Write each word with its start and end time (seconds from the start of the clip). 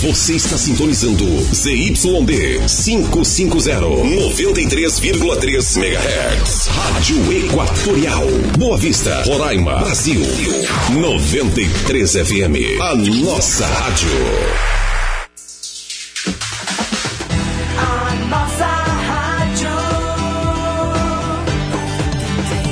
Você 0.00 0.36
está 0.36 0.56
sintonizando 0.56 1.24
ZYD 1.52 2.60
550, 2.68 3.80
93,3 3.80 5.76
MHz. 5.76 6.66
Rádio 6.68 7.32
Equatorial. 7.32 8.28
Boa 8.56 8.78
Vista, 8.78 9.24
Roraima, 9.24 9.80
Brasil. 9.80 10.22
93 10.92 12.12
FM. 12.12 12.80
A 12.80 12.94
nossa 12.94 13.66
rádio. 13.66 14.08
A 17.76 18.14
nossa 18.30 18.66
rádio 19.08 19.70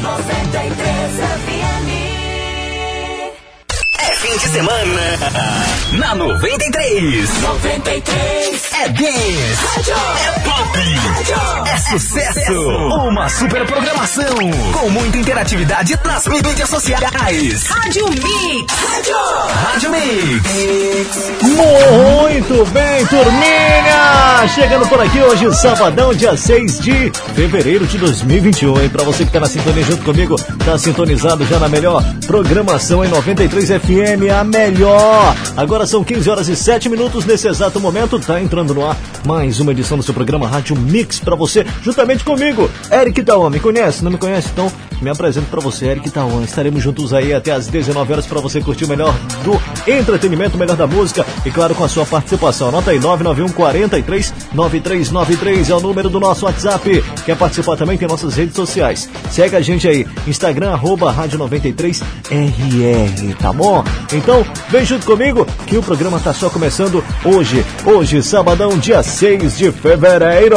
93 0.00 1.16
FM. 1.42 1.90
É 3.98 4.14
fim 4.14 4.38
de 4.38 4.48
semana. 4.48 5.65
Na 5.98 6.14
93. 6.14 7.40
93 7.40 8.62
É 8.72 8.88
dance. 8.88 9.90
É 9.90 10.40
pop. 10.40 10.78
É 11.68 11.76
sucesso. 11.78 12.52
Uma 13.08 13.28
super 13.28 13.66
programação. 13.66 14.34
Com 14.72 14.90
muita 14.90 15.18
interatividade 15.18 15.98
nas 16.04 16.26
mídias 16.26 16.68
sociais. 16.68 17.66
Rádio 17.68 18.08
Mix. 18.10 18.74
Rádio 19.64 19.90
Mix. 19.90 21.32
Muito 21.42 22.66
bem, 22.72 23.06
turminha! 23.06 24.48
Chegando 24.54 24.86
por 24.88 25.00
aqui 25.00 25.20
hoje, 25.20 25.54
sabadão, 25.54 26.12
dia 26.14 26.36
6 26.36 26.80
de 26.80 27.12
fevereiro 27.34 27.86
de 27.86 27.98
2021, 27.98 28.80
hein? 28.82 28.88
Pra 28.88 29.04
você 29.04 29.24
que 29.24 29.32
tá 29.32 29.40
na 29.40 29.46
sintonia 29.46 29.82
junto 29.84 30.04
comigo, 30.04 30.36
tá 30.64 30.76
sintonizado 30.78 31.44
já 31.46 31.58
na 31.58 31.68
melhor 31.68 32.02
programação 32.26 33.04
em 33.04 33.08
93 33.08 33.68
FM, 33.68 34.30
a 34.38 34.44
melhor! 34.44 35.34
Agora 35.56 35.85
são 35.86 36.02
15 36.02 36.28
horas 36.28 36.48
e 36.48 36.56
7 36.56 36.88
minutos 36.88 37.24
nesse 37.24 37.48
exato 37.48 37.78
momento, 37.78 38.18
tá 38.18 38.40
entrando 38.40 38.74
no 38.74 38.84
ar 38.84 38.96
mais 39.24 39.60
uma 39.60 39.72
edição 39.72 39.96
do 39.96 40.02
seu 40.02 40.12
programa 40.12 40.48
Rádio 40.48 40.76
Mix 40.76 41.18
pra 41.18 41.36
você, 41.36 41.64
juntamente 41.82 42.24
comigo, 42.24 42.70
Eric 42.90 43.22
Tawan. 43.22 43.50
Me 43.50 43.60
conhece? 43.60 44.02
Não 44.02 44.10
me 44.10 44.18
conhece? 44.18 44.48
Então, 44.52 44.70
me 45.00 45.10
apresento 45.10 45.46
pra 45.48 45.60
você, 45.60 45.86
Eric 45.86 46.10
Tawan. 46.10 46.42
Estaremos 46.42 46.82
juntos 46.82 47.12
aí 47.12 47.34
até 47.34 47.52
as 47.52 47.66
19 47.66 48.12
horas 48.12 48.26
pra 48.26 48.40
você 48.40 48.60
curtir 48.60 48.84
o 48.84 48.88
melhor 48.88 49.14
do 49.44 49.60
entretenimento, 49.90 50.56
o 50.56 50.58
melhor 50.58 50.76
da 50.76 50.86
música 50.86 51.26
e 51.44 51.50
claro 51.50 51.74
com 51.74 51.84
a 51.84 51.88
sua 51.88 52.06
participação. 52.06 52.68
Anota 52.68 52.90
aí 52.90 52.98
991 52.98 53.52
43 53.52 54.34
9393 54.54 55.70
é 55.70 55.74
o 55.74 55.80
número 55.80 56.08
do 56.08 56.18
nosso 56.18 56.46
WhatsApp. 56.46 57.04
Quer 57.24 57.36
participar 57.36 57.76
também? 57.76 57.98
Tem 57.98 58.08
nossas 58.08 58.34
redes 58.34 58.54
sociais. 58.54 59.08
Segue 59.30 59.56
a 59.56 59.60
gente 59.60 59.86
aí, 59.86 60.06
Instagram 60.26 60.72
arroba 60.72 61.10
Rádio 61.10 61.38
93RR, 61.40 63.36
tá 63.38 63.52
bom? 63.52 63.84
Então, 64.12 64.44
vem 64.70 64.84
junto 64.84 65.04
comigo 65.04 65.46
que 65.66 65.75
o 65.78 65.82
programa 65.82 66.18
tá 66.20 66.32
só 66.32 66.48
começando 66.48 67.04
hoje. 67.24 67.64
Hoje, 67.84 68.22
sabadão, 68.22 68.78
dia 68.78 69.02
6 69.02 69.56
de 69.58 69.72
fevereiro. 69.72 70.56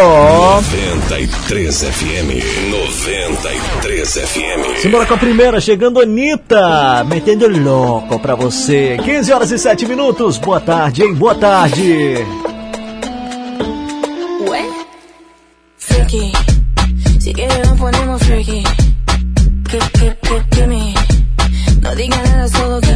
93 1.09 1.84
FM. 1.84 2.70
93 2.72 4.14
FM. 4.14 4.81
Simbora 4.81 5.06
com 5.06 5.14
a 5.14 5.17
primeira, 5.17 5.59
chegando 5.59 6.00
Anitta, 6.00 7.03
metendo 7.06 7.48
louco 7.48 8.20
pra 8.20 8.36
você. 8.36 8.98
15 9.03 9.34
horas 9.34 9.52
e 9.52 9.58
7 9.59 9.86
minutos, 9.86 10.38
boa 10.38 10.59
tarde, 10.59 11.03
hein? 11.03 11.14
Boa 11.14 11.36
tarde. 11.36 12.26
Ué? 14.48 14.66
Freaky. 15.78 16.31
Si 17.20 17.33
quieres 17.33 17.70
nos 17.70 17.80
ponemos 17.80 18.23
freaky. 18.23 18.64
Que, 19.70 19.78
que, 19.78 20.17
que, 20.22 20.44
que 20.56 20.67
me. 20.67 20.94
No 21.81 21.95
diga 21.95 22.17
nada, 22.17 22.48
solo 22.48 22.81
que 22.81 22.89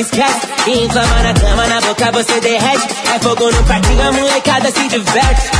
esquece. 0.00 0.40
E 0.66 0.84
inflama 0.84 1.22
na 1.22 1.34
cama, 1.34 1.66
na 1.66 1.80
boca 1.80 2.12
você 2.12 2.40
derrete. 2.40 2.88
É 3.14 3.18
fogo 3.18 3.50
no 3.50 3.62
parquinho, 3.64 4.08
a 4.08 4.12
molecada 4.12 4.70
se 4.70 4.88
diverte. 4.88 5.50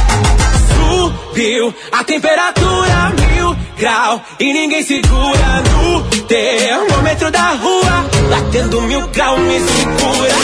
Subiu 0.76 1.74
a 1.92 2.04
temperatura 2.04 3.12
mil 3.34 3.56
grau 3.78 4.22
e 4.38 4.52
ninguém 4.52 4.82
segura 4.82 5.62
no 5.62 6.02
termômetro 6.26 7.30
da 7.30 7.50
rua. 7.50 8.06
Batendo 8.30 8.80
mil 8.82 9.06
grau 9.08 9.38
me 9.38 9.60
segura. 9.60 10.34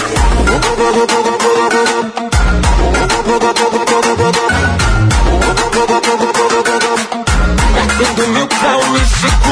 Batendo 7.75 8.29
mil 8.29 8.47
grau 8.47 8.91
me 8.91 9.01
segura. 9.01 9.46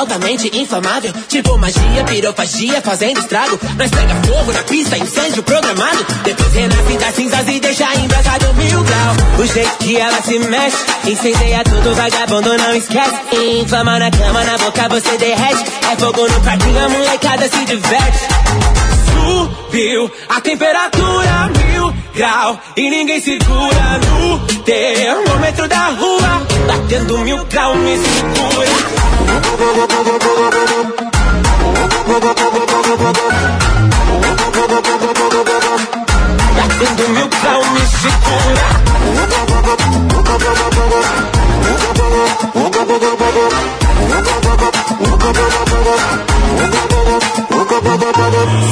Altamente 0.00 0.50
inflamável 0.58 1.12
Tipo 1.28 1.56
magia, 1.58 2.04
pirofagia 2.06 2.80
fazendo 2.82 3.20
estrago. 3.20 3.58
Nós 3.78 3.90
pega 3.90 4.14
fogo 4.26 4.52
na 4.52 4.62
pista, 4.62 4.98
incêndio 4.98 5.42
programado. 5.42 6.04
Depois 6.24 6.52
renasce 6.52 6.98
das 6.98 7.14
cinzas 7.14 7.48
e 7.48 7.60
deixa 7.60 7.94
embrasado 7.94 8.54
mil 8.54 8.82
grau. 8.82 9.14
O 9.38 9.46
jeito 9.46 9.76
que 9.78 9.96
ela 9.96 10.20
se 10.22 10.38
mexe 10.38 10.76
Incendeia 11.06 11.62
tudo, 11.64 11.94
vagabundo 11.94 12.56
não 12.56 12.74
esquece. 12.74 13.14
Inflama 13.60 13.98
na 13.98 14.10
cama, 14.10 14.44
na 14.44 14.58
boca 14.58 14.88
você 14.88 15.16
derrete. 15.18 15.64
É 15.90 15.96
fogo 15.96 16.28
no 16.28 16.40
parquinho, 16.40 16.84
a 16.84 16.88
molecada 16.88 17.48
se 17.48 17.64
diverte. 17.64 18.18
Subiu 19.12 20.10
a 20.28 20.40
temperatura 20.40 21.50
mil 21.68 21.94
grau 22.14 22.58
E 22.76 22.90
ninguém 22.90 23.20
segura 23.20 23.98
no 23.98 24.38
termômetro 24.62 25.68
da 25.68 25.88
rua 25.88 26.46
Batendo 26.66 27.18
mil 27.18 27.44
grau 27.44 27.74
me 27.76 27.98
segura 27.98 29.09
Batendo 36.56 37.08
mil 37.10 37.28
grau 37.28 37.60
me 37.72 37.80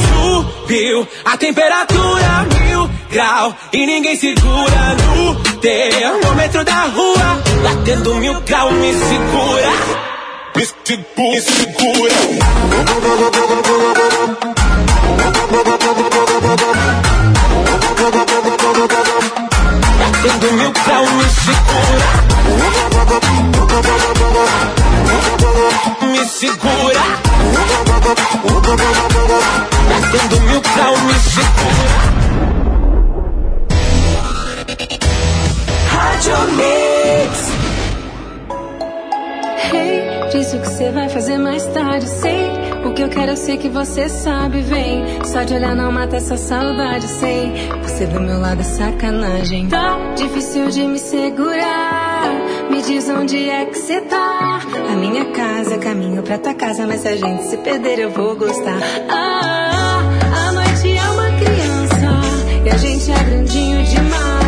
Subiu 0.08 1.08
a 1.24 1.36
temperatura 1.36 2.46
mil 2.60 2.90
grau 3.10 3.54
E 3.72 3.86
ninguém 3.86 4.16
segura 4.16 4.94
no 4.94 5.34
termômetro 5.60 6.64
da 6.64 6.84
rua 6.84 7.42
Batendo 7.62 8.14
mil 8.16 8.40
grau 8.42 8.70
me 8.72 8.92
segura 8.92 10.17
Me 10.58 10.64
segura, 10.64 10.90
me 11.22 11.40
segura 11.40 12.18
Batendo 20.00 20.48
mil 20.54 20.72
grau 20.72 21.04
me 21.16 21.28
segura 21.30 22.10
Me 26.02 26.22
segura 26.26 27.04
Batendo 29.88 30.36
mil 30.40 30.60
grau 30.60 30.94
me 31.06 31.14
segura 31.20 31.98
Rádio 35.92 36.38
Mix. 36.56 37.57
Hey, 39.58 40.30
diz 40.30 40.52
o 40.54 40.60
que 40.60 40.66
você 40.66 40.90
vai 40.90 41.08
fazer 41.08 41.38
mais 41.38 41.66
tarde, 41.66 42.06
sei. 42.06 42.46
O 42.84 42.94
que 42.94 43.02
eu 43.02 43.08
quero 43.08 43.32
eu 43.32 43.36
sei 43.36 43.56
que 43.56 43.68
você 43.68 44.08
sabe, 44.08 44.60
vem. 44.62 45.24
Só 45.24 45.42
de 45.42 45.54
olhar 45.54 45.74
não 45.74 45.90
mata 45.90 46.16
essa 46.16 46.36
saudade, 46.36 47.06
sei. 47.08 47.52
Você 47.82 48.06
do 48.06 48.20
meu 48.20 48.40
lado 48.40 48.60
é 48.60 48.64
sacanagem. 48.64 49.68
Tá 49.68 49.98
difícil 50.16 50.68
de 50.70 50.82
me 50.84 50.98
segurar. 50.98 52.32
Me 52.70 52.80
diz 52.82 53.08
onde 53.08 53.48
é 53.48 53.66
que 53.66 53.76
você 53.76 54.00
tá. 54.02 54.60
A 54.90 54.94
minha 54.94 55.24
casa 55.32 55.76
caminho 55.78 56.22
pra 56.22 56.38
tua 56.38 56.54
casa, 56.54 56.86
mas 56.86 57.00
se 57.00 57.08
a 57.08 57.16
gente 57.16 57.42
se 57.44 57.56
perder 57.56 57.98
eu 57.98 58.10
vou 58.10 58.36
gostar. 58.36 58.78
Ah, 59.10 60.02
a 60.46 60.52
noite 60.52 60.96
é 60.96 61.10
uma 61.10 61.30
criança 61.36 62.64
e 62.64 62.70
a 62.70 62.76
gente 62.76 63.10
é 63.10 63.24
grandinho 63.24 63.82
demais. 63.82 64.47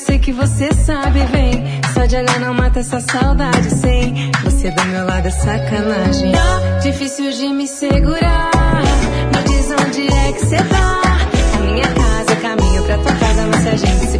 Sei 0.00 0.18
que 0.18 0.32
você 0.32 0.72
sabe, 0.72 1.20
vem. 1.26 1.64
Só 1.92 2.06
de 2.06 2.16
olhar 2.16 2.40
não 2.40 2.54
mata 2.54 2.80
essa 2.80 3.00
saudade, 3.00 3.70
sei. 3.70 4.30
Você 4.44 4.70
do 4.70 4.84
meu 4.86 5.04
lado 5.04 5.28
é 5.28 5.30
sacanagem. 5.30 6.32
Tá 6.32 6.78
difícil 6.82 7.30
de 7.30 7.48
me 7.48 7.66
segurar. 7.66 8.50
Me 9.32 9.42
diz 9.48 9.70
onde 9.70 10.06
é 10.06 10.32
que 10.32 10.40
você 10.40 10.56
tá. 10.56 11.00
A 11.54 11.58
minha 11.62 11.86
casa 11.86 12.32
é 12.32 12.36
caminho 12.36 12.82
pra 12.84 12.98
tua 12.98 13.14
casa, 13.14 13.46
mas 13.46 13.62
se 13.62 13.68
a 13.68 13.76
gente 13.76 14.06
se 14.06 14.18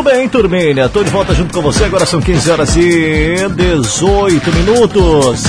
Muito 0.00 0.14
bem, 0.14 0.28
turminha. 0.30 0.88
Tô 0.88 1.04
de 1.04 1.10
volta 1.10 1.34
junto 1.34 1.52
com 1.52 1.60
você. 1.60 1.84
Agora 1.84 2.06
são 2.06 2.22
15 2.22 2.50
horas 2.50 2.74
e 2.74 3.34
18 3.54 4.50
minutos. 4.52 5.42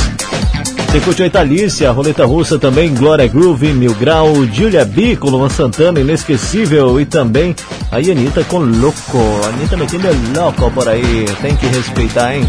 Você 0.92 1.24
a 1.24 1.26
Italícia, 1.26 1.90
a 1.90 1.94
Roleta 1.94 2.26
Russa 2.26 2.60
também, 2.60 2.94
Glória 2.94 3.26
Groove, 3.30 3.72
Mil 3.72 3.94
Grau, 3.94 4.46
Julia 4.52 4.84
B 4.84 5.16
com 5.16 5.30
Luan 5.30 5.48
Santana, 5.48 6.02
Inesquecível 6.02 7.00
e 7.00 7.06
também 7.06 7.56
a 7.90 7.96
Anitta 7.96 8.44
com 8.44 8.58
Louco. 8.58 9.18
A 9.46 9.48
Anitta 9.48 9.78
metendo 9.78 10.10
louco 10.38 10.70
por 10.72 10.90
aí, 10.90 11.26
tem 11.42 11.56
que 11.56 11.68
respeitar, 11.68 12.36
hein? 12.36 12.46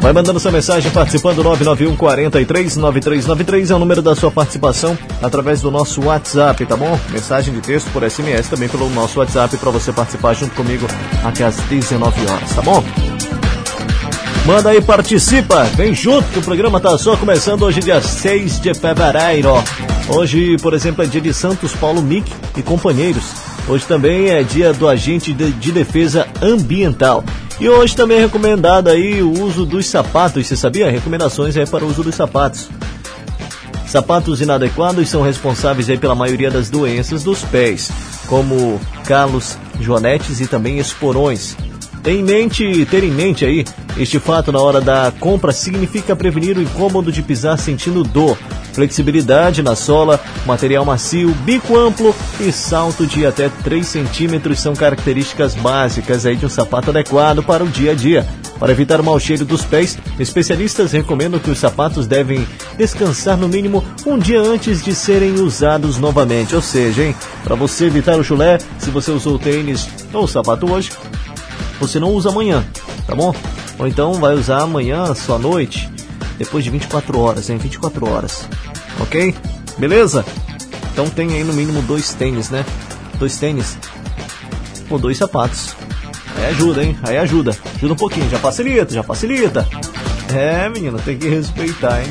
Vai 0.00 0.12
mandando 0.12 0.38
sua 0.38 0.52
mensagem 0.52 0.90
participando 0.90 1.42
991 1.42 1.96
43 1.96 2.76
9393 2.76 3.70
é 3.70 3.74
o 3.74 3.78
número 3.78 4.02
da 4.02 4.14
sua 4.14 4.30
participação 4.30 4.96
através 5.22 5.60
do 5.60 5.70
nosso 5.70 6.04
WhatsApp, 6.04 6.64
tá 6.66 6.76
bom? 6.76 6.98
Mensagem 7.10 7.52
de 7.52 7.60
texto 7.60 7.90
por 7.92 8.08
SMS 8.08 8.48
também 8.48 8.68
pelo 8.68 8.88
nosso 8.90 9.18
WhatsApp 9.18 9.56
para 9.56 9.70
você 9.70 9.92
participar 9.92 10.34
junto 10.34 10.54
comigo 10.54 10.86
até 11.24 11.44
às 11.44 11.56
19 11.56 12.26
horas, 12.26 12.54
tá 12.54 12.62
bom? 12.62 12.84
Manda 14.46 14.70
aí, 14.70 14.80
participa, 14.80 15.64
vem 15.64 15.92
junto 15.92 16.28
que 16.28 16.38
o 16.38 16.42
programa 16.42 16.78
tá 16.78 16.96
só 16.96 17.16
começando 17.16 17.62
hoje, 17.62 17.80
dia 17.80 18.00
6 18.00 18.60
de 18.60 18.74
fevereiro. 18.74 19.54
Hoje, 20.08 20.56
por 20.58 20.72
exemplo, 20.72 21.02
é 21.02 21.06
dia 21.06 21.20
de 21.20 21.34
Santos 21.34 21.74
Paulo 21.74 22.00
Mick 22.00 22.32
e 22.56 22.62
companheiros. 22.62 23.24
Hoje 23.68 23.84
também 23.86 24.30
é 24.30 24.44
dia 24.44 24.72
do 24.72 24.88
agente 24.88 25.32
de, 25.32 25.50
de 25.50 25.72
defesa 25.72 26.28
ambiental. 26.40 27.24
E 27.58 27.68
hoje 27.68 27.96
também 27.96 28.18
é 28.18 28.20
recomendado 28.20 28.88
aí 28.88 29.22
o 29.22 29.30
uso 29.42 29.64
dos 29.64 29.86
sapatos, 29.86 30.46
você 30.46 30.54
sabia? 30.54 30.90
Recomendações 30.90 31.56
aí 31.56 31.66
para 31.66 31.84
o 31.84 31.88
uso 31.88 32.02
dos 32.02 32.14
sapatos. 32.14 32.68
Sapatos 33.86 34.42
inadequados 34.42 35.08
são 35.08 35.22
responsáveis 35.22 35.88
aí 35.88 35.96
pela 35.96 36.14
maioria 36.14 36.50
das 36.50 36.68
doenças 36.68 37.24
dos 37.24 37.42
pés, 37.44 37.90
como 38.26 38.78
calos, 39.06 39.56
joanetes 39.80 40.40
e 40.40 40.46
também 40.46 40.78
esporões. 40.78 41.56
Tem 42.02 42.20
em 42.20 42.22
mente, 42.22 42.84
ter 42.86 43.02
em 43.02 43.10
mente 43.10 43.44
aí, 43.44 43.64
este 43.96 44.18
fato 44.18 44.52
na 44.52 44.60
hora 44.60 44.80
da 44.80 45.10
compra 45.18 45.50
significa 45.50 46.14
prevenir 46.14 46.58
o 46.58 46.62
incômodo 46.62 47.10
de 47.10 47.22
pisar 47.22 47.58
sentindo 47.58 48.04
dor, 48.04 48.36
flexibilidade 48.76 49.62
na 49.62 49.74
sola, 49.74 50.20
material 50.44 50.84
macio, 50.84 51.30
bico 51.44 51.76
amplo 51.76 52.14
e 52.38 52.52
salto 52.52 53.06
de 53.06 53.24
até 53.24 53.48
3 53.48 53.86
centímetros 53.86 54.60
são 54.60 54.74
características 54.74 55.54
básicas 55.54 56.26
aí 56.26 56.36
de 56.36 56.44
um 56.44 56.48
sapato 56.50 56.90
adequado 56.90 57.42
para 57.42 57.64
o 57.64 57.68
dia 57.68 57.92
a 57.92 57.94
dia. 57.94 58.26
Para 58.58 58.72
evitar 58.72 59.00
o 59.00 59.04
mau 59.04 59.18
cheiro 59.18 59.44
dos 59.44 59.64
pés, 59.64 59.98
especialistas 60.18 60.92
recomendam 60.92 61.40
que 61.40 61.50
os 61.50 61.58
sapatos 61.58 62.06
devem 62.06 62.46
descansar 62.76 63.36
no 63.36 63.48
mínimo 63.48 63.82
um 64.06 64.18
dia 64.18 64.40
antes 64.40 64.82
de 64.82 64.94
serem 64.94 65.34
usados 65.40 65.98
novamente. 65.98 66.54
Ou 66.54 66.62
seja, 66.62 67.14
para 67.42 67.54
você 67.54 67.86
evitar 67.86 68.18
o 68.18 68.24
chulé, 68.24 68.58
se 68.78 68.90
você 68.90 69.10
usou 69.10 69.38
tênis 69.38 69.88
ou 70.12 70.28
sapato 70.28 70.70
hoje, 70.70 70.90
você 71.80 71.98
não 71.98 72.10
usa 72.10 72.28
amanhã, 72.28 72.64
tá 73.06 73.14
bom? 73.14 73.34
Ou 73.78 73.86
então 73.86 74.14
vai 74.14 74.34
usar 74.34 74.62
amanhã, 74.62 75.14
sua 75.14 75.38
noite, 75.38 75.90
depois 76.38 76.64
de 76.64 76.70
24 76.70 77.18
horas, 77.18 77.50
hein? 77.50 77.58
24 77.58 78.08
horas, 78.08 78.48
ok? 79.00 79.34
Beleza? 79.78 80.24
Então 80.92 81.08
tem 81.08 81.34
aí 81.34 81.44
no 81.44 81.52
mínimo 81.52 81.82
dois 81.82 82.12
tênis, 82.14 82.50
né? 82.50 82.64
Dois 83.18 83.36
tênis 83.36 83.76
ou 84.88 84.98
dois 84.98 85.16
sapatos. 85.16 85.74
Aí 86.36 86.46
ajuda, 86.46 86.84
hein? 86.84 86.96
Aí 87.02 87.16
ajuda. 87.18 87.56
Ajuda 87.76 87.94
um 87.94 87.96
pouquinho, 87.96 88.28
já 88.30 88.38
facilita, 88.38 88.94
já 88.94 89.02
facilita. 89.02 89.66
É, 90.34 90.68
menino, 90.68 90.98
tem 90.98 91.16
que 91.18 91.28
respeitar, 91.28 92.02
hein? 92.02 92.10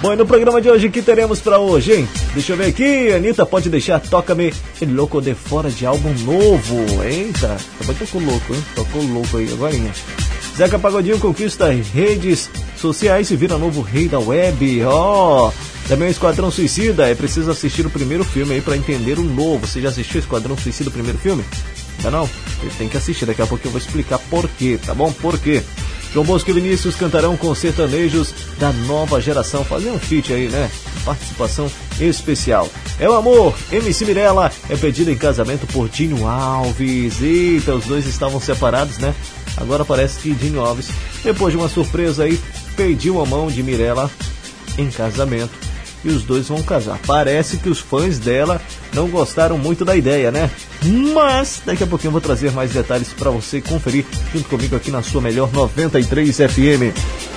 Bom, 0.00 0.12
e 0.12 0.16
no 0.16 0.26
programa 0.26 0.60
de 0.60 0.68
hoje, 0.68 0.88
o 0.88 0.90
que 0.90 1.00
teremos 1.00 1.40
para 1.40 1.58
hoje, 1.58 1.92
hein? 1.92 2.08
Deixa 2.34 2.54
eu 2.54 2.56
ver 2.56 2.66
aqui, 2.66 3.12
Anitta 3.12 3.46
pode 3.46 3.70
deixar 3.70 4.00
Toca-me 4.00 4.52
Louco 4.88 5.20
de 5.20 5.32
Fora 5.32 5.70
de 5.70 5.86
álbum 5.86 6.12
novo. 6.24 7.02
Eita, 7.04 7.56
também 7.78 7.94
tocou 7.94 8.20
louco, 8.20 8.52
hein? 8.52 8.64
Tocou 8.74 9.02
louco 9.02 9.36
aí 9.36 9.52
agora. 9.52 9.74
Zeca 10.56 10.78
Pagodinho 10.78 11.18
conquista 11.18 11.70
redes 11.70 12.50
sociais 12.76 13.30
e 13.30 13.36
vira 13.36 13.56
novo 13.56 13.80
rei 13.80 14.06
da 14.06 14.18
web. 14.18 14.84
Ó, 14.84 15.48
oh, 15.48 15.52
também 15.88 16.08
o 16.08 16.10
Esquadrão 16.10 16.50
Suicida. 16.50 17.08
É 17.08 17.14
preciso 17.14 17.50
assistir 17.50 17.86
o 17.86 17.90
primeiro 17.90 18.22
filme 18.22 18.54
aí 18.54 18.60
para 18.60 18.76
entender 18.76 19.18
o 19.18 19.22
novo. 19.22 19.66
Você 19.66 19.80
já 19.80 19.88
assistiu 19.88 20.20
Esquadrão 20.20 20.56
Suicida, 20.56 20.90
o 20.90 20.92
primeiro 20.92 21.18
filme? 21.18 21.44
Ainda 21.96 22.10
não? 22.10 22.28
Ele 22.60 22.72
tem 22.76 22.88
que 22.88 22.96
assistir, 22.96 23.24
daqui 23.24 23.42
a 23.42 23.46
pouco 23.46 23.66
eu 23.66 23.70
vou 23.70 23.80
explicar 23.80 24.18
por 24.18 24.48
quê, 24.48 24.78
tá 24.84 24.94
bom? 24.94 25.10
Por 25.12 25.38
quê? 25.38 25.62
João 26.12 26.26
Bosco 26.26 26.50
e 26.50 26.52
Vinícius 26.52 26.94
cantarão 26.94 27.36
com 27.36 27.54
sertanejos 27.54 28.34
da 28.58 28.70
nova 28.70 29.20
geração. 29.20 29.64
Fazer 29.64 29.90
um 29.90 29.98
feat 29.98 30.32
aí, 30.32 30.48
né? 30.48 30.70
Participação 31.06 31.70
especial. 31.98 32.68
É 33.00 33.08
o 33.08 33.14
amor. 33.14 33.54
MC 33.72 34.04
Mirella 34.04 34.52
é 34.68 34.76
pedida 34.76 35.10
em 35.10 35.16
casamento 35.16 35.66
por 35.68 35.88
Dinho 35.88 36.26
Alves. 36.26 37.22
Eita, 37.22 37.74
os 37.74 37.86
dois 37.86 38.06
estavam 38.06 38.38
separados, 38.38 38.98
né? 38.98 39.14
Agora 39.56 39.84
parece 39.84 40.18
que 40.18 40.34
Dinho 40.34 40.60
Alves, 40.60 40.88
depois 41.22 41.52
de 41.52 41.58
uma 41.58 41.68
surpresa 41.68 42.24
aí, 42.24 42.40
pediu 42.76 43.20
a 43.20 43.26
mão 43.26 43.48
de 43.48 43.62
Mirella 43.62 44.10
em 44.78 44.90
casamento 44.90 45.52
e 46.04 46.08
os 46.08 46.22
dois 46.22 46.48
vão 46.48 46.62
casar. 46.62 46.98
Parece 47.06 47.58
que 47.58 47.68
os 47.68 47.78
fãs 47.78 48.18
dela 48.18 48.60
não 48.92 49.08
gostaram 49.08 49.56
muito 49.56 49.84
da 49.84 49.96
ideia, 49.96 50.30
né? 50.30 50.50
Mas 51.14 51.62
daqui 51.64 51.84
a 51.84 51.86
pouquinho 51.86 52.08
eu 52.08 52.12
vou 52.12 52.20
trazer 52.20 52.50
mais 52.52 52.72
detalhes 52.72 53.12
para 53.12 53.30
você 53.30 53.60
conferir 53.60 54.04
junto 54.32 54.48
comigo 54.48 54.74
aqui 54.74 54.90
na 54.90 55.02
sua 55.02 55.20
melhor 55.20 55.50
93 55.52 56.36
FM. 56.36 57.31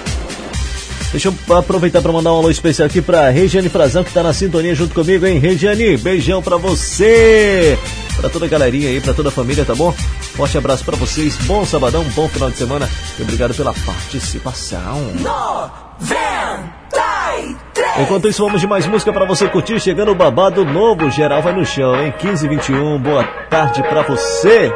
Deixa 1.15 1.29
eu 1.29 1.33
aproveitar 1.55 2.01
para 2.01 2.11
mandar 2.11 2.33
um 2.33 2.39
alô 2.39 2.51
especial 2.51 2.87
aqui 2.87 3.01
para 3.01 3.29
Regiane 3.29 3.69
Frazão 3.69 4.03
que 4.03 4.09
está 4.09 4.21
na 4.21 4.33
sintonia 4.33 4.75
junto 4.75 4.93
comigo, 4.93 5.25
hein? 5.25 5.39
Regiane, 5.39 5.95
beijão 5.95 6.43
para 6.43 6.57
você! 6.57 7.79
Para 8.17 8.29
toda 8.29 8.45
a 8.45 8.49
galerinha 8.49 8.89
aí, 8.89 8.99
para 8.99 9.13
toda 9.13 9.29
a 9.29 9.31
família, 9.31 9.63
tá 9.63 9.73
bom? 9.73 9.93
Forte 9.93 10.57
abraço 10.57 10.83
para 10.83 10.97
vocês, 10.97 11.37
bom 11.43 11.63
sabadão, 11.63 12.03
bom 12.13 12.27
final 12.27 12.51
de 12.51 12.57
semana 12.57 12.89
e 13.17 13.21
obrigado 13.21 13.53
pela 13.53 13.73
participação. 13.73 15.13
93 15.21 18.01
Enquanto 18.01 18.27
isso, 18.27 18.43
vamos 18.43 18.59
de 18.59 18.67
mais 18.67 18.85
música 18.85 19.13
para 19.13 19.25
você 19.25 19.47
curtir. 19.47 19.79
Chegando 19.79 20.11
o 20.11 20.15
babado 20.15 20.65
novo, 20.65 21.09
geral 21.09 21.41
vai 21.41 21.53
no 21.53 21.65
chão, 21.65 21.95
hein? 21.95 22.13
15 22.19 22.45
21 22.45 22.99
boa 22.99 23.23
tarde 23.49 23.81
para 23.83 24.01
você. 24.01 24.69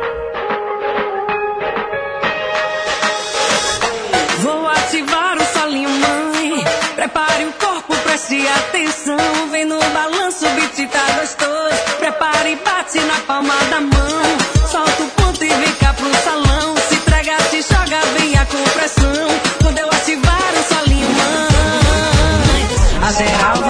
E 12.48 12.56
bate 12.56 13.00
na 13.00 13.20
palma 13.28 13.54
da 13.70 13.82
mão. 13.82 14.22
Solta 14.72 15.04
o 15.04 15.08
ponto 15.12 15.44
e 15.44 15.50
vem 15.50 15.74
cá 15.74 15.94
pro 15.94 16.14
salão. 16.24 16.76
Se 16.88 16.96
entrega, 16.96 17.38
se 17.50 17.62
joga, 17.62 18.00
venha 18.18 18.46
com 18.46 18.64
pressão. 18.72 19.28
Quando 19.62 19.78
eu 19.78 19.88
ativar 19.88 20.54
o 20.54 20.74
solinho, 20.74 21.10
mãe. 21.10 22.68
A 23.08 23.12
geral 23.12 23.69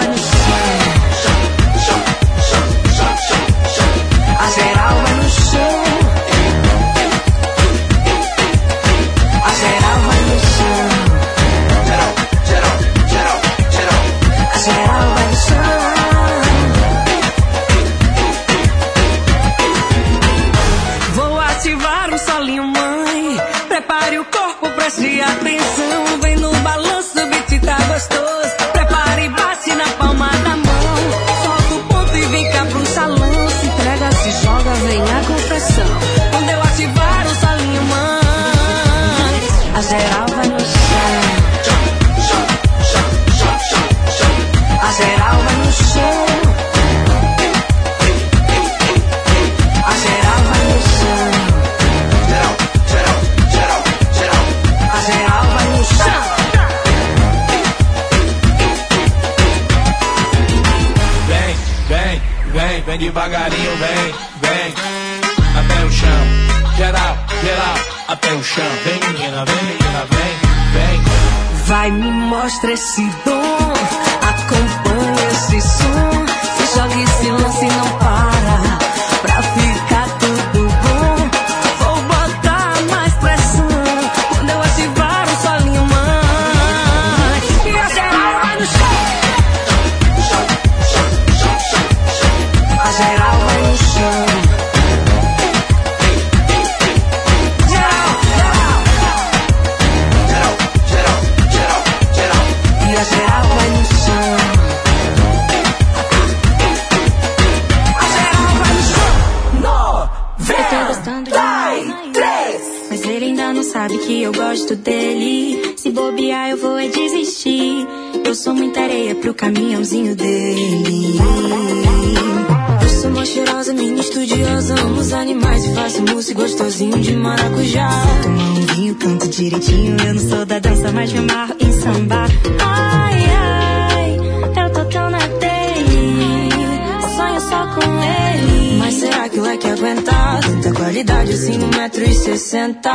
sessenta? 142.40 142.94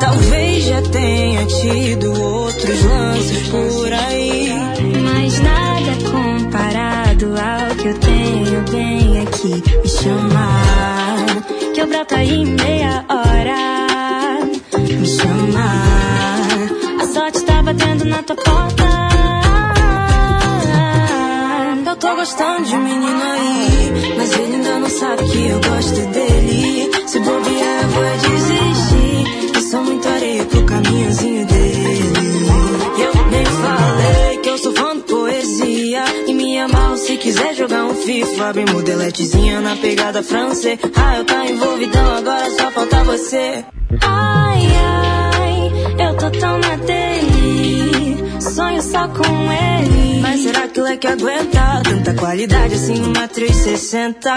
Talvez 0.00 0.64
já 0.64 0.82
tenha 0.82 1.46
tido 1.46 2.12
outros 2.20 2.84
lances 2.84 3.48
por 3.48 3.92
aí. 3.92 4.52
Mas 5.02 5.38
nada 5.38 5.92
comparado 6.10 7.26
ao 7.26 7.76
que 7.76 7.88
eu 7.88 7.98
tenho 7.98 8.62
bem 8.70 9.22
aqui. 9.22 9.62
Me 9.82 9.88
chamar, 9.88 11.26
que 11.72 11.80
eu 11.80 11.86
broto 11.86 12.14
aí 12.16 12.42
em 12.42 12.46
meia 12.46 13.04
hora. 13.08 14.40
Me 14.76 15.06
chamar, 15.06 16.58
a 17.00 17.06
sorte 17.14 17.42
tá 17.42 17.62
batendo 17.62 18.04
na 18.06 18.22
tua 18.24 18.36
porta. 18.36 18.90
Eu 21.86 21.96
tô 21.96 22.16
gostando 22.16 22.64
de 22.64 22.76
menino 22.76 23.22
aí, 23.22 24.14
mas 24.16 24.32
ele 24.32 24.56
ainda 24.56 24.78
não 24.78 24.90
sabe 24.90 25.24
que 25.30 25.46
eu 25.48 25.60
gosto 25.60 26.00
dele. 26.12 26.90
Se 27.06 27.18
bobear, 27.18 27.88
vou 27.88 28.04
é 28.04 28.16
quiser 37.30 37.54
jogar 37.54 37.84
um 37.84 37.94
FIFA. 37.94 38.52
Bem 38.52 38.66
modeletezinha 38.66 39.60
na 39.60 39.76
pegada 39.76 40.20
francês. 40.20 40.80
Ah, 40.96 41.18
eu 41.18 41.24
tá 41.24 41.46
envolvidão, 41.46 42.16
agora 42.16 42.50
só 42.50 42.70
falta 42.72 43.04
você. 43.04 43.64
Ai, 44.02 44.62
ai, 44.76 46.08
eu 46.08 46.16
tô 46.16 46.30
tão 46.38 46.58
na 46.58 46.74
dele. 46.76 48.40
Sonho 48.40 48.82
só 48.82 49.06
com 49.06 49.52
ele. 49.52 50.20
Mas 50.20 50.40
será 50.42 50.66
que 50.66 50.80
o 50.80 50.82
leque 50.82 51.06
aguenta 51.06 51.82
tanta 51.84 52.14
qualidade 52.14 52.74
assim 52.74 53.12
e 53.12 53.54
sessenta? 53.54 54.34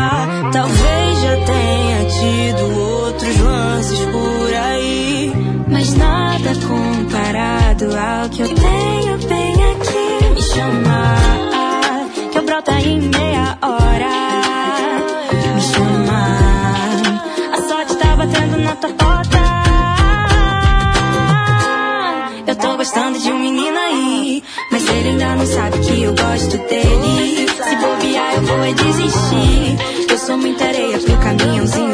Talvez 0.51 1.21
já 1.21 1.37
tenha 1.45 2.05
tido 2.09 2.79
outros 2.79 3.39
lances 3.39 3.99
por 3.99 4.53
aí. 4.53 5.33
Mas 5.67 5.95
nada 5.95 6.51
comparado 6.67 7.85
ao 7.85 8.29
que 8.29 8.41
eu 8.43 8.49
tenho 8.49 9.17
bem 9.27 9.53
aqui. 9.71 10.33
Me 10.35 10.41
chamar, 10.41 11.22
broto 12.73 12.75
aí 12.75 12.89
em 12.89 13.01
meia 13.01 13.57
hora. 13.61 14.09
Me 15.55 15.61
chamar, 15.61 17.21
a 17.53 17.61
sorte 17.67 17.95
tá 17.97 18.15
batendo 18.15 18.57
na 18.59 18.75
tua 18.75 18.89
porta. 18.91 19.39
Eu 22.47 22.55
tô 22.55 22.77
gostando 22.77 23.19
de 23.19 23.31
um 23.31 23.39
menino 23.39 23.77
aí, 23.77 24.43
mas 24.71 24.89
ele 24.89 25.09
ainda 25.09 25.35
não 25.35 25.45
sabe 25.45 25.79
que 25.79 26.03
eu 26.03 26.15
gosto 26.15 26.57
dele. 26.57 27.47
Se 27.47 27.75
bobear, 27.75 28.35
eu 28.35 28.41
vou 28.43 28.63
é 28.63 28.73
desistir. 28.73 29.77
Eu 30.09 30.17
sou 30.17 30.37
muita 30.37 30.65
areia 30.65 30.97
pro 30.99 31.17
caminhãozinho 31.17 31.92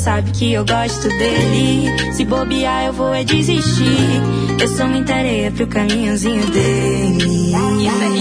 sabe 0.00 0.30
que 0.32 0.52
eu 0.52 0.64
gosto 0.64 1.08
dele. 1.08 2.12
Se 2.14 2.24
bobear, 2.24 2.86
eu 2.86 2.92
vou 2.92 3.12
é 3.12 3.22
desistir. 3.22 4.22
Eu 4.60 4.68
sou 4.68 4.86
muita 4.88 5.14
areia 5.14 5.50
pro 5.50 5.66
caminhãozinho 5.66 6.46
dele. 6.50 7.52
Isso 7.84 8.02
é 8.02 8.20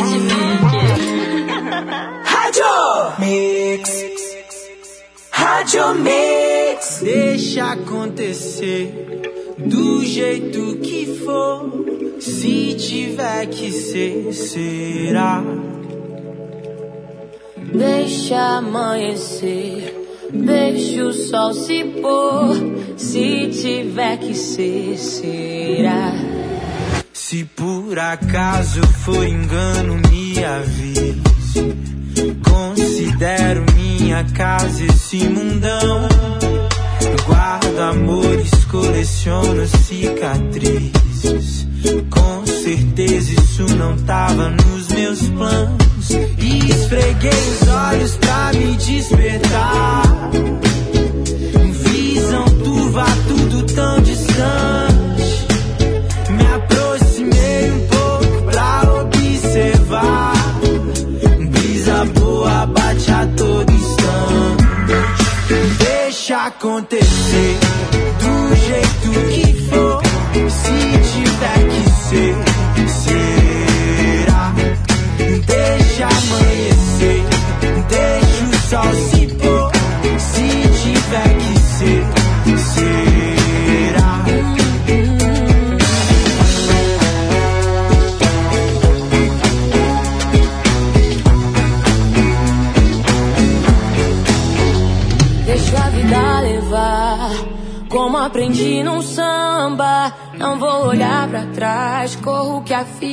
Rádio 2.24 3.20
Mix. 3.20 4.04
Rádio 5.32 5.96
Mix. 5.96 7.00
Deixa 7.02 7.72
acontecer 7.72 9.22
do 9.58 10.04
jeito 10.04 10.78
que 10.78 11.22
for. 11.24 12.20
Se 12.20 12.74
tiver 12.76 13.46
que 13.48 13.72
ser, 13.72 14.34
será. 14.34 15.42
Deixa 17.74 18.58
amanhecer, 18.58 19.99
deixa 20.60 21.04
o 21.04 21.14
sol 21.14 21.54
se 21.54 21.84
pôr. 22.02 22.56
Se 22.98 23.48
tiver 23.48 24.18
que 24.18 24.36
ser, 24.36 24.98
será. 24.98 26.12
Se 27.14 27.46
por 27.46 27.98
acaso 27.98 28.82
for 29.04 29.26
engano, 29.26 29.96
me 30.10 30.44
avise. 30.44 31.16
Considero 32.44 33.64
minha 33.76 34.26
casa 34.36 34.84
esse 34.84 35.30
mundão. 35.30 36.10
Guardo 37.26 37.80
amores, 37.80 38.52
coleciono 38.66 39.66
cicatrizes. 39.68 41.68
Com 42.10 42.46
certeza 42.46 43.34
isso 43.34 43.64
não 43.76 43.96
tava 43.98 44.50
nos 44.50 44.90
meus 44.90 45.22
planos. 45.30 45.99
Esfreguei 46.70 47.32
os 47.32 47.68
olhos 47.68 48.16
pra 48.18 48.52
me 48.54 48.76
despertar. 48.76 50.04
Visão 51.84 52.46
turva, 52.64 53.06
tudo 53.28 53.64
tão 53.74 54.02
distante. 54.02 55.48
Me 56.30 56.46
aproximei 56.56 57.72
um 57.72 57.88
pouco 57.88 58.44
pra 58.52 59.02
observar. 59.02 60.34
Brisa 61.52 62.06
boa 62.20 62.66
bate 62.68 63.12
a 63.12 63.28
todo 63.36 63.72
instante. 63.72 65.24
Deixa 65.80 66.46
acontecer 66.46 67.58
do 68.20 68.56
jeito 68.56 69.10
que 69.34 69.59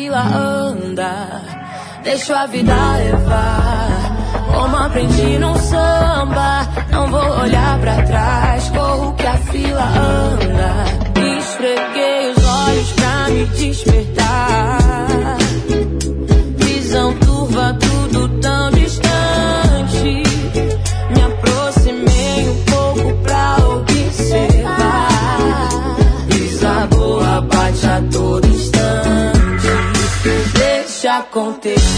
fila 0.06 0.22
anda. 0.22 1.42
Deixa 2.04 2.42
a 2.42 2.46
vida 2.46 2.72
levar, 2.96 4.16
como 4.52 4.76
aprendi 4.76 5.36
num 5.38 5.56
samba. 5.56 6.68
Não 6.92 7.10
vou 7.10 7.40
olhar 7.40 7.76
pra 7.80 8.02
trás, 8.02 8.68
corro 8.70 9.12
que 9.14 9.26
a 9.26 9.36
fila 9.36 9.84
anda. 9.84 10.72
Esfreguei 11.38 12.30
os 12.30 12.46
olhos 12.46 12.92
pra 12.92 13.28
me 13.30 13.46
despertar. 13.46 15.38
Visão 16.58 17.12
turva, 17.18 17.76
acontecer, 31.66 31.95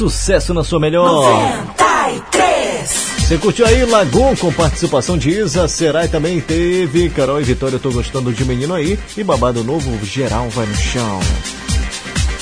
sucesso 0.00 0.54
na 0.54 0.64
sua 0.64 0.80
melhor. 0.80 1.04
93. 1.76 2.88
Você 3.18 3.36
curtiu 3.36 3.66
aí 3.66 3.84
Lagoon 3.84 4.34
com 4.34 4.50
participação 4.50 5.18
de 5.18 5.28
Isa, 5.28 5.68
Será 5.68 6.06
e 6.06 6.08
também 6.08 6.40
teve 6.40 7.10
Carol 7.10 7.38
e 7.38 7.44
Vitória, 7.44 7.76
eu 7.76 7.80
tô 7.80 7.90
gostando 7.90 8.32
de 8.32 8.44
menino 8.46 8.72
aí. 8.72 8.98
E 9.14 9.22
babado 9.22 9.62
novo, 9.62 10.02
geral 10.04 10.48
vai 10.48 10.64
no 10.64 10.74
chão. 10.74 11.20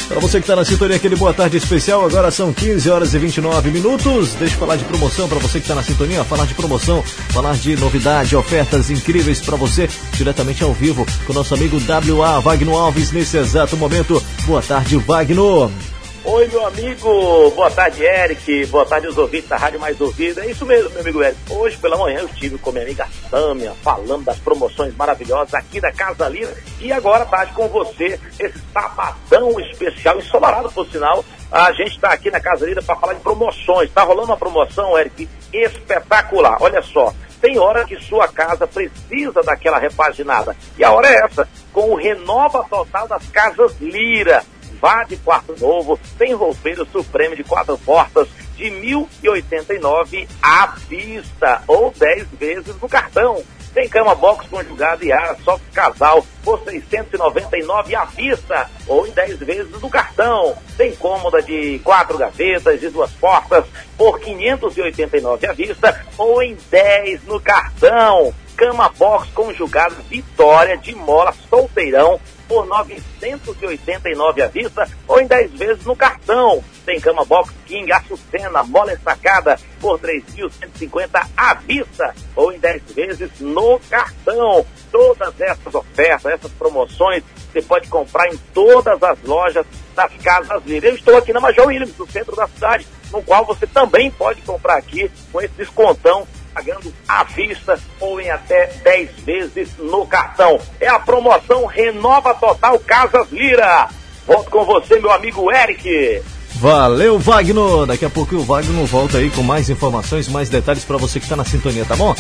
Pra 0.06 0.20
você 0.20 0.40
que 0.40 0.46
tá 0.46 0.54
na 0.56 0.64
sintonia, 0.64 0.96
aquele 0.96 1.16
boa 1.16 1.34
tarde 1.34 1.56
especial. 1.56 2.06
Agora 2.06 2.30
são 2.30 2.52
15 2.52 2.88
horas 2.88 3.12
e 3.12 3.18
29 3.18 3.70
minutos. 3.70 4.34
Deixa 4.38 4.54
eu 4.54 4.58
falar 4.58 4.76
de 4.76 4.84
promoção 4.84 5.28
pra 5.28 5.38
você 5.38 5.60
que 5.60 5.66
tá 5.66 5.74
na 5.74 5.82
sintonia. 5.82 6.24
Falar 6.24 6.46
de 6.46 6.54
promoção, 6.54 7.02
falar 7.30 7.56
de 7.56 7.76
novidade, 7.76 8.36
ofertas 8.36 8.88
incríveis 8.88 9.40
pra 9.40 9.56
você, 9.56 9.90
diretamente 10.14 10.62
ao 10.62 10.72
vivo 10.72 11.04
com 11.26 11.32
nosso 11.32 11.54
amigo 11.54 11.76
WA 12.16 12.40
Wagner 12.40 12.74
Alves 12.74 13.10
nesse 13.10 13.36
exato 13.36 13.76
momento. 13.76 14.22
Boa 14.46 14.62
tarde, 14.62 14.96
Wagner. 14.96 15.97
Oi, 16.24 16.48
meu 16.48 16.66
amigo. 16.66 17.50
Boa 17.52 17.70
tarde, 17.70 18.04
Eric. 18.04 18.66
Boa 18.66 18.84
tarde, 18.84 19.06
os 19.06 19.16
ouvintes 19.16 19.48
da 19.48 19.56
Rádio 19.56 19.78
Mais 19.78 20.00
Ouvida. 20.00 20.44
É 20.44 20.50
isso 20.50 20.66
mesmo, 20.66 20.90
meu 20.90 21.00
amigo 21.00 21.22
Eric. 21.22 21.38
Hoje 21.48 21.76
pela 21.76 21.96
manhã 21.96 22.18
eu 22.18 22.26
estive 22.26 22.58
com 22.58 22.72
minha 22.72 22.84
amiga 22.84 23.06
Sâmia, 23.30 23.72
falando 23.82 24.24
das 24.24 24.38
promoções 24.38 24.94
maravilhosas 24.96 25.54
aqui 25.54 25.80
da 25.80 25.92
Casa 25.92 26.28
Lira. 26.28 26.52
E 26.80 26.92
agora 26.92 27.24
tarde 27.24 27.52
com 27.52 27.68
você, 27.68 28.18
esse 28.38 28.58
sabadão 28.72 29.58
especial, 29.60 30.18
ensolarado 30.18 30.70
por 30.72 30.86
sinal. 30.88 31.24
A 31.50 31.72
gente 31.72 31.92
está 31.92 32.12
aqui 32.12 32.30
na 32.30 32.40
Casa 32.40 32.66
Lira 32.66 32.82
para 32.82 32.96
falar 32.96 33.14
de 33.14 33.20
promoções. 33.20 33.88
Está 33.88 34.02
rolando 34.02 34.26
uma 34.26 34.36
promoção, 34.36 34.98
Eric, 34.98 35.28
espetacular. 35.52 36.58
Olha 36.60 36.82
só. 36.82 37.14
Tem 37.40 37.56
hora 37.58 37.84
que 37.84 37.96
sua 38.02 38.26
casa 38.26 38.66
precisa 38.66 39.40
daquela 39.44 39.78
repaginada. 39.78 40.56
E 40.76 40.82
a 40.82 40.90
hora 40.90 41.08
é 41.08 41.24
essa, 41.24 41.48
com 41.72 41.90
o 41.90 41.94
Renova 41.94 42.64
Total 42.68 43.06
das 43.06 43.24
Casas 43.28 43.72
Lira. 43.80 44.42
Vá 44.80 45.04
de 45.04 45.16
quarto 45.16 45.54
novo, 45.58 45.98
tem 46.16 46.34
roupeiro 46.34 46.86
supremo 46.86 47.34
de 47.34 47.42
quatro 47.42 47.76
portas 47.78 48.28
de 48.56 48.64
1.089 48.64 50.28
à 50.42 50.66
vista 50.88 51.62
ou 51.66 51.92
10 51.96 52.26
vezes 52.38 52.80
no 52.80 52.88
cartão. 52.88 53.42
Tem 53.74 53.88
cama 53.88 54.14
box 54.14 54.48
conjugada 54.48 55.04
e 55.04 55.12
ar 55.12 55.36
só 55.44 55.58
casal 55.72 56.24
por 56.42 56.60
699 56.60 57.94
à 57.94 58.04
vista 58.06 58.68
ou 58.86 59.06
em 59.06 59.10
10 59.10 59.38
vezes 59.38 59.80
no 59.80 59.90
cartão. 59.90 60.56
Tem 60.76 60.94
cômoda 60.96 61.42
de 61.42 61.78
quatro 61.80 62.16
gavetas 62.16 62.82
e 62.82 62.88
duas 62.88 63.10
portas 63.12 63.64
por 63.96 64.18
589 64.20 65.46
à 65.46 65.52
vista 65.52 66.04
ou 66.16 66.42
em 66.42 66.56
10 66.70 67.24
no 67.24 67.40
cartão. 67.40 68.34
Cama 68.56 68.88
box 68.88 69.28
conjugada 69.30 69.94
Vitória 70.08 70.76
de 70.76 70.94
Mola 70.94 71.32
Solteirão 71.48 72.18
por 72.48 72.66
989 72.66 74.42
à 74.42 74.48
vista 74.48 74.88
ou 75.06 75.20
em 75.20 75.26
10 75.26 75.52
vezes 75.52 75.84
no 75.84 75.94
cartão. 75.94 76.64
Tem 76.84 76.98
cama 76.98 77.24
box 77.24 77.52
King 77.66 77.92
Açucena, 77.92 78.62
mola 78.64 78.94
estacada 78.94 79.58
por 79.78 80.00
3.150 80.00 81.28
à 81.36 81.54
vista 81.54 82.14
ou 82.34 82.50
em 82.50 82.58
10 82.58 82.82
vezes 82.94 83.30
no 83.38 83.78
cartão. 83.90 84.64
Todas 84.90 85.38
essas 85.38 85.74
ofertas, 85.74 86.32
essas 86.32 86.52
promoções, 86.52 87.22
você 87.52 87.60
pode 87.60 87.88
comprar 87.88 88.32
em 88.32 88.36
todas 88.54 89.02
as 89.02 89.22
lojas 89.22 89.66
das 89.94 90.12
Casas 90.22 90.62
Lira. 90.64 90.88
Eu 90.88 90.94
estou 90.94 91.16
aqui 91.16 91.32
na 91.32 91.40
Major 91.40 91.66
Williams, 91.66 91.96
no 91.98 92.10
centro 92.10 92.34
da 92.34 92.48
cidade, 92.48 92.86
no 93.12 93.22
qual 93.22 93.44
você 93.44 93.66
também 93.66 94.10
pode 94.10 94.40
comprar 94.42 94.76
aqui 94.76 95.10
com 95.30 95.40
esse 95.42 95.54
descontão 95.54 96.26
pagando 96.58 96.92
à 97.06 97.22
vista 97.22 97.78
ou 98.00 98.20
em 98.20 98.28
até 98.30 98.66
10 98.82 99.10
vezes 99.24 99.68
no 99.78 100.04
cartão. 100.04 100.58
É 100.80 100.88
a 100.88 100.98
promoção 100.98 101.66
Renova 101.66 102.34
Total 102.34 102.76
Casas 102.80 103.30
Lira. 103.30 103.88
Volto 104.26 104.50
com 104.50 104.64
você, 104.64 104.98
meu 104.98 105.12
amigo 105.12 105.52
Eric. 105.52 106.20
Valeu, 106.56 107.16
Wagner! 107.20 107.86
Daqui 107.86 108.04
a 108.04 108.10
pouco 108.10 108.34
o 108.34 108.42
Wagner 108.42 108.84
volta 108.86 109.18
aí 109.18 109.30
com 109.30 109.44
mais 109.44 109.70
informações, 109.70 110.28
mais 110.28 110.48
detalhes 110.48 110.84
pra 110.84 110.96
você 110.96 111.20
que 111.20 111.28
tá 111.28 111.36
na 111.36 111.44
sintonia, 111.44 111.84
tá 111.84 111.94
bom? 111.94 112.12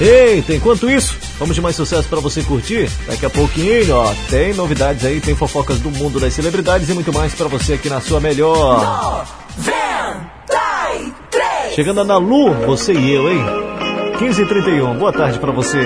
Eita, 0.00 0.54
enquanto 0.54 0.88
isso, 0.88 1.18
vamos 1.38 1.56
de 1.56 1.60
mais 1.60 1.74
sucesso 1.74 2.08
pra 2.08 2.20
você 2.20 2.44
curtir? 2.44 2.88
Daqui 3.08 3.26
a 3.26 3.30
pouquinho, 3.30 3.96
ó, 3.96 4.14
tem 4.30 4.54
novidades 4.54 5.04
aí, 5.04 5.20
tem 5.20 5.34
fofocas 5.34 5.80
do 5.80 5.90
mundo 5.90 6.20
das 6.20 6.32
celebridades 6.32 6.88
e 6.88 6.94
muito 6.94 7.12
mais 7.12 7.34
pra 7.34 7.48
você 7.48 7.72
aqui 7.72 7.88
na 7.88 8.00
sua 8.00 8.20
melhor. 8.20 9.26
93. 10.48 11.74
Chegando 11.74 12.00
a 12.00 12.04
Nalu, 12.04 12.52
você 12.66 12.92
e 12.92 13.12
eu, 13.12 13.28
hein? 13.30 13.38
15h31, 14.18 14.98
boa 14.98 15.12
tarde 15.12 15.38
pra 15.38 15.50
você. 15.52 15.80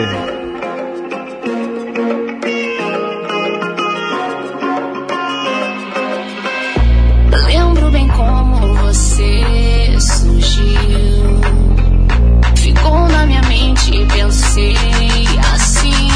Lembro 7.47 7.91
bem 7.91 8.09
como 8.09 8.57
você 8.77 9.97
surgiu. 10.01 11.41
Ficou 12.57 13.09
na 13.09 13.27
minha 13.27 13.43
mente 13.43 13.97
e 13.97 14.07
pensei 14.07 14.75
assim. 15.55 16.09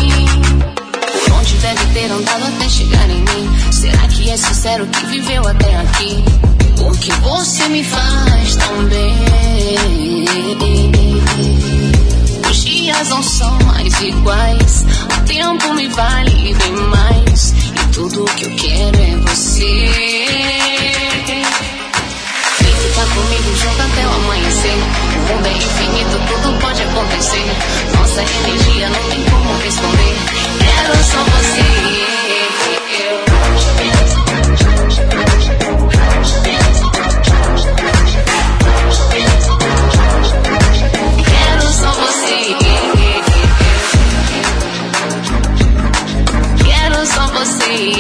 Por 1.27 1.33
onde 1.33 1.55
deve 1.57 1.87
ter 1.95 2.11
andado 2.11 2.45
até 2.45 2.69
chegar 2.69 3.09
em 3.09 3.21
mim? 3.21 3.73
Será 3.73 4.07
que 4.09 4.31
é 4.31 4.37
sincero 4.37 4.87
que 4.87 5.07
viveu 5.07 5.47
até 5.49 5.77
aqui? 5.77 6.62
Porque 6.83 7.13
você 7.13 7.69
me 7.69 7.85
faz 7.85 8.57
tão 8.57 8.85
bem. 8.87 9.15
Os 12.51 12.57
dias 12.65 13.09
não 13.09 13.23
são 13.23 13.57
mais 13.61 14.01
iguais. 14.01 14.85
O 15.17 15.21
tempo 15.25 15.75
me 15.75 15.87
vale 15.87 16.53
bem 16.55 16.73
mais. 16.73 17.53
E 17.53 17.93
tudo 17.93 18.25
que 18.35 18.47
eu 18.47 18.57
quero 18.57 18.99
é 18.99 19.17
você. 19.29 19.65
Vem 22.61 22.75
ficar 22.75 23.07
comigo 23.15 23.57
junto 23.57 23.81
até 23.81 24.05
o 24.05 24.11
amanhecer. 24.11 24.75
O 24.75 25.33
mundo 25.33 25.47
é 25.47 25.53
infinito, 25.53 26.21
tudo 26.27 26.59
pode 26.61 26.83
acontecer. 26.83 27.47
Nossa 27.97 28.23
energia 28.23 28.89
não 28.89 29.09
tem 29.09 29.23
como 29.31 29.57
responder. 29.63 30.17
Quero 30.59 31.05
só 31.05 31.23
você. 31.23 32.22
Você. 47.43 47.93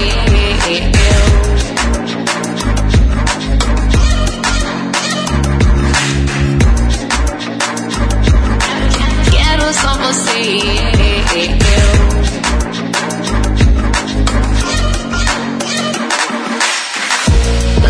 Quero 9.32 9.74
só 9.74 9.96
você. 9.98 10.60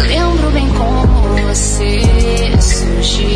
Lembro 0.09 0.51
bem 0.53 0.69
como 0.71 1.37
você 1.49 2.03
surgiu. 2.63 3.29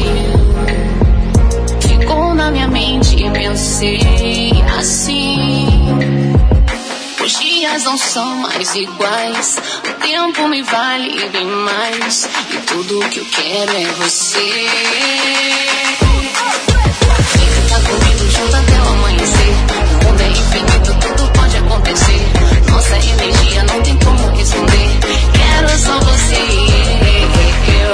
Ficou 1.81 2.35
na 2.35 2.51
minha 2.51 2.69
mente 2.69 3.23
e 3.23 3.31
pensei 3.31 4.53
assim. 4.79 5.46
Dias 7.69 7.85
não 7.85 7.99
são 7.99 8.37
mais 8.37 8.75
iguais. 8.77 9.59
O 9.89 9.93
tempo 9.95 10.49
me 10.49 10.63
vale 10.63 11.29
bem 11.31 11.47
mais. 11.47 12.29
E 12.51 12.59
tudo 12.59 13.09
que 13.09 13.19
eu 13.19 13.27
quero 13.27 13.73
é 13.73 13.87
você. 13.87 14.67
Vem 17.35 17.83
comigo 17.83 18.31
junto 18.31 18.57
até 18.57 18.81
o 18.81 18.89
amanhecer. 18.89 19.55
O 19.91 20.05
mundo 20.07 20.21
é 20.21 20.29
infinito, 20.29 20.95
tudo 21.01 21.33
pode 21.33 21.57
acontecer. 21.57 22.33
Nossa 22.71 22.97
energia 22.97 23.63
não 23.65 23.83
tem 23.83 23.99
como 23.99 24.37
responder. 24.37 24.99
Quero 25.33 25.79
só 25.79 25.99
você. 25.99 26.37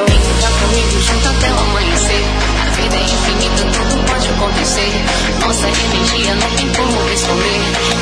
Vem 0.07 0.21
ficar 0.21 0.53
comigo 0.61 1.01
junto 1.01 1.29
até 1.29 1.51
o 1.51 1.59
amanhecer. 1.59 2.25
A 2.61 2.71
vida 2.77 2.97
é 2.97 3.05
infinita, 3.05 3.63
tudo 3.73 4.05
pode 4.07 4.29
acontecer. 4.29 4.93
Nossa 5.41 5.67
energia 5.67 6.35
não 6.35 6.51
tem 6.57 6.69
como 6.75 7.09
responder. 7.09 7.93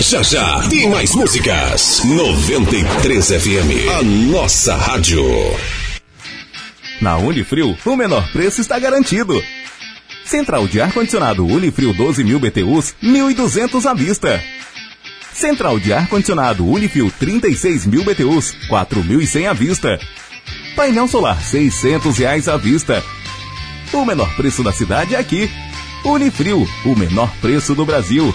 Já 0.00 0.22
já 0.22 0.68
tem 0.68 0.88
mais 0.88 1.14
músicas. 1.14 2.02
93 2.04 3.26
FM, 3.26 3.90
a 3.98 4.02
nossa 4.02 4.74
rádio. 4.74 5.22
Na 7.02 7.18
Unifrio, 7.18 7.76
o 7.84 7.96
menor 7.96 8.32
preço 8.32 8.62
está 8.62 8.78
garantido. 8.78 9.42
Central 10.24 10.66
de 10.66 10.80
ar-condicionado 10.80 11.44
Unifrio 11.44 11.92
12 11.92 12.24
mil 12.24 12.40
BTUs, 12.40 12.94
1.200 13.02 13.84
à 13.84 13.92
vista. 13.92 14.42
Central 15.34 15.78
de 15.78 15.92
ar-condicionado 15.92 16.66
Unifrio 16.66 17.12
36 17.18 17.86
mil 17.86 18.04
BTUs, 18.04 18.56
4.100 18.70 19.50
à 19.50 19.52
vista. 19.52 20.00
Painel 20.74 21.08
solar 21.08 21.42
600 21.42 22.16
reais 22.16 22.48
à 22.48 22.56
vista. 22.56 23.04
O 23.92 24.04
menor 24.06 24.34
preço 24.34 24.62
da 24.62 24.72
cidade 24.72 25.14
é 25.14 25.18
aqui. 25.18 25.50
Unifrio, 26.04 26.66
o 26.86 26.96
menor 26.96 27.30
preço 27.42 27.74
do 27.74 27.84
Brasil 27.84 28.34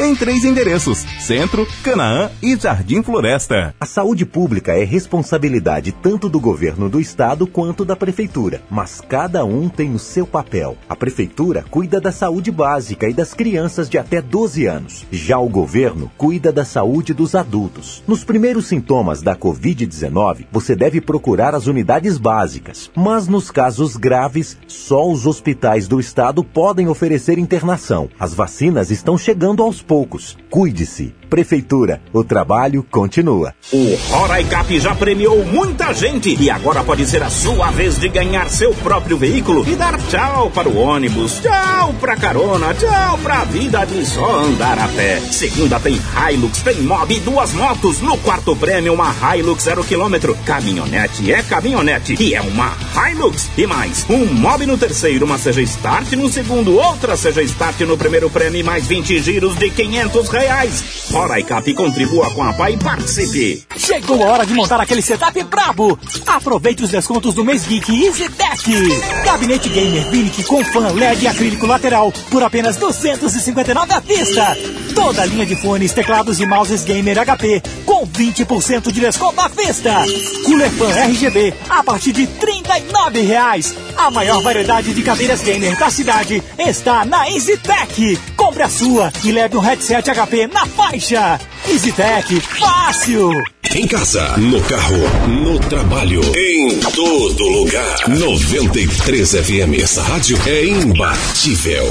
em 0.00 0.14
três 0.14 0.44
endereços: 0.44 1.04
Centro, 1.18 1.66
Canaã 1.82 2.30
e 2.42 2.56
Jardim 2.56 3.02
Floresta. 3.02 3.74
A 3.80 3.86
saúde 3.86 4.24
pública 4.24 4.72
é 4.72 4.84
responsabilidade 4.84 5.92
tanto 5.92 6.28
do 6.28 6.40
governo 6.40 6.88
do 6.88 7.00
estado 7.00 7.46
quanto 7.46 7.84
da 7.84 7.96
prefeitura, 7.96 8.62
mas 8.70 9.00
cada 9.00 9.44
um 9.44 9.68
tem 9.68 9.94
o 9.94 9.98
seu 9.98 10.26
papel. 10.26 10.76
A 10.88 10.94
prefeitura 10.94 11.64
cuida 11.70 12.00
da 12.00 12.12
saúde 12.12 12.50
básica 12.50 13.08
e 13.08 13.14
das 13.14 13.34
crianças 13.34 13.88
de 13.88 13.98
até 13.98 14.22
12 14.22 14.66
anos. 14.66 15.06
Já 15.10 15.38
o 15.38 15.48
governo 15.48 16.10
cuida 16.16 16.52
da 16.52 16.64
saúde 16.64 17.12
dos 17.12 17.34
adultos. 17.34 18.02
Nos 18.06 18.22
primeiros 18.22 18.66
sintomas 18.66 19.22
da 19.22 19.34
Covid-19, 19.34 20.46
você 20.52 20.76
deve 20.76 21.00
procurar 21.00 21.54
as 21.54 21.66
unidades 21.66 22.18
básicas, 22.18 22.90
mas 22.94 23.26
nos 23.26 23.50
casos 23.50 23.96
graves, 23.96 24.56
só 24.66 25.10
os 25.10 25.26
hospitais 25.26 25.88
do 25.88 25.98
estado 25.98 26.44
podem 26.44 26.88
oferecer 26.88 27.38
internação. 27.38 28.08
As 28.18 28.32
vacinas 28.34 28.90
estão 28.90 29.18
chegando 29.18 29.62
aos 29.62 29.82
poucos. 29.88 30.38
Cuide-se. 30.50 31.14
Prefeitura, 31.28 32.00
o 32.12 32.24
trabalho 32.24 32.84
continua. 32.90 33.54
O 33.72 33.96
Roraicap 34.10 34.80
já 34.80 34.94
premiou 34.94 35.44
muita 35.44 35.92
gente 35.92 36.34
e 36.40 36.50
agora 36.50 36.82
pode 36.82 37.06
ser 37.06 37.22
a 37.22 37.30
sua 37.30 37.70
vez 37.70 37.98
de 37.98 38.08
ganhar 38.08 38.48
seu 38.48 38.72
próprio 38.74 39.16
veículo 39.16 39.68
e 39.68 39.76
dar 39.76 39.98
tchau 40.08 40.50
para 40.50 40.68
o 40.68 40.78
ônibus, 40.78 41.40
tchau 41.40 41.94
para 42.00 42.16
carona, 42.16 42.74
tchau 42.74 43.18
para 43.18 43.40
a 43.40 43.44
vida 43.44 43.84
de 43.84 44.04
só 44.04 44.40
andar 44.40 44.78
a 44.78 44.88
pé. 44.88 45.20
Segunda 45.20 45.78
tem 45.78 46.00
Hilux, 46.30 46.62
tem 46.62 46.82
Mob 46.82 47.14
e 47.14 47.20
duas 47.20 47.52
motos. 47.52 48.00
No 48.00 48.16
quarto 48.18 48.56
prêmio, 48.56 48.94
uma 48.94 49.14
Hilux 49.36 49.64
zero 49.64 49.84
quilômetro. 49.84 50.36
Caminhonete 50.46 51.32
é 51.32 51.42
caminhonete 51.42 52.16
e 52.18 52.34
é 52.34 52.40
uma 52.40 52.72
Hilux. 52.94 53.50
E 53.56 53.66
mais, 53.66 54.04
um 54.08 54.24
Mob 54.26 54.64
no 54.66 54.78
terceiro, 54.78 55.26
uma 55.26 55.38
Seja 55.38 55.60
Start 55.62 56.12
no 56.12 56.28
segundo, 56.30 56.76
outra 56.76 57.16
Seja 57.16 57.42
Start 57.42 57.80
no 57.80 57.96
primeiro 57.96 58.30
prêmio 58.30 58.48
mais 58.64 58.86
20 58.86 59.20
giros 59.20 59.56
de 59.56 59.70
500 59.70 60.28
reais. 60.28 61.08
Roraicap 61.18 61.74
contribua 61.74 62.30
com 62.30 62.44
a 62.44 62.52
PAI 62.52 62.74
e 62.74 62.76
participe. 62.76 63.66
Chegou 63.76 64.22
a 64.22 64.30
hora 64.30 64.46
de 64.46 64.54
montar 64.54 64.80
aquele 64.80 65.02
setup 65.02 65.42
brabo. 65.42 65.98
Aproveite 66.24 66.84
os 66.84 66.90
descontos 66.90 67.34
do 67.34 67.44
mês 67.44 67.66
Geek 67.66 68.06
EasyTech. 68.06 69.24
Gabinete 69.24 69.68
Gamer 69.68 70.08
Vinic 70.10 70.44
com 70.44 70.64
fan 70.64 70.92
LED 70.92 71.26
acrílico 71.26 71.66
lateral 71.66 72.12
por 72.30 72.40
apenas 72.44 72.76
259 72.76 73.92
à 73.92 73.98
vista. 73.98 74.56
Toda 74.94 75.22
a 75.22 75.26
linha 75.26 75.44
de 75.44 75.56
fones, 75.56 75.92
teclados 75.92 76.38
e 76.38 76.46
mouses 76.46 76.84
Gamer 76.84 77.18
HP 77.18 77.62
com 77.84 78.06
20% 78.06 78.92
de 78.92 79.00
desconto 79.00 79.40
à 79.40 79.48
vista. 79.48 80.04
Cooler 80.44 80.70
Fan 80.70 80.92
RGB 80.92 81.52
a 81.68 81.82
partir 81.82 82.12
de 82.12 82.28
39 82.28 83.22
reais. 83.22 83.74
A 83.98 84.10
maior 84.12 84.40
variedade 84.40 84.94
de 84.94 85.02
cadeiras 85.02 85.42
gamer 85.42 85.76
da 85.76 85.90
cidade 85.90 86.40
está 86.56 87.04
na 87.04 87.28
EasyTech. 87.28 88.16
Compre 88.36 88.62
a 88.62 88.68
sua 88.68 89.12
e 89.24 89.32
leve 89.32 89.56
um 89.56 89.60
headset 89.60 90.08
HP 90.08 90.46
na 90.46 90.64
faixa. 90.66 91.40
EasyTech, 91.68 92.40
fácil! 92.40 93.32
Em 93.74 93.88
casa, 93.88 94.36
no 94.38 94.62
carro, 94.62 94.96
no 95.26 95.58
trabalho, 95.58 96.22
em 96.38 96.78
todo 96.78 97.44
lugar. 97.48 98.08
93 98.08 99.30
FM, 99.32 99.82
essa 99.82 100.00
rádio 100.02 100.40
é 100.46 100.64
imbatível. 100.64 101.84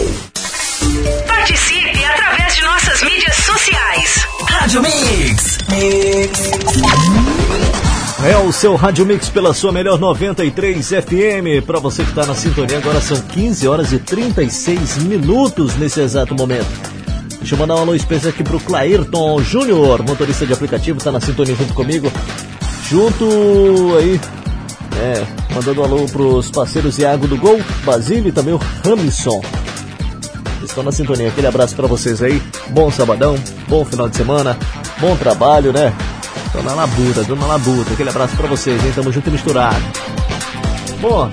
Participe 1.27 2.05
através 2.05 2.55
de 2.55 2.61
nossas 2.63 3.03
mídias 3.03 3.35
sociais. 3.35 4.27
Rádio 4.49 4.81
Mix. 4.81 5.57
É 8.23 8.35
o 8.35 8.51
seu 8.51 8.75
Rádio 8.75 9.05
Mix 9.05 9.29
pela 9.29 9.53
sua 9.53 9.71
melhor 9.71 9.99
93 9.99 10.87
FM. 10.87 11.63
Para 11.65 11.79
você 11.79 12.03
que 12.03 12.09
está 12.09 12.25
na 12.25 12.33
sintonia, 12.33 12.79
agora 12.79 12.99
são 12.99 13.21
15 13.21 13.67
horas 13.67 13.93
e 13.93 13.99
36 13.99 14.97
minutos 15.03 15.75
nesse 15.75 16.01
exato 16.01 16.33
momento. 16.33 16.67
Deixa 17.37 17.53
eu 17.53 17.59
mandar 17.59 17.75
um 17.75 17.79
alô 17.79 17.93
especial 17.93 18.31
aqui 18.31 18.43
pro 18.43 18.59
Clairton 18.59 19.39
Júnior, 19.43 20.03
motorista 20.03 20.47
de 20.47 20.53
aplicativo, 20.53 20.99
tá 20.99 21.11
na 21.11 21.21
sintonia 21.21 21.55
junto 21.55 21.73
comigo. 21.75 22.11
Junto 22.89 23.25
aí, 23.99 24.19
é, 24.99 25.23
mandando 25.53 25.81
um 25.81 25.83
alô 25.83 26.05
pros 26.07 26.49
parceiros 26.49 26.97
Iago 26.97 27.27
do 27.27 27.37
Gol, 27.37 27.61
Basílio 27.85 28.29
e 28.29 28.31
também 28.31 28.55
o 28.55 28.59
Ramison. 28.83 29.41
Estão 30.63 30.83
na 30.83 30.91
sintonia. 30.91 31.27
Aquele 31.27 31.47
abraço 31.47 31.75
para 31.75 31.87
vocês 31.87 32.21
aí. 32.23 32.41
Bom 32.69 32.89
sabadão, 32.89 33.35
bom 33.67 33.85
final 33.85 34.09
de 34.09 34.17
semana, 34.17 34.57
bom 34.99 35.15
trabalho, 35.15 35.71
né? 35.71 35.93
Tô 36.57 36.63
na 36.63 36.73
labuta, 36.73 37.23
tô 37.23 37.35
na 37.35 37.45
labuta. 37.45 37.93
Aquele 37.93 38.09
abraço 38.09 38.35
para 38.35 38.47
vocês, 38.47 38.83
hein? 38.83 38.91
Tamo 38.95 39.11
junto 39.11 39.29
e 39.29 39.31
misturado. 39.31 39.79
Bom, 40.99 41.29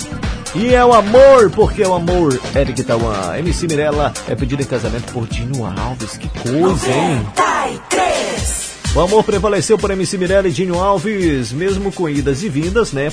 e 0.54 0.74
é 0.74 0.84
o 0.84 0.92
amor, 0.92 1.50
porque 1.50 1.82
é 1.82 1.88
o 1.88 1.94
amor. 1.94 2.38
Eric 2.54 2.84
Tawan, 2.84 3.38
MC 3.38 3.66
Mirella 3.66 4.12
é 4.28 4.34
pedido 4.34 4.60
em 4.60 4.66
casamento 4.66 5.10
por 5.14 5.26
Dinho 5.26 5.64
Alves. 5.64 6.18
Que 6.18 6.28
coisa, 6.28 6.90
hein? 6.90 7.26
93. 7.38 8.70
O 8.94 9.00
amor 9.00 9.24
prevaleceu 9.24 9.78
por 9.78 9.90
MC 9.90 10.18
Mirella 10.18 10.48
e 10.48 10.52
Dinho 10.52 10.78
Alves, 10.78 11.52
mesmo 11.52 11.90
com 11.90 12.06
idas 12.06 12.42
e 12.42 12.50
vindas, 12.50 12.92
né? 12.92 13.10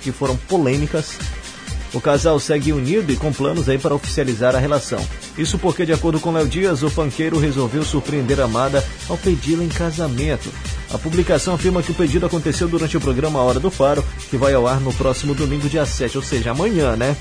Que 0.00 0.10
foram 0.10 0.36
polêmicas. 0.36 1.16
O 1.92 2.00
casal 2.00 2.38
segue 2.38 2.72
unido 2.72 3.10
e 3.12 3.16
com 3.16 3.32
planos 3.32 3.68
aí 3.68 3.78
para 3.78 3.94
oficializar 3.94 4.54
a 4.54 4.58
relação. 4.58 5.04
Isso 5.36 5.58
porque, 5.58 5.86
de 5.86 5.92
acordo 5.92 6.20
com 6.20 6.32
Léo 6.32 6.46
Dias, 6.46 6.82
o 6.82 6.90
panqueiro 6.90 7.38
resolveu 7.38 7.82
surpreender 7.82 8.40
a 8.40 8.44
amada 8.44 8.84
ao 9.08 9.16
pedi-la 9.16 9.64
em 9.64 9.68
casamento. 9.68 10.52
A 10.92 10.98
publicação 10.98 11.54
afirma 11.54 11.82
que 11.82 11.92
o 11.92 11.94
pedido 11.94 12.26
aconteceu 12.26 12.68
durante 12.68 12.96
o 12.96 13.00
programa 13.00 13.40
Hora 13.40 13.60
do 13.60 13.70
Faro, 13.70 14.04
que 14.30 14.36
vai 14.36 14.52
ao 14.54 14.66
ar 14.66 14.80
no 14.80 14.92
próximo 14.92 15.34
domingo, 15.34 15.68
dia 15.68 15.86
7, 15.86 16.16
ou 16.16 16.22
seja, 16.22 16.50
amanhã, 16.50 16.94
né? 16.96 17.16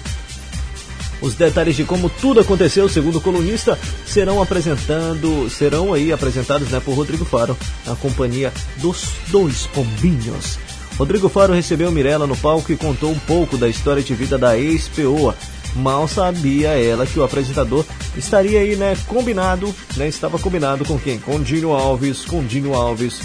Os 1.22 1.34
detalhes 1.34 1.76
de 1.76 1.84
como 1.84 2.10
tudo 2.10 2.40
aconteceu, 2.40 2.88
segundo 2.88 3.18
o 3.18 3.22
colunista, 3.22 3.78
serão 4.06 4.42
apresentando, 4.42 5.50
serão 5.50 5.94
aí 5.94 6.12
apresentados 6.12 6.70
né, 6.70 6.80
por 6.80 6.94
Rodrigo 6.94 7.26
Faro, 7.26 7.58
na 7.86 7.96
companhia 7.96 8.54
dos 8.78 9.06
dois 9.30 9.66
pombinhos. 9.68 10.60
Rodrigo 10.98 11.30
Faro 11.30 11.54
recebeu 11.54 11.92
Mirella 11.92 12.26
no 12.26 12.36
palco 12.36 12.72
e 12.72 12.78
contou 12.78 13.12
um 13.12 13.20
pouco 13.20 13.56
da 13.56 13.70
história 13.70 14.02
de 14.02 14.16
vida 14.16 14.38
da 14.38 14.58
ex-peoa. 14.58 15.36
Mal 15.76 16.08
sabia 16.08 16.70
ela 16.70 17.06
que 17.06 17.20
o 17.20 17.24
apresentador 17.24 17.86
estaria 18.16 18.60
aí, 18.60 18.76
né, 18.76 18.98
combinado, 19.06 19.74
né, 19.96 20.08
estava 20.08 20.40
combinado 20.40 20.84
com 20.86 20.98
quem? 20.98 21.20
Com 21.20 21.40
Dino 21.40 21.72
Alves, 21.72 22.26
com 22.26 22.44
Dino 22.44 22.74
Alves, 22.74 23.22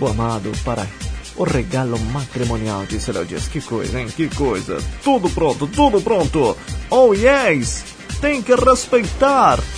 o 0.00 0.06
amado 0.06 0.50
para 0.64 0.86
o 1.36 1.44
regalo 1.44 1.98
matrimonial, 1.98 2.86
disse 2.86 3.12
Léo 3.12 3.26
Dias. 3.26 3.46
Que 3.48 3.60
coisa, 3.60 4.00
hein? 4.00 4.08
Que 4.08 4.28
coisa. 4.28 4.78
Tudo 5.04 5.28
pronto, 5.28 5.66
tudo 5.66 6.00
pronto. 6.00 6.56
Oh, 6.90 7.12
yes! 7.12 7.84
Tem 8.20 8.42
que 8.42 8.54
respeitar. 8.54 9.60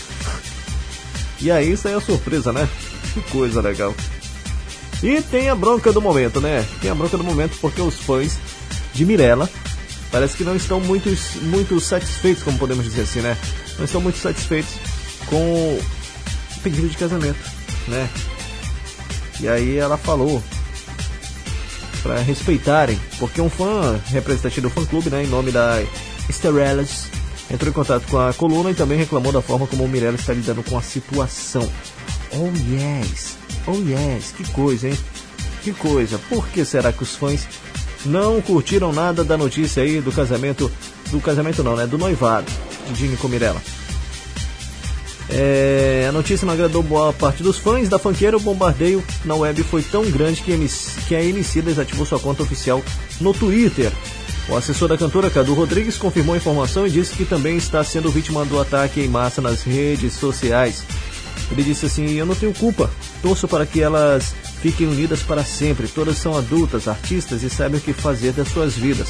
E 1.42 1.50
aí, 1.50 1.74
aí 1.86 1.94
é 1.94 2.00
surpresa, 2.00 2.52
né? 2.52 2.68
Que 3.14 3.22
coisa 3.22 3.62
legal. 3.62 3.94
E 5.02 5.22
tem 5.22 5.48
a 5.48 5.54
bronca 5.54 5.92
do 5.92 6.00
momento, 6.00 6.40
né? 6.40 6.66
Tem 6.80 6.90
a 6.90 6.94
bronca 6.94 7.16
do 7.16 7.24
momento 7.24 7.56
porque 7.60 7.80
os 7.80 7.96
fãs 7.96 8.38
de 8.92 9.04
Mirella 9.04 9.48
parece 10.10 10.36
que 10.36 10.44
não 10.44 10.56
estão 10.56 10.80
muito, 10.80 11.08
muito 11.42 11.80
satisfeitos, 11.80 12.42
como 12.42 12.58
podemos 12.58 12.84
dizer 12.84 13.02
assim, 13.02 13.20
né? 13.20 13.36
Não 13.78 13.84
estão 13.84 14.00
muito 14.00 14.18
satisfeitos 14.18 14.72
com 15.26 15.36
o 15.36 15.82
pedido 16.62 16.88
de 16.88 16.96
casamento, 16.96 17.38
né? 17.88 18.08
E 19.40 19.48
aí 19.48 19.78
ela 19.78 19.96
falou 19.96 20.42
para 22.02 22.18
respeitarem, 22.20 23.00
porque 23.18 23.40
um 23.40 23.48
fã 23.48 23.98
representante 24.06 24.60
do 24.60 24.70
fã 24.70 24.84
clube, 24.84 25.10
né, 25.10 25.24
em 25.24 25.26
nome 25.26 25.50
da 25.50 25.82
Estrellas, 26.28 27.06
entrou 27.50 27.70
em 27.70 27.74
contato 27.74 28.06
com 28.08 28.18
a 28.18 28.32
coluna 28.32 28.70
e 28.70 28.74
também 28.74 28.98
reclamou 28.98 29.32
da 29.32 29.42
forma 29.42 29.66
como 29.66 29.84
o 29.84 29.88
Mirella 29.88 30.16
está 30.16 30.32
lidando 30.32 30.62
com 30.62 30.76
a 30.76 30.82
situação. 30.82 31.70
Oh 32.32 32.50
yes, 32.70 33.36
oh 33.66 33.76
yes, 33.76 34.32
que 34.36 34.44
coisa, 34.52 34.88
hein? 34.88 34.98
Que 35.62 35.72
coisa. 35.72 36.18
Por 36.28 36.46
que 36.48 36.64
será 36.64 36.92
que 36.92 37.02
os 37.02 37.16
fãs 37.16 37.46
não 38.04 38.40
curtiram 38.40 38.92
nada 38.92 39.22
da 39.22 39.36
notícia 39.36 39.82
aí 39.82 40.00
do 40.00 40.10
casamento, 40.10 40.70
do 41.10 41.20
casamento 41.20 41.62
não, 41.62 41.76
né, 41.76 41.86
do 41.86 41.98
noivado 41.98 42.50
de 42.88 42.94
Jimmy 42.94 43.16
com 43.16 43.28
Mirella? 43.28 43.60
É, 45.32 46.06
a 46.08 46.12
notícia 46.12 46.44
não 46.44 46.54
agradou 46.54 46.82
boa 46.82 47.12
parte 47.12 47.42
dos 47.42 47.58
fãs 47.58 47.88
da 47.88 47.98
fanqueira. 47.98 48.36
O 48.36 48.40
bombardeio 48.40 49.02
na 49.24 49.34
web 49.36 49.62
foi 49.62 49.82
tão 49.82 50.10
grande 50.10 50.42
que, 50.42 50.50
MC, 50.50 51.00
que 51.02 51.14
a 51.14 51.22
MC 51.22 51.62
desativou 51.62 52.04
sua 52.04 52.18
conta 52.18 52.42
oficial 52.42 52.82
no 53.20 53.32
Twitter. 53.32 53.92
O 54.48 54.56
assessor 54.56 54.88
da 54.88 54.98
cantora, 54.98 55.30
Cadu 55.30 55.54
Rodrigues, 55.54 55.96
confirmou 55.96 56.34
a 56.34 56.38
informação 56.38 56.84
e 56.84 56.90
disse 56.90 57.14
que 57.14 57.24
também 57.24 57.56
está 57.56 57.84
sendo 57.84 58.10
vítima 58.10 58.44
do 58.44 58.60
ataque 58.60 59.00
em 59.00 59.06
massa 59.06 59.40
nas 59.40 59.62
redes 59.62 60.14
sociais. 60.14 60.82
Ele 61.50 61.62
disse 61.62 61.86
assim: 61.86 62.12
Eu 62.12 62.26
não 62.26 62.34
tenho 62.34 62.54
culpa, 62.54 62.90
torço 63.22 63.48
para 63.48 63.66
que 63.66 63.80
elas 63.80 64.34
fiquem 64.60 64.86
unidas 64.86 65.22
para 65.22 65.44
sempre. 65.44 65.88
Todas 65.88 66.16
são 66.18 66.36
adultas, 66.36 66.86
artistas 66.86 67.42
e 67.42 67.50
sabem 67.50 67.78
o 67.78 67.82
que 67.82 67.92
fazer 67.92 68.32
das 68.32 68.48
suas 68.48 68.74
vidas. 68.74 69.08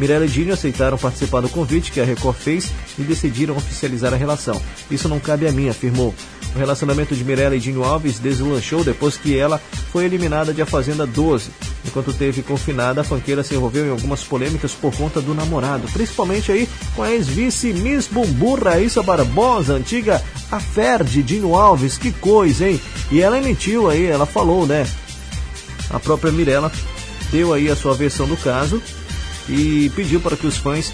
Mirella 0.00 0.24
e 0.24 0.28
Dinho 0.28 0.54
aceitaram 0.54 0.96
participar 0.96 1.42
do 1.42 1.50
convite 1.50 1.92
que 1.92 2.00
a 2.00 2.04
Record 2.06 2.34
fez 2.34 2.72
e 2.98 3.02
decidiram 3.02 3.54
oficializar 3.54 4.14
a 4.14 4.16
relação. 4.16 4.60
Isso 4.90 5.10
não 5.10 5.20
cabe 5.20 5.46
a 5.46 5.52
mim, 5.52 5.68
afirmou. 5.68 6.14
O 6.54 6.58
relacionamento 6.58 7.14
de 7.14 7.22
Mirella 7.22 7.54
e 7.54 7.60
Dinho 7.60 7.84
Alves 7.84 8.18
deslanchou 8.18 8.82
depois 8.82 9.18
que 9.18 9.36
ela 9.36 9.60
foi 9.92 10.06
eliminada 10.06 10.54
de 10.54 10.62
A 10.62 10.66
Fazenda 10.66 11.06
12. 11.06 11.50
Enquanto 11.86 12.14
teve 12.14 12.42
confinada, 12.42 13.02
a 13.02 13.04
fanqueira 13.04 13.42
se 13.42 13.54
envolveu 13.54 13.86
em 13.86 13.90
algumas 13.90 14.24
polêmicas 14.24 14.72
por 14.72 14.94
conta 14.96 15.20
do 15.20 15.34
namorado, 15.34 15.86
principalmente 15.92 16.50
aí 16.50 16.66
com 16.96 17.02
a 17.02 17.12
ex-vice 17.12 17.74
Miss 17.74 18.06
Bumbum 18.06 18.54
Raíssa 18.54 19.02
Barbosa, 19.02 19.74
antiga 19.74 20.24
affair 20.50 21.04
de 21.04 21.22
Dinho 21.22 21.54
Alves. 21.54 21.98
Que 21.98 22.10
coisa, 22.10 22.66
hein? 22.66 22.80
E 23.12 23.20
ela 23.20 23.36
emitiu 23.36 23.90
aí, 23.90 24.06
ela 24.06 24.24
falou, 24.24 24.66
né? 24.66 24.86
A 25.90 26.00
própria 26.00 26.32
Mirella 26.32 26.72
deu 27.30 27.52
aí 27.52 27.68
a 27.68 27.76
sua 27.76 27.94
versão 27.94 28.26
do 28.26 28.36
caso 28.38 28.82
e 29.50 29.90
pediu 29.90 30.20
para 30.20 30.36
que 30.36 30.46
os 30.46 30.56
fãs 30.56 30.92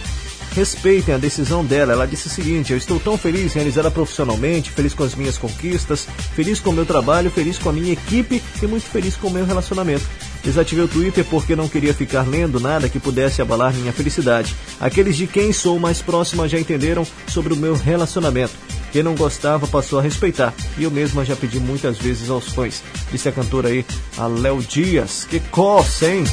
respeitem 0.57 1.15
a 1.15 1.19
decisão 1.19 1.65
dela. 1.65 1.93
Ela 1.93 2.07
disse 2.07 2.27
o 2.27 2.31
seguinte: 2.31 2.73
Eu 2.73 2.79
estou 2.79 2.99
tão 2.99 3.19
feliz 3.19 3.53
realizada 3.53 3.91
profissionalmente, 3.91 4.71
feliz 4.71 4.95
com 4.95 5.05
as 5.05 5.15
minhas 5.15 5.37
conquistas, 5.37 6.09
feliz 6.35 6.59
com 6.59 6.71
o 6.71 6.73
meu 6.73 6.87
trabalho, 6.87 7.31
feliz 7.31 7.59
com 7.59 7.69
a 7.69 7.73
minha 7.73 7.93
equipe 7.93 8.43
e 8.63 8.67
muito 8.67 8.87
feliz 8.87 9.15
com 9.17 9.29
o 9.29 9.31
meu 9.31 9.45
relacionamento. 9.45 10.05
Desativei 10.43 10.85
o 10.85 10.89
Twitter 10.89 11.25
porque 11.25 11.57
não 11.57 11.69
queria 11.69 11.93
ficar 11.93 12.27
lendo 12.27 12.59
nada 12.59 12.89
que 12.89 13.01
pudesse 13.01 13.43
abalar 13.43 13.75
minha 13.75 13.93
felicidade. 13.93 14.55
Aqueles 14.81 15.17
de 15.17 15.27
quem 15.27 15.53
sou 15.53 15.79
mais 15.79 16.01
próxima 16.01 16.49
já 16.49 16.59
entenderam 16.59 17.07
sobre 17.29 17.53
o 17.53 17.57
meu 17.57 17.75
relacionamento. 17.75 18.55
Quem 18.93 19.03
não 19.03 19.15
gostava 19.15 19.67
passou 19.67 19.99
a 19.99 20.03
respeitar. 20.03 20.55
E 20.79 20.85
eu 20.85 20.91
mesma 20.91 21.25
já 21.25 21.35
pedi 21.35 21.59
muitas 21.59 21.99
vezes 21.99 22.31
aos 22.31 22.49
fãs. 22.49 22.83
Disse 23.11 23.29
a 23.29 23.33
cantora 23.33 23.69
aí, 23.69 23.85
a 24.17 24.27
Léo 24.27 24.63
Dias. 24.63 25.27
Que 25.29 25.41
coça, 25.41 26.09
hein? 26.09 26.25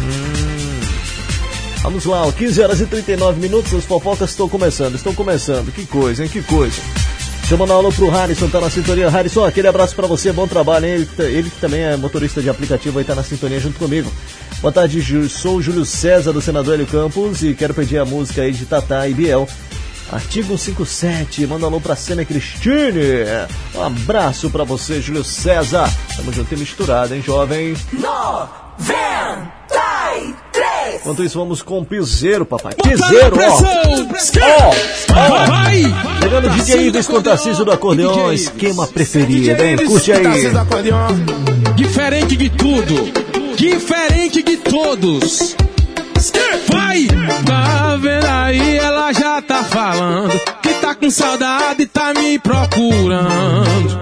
Hum. 0.00 0.80
Vamos 1.82 2.04
lá, 2.04 2.30
15 2.30 2.60
horas 2.62 2.80
e 2.80 2.86
39 2.86 3.40
minutos, 3.40 3.72
as 3.74 3.84
fofocas 3.84 4.30
estão 4.30 4.48
começando, 4.48 4.94
estão 4.96 5.14
começando. 5.14 5.72
Que 5.72 5.86
coisa, 5.86 6.22
hein? 6.22 6.28
Que 6.28 6.42
coisa. 6.42 6.80
Mandar 7.58 7.74
um 7.74 7.78
alô 7.78 7.90
pro 7.90 8.08
Harrison, 8.08 8.48
tá 8.48 8.60
na 8.60 8.70
sintonia. 8.70 9.10
Harrison, 9.10 9.44
aquele 9.44 9.66
abraço 9.66 9.96
para 9.96 10.06
você, 10.06 10.30
bom 10.32 10.46
trabalho, 10.46 10.86
hein? 10.86 10.92
Ele, 10.92 11.06
tá- 11.06 11.24
ele 11.24 11.50
que 11.50 11.58
também 11.60 11.80
é 11.82 11.96
motorista 11.96 12.40
de 12.40 12.48
aplicativo 12.48 12.96
aí 13.00 13.04
tá 13.04 13.12
na 13.14 13.24
sintonia 13.24 13.58
junto 13.58 13.76
comigo. 13.76 14.08
Boa 14.60 14.70
tarde, 14.70 15.28
sou 15.28 15.56
o 15.56 15.62
Júlio 15.62 15.84
César 15.84 16.32
do 16.32 16.40
Senador 16.40 16.74
Hélio 16.74 16.86
Campos 16.86 17.42
e 17.42 17.52
quero 17.54 17.74
pedir 17.74 17.98
a 17.98 18.04
música 18.04 18.42
aí 18.42 18.52
de 18.52 18.66
Tatá 18.66 19.08
e 19.08 19.14
Biel. 19.14 19.48
Artigo 20.12 20.56
57, 20.56 21.44
manda 21.48 21.66
alô 21.66 21.80
pra 21.80 21.96
Sêmia 21.96 22.24
Cristine. 22.24 23.00
Um 23.74 23.82
abraço 23.82 24.48
pra 24.48 24.62
você, 24.62 25.00
Júlio 25.00 25.24
César. 25.24 25.90
Tamo 26.16 26.32
junto 26.32 26.54
e 26.54 26.56
misturado, 26.56 27.14
hein, 27.16 27.22
jovem? 27.22 27.74
93. 30.10 30.94
Enquanto 30.96 31.24
isso, 31.24 31.38
vamos 31.38 31.62
com 31.62 31.80
o 31.80 31.84
Piseiro, 31.84 32.44
papai. 32.44 32.74
Piseiro, 32.74 33.26
ó. 33.26 34.04
pressão. 34.08 34.42
Ó, 34.44 35.32
ó. 35.32 35.46
Vai. 35.46 35.82
Chegando 36.22 36.46
o 36.46 36.50
DJ 36.50 36.86
Ives 36.88 37.06
com 37.06 37.16
o 37.16 37.22
Tarcísio 37.22 37.64
do 37.64 37.72
Acordeon, 37.72 38.32
esquema 38.32 38.86
preferido, 38.86 39.62
hein? 39.62 39.76
Curte 39.76 40.12
aí. 40.12 40.52
Diferente 41.76 42.36
de 42.36 42.50
tudo. 42.50 43.12
Diferente 43.56 44.42
de 44.42 44.56
todos. 44.56 45.56
Vai! 46.70 47.06
Tá 47.46 47.96
vendo 47.96 48.26
aí? 48.26 48.76
Ela 48.76 49.12
já 49.12 49.40
tá 49.40 49.64
falando 49.64 50.38
que 50.62 50.74
tá 50.74 50.94
com 50.94 51.10
saudade 51.10 51.82
e 51.82 51.86
tá 51.86 52.12
me 52.12 52.38
procurando. 52.38 54.00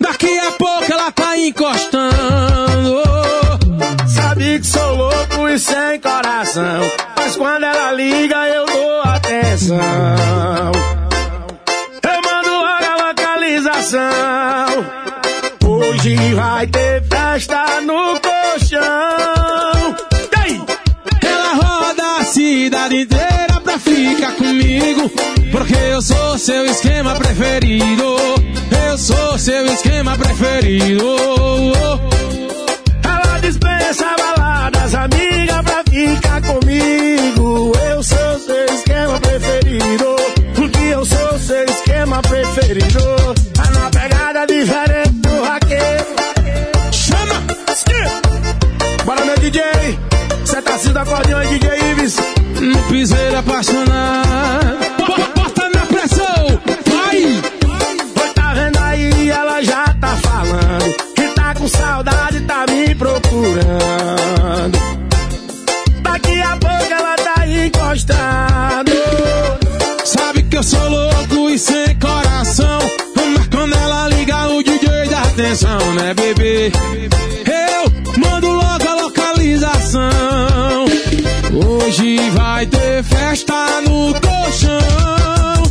Daqui 0.00 0.38
a 0.38 0.52
pouco 0.52 0.90
ela 0.90 1.12
tá 1.12 1.36
encostando. 1.36 3.11
Que 4.52 4.62
sou 4.64 4.94
louco 4.94 5.48
e 5.48 5.58
sem 5.58 5.98
coração. 5.98 6.82
Mas 7.16 7.36
quando 7.36 7.64
ela 7.64 7.90
liga, 7.92 8.36
eu 8.48 8.66
dou 8.66 9.00
atenção. 9.00 9.78
Eu 12.02 12.22
mando 12.22 12.50
logo 12.50 12.84
a 12.84 13.08
localização. 13.08 14.00
Hoje 15.66 16.34
vai 16.34 16.66
ter 16.66 17.02
festa 17.04 17.80
no 17.80 18.20
colchão. 18.20 19.96
Aí? 20.36 20.60
Ela 21.24 21.54
roda 21.54 22.18
a 22.20 22.24
cidade 22.24 22.96
inteira 22.96 23.58
pra 23.64 23.78
ficar 23.78 24.32
comigo. 24.32 25.10
Porque 25.50 25.74
eu 25.74 26.02
sou 26.02 26.38
seu 26.38 26.66
esquema 26.66 27.14
preferido. 27.14 28.16
Eu 28.86 28.98
sou 28.98 29.38
seu 29.38 29.64
esquema 29.72 30.14
preferido. 30.18 31.16
Ela 33.02 33.38
dispensa 33.40 34.21
baladas, 34.62 34.94
amiga, 34.94 35.62
pra 35.62 35.82
ficar 35.90 36.40
comigo. 36.42 37.72
Eu 37.90 38.02
sou 38.02 38.38
seu 38.38 38.64
esquema 38.66 39.18
preferido. 39.20 40.16
Porque 40.54 40.78
eu 40.78 41.04
sou 41.04 41.38
seu 41.38 41.64
esquema 41.64 42.22
preferido. 42.22 43.00
Tá 43.54 43.70
numa 43.70 43.90
pegada 43.90 44.46
diferente 44.46 45.10
do 45.10 45.42
raqueiro. 45.42 46.06
Chama! 46.92 47.42
Bora, 49.04 49.24
meu 49.24 49.36
DJ. 49.38 49.62
Cê 50.44 50.62
tá 50.62 50.78
sendo 50.78 50.98
acordeão 50.98 51.42
e 51.42 51.58
DJ 51.58 51.90
Ives. 51.90 52.16
No 52.60 52.78
piseiro 52.84 53.38
apaixonado. 53.38 54.78
Bo- 54.98 55.40
Bota 55.42 55.68
na 55.70 55.86
pressão! 55.86 56.60
Vai! 56.86 57.16
Oi, 57.24 58.32
tá 58.34 58.54
vendo 58.54 58.78
aí? 58.78 59.30
Ela 59.30 59.62
já 59.62 59.84
tá 60.00 60.16
falando. 60.22 60.94
Que 61.16 61.28
tá 61.34 61.54
com 61.54 61.66
saudade, 61.66 62.40
tá 62.42 62.64
me 62.70 62.94
procurando. 62.94 64.01
Eu 70.62 70.64
sou 70.64 70.88
louco 70.88 71.50
e 71.50 71.58
sem 71.58 71.98
coração. 71.98 72.78
Mas 73.16 73.48
quando 73.48 73.74
ela 73.74 74.08
liga, 74.08 74.46
o 74.46 74.62
DJ 74.62 75.08
dá 75.08 75.22
atenção, 75.22 75.94
né, 75.94 76.14
bebê? 76.14 76.70
Eu 77.46 78.20
mando 78.20 78.46
logo 78.46 78.88
a 78.88 78.94
localização. 78.94 80.84
Hoje 81.66 82.30
vai 82.30 82.66
ter 82.66 83.02
festa 83.02 83.80
no 83.80 84.14
colchão. 84.20 85.62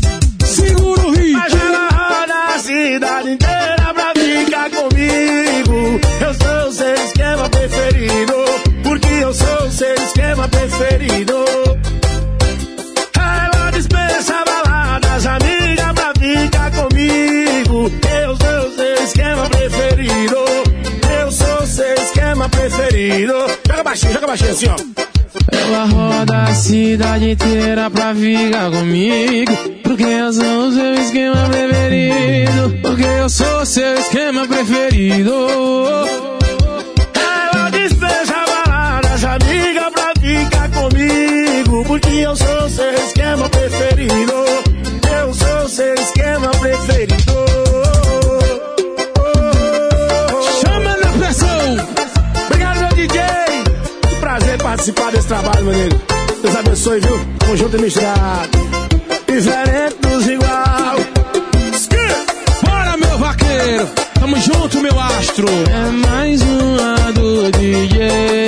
Segura 0.46 1.08
o 1.08 1.12
ritmo. 1.12 1.40
Mas 1.40 1.54
ela 1.54 1.88
roda 1.90 2.56
a 2.56 2.60
cidade 2.60 3.30
inteira 3.30 3.94
pra 3.94 4.14
ficar 4.14 4.70
comigo. 4.72 6.02
Eu 6.20 6.34
sou 6.34 6.68
o 6.68 6.74
seu 6.74 6.94
esquema 6.96 7.50
preferido. 7.50 8.34
Porque 8.84 9.08
eu 9.08 9.34
sou 9.34 9.68
o 9.68 9.72
seu 9.72 9.94
esquema 9.96 10.50
preferido. 10.50 11.41
Eu 17.88 18.36
sou 18.38 18.68
o 18.68 18.76
seu 18.76 19.04
esquema 19.04 19.50
preferido. 19.50 20.38
Eu 21.22 21.32
sou 21.32 21.64
o 21.64 21.68
seu 21.68 21.94
esquema 21.96 22.50
preferido. 22.50 23.34
Joga 23.68 23.84
baixinho, 23.84 24.14
joga 24.14 24.28
baixinho 24.28 24.52
assim, 24.52 24.68
ó. 24.68 24.76
Ela 25.58 25.86
roda 25.86 26.44
a 26.44 26.54
cidade 26.54 27.32
inteira 27.32 27.90
pra 27.90 28.14
ficar 28.14 28.70
comigo. 28.72 29.54
Porque 29.84 30.04
eu 30.04 30.34
sou 30.34 30.72
seu 30.72 30.94
esquema 30.96 31.50
preferido. 31.50 32.80
Porque 32.82 33.04
eu 33.04 33.30
sou 33.30 33.66
seu 33.66 33.96
esquema 33.96 34.48
preferido. 34.48 35.34
Ela 37.16 37.70
dispensa 37.70 38.36
baladas, 38.48 39.24
amiga, 39.24 39.92
pra 39.92 40.14
ficar 40.20 40.70
comigo. 40.70 41.84
Porque 41.86 42.10
eu 42.10 42.36
sou 42.36 42.61
participar 54.82 55.12
desse 55.12 55.28
trabalho, 55.28 55.64
meu 55.64 55.74
amigo. 55.76 56.02
Deus 56.42 56.56
abençoe, 56.56 57.00
viu? 57.02 57.20
Tamo 57.38 57.56
junto 57.56 57.78
e 57.78 57.82
misturado. 57.82 58.50
Diferente 59.28 59.96
dos 60.02 60.28
igual. 60.28 60.96
Bora, 62.64 62.98
meu 62.98 63.18
vaqueiro! 63.20 63.88
Tamo 64.20 64.36
junto, 64.38 64.80
meu 64.80 65.00
astro! 65.00 65.48
É 65.48 65.92
mais 65.92 66.42
uma 66.42 67.12
do 67.12 67.52
DJ. 67.52 68.02
Chama! 68.02 68.41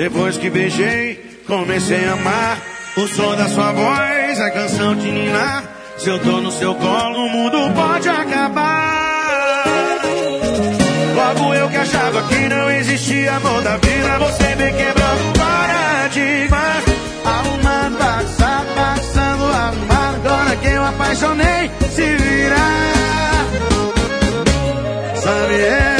Depois 0.00 0.38
que 0.38 0.48
beijei, 0.48 1.42
comecei 1.46 2.06
a 2.06 2.12
amar. 2.14 2.58
O 2.96 3.06
som 3.06 3.36
da 3.36 3.46
sua 3.48 3.70
voz, 3.72 4.40
a 4.40 4.50
canção 4.50 4.96
de 4.96 5.10
ninar. 5.10 5.62
Se 5.98 6.08
eu 6.08 6.18
tô 6.20 6.40
no 6.40 6.50
seu 6.50 6.74
colo, 6.74 7.26
o 7.26 7.28
mundo 7.28 7.58
pode 7.74 8.08
acabar. 8.08 10.00
Logo 11.14 11.54
eu 11.54 11.68
que 11.68 11.76
achava 11.76 12.22
que 12.22 12.48
não 12.48 12.70
existia 12.70 13.36
amor 13.36 13.60
da 13.60 13.76
vida, 13.76 14.18
você 14.20 14.54
vem 14.54 14.74
quebrando 14.74 15.38
paradigmas. 15.38 16.84
Arrumando, 17.22 17.98
bagunçado, 17.98 18.74
bagunçando, 18.74 19.44
arrumado. 19.44 20.28
Agora 20.28 20.56
que 20.56 20.68
eu 20.68 20.82
apaixonei, 20.82 21.70
se 21.94 22.16
virar. 22.16 22.94
Sabe 25.14 25.54
eu, 25.56 25.99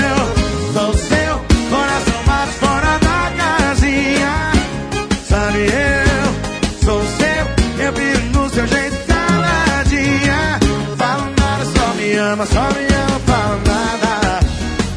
só 12.31 12.37
me 12.37 12.43
ama, 12.43 12.47
só 12.47 12.61
me 12.61 12.87
ama, 12.95 13.19
fala 13.27 13.57
nada. 13.67 14.41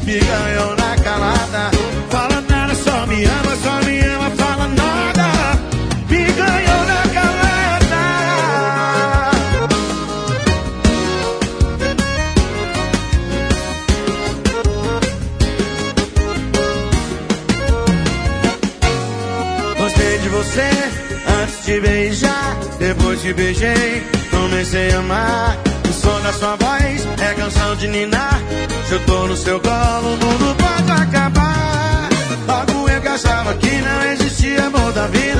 Me 0.04 0.18
ganhou 0.18 0.76
na 0.76 0.96
calada. 1.02 1.70
Fala 2.10 2.40
nada, 2.48 2.74
só 2.74 3.06
me 3.06 3.24
ama, 3.24 3.56
só 3.56 3.82
me 3.84 4.00
ama, 4.00 4.30
fala 4.30 4.68
nada. 4.68 5.58
Me 6.08 6.24
ganhou 6.24 6.84
na 6.86 7.02
calada. 7.16 8.02
Gostei 19.76 20.18
de 20.18 20.28
você 20.28 20.70
antes 21.42 21.64
de 21.66 21.80
beijar. 21.80 22.56
Depois 22.78 23.20
que 23.20 23.32
beijei, 23.32 24.02
comecei 24.30 24.92
a 24.92 24.98
amar. 24.98 25.73
Som 26.04 26.20
da 26.20 26.32
sua 26.34 26.56
voz 26.56 27.08
é 27.18 27.34
canção 27.34 27.76
de 27.76 27.88
ninar. 27.88 28.38
Se 28.86 28.92
eu 28.92 29.00
tô 29.06 29.26
no 29.26 29.34
seu 29.34 29.58
colo, 29.58 30.08
o 30.14 30.16
mundo 30.18 30.54
pode 30.56 30.92
acabar. 30.92 32.08
Logo 32.46 32.90
eu 32.90 33.00
que 33.00 33.08
achava 33.08 33.54
que 33.54 33.80
não 33.80 34.02
existia 34.12 34.66
amor 34.66 34.92
da 34.92 35.06
vida. 35.06 35.33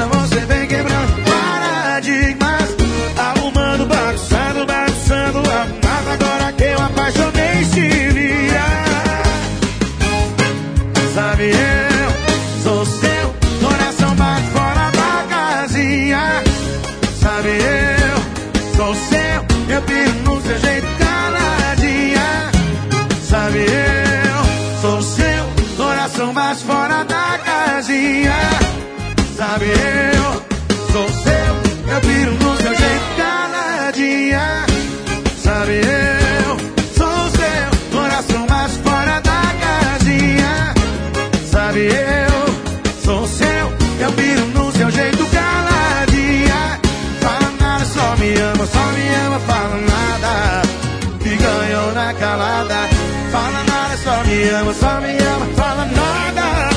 Me 54.44 54.50
ama, 54.50 54.74
só 54.74 55.00
me 55.00 55.16
ama, 55.16 55.46
fala 55.56 55.84
nada. 55.86 56.68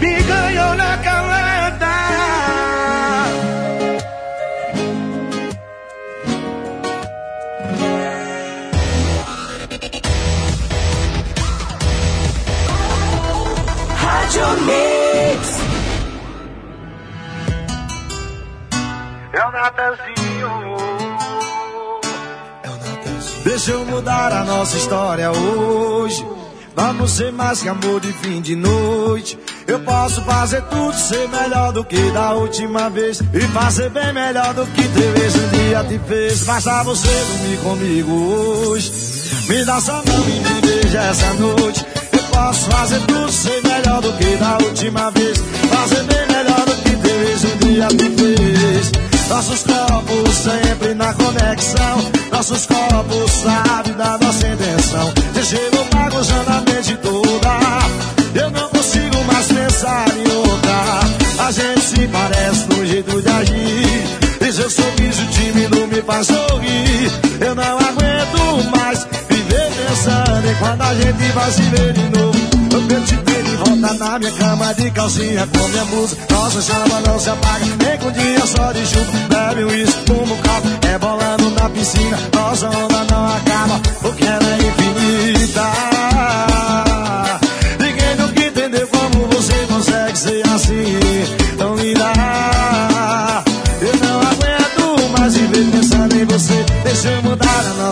Me 0.00 0.22
ganhou 0.22 0.74
na 0.74 0.98
calada. 0.98 1.94
Rádio 13.94 14.48
Mix. 14.66 15.60
É 19.32 19.44
o 19.46 19.50
Natanzinho. 19.52 20.76
Deixa 23.44 23.70
eu 23.70 23.84
mudar 23.86 24.32
a 24.32 24.44
nossa 24.44 24.76
história 24.76 25.30
hoje. 25.30 26.45
Vamos 26.76 27.12
ser 27.12 27.32
mais 27.32 27.62
que 27.62 27.70
amor 27.70 28.00
de 28.00 28.12
fim 28.12 28.42
de 28.42 28.54
noite. 28.54 29.38
Eu 29.66 29.80
posso 29.80 30.20
fazer 30.26 30.60
tudo, 30.64 30.92
ser 30.92 31.26
melhor 31.26 31.72
do 31.72 31.82
que 31.82 32.10
da 32.10 32.34
última 32.34 32.90
vez. 32.90 33.18
E 33.32 33.40
fazer 33.48 33.88
bem 33.88 34.12
melhor 34.12 34.52
do 34.52 34.66
que 34.66 34.82
três 34.86 35.34
um 35.36 35.48
dia 35.48 35.82
te 35.84 35.98
fez. 36.06 36.42
Basta 36.42 36.82
você 36.84 37.08
dormir 37.08 37.58
comigo 37.60 38.12
hoje. 38.12 38.92
Me 39.48 39.64
dá 39.64 39.80
sua 39.80 39.94
mão 39.94 40.28
e 40.28 40.32
me 40.32 40.60
beija 40.60 40.98
essa 41.00 41.32
noite. 41.34 41.86
Eu 42.12 42.22
posso 42.24 42.70
fazer 42.70 43.00
tudo, 43.06 43.32
ser 43.32 43.62
melhor 43.62 44.02
do 44.02 44.12
que 44.12 44.36
da 44.36 44.58
última 44.58 45.10
vez. 45.12 45.38
Fazer 45.70 46.02
bem 46.02 46.26
melhor 46.28 46.60
do 46.66 46.76
que 46.82 46.96
três 46.96 47.44
um 47.44 47.56
dia 47.56 47.88
te 47.88 48.10
fez. 48.10 49.05
Nossos 49.28 49.62
corpos 49.64 50.34
sempre 50.34 50.94
na 50.94 51.12
conexão. 51.14 52.12
Nossos 52.30 52.66
corpos 52.66 53.30
sabem 53.42 53.94
da 53.94 54.18
nossa 54.18 54.46
intenção. 54.46 55.12
Você 55.32 55.56
chegou 55.56 55.84
bagunçando 55.92 56.50
a 56.50 56.60
mente 56.60 56.96
toda. 56.96 57.58
Eu 58.40 58.50
não 58.50 58.68
consigo 58.68 59.24
mais 59.24 59.46
pensar 59.48 60.06
em 60.16 60.32
outra. 60.32 61.44
A 61.44 61.50
gente 61.50 61.80
se 61.80 62.08
parece 62.08 62.68
no 62.68 62.86
jeito 62.86 63.22
de 63.22 63.28
agir. 63.28 64.46
E 64.48 64.52
seu 64.52 64.70
sorriso 64.70 65.26
tímido 65.26 65.86
me 65.88 66.02
faz 66.02 66.26
sorrir. 66.28 67.10
Eu 67.40 67.54
não 67.54 67.78
aguento 67.78 68.76
mais 68.76 69.06
pensando 69.96 70.46
em 70.46 70.54
quando 70.56 70.82
a 70.82 70.94
gente 70.94 71.32
vai 71.32 71.50
se 71.50 71.62
ver 71.62 71.92
de 71.92 72.18
novo. 72.18 72.38
Eu 72.88 73.04
te 73.04 73.16
ter 73.16 73.42
de 73.42 73.56
volta 73.56 73.94
na 73.94 74.18
minha 74.18 74.32
cama 74.32 74.74
de 74.74 74.90
calcinha 74.90 75.46
com 75.46 75.68
minha 75.68 75.84
música. 75.86 76.22
Nossa 76.30 76.62
chama 76.62 77.00
não 77.00 77.18
se 77.18 77.30
apaga, 77.30 77.64
nem 77.64 77.98
com 77.98 78.10
dia 78.12 78.46
só 78.46 78.72
de 78.72 78.86
chuva. 78.86 79.12
Bebe 79.28 79.64
um 79.64 79.68
uísque, 79.68 80.06
fuma 80.06 80.34
um 80.34 80.36
copo, 80.36 80.86
é 80.86 80.98
bolando 80.98 81.50
na 81.50 81.68
piscina. 81.70 82.18
Nossa 82.34 82.68
onda 82.68 83.04
não 83.10 83.36
acaba, 83.36 83.80
porque 84.02 84.24
ela 84.24 84.44
é 84.44 84.58
infinita. 84.68 85.95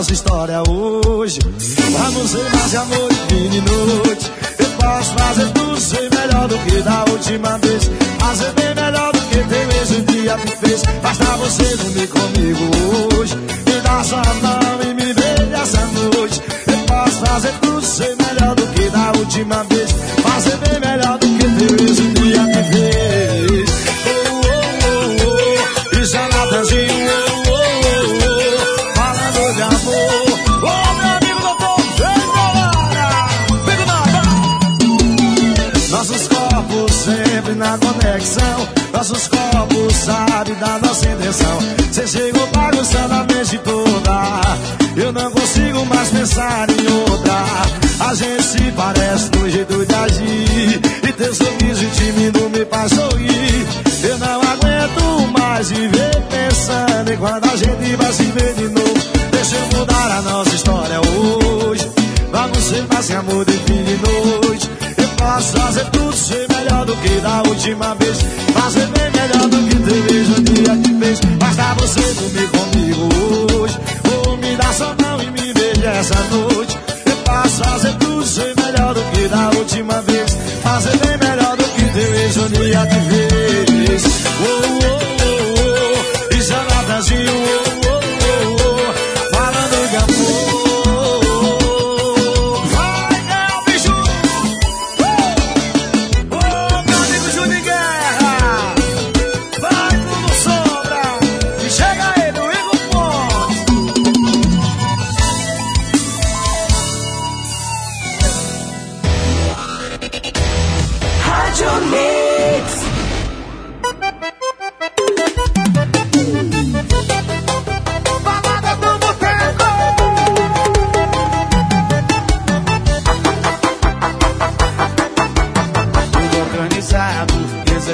Nossa 0.05 0.13
história 0.13 0.61
hoje. 0.69 1.39
Vamos 1.41 2.29
ser 2.29 2.43
mais 2.53 2.69
de 2.69 2.77
amor 2.77 3.09
e 3.31 3.49
de 3.49 3.61
noite. 3.61 4.31
Eu 4.59 4.69
posso 4.77 5.13
fazer 5.13 5.49
tudo 5.49 5.79
ser 5.79 6.09
melhor 6.11 6.47
do 6.47 6.57
que 6.59 6.81
da 6.83 7.05
última 7.05 7.57
vez. 7.57 7.89
Fazer 8.19 8.51
bem 8.53 8.75
melhor 8.75 9.11
do 9.13 9.19
que 9.21 9.37
tem 9.37 9.65
um 9.65 10.05
dia 10.05 10.37
me 10.37 10.47
fez. 10.47 10.83
Basta 11.01 11.25
você 11.37 11.75
dormir 11.77 12.07
comigo 12.07 13.15
hoje. 13.17 13.35
Me 13.35 13.81
dá 13.81 14.03
sua 14.03 14.21
mão 14.21 14.81
e 14.83 14.93
me 14.93 15.13
beija 15.13 15.57
essa 15.63 15.85
noite. 15.87 16.41
Eu 16.67 16.77
posso 16.85 17.25
fazer 17.25 17.53
tudo 17.61 17.81
ser 17.81 18.15
melhor 18.15 18.53
do 18.53 18.67
que 18.73 18.89
da 18.89 19.11
última 19.17 19.63
vez. 19.63 19.91
Fazer 20.21 20.57
bem 20.57 20.79
melhor 20.81 21.17
do 21.17 21.27
que 21.27 21.45
tem 21.45 22.05
um 22.05 22.13
dia 22.13 22.43
me 22.43 22.63
fez. 22.71 23.69
Oh, 24.05 24.41
oh, 24.45 24.85
oh, 24.85 25.95
oh. 25.95 25.99
Isso 25.99 26.15
é 26.15 26.27
Natanzinho. 26.27 26.84
Nossos 38.95 39.27
corpos 39.27 39.93
sabem 39.93 40.55
da 40.55 40.79
nossa 40.79 41.05
intenção. 41.09 41.59
Você 41.91 42.07
chegou 42.07 42.47
bagunçando 42.47 43.13
a 43.13 43.23
mente 43.25 43.57
toda. 43.57 44.41
Eu 44.95 45.11
não 45.11 45.29
consigo 45.31 45.85
mais 45.85 46.09
pensar 46.11 46.69
em 46.69 46.87
outra. 47.09 47.43
A 47.99 48.15
gente 48.15 48.43
se 48.43 48.71
parece 48.71 49.29
no 49.37 49.49
jeito 49.49 49.85
de 49.85 49.95
agir. 49.95 50.81
E 51.03 51.11
teu 51.11 51.35
sorriso 51.35 51.85
tímido 51.97 52.49
me 52.49 52.63
faz 52.63 52.93
sorrir. 52.93 53.67
Eu 54.01 54.17
não 54.17 54.41
aguento 54.41 55.39
mais 55.39 55.69
viver 55.71 56.23
pensando 56.29 57.11
em 57.11 57.17
quando 57.17 57.45
a 57.51 57.55
gente 57.57 57.95
vai 57.97 58.13
se 58.13 58.23
ver 58.23 58.53
de 58.53 58.69
novo. 58.69 59.29
Deixa 59.29 59.55
eu 59.57 59.77
mudar 59.77 60.11
a 60.11 60.21
nossa 60.21 60.55
história 60.55 61.01
hoje. 61.01 61.91
Vamos 62.31 62.63
ser 62.63 62.85
mais 62.89 63.11
amor 63.11 63.43
de 63.43 63.57
fim 63.57 63.83
posso 65.35 65.51
fazer 65.57 65.85
tudo 65.91 66.15
ser 66.15 66.47
melhor 66.47 66.85
do 66.85 66.95
que 66.95 67.19
da 67.19 67.43
última 67.43 67.93
vez. 67.95 68.17
Fazer 68.53 68.87
bem 68.87 69.11
melhor 69.11 69.49
do 69.49 69.57
que 69.67 69.75
teve 69.75 70.19
no 70.29 70.41
dia 70.41 70.77
que 70.77 70.99
fez. 70.99 71.19
Basta 71.37 71.73
você 71.73 72.13
dormir 72.13 72.49
comigo 72.51 73.59
hoje. 73.59 73.77
Ou 74.13 74.37
me 74.37 74.55
dar 74.55 74.73
sua 74.73 74.95
mão 75.01 75.21
e 75.21 75.29
me 75.31 75.53
beijar 75.53 75.95
essa 75.95 76.15
noite. 76.31 76.79
Eu 77.05 77.17
posso 77.17 77.63
fazer 77.63 77.93
tudo 77.95 78.25
ser 78.25 78.55
melhor 78.55 78.93
do 78.93 79.01
que 79.11 79.27
da 79.27 79.49
última 79.49 80.01
vez. 80.03 80.37
Fazer 80.63 80.97
bem 80.97 81.17
melhor 81.17 81.57
do 81.57 81.63
que 81.65 81.81
teve 81.81 82.39
no 82.39 82.49
dia 82.49 82.87
que 82.87 82.99
fez. 83.09 84.03
Oh, 84.39 84.84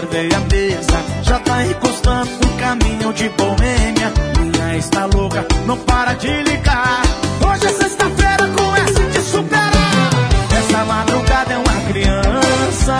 reservei 0.01 0.29
a 0.33 0.39
mesa. 0.39 1.03
Já 1.23 1.39
tá 1.39 1.65
encostando 1.65 2.31
no 2.41 2.57
caminho 2.57 3.13
de 3.13 3.29
Boêmia. 3.29 4.13
Minha 4.39 4.77
está 4.77 5.05
louca, 5.05 5.45
não 5.65 5.77
para 5.77 6.13
de 6.13 6.27
ligar. 6.43 7.01
Hoje 7.45 7.65
é 7.65 7.69
sexta-feira 7.69 8.47
com 8.47 8.75
essa 8.75 9.03
de 9.03 9.19
superar. 9.19 10.09
Essa 10.57 10.85
madrugada 10.85 11.53
é 11.53 11.57
uma 11.57 11.91
criança. 11.91 12.97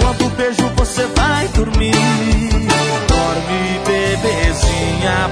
Quando 0.00 0.36
beijo 0.36 0.68
você 0.76 1.06
vai 1.16 1.48
dormir. 1.48 1.94
Dorme, 3.08 3.80
bebezinha, 3.86 5.30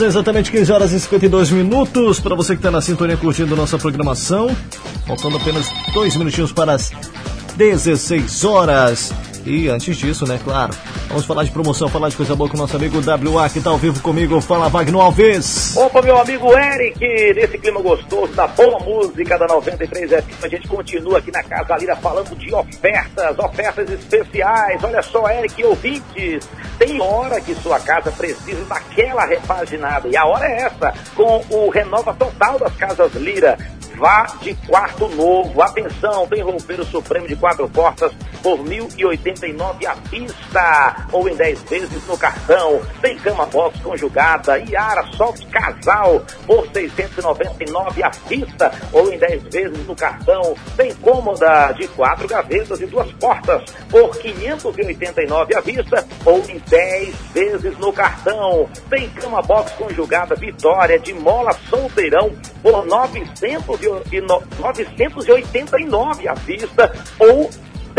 são 0.00 0.06
exatamente 0.06 0.50
15 0.50 0.72
horas 0.72 0.92
e 0.92 1.00
52 1.00 1.50
minutos. 1.50 2.20
Para 2.20 2.34
você 2.34 2.54
que 2.54 2.60
está 2.60 2.70
na 2.70 2.80
sintonia 2.80 3.18
curtindo 3.18 3.54
nossa 3.54 3.76
programação, 3.76 4.48
faltando 5.06 5.36
apenas 5.36 5.70
dois 5.92 6.16
minutinhos 6.16 6.50
para 6.52 6.72
as 6.72 6.90
16 7.54 8.44
horas. 8.46 9.12
E 9.44 9.68
antes 9.68 9.96
disso, 9.96 10.26
né, 10.26 10.38
claro, 10.42 10.72
vamos 11.08 11.24
falar 11.24 11.44
de 11.44 11.50
promoção, 11.50 11.88
falar 11.88 12.08
de 12.08 12.16
coisa 12.16 12.34
boa 12.34 12.48
com 12.48 12.56
o 12.56 12.60
nosso 12.60 12.76
amigo 12.76 12.98
WA 12.98 13.48
que 13.50 13.58
está 13.58 13.68
ao 13.68 13.76
vivo 13.76 14.00
comigo. 14.00 14.40
Fala, 14.40 14.70
Wagner 14.70 15.00
Alves. 15.00 15.76
Opa, 15.76 16.00
meu 16.00 16.18
amigo 16.18 16.50
Eric, 16.56 16.98
nesse 17.34 17.58
clima 17.58 17.82
gostoso, 17.82 18.32
da 18.32 18.46
boa 18.46 18.80
música 18.80 19.38
da 19.38 19.46
93 19.48 20.10
FM, 20.10 20.44
a 20.44 20.48
gente 20.48 20.68
continua 20.68 21.18
aqui 21.18 21.30
na 21.30 21.42
Casa 21.42 21.76
Lira 21.76 21.96
falando 21.96 22.34
de 22.36 22.54
ofertas, 22.54 23.38
ofertas 23.38 23.90
especiais. 23.90 24.82
Olha 24.82 25.02
só, 25.02 25.28
Eric, 25.28 25.62
ouvintes, 25.64 26.48
tem 26.90 27.00
hora 27.00 27.40
que 27.40 27.54
sua 27.54 27.78
casa 27.78 28.10
precisa 28.10 28.64
daquela 28.64 29.24
repaginada, 29.24 30.08
e 30.08 30.16
a 30.16 30.24
hora 30.26 30.46
é 30.46 30.62
essa, 30.62 30.92
com 31.14 31.44
o 31.48 31.70
Renova 31.70 32.12
Total 32.14 32.58
das 32.58 32.74
Casas 32.76 33.14
Lira. 33.14 33.56
Vá 33.96 34.26
de 34.40 34.54
quarto 34.66 35.08
novo. 35.08 35.60
Atenção, 35.60 36.26
tem 36.26 36.42
roupeiro 36.42 36.84
supremo 36.84 37.28
de 37.28 37.36
quatro 37.36 37.68
portas 37.68 38.12
por 38.42 38.58
R$ 38.60 38.78
1.089 38.80 39.86
à 39.86 39.94
vista 39.94 41.06
ou 41.12 41.28
em 41.28 41.34
10 41.34 41.62
vezes 41.62 42.06
no 42.06 42.16
cartão. 42.16 42.80
Tem 43.00 43.16
cama 43.18 43.46
box 43.46 43.78
conjugada 43.80 44.58
e 44.58 44.74
Ara 44.76 45.06
Soft 45.16 45.44
Casal 45.50 46.22
por 46.46 46.66
R$ 46.66 46.88
699 46.88 48.02
à 48.02 48.10
vista 48.28 48.72
ou 48.92 49.12
em 49.12 49.18
10 49.18 49.42
vezes 49.44 49.86
no 49.86 49.94
cartão. 49.94 50.54
Tem 50.76 50.94
cômoda 50.96 51.72
de 51.72 51.86
quatro 51.88 52.26
gavetas 52.28 52.80
e 52.80 52.86
duas 52.86 53.10
portas 53.12 53.62
por 53.88 54.10
R$ 54.10 54.32
589 54.32 55.54
à 55.56 55.60
vista 55.60 56.06
ou 56.24 56.38
em 56.48 56.58
10 56.68 57.14
vezes 57.32 57.78
no 57.78 57.92
cartão. 57.92 58.68
Tem 58.88 59.08
cama 59.10 59.42
box 59.42 59.72
conjugada 59.72 60.34
Vitória 60.34 60.98
de 60.98 61.12
mola 61.14 61.52
solteirão 61.68 62.30
por 62.62 62.84
900 62.86 63.80
e 64.12 64.20
no- 64.20 64.42
989 64.58 66.28
à 66.28 66.34
vista 66.34 66.92
ou 67.18 67.50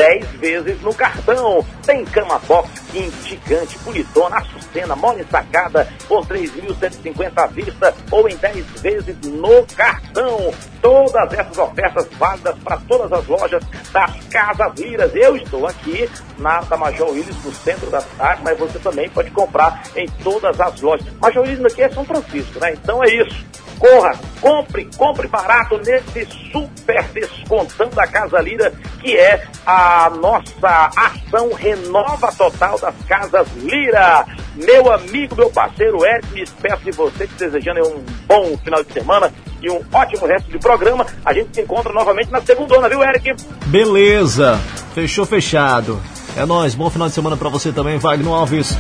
10 0.01 0.25
vezes 0.39 0.81
no 0.81 0.93
cartão. 0.95 1.63
Tem 1.85 2.03
cama 2.05 2.39
box 2.47 2.69
king, 2.91 3.11
gigante, 3.23 3.77
politona, 3.79 4.37
açucena, 4.37 4.95
mole 4.95 5.23
sacada 5.29 5.87
por 6.07 6.25
3.150 6.25 7.31
à 7.35 7.45
vista 7.45 7.93
ou 8.09 8.27
em 8.27 8.35
10 8.35 8.65
vezes 8.81 9.15
no 9.21 9.63
cartão. 9.75 10.51
Todas 10.81 11.33
essas 11.33 11.57
ofertas 11.57 12.07
válidas 12.17 12.57
para 12.63 12.77
todas 12.87 13.11
as 13.13 13.27
lojas 13.27 13.63
das 13.93 14.25
Casas 14.25 14.73
Liras. 14.79 15.11
Eu 15.13 15.35
estou 15.37 15.67
aqui 15.67 16.09
na 16.39 16.61
da 16.61 16.75
Major 16.77 17.09
Willis, 17.09 17.43
no 17.45 17.53
centro 17.53 17.89
da 17.91 18.01
cidade, 18.01 18.41
mas 18.43 18.57
você 18.57 18.79
também 18.79 19.07
pode 19.09 19.29
comprar 19.29 19.83
em 19.95 20.07
todas 20.23 20.59
as 20.59 20.81
lojas. 20.81 21.05
Major 21.21 21.43
Willis 21.43 21.63
aqui 21.63 21.83
é 21.83 21.89
São 21.89 22.03
Francisco, 22.03 22.59
né? 22.59 22.73
Então 22.73 23.03
é 23.03 23.07
isso. 23.07 23.45
Corra, 23.81 24.11
compre, 24.39 24.87
compre 24.95 25.27
barato 25.27 25.75
nesse 25.79 26.27
super 26.51 27.03
descontão 27.13 27.89
da 27.89 28.05
Casa 28.05 28.39
Lira, 28.39 28.71
que 29.01 29.17
é 29.17 29.43
a 29.65 29.90
nossa 30.09 30.91
ação 30.95 31.53
Renova 31.53 32.31
Total 32.31 32.77
das 32.79 32.95
Casas 33.07 33.47
Lira. 33.57 34.25
Meu 34.55 34.91
amigo, 34.91 35.35
meu 35.35 35.49
parceiro 35.49 36.05
Eric, 36.05 36.33
me 36.33 36.41
despeço 36.41 36.83
de 36.83 36.91
você, 36.91 37.27
te 37.27 37.33
desejando 37.35 37.81
um 37.81 38.03
bom 38.27 38.57
final 38.63 38.83
de 38.83 38.93
semana 38.93 39.31
e 39.61 39.69
um 39.69 39.81
ótimo 39.93 40.25
resto 40.25 40.51
de 40.51 40.59
programa. 40.59 41.05
A 41.25 41.33
gente 41.33 41.49
se 41.53 41.61
encontra 41.61 41.93
novamente 41.93 42.31
na 42.31 42.41
segunda, 42.41 42.89
viu, 42.89 43.03
Eric? 43.03 43.35
Beleza, 43.67 44.59
fechou 44.93 45.25
fechado. 45.25 46.01
É 46.35 46.45
nóis, 46.45 46.73
bom 46.73 46.89
final 46.89 47.07
de 47.07 47.13
semana 47.13 47.35
pra 47.35 47.49
você 47.49 47.71
também, 47.71 47.97
Wagner 47.97 48.33
Alves. 48.33 48.77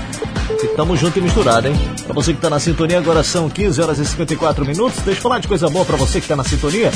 E 0.63 0.67
tamo 0.75 0.95
junto 0.95 1.17
e 1.17 1.21
misturado, 1.21 1.67
hein? 1.67 1.75
Pra 2.03 2.13
você 2.13 2.33
que 2.33 2.41
tá 2.41 2.49
na 2.49 2.59
sintonia, 2.59 2.97
agora 2.97 3.23
são 3.23 3.49
15 3.49 3.81
horas 3.81 3.99
e 3.99 4.05
54 4.05 4.65
minutos. 4.65 4.99
Deixa 5.01 5.19
eu 5.19 5.23
falar 5.23 5.39
de 5.39 5.47
coisa 5.47 5.69
boa 5.69 5.85
pra 5.85 5.97
você 5.97 6.21
que 6.21 6.27
tá 6.27 6.35
na 6.35 6.43
sintonia. 6.43 6.91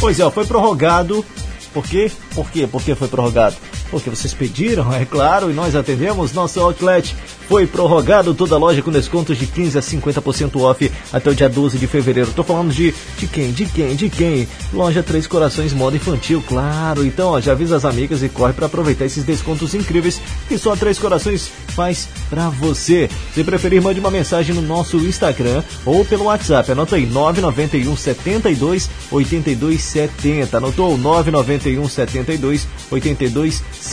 Pois 0.00 0.18
é, 0.18 0.30
foi 0.30 0.44
prorrogado. 0.44 1.24
Por 1.76 1.86
quê? 1.86 2.10
Por 2.34 2.50
quê? 2.50 2.66
Por 2.66 2.82
que 2.82 2.94
foi 2.94 3.06
prorrogado? 3.06 3.54
Porque 3.90 4.10
vocês 4.10 4.34
pediram, 4.34 4.92
é 4.92 5.04
claro, 5.04 5.50
e 5.50 5.54
nós 5.54 5.74
atendemos. 5.74 6.32
Nosso 6.32 6.60
outlet 6.60 7.16
foi 7.48 7.66
prorrogado 7.66 8.34
toda 8.34 8.54
a 8.54 8.58
loja 8.58 8.82
com 8.82 8.90
descontos 8.90 9.38
de 9.38 9.46
15 9.46 9.78
a 9.78 9.80
50% 9.80 10.60
off 10.60 10.90
até 11.12 11.30
o 11.30 11.34
dia 11.34 11.48
12 11.48 11.78
de 11.78 11.86
fevereiro. 11.86 12.32
Tô 12.32 12.42
falando 12.42 12.72
de 12.72 12.92
de 13.18 13.26
quem? 13.26 13.52
De 13.52 13.64
quem? 13.66 13.94
De 13.94 14.10
quem? 14.10 14.48
Loja 14.72 15.02
Três 15.02 15.26
Corações 15.26 15.72
Moda 15.72 15.96
Infantil, 15.96 16.42
claro. 16.46 17.04
Então, 17.04 17.30
ó, 17.30 17.40
já 17.40 17.52
avisa 17.52 17.76
as 17.76 17.84
amigas 17.84 18.22
e 18.22 18.28
corre 18.28 18.52
para 18.52 18.66
aproveitar 18.66 19.04
esses 19.04 19.24
descontos 19.24 19.74
incríveis 19.74 20.20
que 20.48 20.58
só 20.58 20.74
Três 20.74 20.98
Corações 20.98 21.50
faz 21.68 22.08
para 22.28 22.48
você. 22.48 23.08
Se 23.34 23.44
preferir, 23.44 23.80
mande 23.80 24.00
uma 24.00 24.10
mensagem 24.10 24.54
no 24.54 24.62
nosso 24.62 24.96
Instagram 24.98 25.62
ou 25.84 26.04
pelo 26.04 26.24
WhatsApp. 26.24 26.72
Anota 26.72 26.96
aí 26.96 27.06
991 27.06 27.96
72 27.96 28.90
82 29.10 29.80
70. 29.80 30.56
Anotou 30.56 30.98
991 30.98 31.88
72 31.88 32.66
82 32.90 33.62
70 33.80 33.85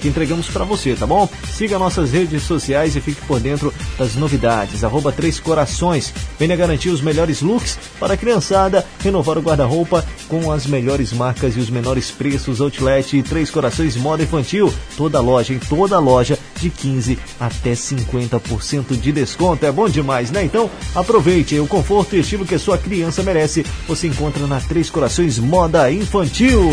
que 0.00 0.08
entregamos 0.08 0.48
para 0.48 0.64
você, 0.64 0.94
tá 0.94 1.06
bom? 1.06 1.28
Siga 1.52 1.78
nossas 1.78 2.10
redes 2.10 2.42
sociais 2.42 2.96
e 2.96 3.00
fique 3.00 3.20
por 3.26 3.38
dentro 3.38 3.72
das 3.98 4.14
novidades. 4.14 4.82
Arroba 4.82 5.12
Três 5.12 5.38
Corações. 5.38 6.12
Venha 6.38 6.56
garantir 6.56 6.88
os 6.88 7.00
melhores 7.00 7.42
looks 7.42 7.78
para 8.00 8.14
a 8.14 8.16
criançada, 8.16 8.84
renovar 9.00 9.36
o 9.36 9.42
guarda-roupa 9.42 10.04
com 10.28 10.50
as 10.50 10.66
melhores 10.66 11.12
marcas 11.12 11.56
e 11.56 11.60
os 11.60 11.68
menores 11.68 12.10
preços. 12.10 12.60
Outlet 12.60 13.22
Três 13.22 13.50
Corações 13.50 13.96
Moda 13.96 14.22
Infantil. 14.22 14.72
Toda 14.96 15.20
loja, 15.20 15.52
em 15.52 15.58
toda 15.58 15.98
loja, 15.98 16.38
de 16.56 16.70
15 16.70 17.18
até 17.38 17.72
50% 17.72 18.98
de 18.98 19.12
desconto. 19.12 19.66
É 19.66 19.72
bom 19.72 19.88
demais, 19.88 20.30
né? 20.30 20.44
Então 20.44 20.70
aproveite 20.94 21.58
o 21.58 21.66
conforto 21.66 22.16
e 22.16 22.20
estilo 22.20 22.46
que 22.46 22.54
a 22.54 22.58
sua 22.58 22.78
criança 22.78 23.22
merece. 23.22 23.64
Você 23.86 24.06
encontra 24.06 24.46
na 24.46 24.60
Três 24.60 24.88
Corações 24.88 25.38
Moda 25.38 25.90
Infantil. 25.92 26.70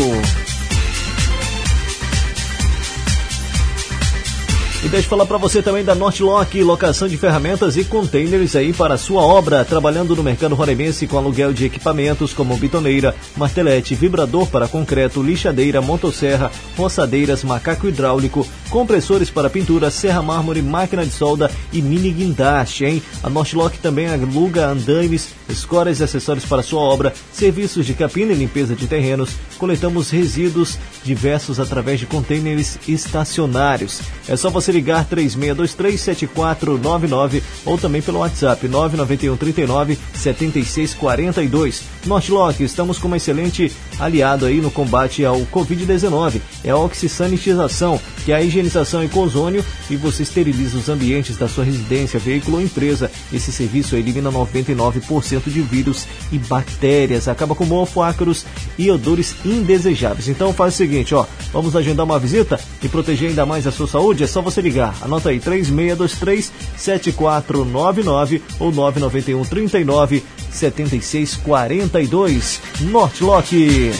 E 4.84 4.88
deixa 4.88 5.06
eu 5.06 5.10
falar 5.10 5.26
para 5.26 5.38
você 5.38 5.62
também 5.62 5.84
da 5.84 5.94
Nortlock, 5.94 6.60
locação 6.60 7.06
de 7.06 7.16
ferramentas 7.16 7.76
e 7.76 7.84
containers 7.84 8.56
aí 8.56 8.72
para 8.72 8.98
sua 8.98 9.22
obra, 9.22 9.64
trabalhando 9.64 10.16
no 10.16 10.24
mercado 10.24 10.56
roremense 10.56 11.06
com 11.06 11.16
aluguel 11.16 11.52
de 11.52 11.66
equipamentos 11.66 12.34
como 12.34 12.56
bitoneira, 12.56 13.14
martelete, 13.36 13.94
vibrador 13.94 14.48
para 14.48 14.66
concreto, 14.66 15.22
lixadeira, 15.22 15.80
motosserra, 15.80 16.50
roçadeiras, 16.76 17.44
macaco 17.44 17.86
hidráulico, 17.86 18.44
compressores 18.70 19.30
para 19.30 19.48
pintura, 19.48 19.88
serra 19.88 20.20
mármore, 20.20 20.60
máquina 20.60 21.06
de 21.06 21.12
solda 21.12 21.48
e 21.72 21.80
mini 21.80 22.10
guindaste, 22.10 22.84
hein? 22.84 23.00
A 23.22 23.30
Nortlock 23.30 23.78
também 23.78 24.08
aluga 24.08 24.66
andaimes, 24.66 25.28
escoras 25.48 26.00
e 26.00 26.02
acessórios 26.02 26.44
para 26.44 26.60
sua 26.60 26.80
obra, 26.80 27.14
serviços 27.32 27.86
de 27.86 27.94
capina 27.94 28.32
e 28.32 28.36
limpeza 28.36 28.74
de 28.74 28.88
terrenos, 28.88 29.30
coletamos 29.58 30.10
resíduos 30.10 30.76
diversos 31.04 31.60
através 31.60 32.00
de 32.00 32.06
containers 32.06 32.78
estacionários. 32.88 34.00
É 34.26 34.36
só 34.36 34.50
você 34.50 34.71
ligar 34.72 35.06
36237499 35.06 37.40
ou 37.64 37.78
também 37.78 38.02
pelo 38.02 38.18
WhatsApp 38.18 38.66
991 38.66 39.36
39 39.36 39.96
7642. 40.14 41.84
Nortlock, 42.06 42.64
estamos 42.64 42.98
com 42.98 43.06
uma 43.06 43.16
excelente 43.16 43.70
aliado 43.98 44.46
aí 44.46 44.60
no 44.60 44.70
combate 44.70 45.24
ao 45.24 45.40
Covid-19. 45.42 46.40
É 46.64 46.70
a 46.70 46.76
oxisanitização, 46.76 48.00
que 48.24 48.32
é 48.32 48.36
a 48.36 48.42
higienização 48.42 49.06
com 49.08 49.20
ozônio 49.20 49.64
e 49.90 49.96
você 49.96 50.22
esteriliza 50.22 50.78
os 50.78 50.88
ambientes 50.88 51.36
da 51.36 51.48
sua 51.48 51.64
residência, 51.64 52.18
veículo 52.18 52.56
ou 52.56 52.62
empresa. 52.62 53.10
Esse 53.32 53.52
serviço 53.52 53.96
elimina 53.96 54.30
99% 54.30 55.42
de 55.46 55.60
vírus 55.60 56.06
e 56.30 56.38
bactérias, 56.38 57.28
acaba 57.28 57.54
com 57.54 57.64
mofo, 57.64 58.02
ácaros 58.02 58.44
e 58.78 58.90
odores 58.90 59.34
indesejáveis. 59.44 60.28
Então 60.28 60.52
faz 60.52 60.74
o 60.74 60.76
seguinte, 60.76 61.14
ó, 61.14 61.26
vamos 61.52 61.76
agendar 61.76 62.04
uma 62.04 62.18
visita 62.18 62.58
e 62.82 62.88
proteger 62.88 63.30
ainda 63.30 63.44
mais 63.44 63.66
a 63.66 63.72
sua 63.72 63.86
saúde? 63.86 64.24
É 64.24 64.26
só 64.26 64.40
você 64.40 64.61
ligar. 64.62 64.94
Anota 65.02 65.28
aí 65.28 65.40
3623 65.40 66.50
7499 66.76 68.42
ou 68.58 68.72
991 68.72 69.44
39 69.44 70.22
7642. 70.50 72.60
Nortlock. 72.80 73.92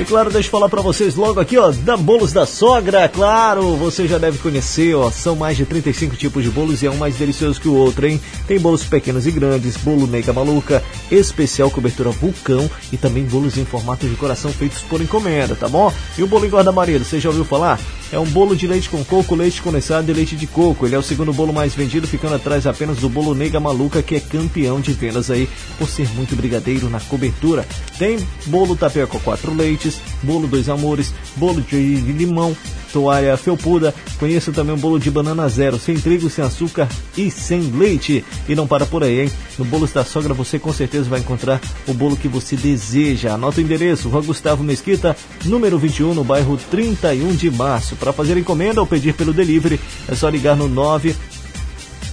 E 0.00 0.04
claro, 0.06 0.30
deixa 0.30 0.46
eu 0.46 0.50
falar 0.50 0.70
para 0.70 0.80
vocês 0.80 1.14
logo 1.14 1.38
aqui, 1.38 1.58
ó, 1.58 1.70
da 1.70 1.94
Bolos 1.94 2.32
da 2.32 2.46
Sogra. 2.46 3.06
Claro, 3.06 3.76
você 3.76 4.08
já 4.08 4.16
deve 4.16 4.38
conhecer, 4.38 4.94
ó, 4.94 5.10
são 5.10 5.36
mais 5.36 5.58
de 5.58 5.66
35 5.66 6.16
tipos 6.16 6.42
de 6.42 6.48
bolos 6.48 6.82
e 6.82 6.86
é 6.86 6.90
um 6.90 6.96
mais 6.96 7.16
delicioso 7.16 7.60
que 7.60 7.68
o 7.68 7.74
outro, 7.74 8.06
hein? 8.06 8.18
Tem 8.46 8.58
bolos 8.58 8.82
pequenos 8.82 9.26
e 9.26 9.30
grandes, 9.30 9.76
bolo 9.76 10.06
nega 10.06 10.32
maluca, 10.32 10.82
especial 11.10 11.70
cobertura 11.70 12.08
vulcão 12.08 12.68
e 12.90 12.96
também 12.96 13.24
bolos 13.24 13.58
em 13.58 13.66
formato 13.66 14.08
de 14.08 14.16
coração 14.16 14.50
feitos 14.50 14.80
por 14.80 15.02
encomenda, 15.02 15.54
tá 15.54 15.68
bom? 15.68 15.92
E 16.16 16.22
o 16.22 16.26
bolo 16.26 16.46
em 16.46 16.50
guarda-marido, 16.50 17.04
você 17.04 17.20
já 17.20 17.28
ouviu 17.28 17.44
falar? 17.44 17.78
É 18.12 18.18
um 18.18 18.24
bolo 18.24 18.56
de 18.56 18.66
leite 18.66 18.90
com 18.90 19.04
coco, 19.04 19.36
leite 19.36 19.62
condensado 19.62 20.10
e 20.10 20.14
leite 20.14 20.34
de 20.34 20.46
coco. 20.46 20.84
Ele 20.84 20.96
é 20.96 20.98
o 20.98 21.02
segundo 21.02 21.32
bolo 21.32 21.52
mais 21.52 21.74
vendido, 21.74 22.08
ficando 22.08 22.34
atrás 22.34 22.66
apenas 22.66 22.98
do 22.98 23.08
bolo 23.08 23.34
nega 23.34 23.60
maluca, 23.60 24.02
que 24.02 24.16
é 24.16 24.20
campeão 24.20 24.80
de 24.80 24.92
vendas 24.92 25.30
aí, 25.30 25.48
por 25.78 25.88
ser 25.88 26.08
muito 26.14 26.34
brigadeiro 26.34 26.90
na 26.90 26.98
cobertura. 26.98 27.64
Tem 27.98 28.18
bolo 28.46 28.74
tapioca 28.74 29.12
com 29.12 29.20
quatro 29.20 29.54
leites, 29.54 30.00
bolo 30.24 30.48
dois 30.48 30.68
amores, 30.68 31.14
bolo 31.36 31.60
de 31.60 31.76
limão, 31.76 32.56
toalha 32.92 33.36
felpuda. 33.36 33.94
Conheça 34.18 34.52
também 34.52 34.74
o 34.74 34.78
bolo 34.78 34.98
de 34.98 35.10
banana 35.10 35.48
zero, 35.48 35.78
sem 35.78 35.98
trigo, 35.98 36.28
sem 36.28 36.44
açúcar 36.44 36.88
e 37.16 37.30
sem 37.30 37.62
leite. 37.62 38.24
E 38.48 38.54
não 38.54 38.66
para 38.66 38.86
por 38.86 39.02
aí, 39.02 39.22
hein? 39.22 39.32
No 39.58 39.64
Bolos 39.64 39.92
da 39.92 40.04
Sogra 40.04 40.34
você 40.34 40.58
com 40.58 40.72
certeza 40.72 41.08
vai 41.08 41.20
encontrar 41.20 41.60
o 41.86 41.94
bolo 41.94 42.16
que 42.16 42.28
você 42.28 42.56
deseja. 42.56 43.34
Anota 43.34 43.60
o 43.60 43.62
endereço, 43.62 44.08
Rua 44.08 44.22
Gustavo 44.22 44.62
Mesquita, 44.62 45.16
número 45.44 45.78
21, 45.78 46.14
no 46.14 46.24
bairro 46.24 46.58
31 46.70 47.34
de 47.34 47.50
março. 47.50 47.96
Para 47.96 48.12
fazer 48.12 48.36
encomenda 48.36 48.80
ou 48.80 48.86
pedir 48.86 49.14
pelo 49.14 49.32
delivery, 49.32 49.80
é 50.08 50.14
só 50.14 50.28
ligar 50.28 50.56
no 50.56 50.68
9 50.68 51.14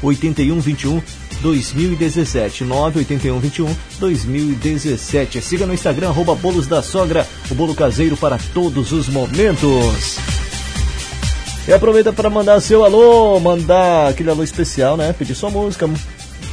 81 0.02 0.60
21 0.60 1.02
2017 1.42 2.64
981 2.64 3.40
21 3.40 3.76
2017 4.00 5.42
siga 5.42 5.66
no 5.66 5.74
Instagram 5.74 6.10
arroba 6.10 6.36
bolos 6.36 6.68
da 6.68 6.82
sogra 6.82 7.28
o 7.50 7.56
bolo 7.56 7.76
caseiro 7.76 8.18
para 8.18 8.38
todos 8.54 8.92
os 8.92 9.08
momentos 9.08 10.37
e 11.68 11.74
aproveita 11.74 12.14
para 12.14 12.30
mandar 12.30 12.62
seu 12.62 12.84
alô 12.84 13.40
mandar 13.40 14.10
aquele 14.10 14.30
alô 14.30 14.44
especial 14.44 14.96
né 14.96 15.14
pedir 15.14 15.36
sua 15.36 15.50
música 15.50 15.90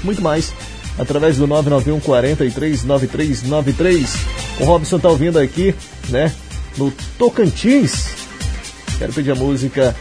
muito 0.03 0.21
mais 0.21 0.53
através 0.99 1.37
do 1.37 1.47
991 1.47 2.01
43 2.01 2.85
9393 2.85 4.17
o 4.61 4.65
Robson 4.65 4.99
tá 4.99 5.09
ouvindo 5.09 5.39
aqui 5.39 5.75
né 6.09 6.33
no 6.77 6.91
Tocantins 7.19 8.09
quero 8.99 9.13
pedir 9.13 9.31
a 9.31 9.37
música 9.37 9.95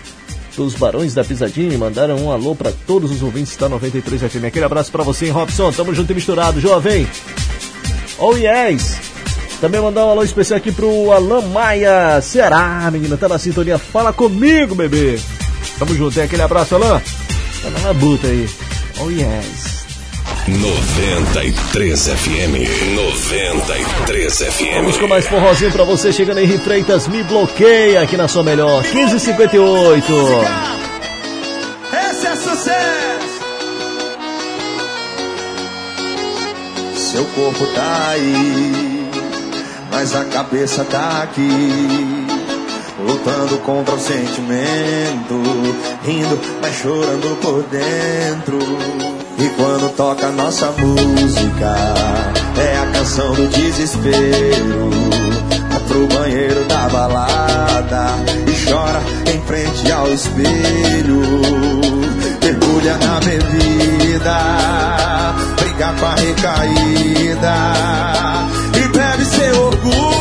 dos 0.56 0.76
Barões 0.76 1.14
da 1.14 1.24
Pisadinha 1.24 1.74
e 1.74 1.78
mandaram 1.78 2.16
um 2.18 2.32
alô 2.32 2.56
para 2.56 2.72
todos 2.72 3.12
os 3.12 3.24
ouvintes 3.24 3.58
da 3.58 3.68
93 3.68 4.22
FM. 4.32 4.46
Aquele 4.46 4.66
abraço 4.66 4.92
para 4.92 5.04
você, 5.04 5.26
hein, 5.26 5.32
Robson. 5.32 5.72
Tamo 5.72 5.94
junto 5.94 6.12
e 6.12 6.16
misturado, 6.16 6.62
jovem. 6.62 7.08
Oh 8.20 8.38
yes! 8.38 9.13
Também 9.64 9.80
mandar 9.80 10.06
um 10.06 10.10
alô 10.10 10.24
especial 10.24 10.58
aqui 10.58 10.74
pro 10.74 11.14
Alan 11.14 11.40
Maia, 11.40 12.20
será, 12.22 12.92
menina, 12.92 13.16
tá 13.16 13.30
na 13.30 13.40
sintonia. 13.40 13.78
Fala 13.78 14.12
comigo, 14.12 14.76
bebê. 14.76 15.18
Tamo 15.80 15.96
junto, 15.96 16.20
hein? 16.20 16.26
Aquele 16.26 16.42
abraço, 16.42 16.76
Alan. 16.76 17.02
Tá 17.62 17.70
na 17.70 17.88
labuta 17.88 18.28
aí. 18.28 18.46
Oh, 19.00 19.10
yes. 19.10 19.86
93 20.50 22.08
FM. 22.10 22.94
93 22.94 24.38
FM. 24.38 24.76
Vamos 24.82 24.98
com 24.98 25.08
mais 25.08 25.28
forrozinho 25.30 25.72
pra 25.72 25.86
você 25.86 26.12
chegando 26.12 26.40
aí, 26.40 26.58
Freitas. 26.58 27.08
Me 27.08 27.24
bloqueia 27.24 28.02
aqui 28.02 28.18
na 28.18 28.28
sua 28.28 28.44
melhor. 28.44 28.84
1558. 28.84 30.14
Esse 32.10 32.28
é 32.28 32.36
sucesso. 32.36 33.40
Seu 36.98 37.24
corpo 37.28 37.66
tá 37.68 38.10
aí 38.10 38.93
mas 39.94 40.16
a 40.16 40.26
cabeça 40.26 40.84
tá 40.84 41.22
aqui. 41.24 42.28
Lutando 43.00 43.58
contra 43.60 43.96
o 43.96 44.00
sentimento, 44.00 45.42
rindo, 46.04 46.40
mas 46.62 46.76
chorando 46.76 47.40
por 47.42 47.64
dentro. 47.64 48.60
E 49.38 49.50
quando 49.56 49.96
toca 49.96 50.30
nossa 50.32 50.72
música, 50.72 51.76
é 52.58 52.78
a 52.78 52.92
canção 52.92 53.34
do 53.34 53.48
desespero. 53.48 54.90
Vai 55.70 55.80
pro 55.88 56.08
banheiro 56.08 56.64
da 56.66 56.90
balada 56.90 58.08
e 58.48 58.70
chora 58.70 59.02
em 59.34 59.42
frente 59.42 59.92
ao 59.92 60.12
espelho 60.12 61.22
mergulha 62.54 62.98
na 62.98 63.20
bebida, 63.20 64.38
briga 65.58 65.94
com 66.00 66.06
a 66.06 66.16
recaída 66.16 68.13
orgulho. 69.54 70.13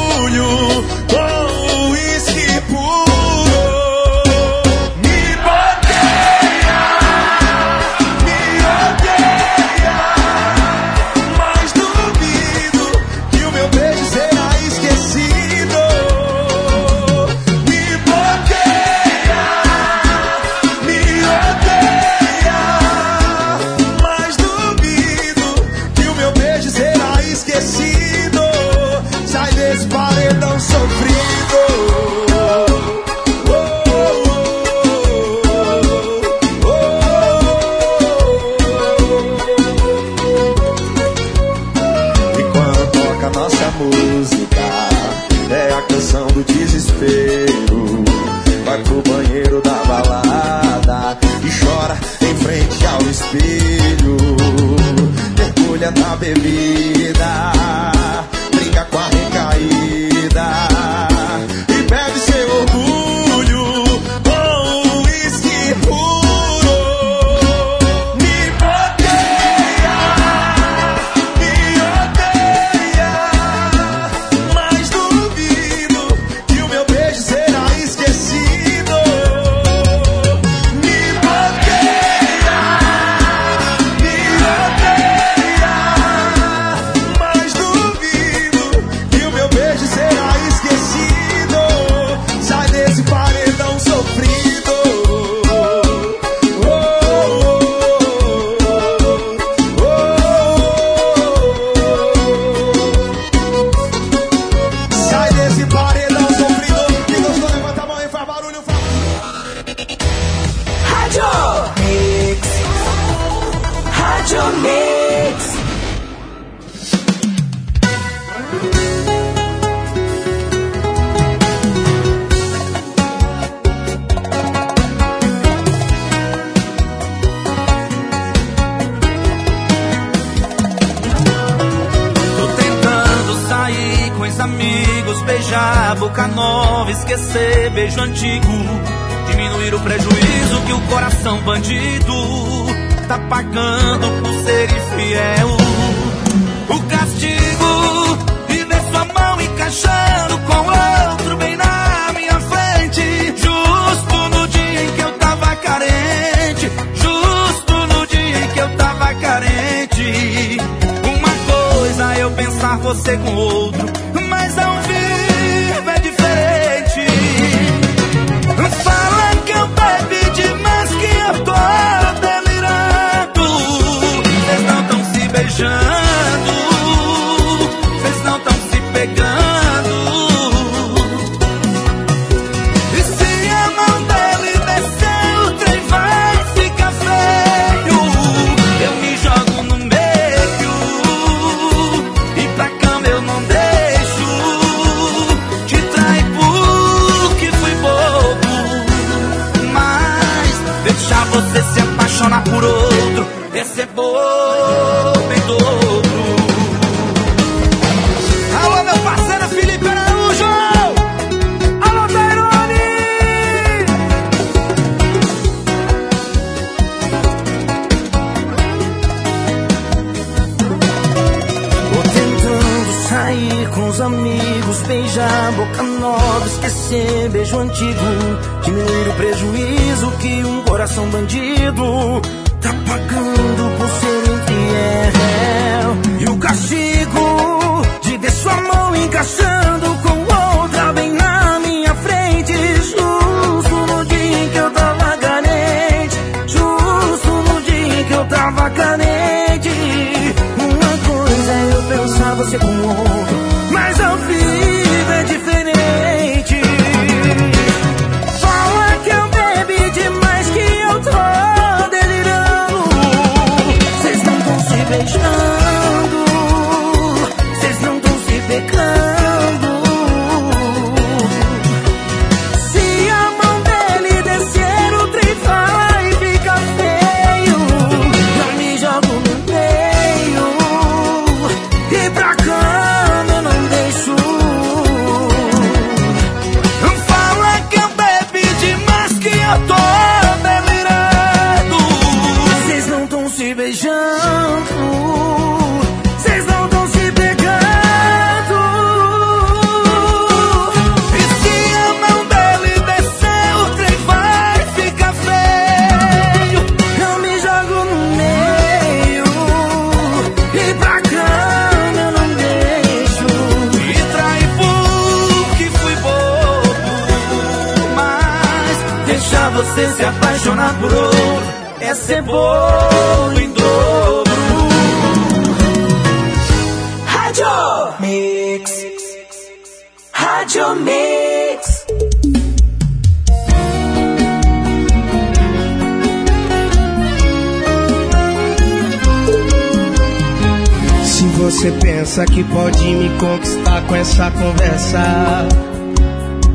Você 341.53 341.71
pensa 341.83 342.25
que 342.25 342.43
pode 342.45 342.83
me 342.83 343.11
conquistar 343.19 343.83
com 343.83 343.95
essa 343.95 344.31
conversa, 344.31 345.47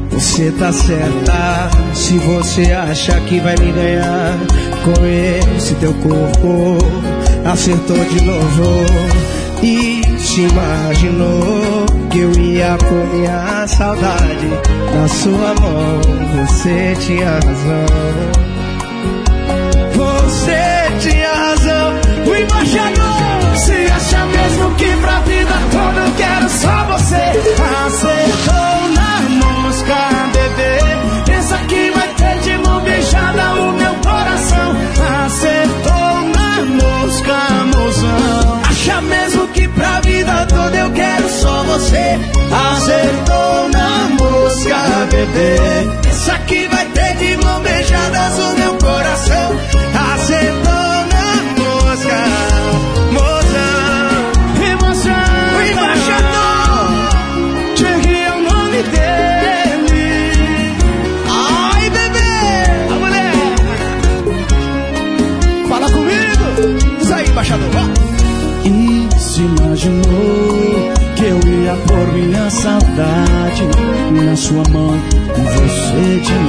você 0.09 0.51
tá 0.57 0.73
certa. 0.73 1.69
Se 1.93 2.17
você 2.17 2.71
acha 2.73 3.19
que 3.21 3.39
vai 3.39 3.55
me 3.57 3.71
ganhar 3.71 4.33
com 4.83 5.55
esse 5.55 5.75
teu 5.75 5.93
corpo, 5.93 6.79
acertou 7.45 8.03
de 8.05 8.25
novo. 8.25 8.85
E 9.61 10.01
se 10.17 10.41
imaginou 10.41 11.85
que 12.09 12.19
eu 12.19 12.31
ia 12.31 12.75
por 12.77 13.13
minha 13.13 13.67
saudade 13.67 14.49
na 14.95 15.07
sua 15.07 15.53
mão. 15.61 16.01
Você 16.43 16.95
tinha 16.99 17.33
razão. 17.33 17.85
Você 19.93 20.99
tinha 20.99 21.33
razão, 21.33 21.93
o 22.25 22.35
embaixador. 22.35 22.96
Acha 38.87 39.01
mesmo 39.01 39.45
que 39.49 39.67
pra 39.67 39.99
vida 39.99 40.45
toda 40.45 40.77
eu 40.77 40.89
quero 40.91 41.29
só 41.29 41.61
você? 41.63 42.17
Acertou 42.71 43.69
na 43.73 44.07
mosca, 44.17 44.77
bebê. 45.11 45.57
Pensa 46.03 46.39
que 46.47 46.69
vai 46.69 46.85
ter 46.85 47.17
de 47.17 47.35
mão 47.43 47.61
beijadas 47.63 48.39
o 48.39 48.57
meu 48.57 48.77
coração. 48.77 49.59
Acertou 50.13 50.76
imaginou 69.87 70.93
que 71.15 71.23
eu 71.23 71.39
ia 71.63 71.75
por 71.87 72.13
minha 72.13 72.49
saudade 72.49 73.63
na 74.25 74.35
sua 74.35 74.63
mão 74.71 74.97
você 75.35 76.21
tinha 76.23 76.39
razão. 76.39 76.46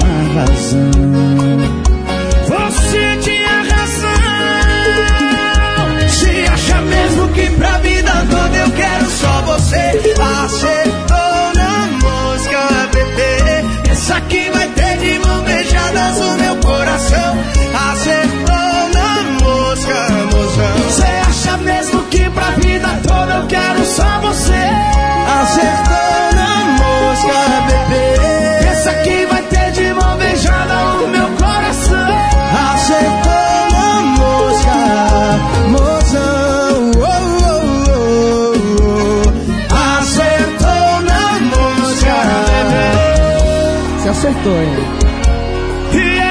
Acertou, 44.19 44.61
hein? 44.61 44.69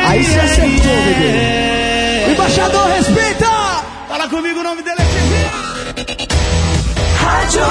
Aí 0.08 0.24
você 0.24 0.40
acertou, 0.40 0.96
bebê. 1.06 2.32
Embaixador, 2.34 2.86
respeita! 2.90 3.46
Fala 4.10 4.28
comigo, 4.28 4.60
o 4.60 4.64
nome 4.64 4.82
dele 4.82 4.98
é. 5.00 5.06
Rádio 7.24 7.62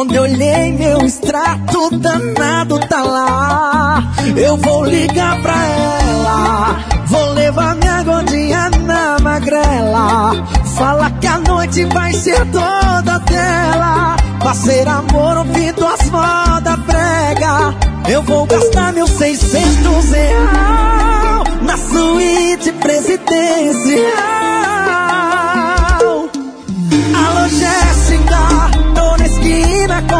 Quando 0.00 0.14
eu 0.14 0.22
olhei 0.22 0.72
meu 0.72 1.02
extrato 1.02 1.90
danado 1.98 2.80
tá 2.88 3.02
lá, 3.02 4.02
eu 4.34 4.56
vou 4.56 4.82
ligar 4.86 5.38
pra 5.42 5.66
ela, 5.66 6.76
vou 7.06 7.32
levar 7.34 7.74
minha 7.74 8.02
gordinha 8.02 8.70
na 8.86 9.18
magrela. 9.18 10.42
Fala 10.74 11.10
que 11.10 11.26
a 11.26 11.36
noite 11.40 11.84
vai 11.84 12.14
ser 12.14 12.46
toda 12.46 13.18
dela, 13.18 14.16
fazer 14.42 14.88
amor 14.88 15.36
ouvindo 15.36 15.86
as 15.86 16.08
modas 16.08 16.80
prega. 16.86 17.74
Eu 18.08 18.22
vou 18.22 18.46
gastar 18.46 18.94
meus 18.94 19.10
600 19.10 20.12
real 20.12 21.44
na 21.60 21.76
suíte 21.76 22.72
presidencial. 22.72 24.39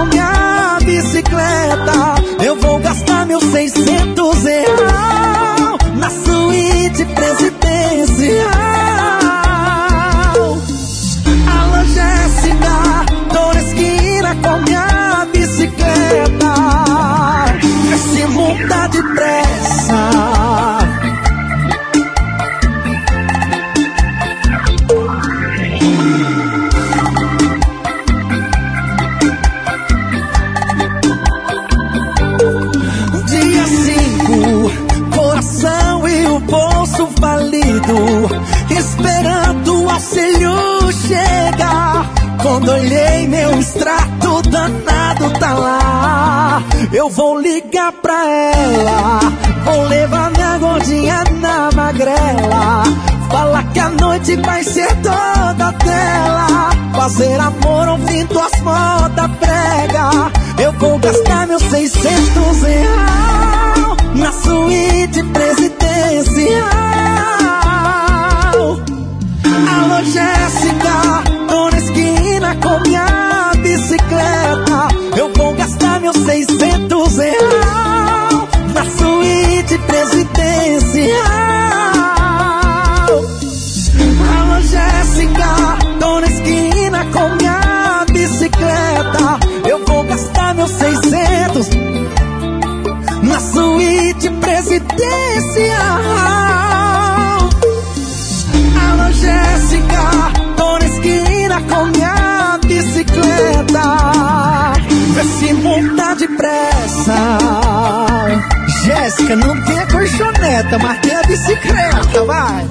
Esquina 0.04 0.29
Quando 42.42 42.72
olhei 42.72 43.28
meu 43.28 43.58
extrato 43.58 44.42
danado 44.42 45.30
tá 45.38 45.52
lá. 45.54 46.62
Eu 46.92 47.08
vou 47.08 47.38
ligar 47.40 47.92
pra 47.92 48.26
ela. 48.26 49.20
Vou 49.64 49.88
levar 49.88 50.30
minha 50.30 50.58
gordinha 50.58 51.24
na 51.40 51.70
magrela. 51.74 52.82
Fala 53.30 53.62
que 53.72 53.78
a 53.78 53.90
noite 53.90 54.36
vai 54.36 54.64
ser 54.64 54.88
toda 54.96 55.70
dela. 55.72 56.70
Fazer 56.96 57.38
amor 57.40 57.88
ouvindo 57.88 58.38
as 58.38 58.60
modas 58.60 59.30
prega. 59.38 60.32
Eu 60.62 60.72
vou 60.72 60.98
gastar 60.98 61.46
meus 61.46 61.62
600 61.62 62.62
real 62.62 63.96
na 64.14 64.32
suíte 64.32 65.22
presidencial. 65.24 65.59
Gastar 76.10 76.12
meus 76.12 76.16
600 76.16 77.16
real 77.18 78.48
na 78.74 78.84
suíte 78.84 79.78
presidencial. 79.78 81.14
Alô, 84.40 84.60
Jéssica, 84.60 85.78
tô 85.98 86.20
na 86.20 86.26
esquina 86.26 87.04
com 87.12 87.36
minha 87.36 88.04
bicicleta. 88.12 89.38
Eu 89.68 89.84
vou 89.86 90.04
gastar 90.04 90.54
meus 90.54 90.70
600 90.70 91.68
na 93.22 93.40
suíte 93.40 94.30
presidencial. 94.30 95.00
Depressa. 106.40 107.38
Jéssica, 108.84 109.36
não 109.36 109.60
tem 109.62 109.78
a 109.78 109.86
colchoneta, 109.86 110.78
mas 110.78 110.98
tem 111.00 111.14
a 111.14 111.22
bicicleta, 111.22 112.24
vai. 112.24 112.66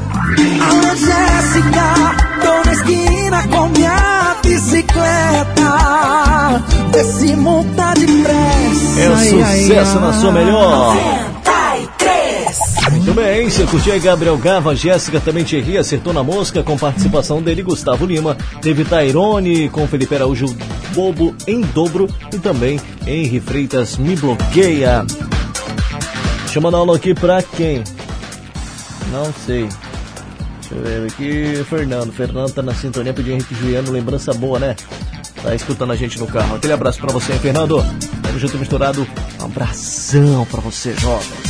Alô, 0.69 0.95
Jéssica, 0.95 2.15
tô 2.41 2.65
na 2.65 2.73
esquina 2.73 3.47
com 3.47 3.69
minha 3.69 4.35
bicicleta. 4.43 5.69
Vê 6.91 7.03
se 7.03 7.35
monta 7.35 7.93
depressa. 7.93 8.99
É 8.99 9.09
o 9.09 9.15
Ai, 9.15 9.43
ai, 9.43 9.59
sucesso 9.61 9.99
na 9.99 10.13
sua 10.13 10.31
melhor. 10.31 10.95
93. 10.95 12.69
Muito 12.91 13.13
bem, 13.13 13.49
você 13.49 13.65
curtiu 13.65 13.93
aí 13.93 13.99
Gabriel 13.99 14.37
Gava, 14.37 14.75
Jéssica 14.75 15.19
também 15.19 15.43
Thierry 15.43 15.77
acertou 15.77 16.11
na 16.11 16.23
mosca 16.23 16.63
com 16.63 16.75
participação 16.75 17.41
dele 17.41 17.61
Gustavo 17.61 18.05
Lima, 18.05 18.35
teve 18.61 18.83
Tairone 18.83 19.69
com 19.69 19.87
Felipe 19.87 20.15
Araújo 20.15 20.47
Bobo 20.99 21.33
em 21.47 21.61
dobro 21.61 22.09
e 22.33 22.37
também 22.37 22.77
Henry 23.07 23.39
Freitas 23.39 23.95
me 23.95 24.17
bloqueia. 24.17 25.05
Deixa 26.41 26.57
eu 26.57 26.61
mandar 26.61 26.79
alô 26.79 26.91
aqui 26.91 27.13
pra 27.13 27.41
quem? 27.41 27.85
Não 29.09 29.33
sei. 29.45 29.69
Deixa 30.59 30.75
eu 30.75 30.81
ver 30.83 31.07
aqui, 31.07 31.63
Fernando. 31.69 32.11
Fernando 32.11 32.51
tá 32.51 32.61
na 32.61 32.73
sintonia 32.73 33.13
pediu 33.13 33.33
Henrique 33.33 33.55
Juliano, 33.55 33.93
lembrança 33.93 34.33
boa, 34.33 34.59
né? 34.59 34.75
Tá 35.41 35.55
escutando 35.55 35.93
a 35.93 35.95
gente 35.95 36.19
no 36.19 36.27
carro. 36.27 36.57
Aquele 36.57 36.73
abraço 36.73 36.99
pra 36.99 37.13
você, 37.13 37.31
hein, 37.31 37.39
Fernando. 37.39 37.77
Tamo 38.21 38.37
junto 38.37 38.57
misturado. 38.57 39.07
Um 39.39 39.45
abração 39.45 40.45
pra 40.51 40.59
você, 40.59 40.93
jovem. 40.95 41.48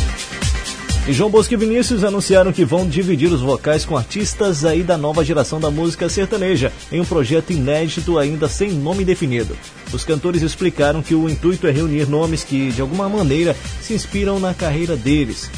E 1.09 1.13
João 1.13 1.31
Bosco 1.31 1.51
e 1.51 1.57
Vinícius 1.57 2.03
anunciaram 2.03 2.53
que 2.53 2.63
vão 2.63 2.87
dividir 2.87 3.31
os 3.33 3.41
vocais 3.41 3.83
com 3.83 3.97
artistas 3.97 4.63
aí 4.63 4.83
da 4.83 4.95
nova 4.95 5.25
geração 5.25 5.59
da 5.59 5.71
música 5.71 6.07
sertaneja, 6.07 6.71
em 6.91 7.01
um 7.01 7.03
projeto 7.03 7.51
inédito 7.51 8.19
ainda 8.19 8.47
sem 8.47 8.69
nome 8.69 9.03
definido. 9.03 9.57
Os 9.91 10.03
cantores 10.03 10.43
explicaram 10.43 11.01
que 11.01 11.15
o 11.15 11.27
intuito 11.27 11.65
é 11.65 11.71
reunir 11.71 12.07
nomes 12.07 12.43
que, 12.43 12.71
de 12.71 12.79
alguma 12.79 13.09
maneira, 13.09 13.55
se 13.81 13.95
inspiram 13.95 14.39
na 14.39 14.53
carreira 14.53 14.95
deles. 14.95 15.49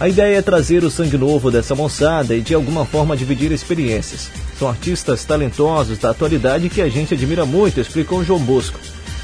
A 0.00 0.08
ideia 0.08 0.38
é 0.38 0.40
trazer 0.40 0.82
o 0.82 0.90
sangue 0.90 1.18
novo 1.18 1.50
dessa 1.50 1.74
moçada 1.74 2.34
e 2.34 2.40
de 2.40 2.54
alguma 2.54 2.86
forma 2.86 3.14
dividir 3.14 3.52
experiências. 3.52 4.30
São 4.58 4.70
artistas 4.70 5.22
talentosos 5.26 5.98
da 5.98 6.12
atualidade 6.12 6.70
que 6.70 6.80
a 6.80 6.88
gente 6.88 7.12
admira 7.12 7.44
muito, 7.44 7.78
explicou 7.78 8.24
João 8.24 8.40
Bosco. 8.40 8.80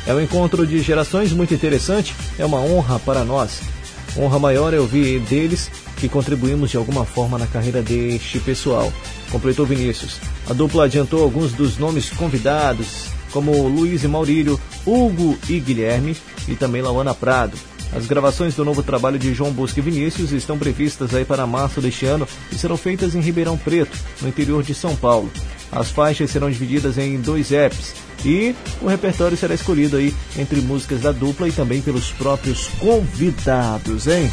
É 0.07 0.13
um 0.13 0.21
encontro 0.21 0.67
de 0.67 0.83
gerações 0.83 1.33
muito 1.33 1.55
interessante, 1.55 2.15
é 2.39 2.45
uma 2.45 2.59
honra 2.59 2.99
para 2.99 3.25
nós. 3.25 3.82
Honra 4.17 4.39
maior 4.39 4.75
é 4.75 4.79
ouvir 4.79 5.21
deles 5.21 5.71
que 5.97 6.09
contribuímos 6.09 6.71
de 6.71 6.77
alguma 6.77 7.05
forma 7.05 7.39
na 7.39 7.47
carreira 7.47 7.81
deste 7.83 8.39
pessoal, 8.41 8.93
completou 9.31 9.65
Vinícius. 9.65 10.19
A 10.51 10.53
dupla 10.53 10.85
adiantou 10.85 11.23
alguns 11.23 11.53
dos 11.53 11.79
nomes 11.79 12.11
convidados, 12.11 13.07
como 13.33 13.69
Luiz 13.69 14.05
e 14.05 14.09
Maurílio, 14.09 14.61
Hugo 14.85 15.39
e 15.49 15.59
Guilherme 15.59 16.17
e 16.47 16.55
também 16.55 16.83
Lauana 16.83 17.15
Prado. 17.15 17.57
As 17.95 18.07
gravações 18.07 18.55
do 18.55 18.65
novo 18.65 18.83
trabalho 18.83 19.19
de 19.19 19.35
João 19.35 19.53
Bosco 19.53 19.79
e 19.79 19.83
Vinícius 19.83 20.33
estão 20.33 20.59
previstas 20.59 21.15
aí 21.15 21.25
para 21.25 21.47
março 21.47 21.81
deste 21.81 22.07
ano 22.07 22.27
e 22.51 22.57
serão 22.57 22.77
feitas 22.77 23.15
em 23.15 23.21
Ribeirão 23.21 23.59
Preto, 23.59 23.97
no 24.21 24.29
interior 24.29 24.63
de 24.63 24.75
São 24.75 24.97
Paulo. 24.97 25.31
As 25.71 25.91
faixas 25.91 26.31
serão 26.31 26.51
divididas 26.51 26.97
em 26.97 27.21
dois 27.21 27.53
apps 27.53 27.95
e 28.25 28.55
o 28.81 28.87
repertório 28.87 29.37
será 29.37 29.55
escolhido 29.55 29.97
aí 29.99 30.15
entre 30.39 30.61
músicas 30.61 31.03
da 31.03 31.13
dupla 31.13 31.49
e 31.49 31.53
também 31.53 31.83
pelos 31.83 32.11
próprios 32.13 32.69
convidados, 32.79 34.07
hein? 34.07 34.31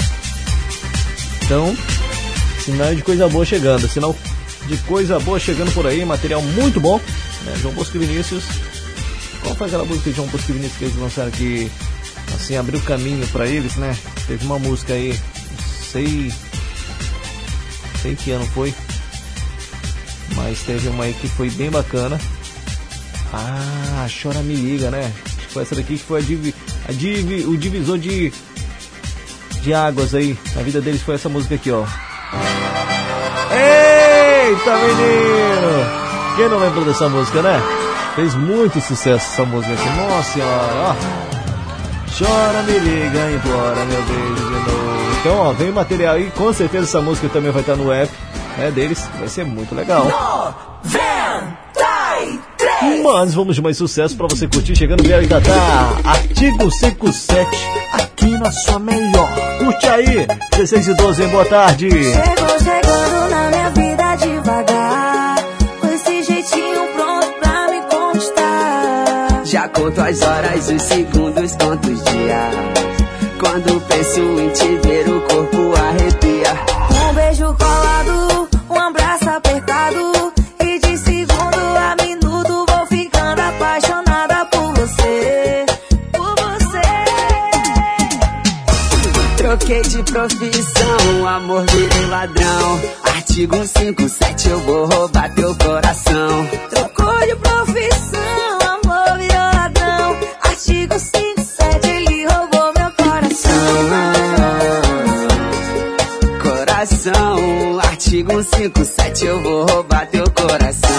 Então, 1.44 1.76
sinal 2.64 2.96
de 2.96 3.02
coisa 3.02 3.28
boa 3.28 3.46
chegando, 3.46 3.90
sinal 3.90 4.16
de 4.68 4.78
coisa 4.78 5.20
boa 5.20 5.40
chegando 5.40 5.74
por 5.74 5.86
aí, 5.86 6.06
material 6.06 6.42
muito 6.42 6.80
bom, 6.80 7.00
né? 7.44 7.56
João 7.62 7.74
Bosco 7.74 7.98
e 7.98 8.00
Vinícius. 8.00 8.44
Qual 9.42 9.56
foi 9.56 9.68
aquela 9.68 9.84
música 9.84 10.10
de 10.10 10.16
João 10.16 10.28
Bosco 10.30 10.52
e 10.52 10.54
Vinícius 10.54 10.78
que 10.78 10.86
eles 10.86 10.96
lançaram 10.96 11.30
aqui? 11.30 11.70
Assim, 12.36 12.58
abriu 12.58 12.80
caminho 12.82 13.28
pra 13.28 13.48
eles, 13.48 13.76
né? 13.76 13.96
Teve 14.28 14.46
uma 14.46 14.60
música 14.60 14.94
aí, 14.94 15.18
sei. 15.92 16.32
Sei 18.02 18.16
que 18.16 18.32
ano 18.32 18.46
foi. 18.48 18.74
Mas 20.36 20.62
teve 20.62 20.88
uma 20.90 21.04
aí 21.04 21.14
que 21.14 21.28
foi 21.28 21.50
bem 21.50 21.70
bacana. 21.70 22.20
Ah, 23.34 24.08
Chora 24.22 24.40
Me 24.40 24.56
Liga, 24.56 24.90
né? 24.90 25.12
Foi 25.50 25.64
essa 25.64 25.76
daqui 25.76 25.98
que 25.98 26.04
foi 26.04 26.20
a 26.20 26.24
divi, 26.24 26.56
a 26.88 26.92
divi, 26.92 27.46
o 27.46 27.58
divisor 27.58 27.98
de, 27.98 28.32
de 29.62 29.74
águas 29.74 30.14
aí. 30.16 30.38
A 30.56 30.62
vida 30.62 30.80
deles 30.80 31.02
foi 31.02 31.16
essa 31.16 31.30
música 31.30 31.56
aqui, 31.56 31.72
ó. 31.72 31.86
Eita, 33.52 34.76
menino! 34.78 36.36
Quem 36.36 36.50
não 36.50 36.60
lembra 36.60 36.86
dessa 36.86 37.10
música, 37.10 37.42
né? 37.42 37.62
Fez 38.16 38.34
muito 38.36 38.80
sucesso 38.80 39.26
essa 39.34 39.46
música 39.46 39.74
aqui. 39.74 39.90
Nossa 39.90 40.34
senhora, 40.34 40.74
ó. 40.76 41.29
Chora, 42.18 42.64
me 42.64 42.80
liga, 42.80 43.32
implora 43.32 43.86
meu 43.86 44.02
beijo 44.04 44.36
de 44.36 44.42
novo. 44.52 45.18
Então, 45.20 45.38
ó, 45.38 45.52
vem 45.54 45.72
material 45.72 46.16
aí. 46.16 46.30
Com 46.32 46.52
certeza 46.54 46.86
essa 46.86 47.02
música 47.02 47.28
também 47.30 47.52
vai 47.52 47.62
estar 47.62 47.76
no 47.76 47.92
app 47.92 48.12
né, 48.58 48.72
deles. 48.72 49.08
Vai 49.18 49.28
ser 49.28 49.46
muito 49.46 49.74
legal. 49.76 50.06
93. 50.84 52.40
Mas 53.04 53.34
vamos 53.34 53.56
de 53.56 53.62
mais 53.62 53.78
sucesso 53.78 54.16
pra 54.16 54.28
você 54.28 54.48
curtir. 54.48 54.76
Chegando 54.76 55.04
bem 55.04 55.14
aí, 55.14 55.28
Tatá. 55.28 55.52
Artigo 56.04 56.70
57, 56.72 57.50
aqui 57.94 58.38
na 58.38 58.52
sua 58.52 58.80
melhor. 58.80 59.30
Curte 59.60 59.88
aí. 59.88 60.28
16 60.52 60.88
e 60.88 60.94
12, 60.96 61.24
hein? 61.24 61.30
Boa 61.30 61.46
tarde. 61.46 61.90
Chegou 61.90 62.60
chegando 62.60 63.30
na 63.30 63.50
minha 63.50 63.70
vida 63.70 64.16
devagar. 64.16 65.19
Conto 69.90 70.02
as 70.02 70.22
horas, 70.22 70.70
os 70.70 70.82
segundos, 70.84 71.52
conto 71.54 71.90
os 71.90 72.04
dias. 72.04 72.54
Quando 73.40 73.82
penso 73.88 74.20
em 74.20 74.50
te 74.50 74.88
ver, 74.88 75.10
o 75.10 75.22
corpo 75.22 75.74
arrepia. 75.76 76.54
Um 76.92 77.14
beijo 77.14 77.56
colado, 77.58 78.50
um 78.70 78.80
abraço 78.80 79.30
apertado. 79.30 80.34
E 80.60 80.80
de 80.80 80.98
segundo 80.98 81.78
a 81.78 81.96
minuto 82.04 82.66
vou 82.68 82.86
ficando 82.86 83.42
apaixonada 83.42 84.46
por 84.46 84.74
você. 84.74 85.66
Por 86.12 86.36
você. 86.36 86.82
Troquei 89.38 89.82
de 89.82 90.04
profissão, 90.04 91.28
amor 91.28 91.66
virei 91.66 92.06
ladrão. 92.08 92.80
Artigo 93.16 93.56
157, 93.56 94.50
eu 94.50 94.60
vou 94.62 94.86
roubar 94.86 95.34
teu 95.34 95.56
coração. 95.56 96.69
Artigo 108.54 108.86
157, 108.86 109.26
eu 109.26 109.42
vou 109.42 109.66
roubar 109.66 110.08
teu 110.08 110.24
coração. 110.32 110.90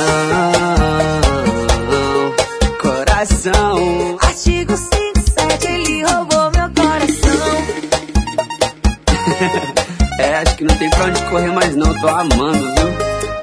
Coração, 2.80 4.18
Artigo 4.22 4.76
57, 4.76 5.66
ele 5.66 6.02
roubou 6.04 6.50
meu 6.52 6.70
coração. 6.74 7.40
é, 10.20 10.36
acho 10.36 10.56
que 10.56 10.64
não 10.64 10.76
tem 10.76 10.90
pra 10.90 11.04
onde 11.04 11.22
correr 11.26 11.52
mais 11.52 11.76
não, 11.76 12.00
tô 12.00 12.08
amando, 12.08 12.74
viu? 12.74 12.94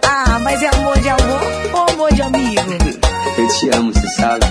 Ah, 0.04 0.40
Mas 0.40 0.62
é 0.64 0.70
amor 0.76 1.00
de 1.00 1.10
amor 1.10 1.42
ou 1.74 1.90
amor 1.94 2.14
de 2.14 2.22
amigo? 2.22 2.62
Eu 3.38 3.48
te 3.50 3.70
amo, 3.76 3.94
você 3.94 4.08
sabe. 4.10 4.46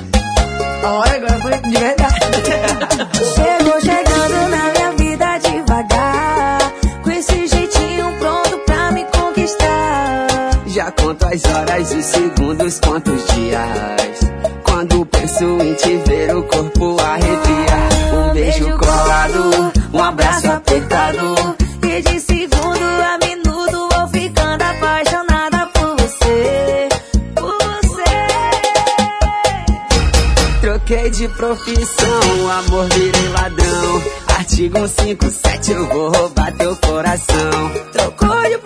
Olha, 0.84 1.16
agora 1.16 1.38
foi 1.40 1.70
de 1.70 1.78
verdade. 1.78 2.16
horas, 11.56 11.92
os 11.92 12.04
segundos, 12.04 12.80
quantos 12.80 13.26
dias. 13.34 14.20
Quando 14.62 15.06
penso 15.06 15.44
em 15.44 15.74
te 15.74 15.96
ver, 16.06 16.36
o 16.36 16.42
corpo 16.42 16.96
arrepia. 17.00 17.76
Um 18.12 18.32
beijo 18.34 18.78
colado, 18.78 19.72
um 19.92 20.02
abraço 20.02 20.50
apertado. 20.50 21.56
E 21.82 22.02
de 22.02 22.20
segundo 22.20 22.82
a 22.82 23.18
minuto 23.26 23.88
vou 23.92 24.08
ficando 24.08 24.62
apaixonada 24.62 25.66
por 25.72 25.96
você. 25.96 26.88
Por 27.34 27.58
você. 27.82 28.04
Troquei 30.60 31.10
de 31.10 31.28
profissão, 31.28 32.50
amor 32.50 32.86
virei 32.92 33.28
ladrão. 33.28 34.02
Artigo 34.38 34.86
157, 34.86 35.72
eu 35.72 35.86
vou 35.86 36.10
roubar 36.10 36.52
teu 36.52 36.76
coração. 36.76 37.72
Trocou 37.92 38.42
de 38.42 38.58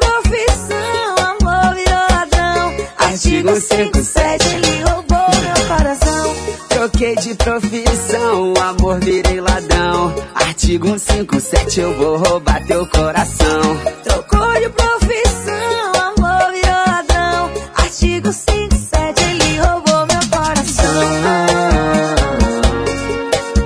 Artigo 3.50 3.66
57, 3.66 4.46
ele 4.46 4.82
roubou 4.84 5.18
meu 5.42 5.66
coração. 5.66 6.36
Troquei 6.68 7.16
de 7.16 7.34
profissão, 7.34 8.54
amor 8.62 9.00
virei 9.00 9.40
ladrão. 9.40 10.14
Artigo 10.36 10.86
157, 10.96 11.80
eu 11.80 11.92
vou 11.94 12.18
roubar 12.18 12.64
teu 12.64 12.86
coração. 12.86 13.80
Trocou 14.04 14.52
de 14.54 14.68
profissão, 14.68 15.92
amor 15.96 16.52
virou 16.52 16.78
ladrão. 16.86 17.50
Artigo 17.74 18.32
57, 18.32 19.24
ele 19.24 19.58
roubou 19.58 20.06
meu 20.06 20.30
coração. 20.30 20.94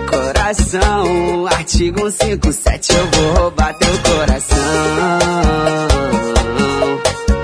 Coração, 0.09 1.47
artigo 1.47 2.11
157, 2.11 2.95
eu 2.95 3.07
vou 3.11 3.35
roubar 3.35 3.75
teu 3.75 3.99
coração. 3.99 4.59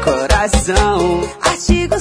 Coração, 0.03 1.21
Artigo 1.61 2.01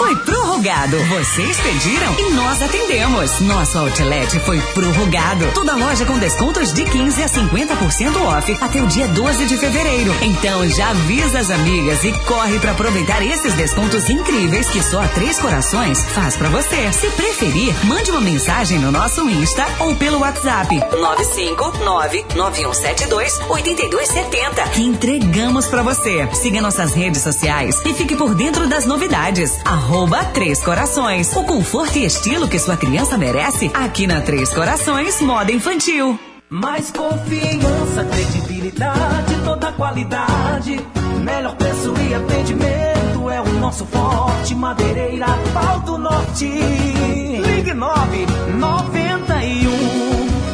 Foi 0.00 0.16
prorrogado. 0.16 0.96
Vocês 1.10 1.60
pediram 1.60 2.14
e 2.18 2.30
nós 2.30 2.62
atendemos. 2.62 3.38
Nosso 3.40 3.76
outlet 3.76 4.40
foi 4.40 4.58
prorrogado. 4.72 5.50
Toda 5.52 5.76
loja 5.76 6.06
com 6.06 6.18
descontos 6.18 6.72
de 6.72 6.86
15 6.86 7.22
a 7.22 7.28
50% 7.28 8.16
off 8.22 8.56
até 8.62 8.82
o 8.82 8.86
dia 8.86 9.06
12 9.08 9.44
de 9.44 9.58
fevereiro. 9.58 10.10
Então 10.22 10.66
já 10.70 10.88
avisa 10.88 11.40
as 11.40 11.50
amigas 11.50 12.02
e 12.02 12.12
corre 12.20 12.58
para 12.58 12.72
aproveitar 12.72 13.22
esses 13.22 13.52
descontos 13.52 14.08
incríveis 14.08 14.70
que 14.70 14.82
só 14.82 15.02
a 15.02 15.08
Três 15.08 15.38
Corações 15.38 16.02
faz 16.14 16.34
para 16.34 16.48
você. 16.48 16.90
Se 16.94 17.10
preferir, 17.10 17.74
mande 17.84 18.10
uma 18.10 18.22
mensagem 18.22 18.78
no 18.78 18.90
nosso 18.90 19.28
Insta 19.28 19.66
ou 19.80 19.94
pelo 19.96 20.20
WhatsApp 20.20 20.80
959-9172-8270 22.30 24.70
que 24.72 24.82
entregamos 24.82 25.66
para 25.66 25.82
você. 25.82 26.26
Siga 26.32 26.62
nossas 26.62 26.94
redes 26.94 27.22
sociais 27.22 27.82
e 27.84 27.92
fique 27.92 28.16
por 28.16 28.34
dentro 28.34 28.66
das 28.66 28.86
novidades. 28.86 29.60
Arroba 29.62 29.89
Três 30.32 30.62
Corações. 30.62 31.34
O 31.34 31.42
conforto 31.42 31.98
e 31.98 32.04
estilo 32.04 32.46
que 32.46 32.60
sua 32.60 32.76
criança 32.76 33.18
merece 33.18 33.68
aqui 33.74 34.06
na 34.06 34.20
Três 34.20 34.54
Corações 34.54 35.20
Moda 35.20 35.50
Infantil. 35.50 36.16
Mais 36.48 36.92
confiança, 36.92 38.04
credibilidade, 38.04 39.34
toda 39.44 39.72
qualidade. 39.72 40.80
Melhor 41.24 41.56
preço 41.56 41.92
e 42.08 42.14
atendimento 42.14 43.30
é 43.30 43.40
o 43.40 43.52
nosso 43.54 43.84
forte. 43.84 44.54
Madeireira 44.54 45.26
Pau 45.52 45.80
do 45.80 45.98
Norte. 45.98 46.46
Ligue 46.46 47.74
9 47.74 48.26
91 48.58 49.76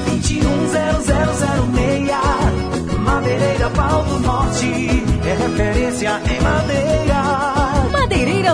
210006. 0.06 2.98
Madeireira 3.00 3.68
Pau 3.68 4.02
do 4.02 4.18
Norte. 4.18 5.04
É 5.26 5.34
referência 5.34 6.22
em 6.24 6.40
madeira. 6.40 7.55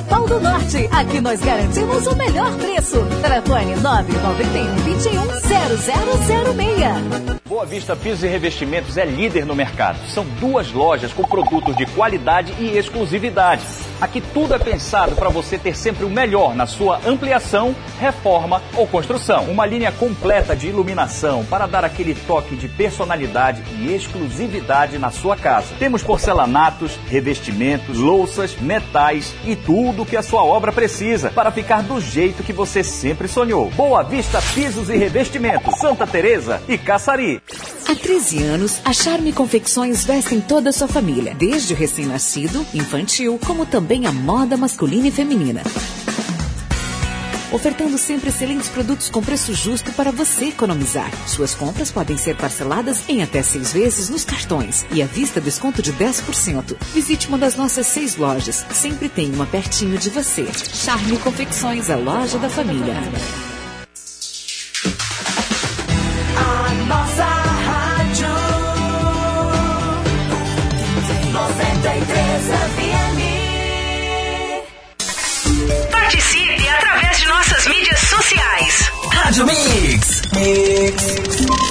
Pau 0.01 0.27
do 0.27 0.41
Norte. 0.41 0.89
Aqui 0.91 1.21
nós 1.21 1.41
garantimos 1.41 2.07
o 2.07 2.17
melhor 2.17 2.57
preço. 2.57 3.05
Telefone 3.21 3.77
991 3.77 4.75
21 4.77 5.43
0006. 5.43 7.43
Boa 7.47 7.67
Vista 7.67 7.95
Pisos 7.95 8.25
e 8.25 8.29
Revestimentos 8.29 8.97
é 8.97 9.05
líder 9.05 9.45
no 9.45 9.55
mercado. 9.55 9.99
São 10.09 10.25
duas 10.41 10.73
lojas 10.73 11.13
com 11.13 11.23
produtos 11.23 11.77
de 11.77 11.85
qualidade 11.85 12.55
e 12.59 12.79
exclusividade. 12.79 13.63
Aqui 14.01 14.23
tudo 14.33 14.55
é 14.55 14.59
pensado 14.59 15.15
para 15.15 15.29
você 15.29 15.59
ter 15.59 15.77
sempre 15.77 16.05
o 16.05 16.11
melhor 16.11 16.55
na 16.55 16.67
sua 16.67 16.99
ampliação, 17.07 17.75
reforma 18.01 18.63
ou 18.75 18.87
construção. 18.87 19.45
Uma 19.45 19.67
linha 19.67 19.93
completa 19.93 20.57
de 20.57 20.69
iluminação 20.69 21.45
para 21.45 21.67
dar 21.67 21.85
aquele 21.85 22.15
toque 22.15 22.57
de 22.57 22.67
personalidade 22.67 23.63
e 23.79 23.95
exclusividade 23.95 24.99
na 24.99 25.11
sua 25.11 25.37
casa. 25.37 25.75
Temos 25.79 26.03
porcelanatos, 26.03 26.99
revestimentos, 27.09 27.99
louças, 27.99 28.57
metais 28.57 29.35
e 29.45 29.55
tudo 29.55 29.82
que 30.07 30.17
a 30.17 30.23
sua 30.23 30.45
obra 30.45 30.71
precisa 30.73 31.31
para 31.31 31.51
ficar 31.51 31.83
do 31.83 32.01
jeito 32.01 32.43
que 32.43 32.53
você 32.53 32.85
sempre 32.85 33.27
sonhou. 33.27 33.69
Boa 33.71 34.03
Vista 34.03 34.41
Pisos 34.55 34.89
e 34.89 34.97
Revestimentos, 34.97 35.79
Santa 35.79 36.07
Teresa 36.07 36.63
e 36.69 36.79
Caçari. 36.79 37.43
Há 37.89 37.95
13 37.95 38.43
anos, 38.45 38.81
a 38.85 38.93
Charme 38.93 39.33
Confecções 39.33 40.05
veste 40.05 40.37
em 40.37 40.41
toda 40.41 40.71
a 40.71 40.73
sua 40.73 40.87
família, 40.87 41.35
desde 41.35 41.75
o 41.75 41.77
recém-nascido, 41.77 42.65
infantil, 42.73 43.39
como 43.45 43.67
também 43.67 44.07
a 44.07 44.13
moda 44.13 44.57
masculina 44.57 45.09
e 45.09 45.11
feminina. 45.11 45.63
Ofertando 47.53 47.99
sempre 47.99 48.31
excelentes 48.31 48.71
produtos 48.71 49.11
com 49.11 49.23
preço 49.23 49.53
justo 49.53 49.93
para 49.93 50.11
você 50.11 50.47
economizar. 50.47 51.11
Suas 51.29 51.55
compras 51.55 51.91
podem 51.91 52.17
ser 52.17 52.35
parceladas 52.35 53.07
em 53.09 53.23
até 53.23 53.43
seis 53.43 53.73
vezes 53.73 54.09
nos 54.09 54.25
cartões 54.25 54.87
e 54.91 55.03
à 55.03 55.07
vista 55.07 55.41
desconto 55.41 55.83
de 55.83 55.93
10%. 55.93 56.77
Visite 56.95 57.29
uma 57.29 57.37
das 57.37 57.55
nossas 57.55 57.87
seis 57.87 58.17
lojas. 58.17 58.65
Sempre 58.73 59.09
tem 59.09 59.35
uma 59.35 59.47
pertinho 59.47 59.99
de 59.99 60.09
você. 60.09 60.47
Charme 60.55 61.19
Confecções, 61.19 61.91
a 61.91 61.97
loja 61.97 62.39
da 62.39 62.49
família. 62.49 62.95
Nossas 77.63 77.67
mídias 77.67 78.01
sociais. 78.01 78.93
Rádio 79.13 79.47
Mix. 79.47 80.23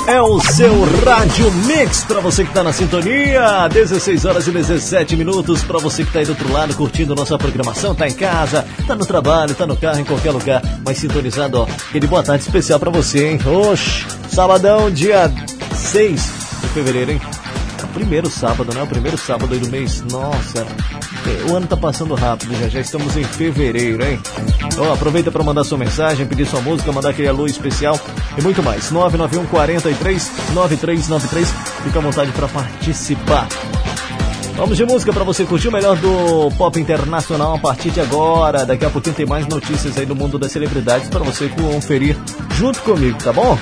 É 0.08 0.22
o 0.22 0.40
seu 0.40 0.84
Rádio 1.06 1.52
Mix 1.52 2.04
para 2.04 2.20
você 2.20 2.46
que 2.46 2.54
tá 2.54 2.64
na 2.64 2.72
sintonia. 2.72 3.68
16 3.68 4.26
horas 4.26 4.48
e 4.48 4.52
17 4.52 5.16
minutos 5.16 5.64
para 5.64 5.80
você 5.80 6.04
que 6.04 6.12
tá 6.12 6.20
aí 6.20 6.26
do 6.26 6.32
outro 6.32 6.52
lado 6.52 6.76
curtindo 6.76 7.16
nossa 7.16 7.38
programação, 7.38 7.96
tá 7.96 8.08
em 8.08 8.14
casa, 8.14 8.66
tá 8.88 8.96
no 8.96 9.06
trabalho, 9.06 9.56
tá 9.56 9.66
no 9.66 9.78
carro, 9.78 10.00
em 10.00 10.06
qualquer 10.06 10.32
lugar, 10.32 10.62
mas 10.86 10.98
sintonizado, 10.98 11.60
ó. 11.60 11.68
Aquele 11.90 12.08
boa 12.08 12.24
tarde 12.24 12.44
especial 12.44 12.80
para 12.80 12.92
você, 12.92 13.30
hein? 13.30 13.40
Oxe, 13.46 14.06
sabadão, 14.30 14.90
dia 14.92 15.32
6 15.76 16.22
de 16.62 16.68
fevereiro, 16.70 17.12
hein? 17.12 17.22
É 17.92 17.94
primeiro 17.94 18.30
sábado, 18.30 18.74
né? 18.74 18.82
O 18.82 18.88
primeiro 18.88 19.18
sábado 19.18 19.60
do 19.60 19.70
mês. 19.70 20.02
Nossa, 20.10 20.66
o 21.50 21.56
ano 21.56 21.68
tá 21.68 21.76
passando 21.76 22.16
rápido, 22.16 22.58
já 22.58 22.70
já 22.70 22.80
estamos 22.80 23.18
em 23.18 23.24
fevereiro, 23.26 24.02
hein? 24.02 24.18
Ó, 24.78 24.94
aproveita 24.94 25.30
para 25.30 25.44
mandar 25.44 25.66
sua 25.66 25.78
mensagem, 25.78 26.26
pedir 26.26 26.48
sua 26.48 26.62
música, 26.62 26.90
mandar 26.94 27.10
aquele 27.10 27.28
alô 27.28 27.46
especial 27.46 28.00
e 28.38 28.42
muito 28.42 28.64
mais. 28.64 28.92
991 28.92 29.46
43 29.46 30.32
9393. 30.54 31.48
Fica 31.84 32.00
à 32.00 32.02
vontade 32.02 32.32
para 32.32 32.48
participar. 32.48 33.50
Vamos 34.56 34.78
de 34.78 34.86
música 34.86 35.12
para 35.12 35.26
você 35.26 35.44
curtir 35.44 35.68
o 35.68 35.72
melhor 35.72 35.98
do 35.98 36.50
pop 36.58 36.80
internacional 36.80 37.56
a 37.56 37.60
partir 37.60 37.92
de 37.92 38.00
agora. 38.00 38.66
Daqui 38.66 38.86
a 38.86 38.90
pouquinho 38.90 39.16
tem 39.16 39.26
mais 39.26 39.46
notícias 39.48 39.98
aí 39.98 40.06
do 40.06 40.16
mundo 40.16 40.40
das 40.40 40.52
celebridades 40.54 41.10
para 41.10 41.24
você 41.24 41.50
conferir 41.50 42.16
junto 42.54 42.80
comigo, 42.84 43.18
tá 43.22 43.34
bom? 43.34 43.58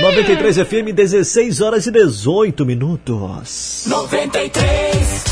93 0.00 0.58
FM, 0.58 0.92
16 0.92 1.60
horas 1.60 1.86
e 1.86 1.90
18 1.90 2.64
minutos. 2.64 3.84
93 3.86 5.24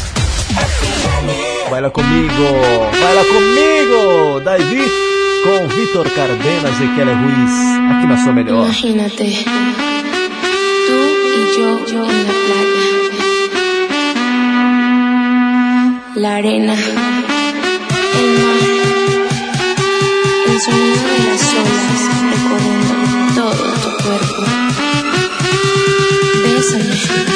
Baila 1.70 1.90
comigo, 1.90 2.32
baila 3.00 3.24
comigo, 3.24 4.40
Davi 4.44 4.82
com 5.44 5.68
Vitor 5.68 6.10
Cardenas 6.10 6.80
e 6.80 6.86
Kelly 6.96 7.12
Ruiz, 7.12 7.52
aqui 7.90 8.06
na 8.06 8.16
sua 8.18 8.32
melhor. 8.32 8.64
Imagínate, 8.64 9.44
tú 10.86 10.98
y 11.36 11.56
yo, 11.56 11.84
yo 11.86 12.04
en 12.04 12.26
la 12.26 12.32
playa. 12.32 12.76
la 16.16 16.36
arena, 16.36 16.74
el 16.74 18.30
mar, 18.42 18.62
el 20.48 20.60
sonido 20.60 21.02
de 21.08 21.18
las 21.28 21.54
olas 21.54 22.00
recorriendo 22.30 22.95
todo 23.36 23.52
tu 23.52 23.90
cuerpo. 24.02 24.44
Bésame, 26.42 27.35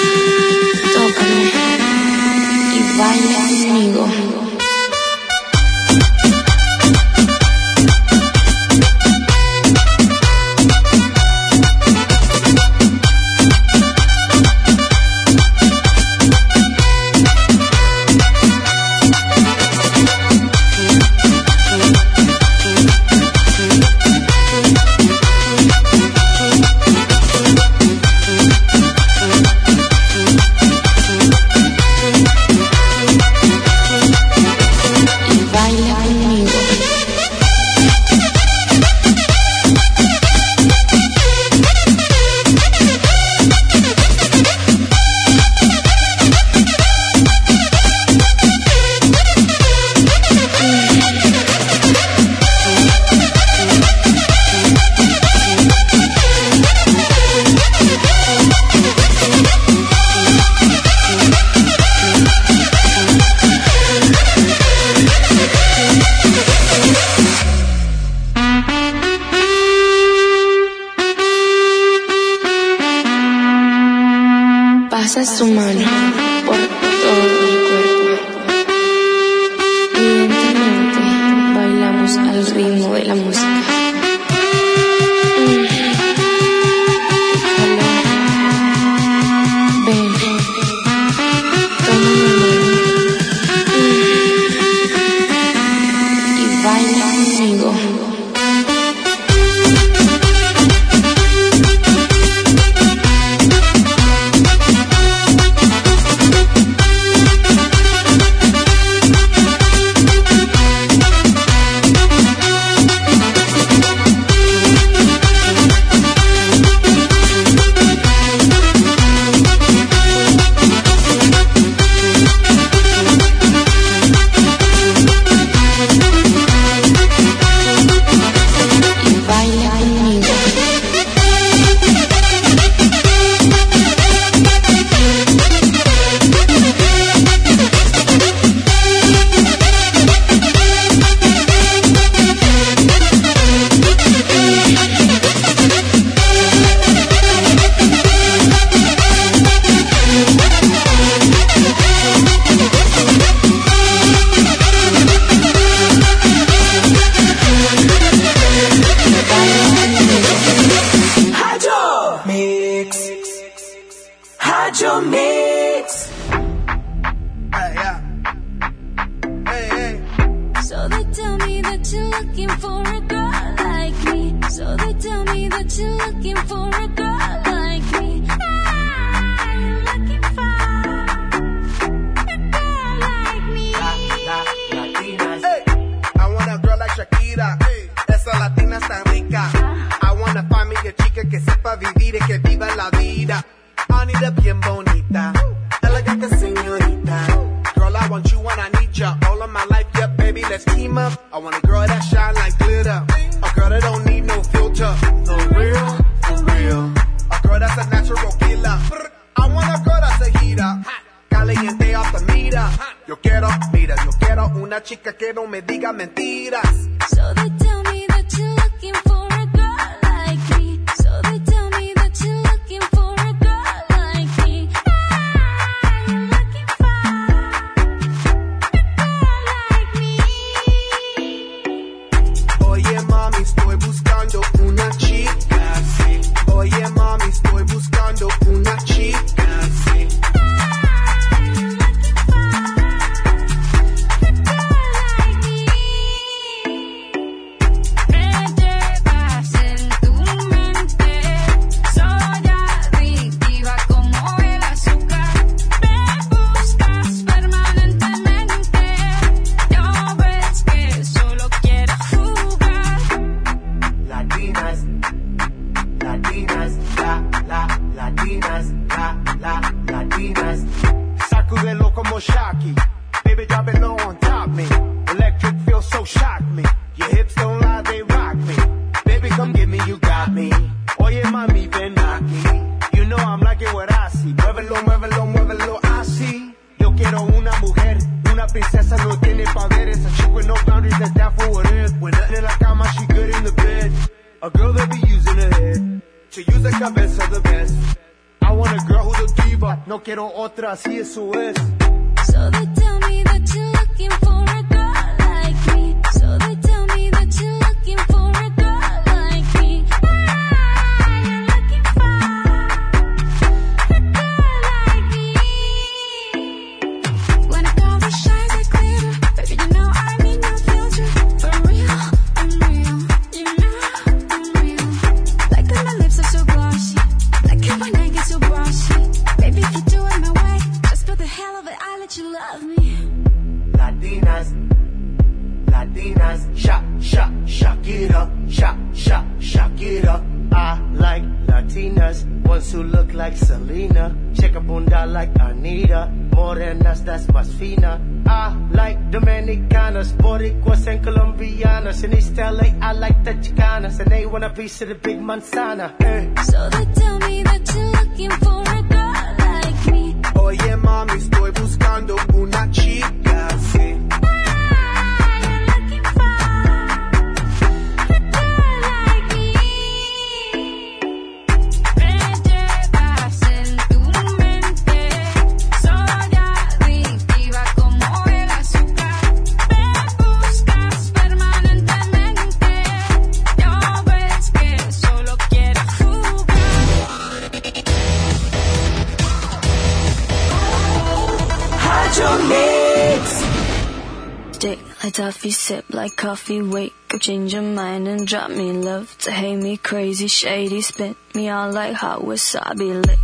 drop 398.31 398.49
me 398.49 398.69
in 398.69 398.83
love 398.83 399.19
to 399.19 399.33
hate 399.33 399.57
me 399.57 399.77
crazy, 399.77 400.29
shady, 400.29 400.81
spit 400.81 401.17
me 401.35 401.49
on 401.49 401.75
like 401.75 401.95
hot 401.95 402.21
wasabi 402.21 403.05
lick. 403.05 403.19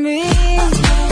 me. 0.00 1.09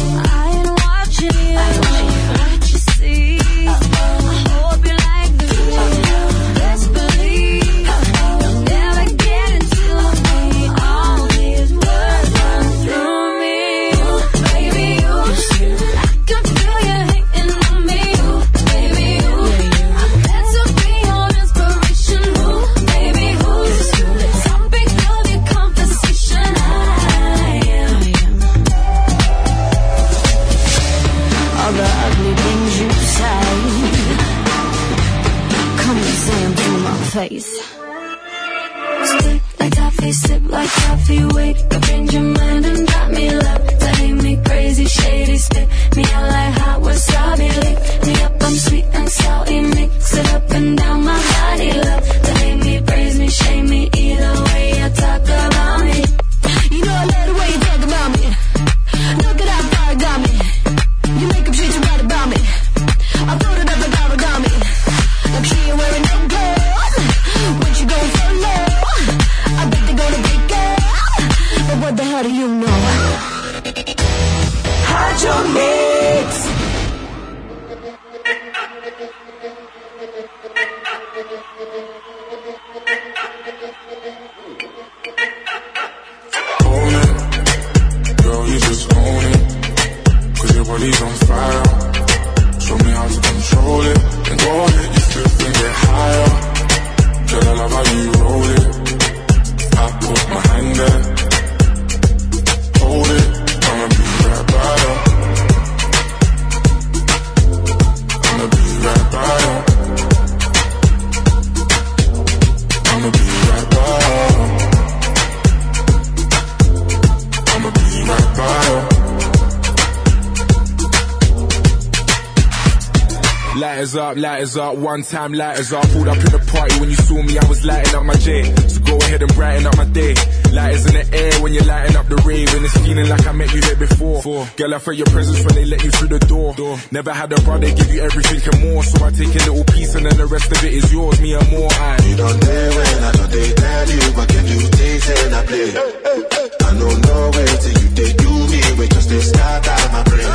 out, 124.09 124.17
lighters 124.17 124.57
up, 124.57 124.77
one 124.77 125.03
time 125.03 125.33
lighters 125.33 125.73
up. 125.73 125.85
Pulled 125.91 126.09
up 126.09 126.17
in 126.17 126.33
the 126.33 126.43
party 126.51 126.75
when 126.81 126.89
you 126.89 126.97
saw 126.97 127.21
me, 127.23 127.39
I 127.39 127.45
was 127.49 127.65
lighting 127.65 127.95
up 127.95 128.05
my 128.05 128.15
J. 128.15 128.45
So 128.69 128.81
go 128.81 128.97
ahead 128.97 129.23
and 129.23 129.35
brighten 129.35 129.67
up 129.67 129.77
my 129.77 129.85
day. 129.85 130.15
Lighters 130.53 130.87
in 130.87 130.95
the 130.97 131.05
air 131.13 131.43
when 131.43 131.53
you're 131.53 131.65
lighting 131.65 131.97
up 131.97 132.07
the 132.09 132.17
rave, 132.25 132.49
and 132.55 132.65
it's 132.65 132.77
feeling 132.79 133.09
like 133.09 133.27
I 133.27 133.33
met 133.33 133.53
you 133.53 133.61
there 133.61 133.77
before. 133.77 134.23
Girl, 134.57 134.75
I 134.75 134.79
felt 134.79 134.97
your 134.97 135.07
presence 135.07 135.45
when 135.45 135.55
they 135.55 135.65
let 135.65 135.85
you 135.85 135.91
through 135.91 136.09
the 136.09 136.21
door. 136.21 136.55
Never 136.91 137.13
had 137.13 137.33
a 137.33 137.41
brother 137.43 137.71
give 137.71 137.93
you 137.93 138.01
everything 138.01 138.41
and 138.49 138.73
more, 138.73 138.83
so 138.83 139.05
I 139.05 139.11
take 139.11 139.35
a 139.35 139.43
little 139.51 139.65
piece 139.65 139.95
and 139.95 140.07
then 140.07 140.17
the 140.17 140.27
rest 140.27 140.51
of 140.51 140.65
it 140.65 140.73
is 140.73 140.93
yours, 140.93 141.21
me 141.21 141.35
and 141.35 141.49
more. 141.51 141.69
I. 141.73 141.99
You 142.09 142.17
don't 142.17 142.41
dare 142.41 142.71
when 142.71 143.05
I 143.05 143.13
don't 143.13 143.31
they 143.31 143.53
tell 143.53 143.89
you, 143.89 144.05
but 144.17 144.29
can 144.29 144.45
you 144.47 144.61
taste 144.69 145.11
and 145.11 145.35
I 145.35 145.43
play? 145.45 145.69
Hey, 145.69 145.93
hey, 146.05 146.21
hey. 146.33 146.49
I 146.65 146.71
don't 146.81 147.01
know 147.05 147.23
where 147.35 147.57
till 147.61 147.77
you 147.83 147.89
they 147.99 148.13
do 148.13 148.33
me, 148.53 148.61
wait 148.79 148.91
just 148.91 149.11
a 149.11 149.21
start 149.21 149.69
out 149.69 149.93
my 149.93 150.03
brain. 150.09 150.33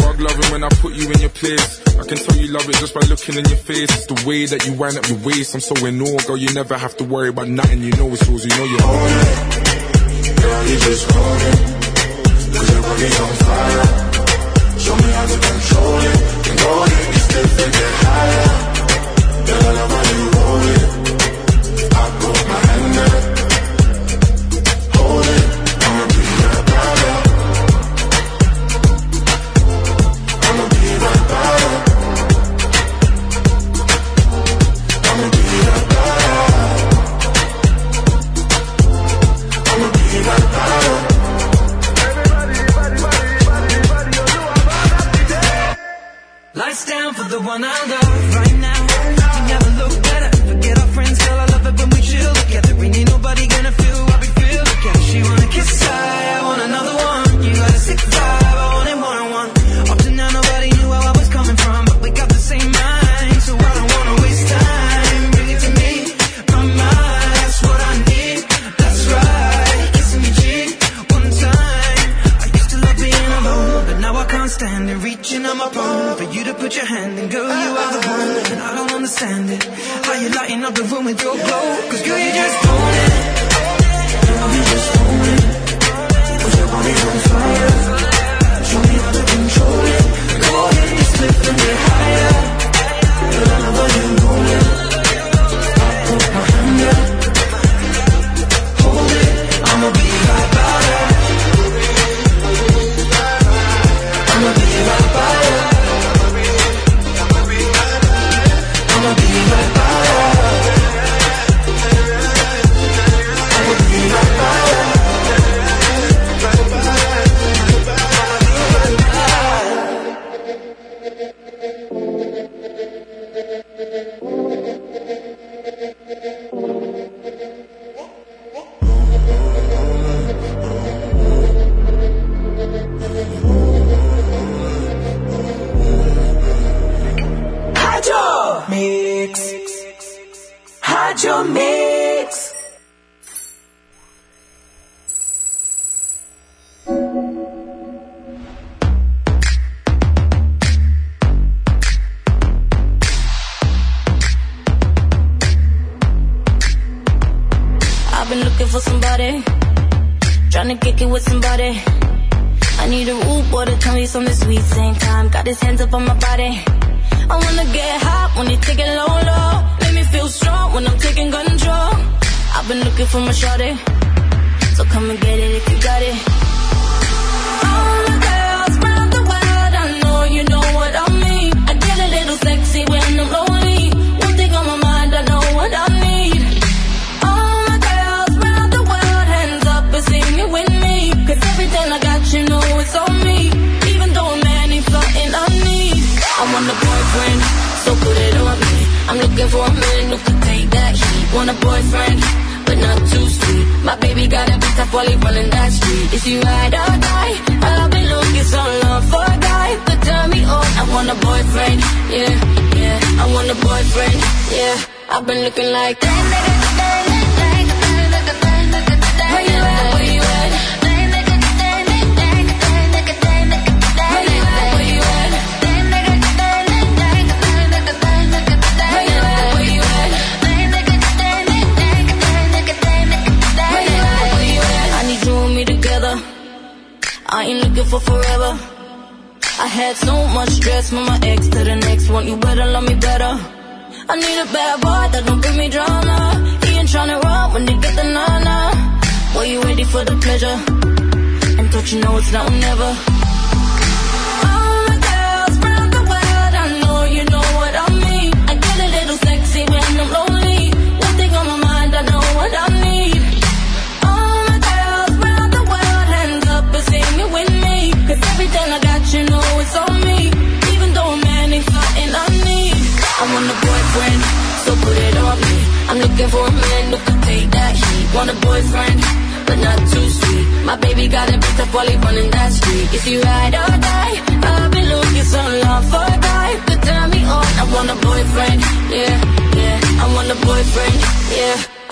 Fuck 0.00 0.18
loving 0.18 0.50
when 0.50 0.64
I 0.64 0.68
put 0.80 0.92
you 0.94 1.10
in 1.10 1.20
your 1.20 1.30
place 1.30 1.81
can 2.16 2.24
tell 2.26 2.36
you 2.36 2.52
love 2.52 2.68
it 2.68 2.76
just 2.76 2.94
by 2.94 3.00
looking 3.08 3.36
in 3.36 3.44
your 3.46 3.56
face. 3.56 3.88
It's 3.88 4.06
the 4.06 4.28
way 4.28 4.44
that 4.44 4.66
you 4.66 4.72
wind 4.74 4.98
up 4.98 5.08
your 5.08 5.18
waist. 5.24 5.54
I'm 5.54 5.60
so 5.60 5.74
in 5.86 6.00
awe, 6.00 6.20
girl. 6.26 6.36
You 6.36 6.52
never 6.52 6.76
have 6.76 6.96
to 6.98 7.04
worry 7.04 7.28
about 7.28 7.48
nothing. 7.48 7.82
You 7.82 7.92
know 7.92 8.08
it's 8.12 8.28
yours. 8.28 8.44
You 8.44 8.52
know 8.56 8.64
you're 8.64 8.84
on 8.84 9.10
it. 9.22 9.38
Girl, 10.42 10.62
you 10.68 10.76
just 10.76 11.04
hold 11.10 11.42
it. 11.48 11.58
Cause 12.52 12.68
your 12.72 12.82
body 12.82 13.08
on 13.24 13.32
fire. 13.46 13.86
Show 14.78 14.96
me 14.96 15.08
how 15.16 15.26
to 15.26 15.38
control 15.40 15.98
it. 16.04 16.18
Control 16.44 16.84
it. 16.84 17.16
It's 17.16 17.28
different, 17.32 17.72
get 17.72 17.92
higher. 18.04 18.48
Girl, 19.46 19.76
I 19.78 19.84
want 19.88 20.08
you 20.12 20.31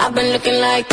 I've 0.02 0.14
been 0.14 0.32
looking 0.32 0.58
like 0.60 0.86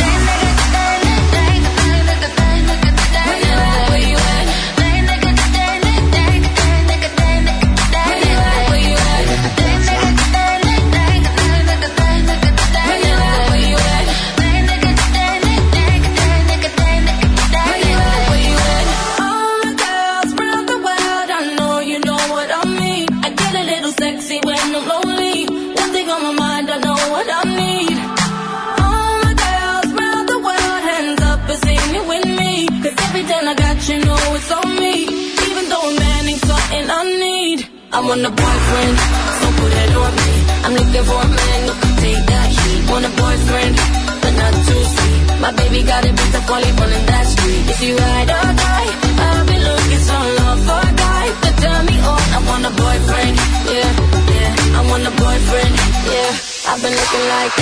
want 38.17 38.33
a 38.33 38.41
boyfriend, 38.41 38.97
so 39.39 39.47
put 39.61 39.73
it 39.73 39.93
on 39.93 40.13
me. 40.17 40.31
I'm 40.65 40.73
looking 40.73 41.05
for 41.05 41.21
a 41.21 41.29
man 41.37 41.59
who 41.67 41.73
can 41.81 41.93
take 42.01 42.23
that 42.25 42.49
heat. 42.49 42.81
Want 42.89 43.05
a 43.05 43.11
boyfriend, 43.13 43.75
but 44.21 44.33
not 44.41 44.53
too 44.65 44.83
sweet. 44.95 45.21
My 45.37 45.51
baby 45.53 45.83
got 45.83 46.01
a 46.01 46.11
bit 46.17 46.33
of 46.33 46.43
volley 46.49 46.71
running 46.81 47.05
that 47.05 47.25
street. 47.29 47.63
If 47.69 47.79
you 47.85 47.93
ride 47.95 48.29
or 48.33 48.49
die, 48.57 48.89
I've 49.21 49.45
been 49.45 49.61
looking 49.61 50.01
so 50.01 50.17
long 50.41 50.57
for 50.65 50.81
a 50.81 50.93
guy 50.97 51.25
to 51.29 51.49
turn 51.61 51.85
me 51.85 51.97
on. 52.01 52.25
I 52.33 52.39
want 52.49 52.65
a 52.65 52.73
boyfriend, 52.73 53.35
yeah, 53.69 53.91
yeah. 54.33 54.77
I 54.77 54.81
want 54.89 55.03
a 55.05 55.13
boyfriend, 55.13 55.73
yeah. 56.09 56.29
I've 56.73 56.81
been 56.81 56.95
looking 56.97 57.25
like 57.37 57.53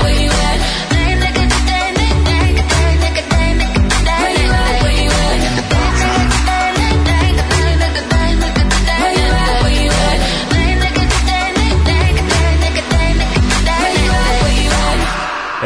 Where 0.00 0.16
you 0.22 0.29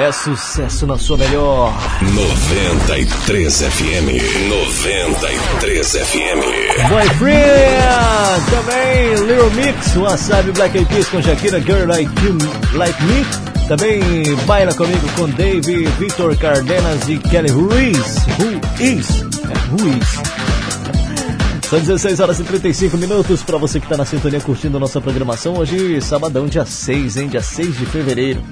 É 0.05 0.13
sucesso 0.13 0.87
na 0.87 0.99
sua 0.99 1.17
melhor. 1.17 1.73
93 2.03 3.63
FM. 3.63 4.51
93 4.51 5.93
FM. 5.93 6.91
Boyfriend! 6.91 8.51
Também 8.51 9.15
Little 9.27 9.51
Mix, 9.53 9.97
Wasabi 9.97 10.53
Black 10.53 10.77
Eyed 10.77 10.93
Peas 10.93 11.09
com 11.09 11.23
Shakira, 11.23 11.59
Girl 11.59 11.89
Like 11.89 12.11
You, 12.23 12.37
Like 12.75 13.03
Me. 13.05 13.25
Também 13.67 14.03
Baila 14.45 14.75
Comigo 14.75 15.09
com 15.17 15.27
Dave, 15.31 15.87
Victor 15.99 16.37
Cardenas 16.37 17.09
e 17.09 17.17
Kelly 17.17 17.51
Ruiz. 17.51 18.27
Who 18.39 18.61
is? 18.85 19.09
É, 19.49 19.97
is? 19.97 21.67
São 21.71 21.81
16 21.81 22.21
horas 22.21 22.39
e 22.41 22.45
35 22.45 22.99
minutos 22.99 23.43
para 23.43 23.57
você 23.57 23.81
que 23.81 23.87
está 23.87 23.97
na 23.97 24.05
sintonia 24.05 24.41
curtindo 24.43 24.79
nossa 24.79 25.01
programação. 25.01 25.57
Hoje, 25.57 25.99
sabadão, 26.03 26.47
dia 26.47 26.67
6, 26.67 27.17
hein? 27.17 27.29
Dia 27.29 27.41
6 27.41 27.79
de 27.79 27.87
fevereiro. 27.87 28.43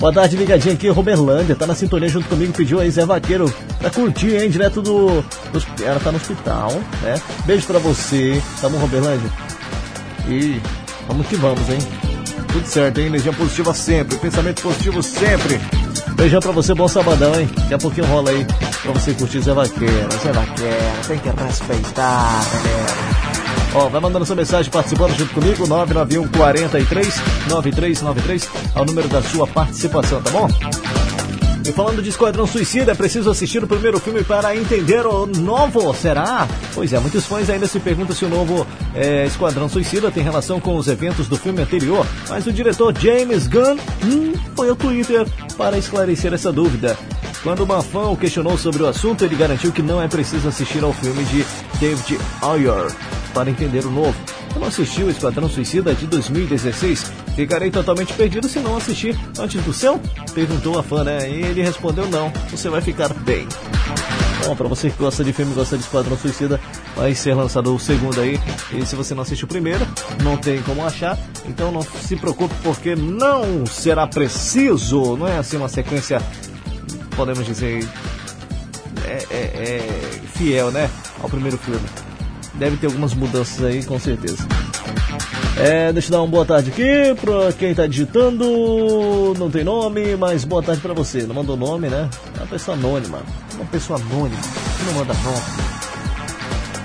Boa 0.00 0.14
tarde, 0.14 0.34
ligadinha 0.34 0.72
aqui, 0.72 0.88
Roberlândia, 0.88 1.54
tá 1.54 1.66
na 1.66 1.74
sintonia 1.74 2.08
junto 2.08 2.26
comigo, 2.26 2.54
pediu 2.54 2.80
aí 2.80 2.90
Zé 2.90 3.04
Vaqueiro 3.04 3.52
pra 3.78 3.90
curtir, 3.90 4.34
hein, 4.34 4.48
direto 4.48 4.80
do, 4.80 5.20
do 5.52 5.84
ela 5.84 6.00
tá 6.00 6.10
no 6.10 6.16
hospital, 6.16 6.72
né? 7.02 7.20
Beijo 7.44 7.66
pra 7.66 7.78
você, 7.78 8.42
tá 8.62 8.70
bom, 8.70 8.78
Roberlândia? 8.78 9.30
E 10.26 10.58
vamos 11.06 11.26
que 11.26 11.36
vamos, 11.36 11.68
hein? 11.68 11.78
Tudo 12.50 12.66
certo, 12.66 12.98
hein? 12.98 13.08
Energia 13.08 13.30
positiva 13.34 13.74
sempre, 13.74 14.16
pensamento 14.16 14.62
positivo 14.62 15.02
sempre. 15.02 15.60
Beijão 16.14 16.40
pra 16.40 16.52
você, 16.52 16.72
bom 16.72 16.88
sabadão, 16.88 17.38
hein? 17.38 17.50
Daqui 17.54 17.74
a 17.74 17.78
pouquinho 17.78 18.06
rola 18.06 18.30
aí 18.30 18.46
pra 18.82 18.92
você 18.92 19.12
curtir 19.12 19.42
Zé 19.42 19.52
Vaqueiro. 19.52 20.08
Zé 20.22 20.32
Vaqueiro, 20.32 20.76
tem 21.08 21.18
que 21.18 21.28
respeitar, 21.28 22.42
galera. 22.54 23.19
Ó, 23.74 23.88
vai 23.88 24.00
mandando 24.00 24.26
sua 24.26 24.36
mensagem 24.36 24.70
participando 24.70 25.16
junto 25.16 25.32
comigo, 25.32 25.66
991 25.66 26.28
43 26.28 27.20
9393, 27.48 28.48
é 28.74 28.80
o 28.80 28.84
número 28.84 29.08
da 29.08 29.22
sua 29.22 29.46
participação, 29.46 30.20
tá 30.20 30.30
bom? 30.30 30.99
E 31.64 31.72
falando 31.72 32.02
de 32.02 32.08
Esquadrão 32.08 32.46
Suicida, 32.46 32.92
é 32.92 32.94
preciso 32.94 33.30
assistir 33.30 33.62
o 33.62 33.66
primeiro 33.66 34.00
filme 34.00 34.24
para 34.24 34.56
entender 34.56 35.06
o 35.06 35.26
novo, 35.26 35.94
será? 35.94 36.48
Pois 36.74 36.92
é, 36.92 36.98
muitos 36.98 37.26
fãs 37.26 37.50
ainda 37.50 37.66
se 37.66 37.78
perguntam 37.78 38.16
se 38.16 38.24
o 38.24 38.28
novo 38.28 38.66
é, 38.94 39.26
Esquadrão 39.26 39.68
Suicida 39.68 40.10
tem 40.10 40.22
relação 40.22 40.58
com 40.58 40.74
os 40.76 40.88
eventos 40.88 41.28
do 41.28 41.36
filme 41.36 41.60
anterior, 41.60 42.06
mas 42.28 42.46
o 42.46 42.52
diretor 42.52 42.96
James 42.98 43.46
Gunn 43.46 43.76
hum, 44.04 44.32
foi 44.56 44.70
ao 44.70 44.76
Twitter 44.76 45.26
para 45.56 45.76
esclarecer 45.76 46.32
essa 46.32 46.50
dúvida. 46.50 46.96
Quando 47.42 47.64
uma 47.64 47.82
fã 47.82 48.08
o 48.08 48.16
questionou 48.16 48.56
sobre 48.56 48.82
o 48.82 48.86
assunto, 48.86 49.24
ele 49.24 49.36
garantiu 49.36 49.70
que 49.70 49.82
não 49.82 50.00
é 50.00 50.08
preciso 50.08 50.48
assistir 50.48 50.82
ao 50.82 50.92
filme 50.92 51.24
de 51.24 51.44
David 51.78 52.18
Ayer 52.42 52.94
para 53.32 53.50
entender 53.50 53.84
o 53.84 53.90
novo. 53.90 54.16
Eu 54.54 54.60
não 54.60 54.68
assisti 54.68 55.02
o 55.02 55.10
Esquadrão 55.10 55.48
Suicida 55.48 55.94
de 55.94 56.06
2016. 56.06 57.12
Ficarei 57.34 57.70
totalmente 57.70 58.12
perdido 58.12 58.48
se 58.48 58.58
não 58.58 58.76
assistir 58.76 59.18
antes 59.38 59.62
do 59.62 59.72
seu? 59.72 60.00
Perguntou 60.34 60.78
a 60.78 60.82
fã, 60.82 61.04
né? 61.04 61.30
E 61.30 61.42
ele 61.42 61.62
respondeu 61.62 62.08
não. 62.08 62.32
Você 62.50 62.68
vai 62.68 62.80
ficar 62.80 63.12
bem. 63.14 63.46
Bom, 64.44 64.56
pra 64.56 64.68
você 64.68 64.90
que 64.90 64.96
gosta 64.96 65.22
de 65.22 65.32
filme 65.32 65.54
gosta 65.54 65.76
de 65.76 65.84
Esquadrão 65.84 66.16
Suicida, 66.16 66.58
vai 66.96 67.14
ser 67.14 67.34
lançado 67.34 67.74
o 67.74 67.78
segundo 67.78 68.20
aí. 68.20 68.40
E 68.72 68.84
se 68.86 68.96
você 68.96 69.14
não 69.14 69.22
assistiu 69.22 69.46
o 69.46 69.48
primeiro, 69.48 69.86
não 70.22 70.36
tem 70.36 70.62
como 70.62 70.84
achar. 70.84 71.18
Então 71.46 71.70
não 71.70 71.82
se 71.82 72.16
preocupe, 72.16 72.54
porque 72.62 72.96
não 72.96 73.66
será 73.66 74.06
preciso. 74.06 75.16
Não 75.16 75.28
é 75.28 75.38
assim 75.38 75.56
uma 75.56 75.68
sequência, 75.68 76.20
podemos 77.16 77.44
dizer, 77.46 77.86
é, 79.04 79.26
é, 79.30 79.36
é 79.36 80.20
fiel, 80.34 80.70
né? 80.70 80.90
Ao 81.22 81.28
primeiro 81.28 81.58
filme. 81.58 82.09
Deve 82.54 82.76
ter 82.76 82.86
algumas 82.86 83.14
mudanças 83.14 83.64
aí, 83.64 83.82
com 83.84 83.98
certeza. 83.98 84.46
É, 85.56 85.92
deixa 85.92 86.08
eu 86.08 86.12
dar 86.12 86.22
uma 86.22 86.28
boa 86.28 86.44
tarde 86.44 86.70
aqui 86.70 87.14
pra 87.20 87.52
quem 87.52 87.74
tá 87.74 87.86
digitando. 87.86 89.34
Não 89.38 89.50
tem 89.50 89.62
nome, 89.62 90.16
mas 90.16 90.44
boa 90.44 90.62
tarde 90.62 90.80
pra 90.80 90.94
você. 90.94 91.22
Não 91.22 91.34
mandou 91.34 91.56
nome, 91.56 91.88
né? 91.88 92.08
É 92.36 92.38
uma 92.38 92.46
pessoa 92.46 92.76
anônima. 92.76 93.22
Uma 93.54 93.66
pessoa 93.66 93.98
anônima. 93.98 94.40
Não 94.86 94.94
manda 94.94 95.14
nome. 95.14 95.80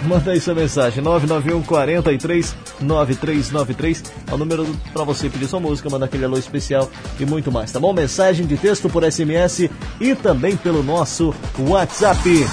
Manda 0.05 0.31
aí 0.31 0.39
sua 0.39 0.53
mensagem, 0.53 1.03
991 1.03 1.63
43 1.63 2.55
9393 2.79 4.03
é 4.29 4.33
o 4.33 4.37
número 4.37 4.67
para 4.93 5.03
você 5.03 5.29
pedir 5.29 5.47
sua 5.47 5.59
música, 5.59 5.89
mandar 5.89 6.05
aquele 6.05 6.25
alô 6.25 6.37
especial 6.37 6.91
e 7.19 7.25
muito 7.25 7.51
mais, 7.51 7.71
tá 7.71 7.79
bom? 7.79 7.91
Mensagem 7.91 8.45
de 8.45 8.55
texto 8.55 8.87
por 8.87 9.03
SMS 9.03 9.67
e 9.99 10.13
também 10.13 10.55
pelo 10.55 10.83
nosso 10.83 11.33
WhatsApp. 11.57 12.45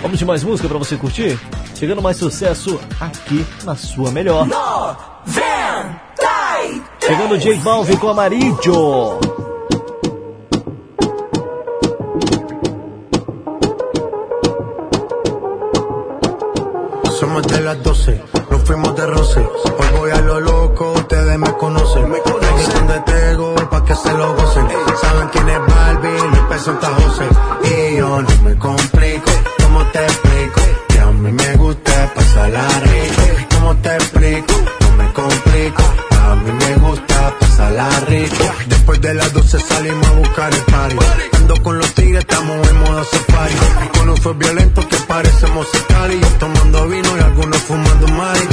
Vamos 0.00 0.18
de 0.18 0.24
mais 0.24 0.44
música 0.44 0.68
para 0.68 0.78
você 0.78 0.96
curtir? 0.96 1.38
Chegando 1.82 2.00
mais 2.00 2.16
sucesso 2.16 2.78
aqui 3.00 3.44
na 3.64 3.74
sua 3.74 4.12
melhor. 4.12 4.46
Chegando 7.00 7.34
o 7.34 7.40
J 7.40 7.56
Balvin 7.56 7.96
com 7.96 8.08
Amarillo. 8.08 9.18
Somos 17.18 17.42
de 17.48 17.60
las 17.62 17.82
12, 17.82 18.22
nos 18.48 18.62
fuimos 18.62 18.94
de 18.94 19.06
roce. 19.06 19.40
Hoy 19.40 19.98
voy 19.98 20.10
a 20.12 20.20
lo 20.20 20.38
loco, 20.38 20.92
ustedes 20.92 21.36
me 21.36 21.52
conocen. 21.54 22.08
Me 22.08 22.20
conocen 22.20 22.86
de 22.86 23.00
Tego 23.00 23.56
pa' 23.68 23.84
que 23.84 23.96
se 23.96 24.12
lo 24.12 24.32
gocen. 24.36 24.68
Saben 25.00 25.28
quién 25.32 25.48
es 25.48 25.58
y 25.58 26.48
peso 26.48 26.64
Santa 26.64 26.94
José. 26.94 27.26
Y 27.64 27.96
yo 27.96 28.22
no 28.22 28.42
me 28.44 28.56
complico, 28.56 29.32
¿cómo 29.58 29.84
te 29.86 29.98
explico? 30.04 30.71
A 31.22 31.24
mí 31.24 31.30
me 31.30 31.54
gusta 31.54 32.12
pasarla 32.16 32.66
rico. 32.80 33.22
¿Cómo 33.54 33.76
te 33.76 33.94
explico? 33.94 34.54
No 34.80 34.96
me 34.96 35.12
complico. 35.12 35.82
A 36.20 36.34
mí 36.34 36.50
me 36.50 36.74
gusta 36.78 37.38
pasarla 37.38 37.88
rico. 38.08 38.44
Después 38.66 39.00
de 39.00 39.14
las 39.14 39.32
12 39.32 39.60
salimos 39.60 40.04
a 40.04 40.12
buscar 40.14 40.52
el 40.52 40.60
party. 40.62 40.96
Ando 41.34 41.62
con 41.62 41.78
los 41.78 41.94
tigres, 41.94 42.24
estamos 42.28 42.68
en 42.68 42.80
modo 42.80 43.04
safari. 43.04 43.54
Con 43.96 44.08
un 44.08 44.16
fue 44.16 44.34
violento 44.34 44.88
que 44.88 44.96
parecemos 45.06 45.68
y 45.72 46.38
Tomando 46.40 46.88
vino 46.88 47.16
y 47.16 47.20
algunos 47.20 47.58
fumando 47.58 48.08
mari. 48.08 48.48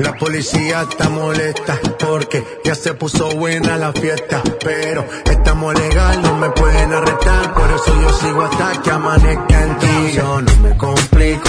La 0.00 0.12
policía 0.16 0.82
está 0.90 1.08
molesta 1.08 1.78
porque 2.00 2.44
ya 2.64 2.74
se 2.74 2.94
puso 2.94 3.30
buena 3.36 3.76
la 3.76 3.92
fiesta. 3.92 4.42
Pero 4.64 5.06
estamos 5.26 5.78
legal, 5.78 6.20
no 6.22 6.34
me 6.38 6.50
pueden 6.50 6.92
arrestar. 6.92 7.54
Por 7.54 7.70
eso 7.70 8.00
yo 8.02 8.12
sigo 8.14 8.42
hasta 8.42 8.82
que 8.82 8.90
amanezca 8.90 9.62
en 9.62 9.78
ti. 9.78 10.12
Yo 10.16 10.42
no 10.42 10.56
me 10.56 10.76
complico, 10.76 11.48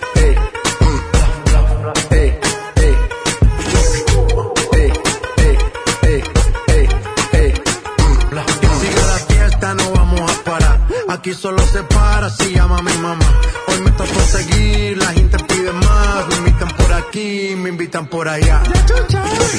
Aquí 11.21 11.35
solo 11.35 11.61
se 11.67 11.83
para 11.83 12.31
si 12.31 12.51
llama 12.51 12.77
a 12.77 12.81
mi 12.81 12.97
mamá. 12.97 13.41
Hoy 13.67 13.79
me 13.81 13.91
seguir, 14.21 14.97
la 14.97 15.13
gente 15.13 15.50
pide 15.61 15.73
más. 15.73 16.27
Me 16.27 16.35
invitan 16.37 16.69
por 16.69 16.93
aquí, 16.93 17.55
me 17.57 17.69
invitan 17.69 18.07
por 18.07 18.27
allá. 18.27 18.63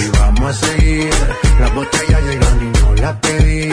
Y 0.00 0.18
vamos 0.18 0.50
a 0.50 0.66
seguir, 0.66 1.10
las 1.60 1.74
botellas 1.74 2.22
llegan 2.22 2.58
y 2.62 2.78
no 2.78 2.94
las 2.94 3.16
pedí. 3.16 3.70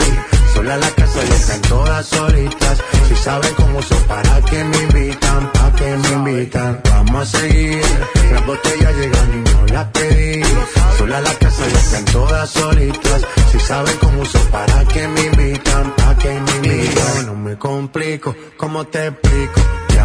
Sola 0.54 0.76
la 0.76 0.90
casa 0.90 1.20
y 1.28 1.32
están 1.32 1.62
todas 1.62 2.06
solitas. 2.06 2.82
Si 3.08 3.16
saben 3.16 3.54
cómo 3.54 3.78
uso 3.78 3.96
para 4.06 4.40
que 4.42 4.64
me 4.64 4.78
invitan, 4.78 5.52
pa' 5.52 5.72
que 5.72 5.96
me 5.96 6.08
invitan. 6.08 6.80
Vamos 6.84 7.34
a 7.34 7.38
seguir, 7.38 7.82
las 8.32 8.46
botellas 8.46 8.96
llegan 8.96 9.30
y 9.34 9.50
no 9.50 9.66
las 9.74 9.86
pedí. 9.88 10.42
Sola 10.98 11.20
la 11.20 11.34
casa 11.34 11.64
y 11.68 11.72
están 11.72 12.04
todas 12.06 12.50
solitas. 12.50 13.22
Si 13.52 13.60
saben 13.60 13.96
cómo 14.00 14.22
uso 14.22 14.38
para 14.50 14.84
que 14.84 15.08
me 15.08 15.20
invitan, 15.22 15.94
pa' 15.96 16.16
que 16.16 16.28
me 16.28 16.52
invitan. 16.56 17.26
No 17.26 17.34
me 17.34 17.56
complico, 17.56 18.34
¿cómo 18.56 18.86
te 18.86 19.06
explico? 19.06 19.60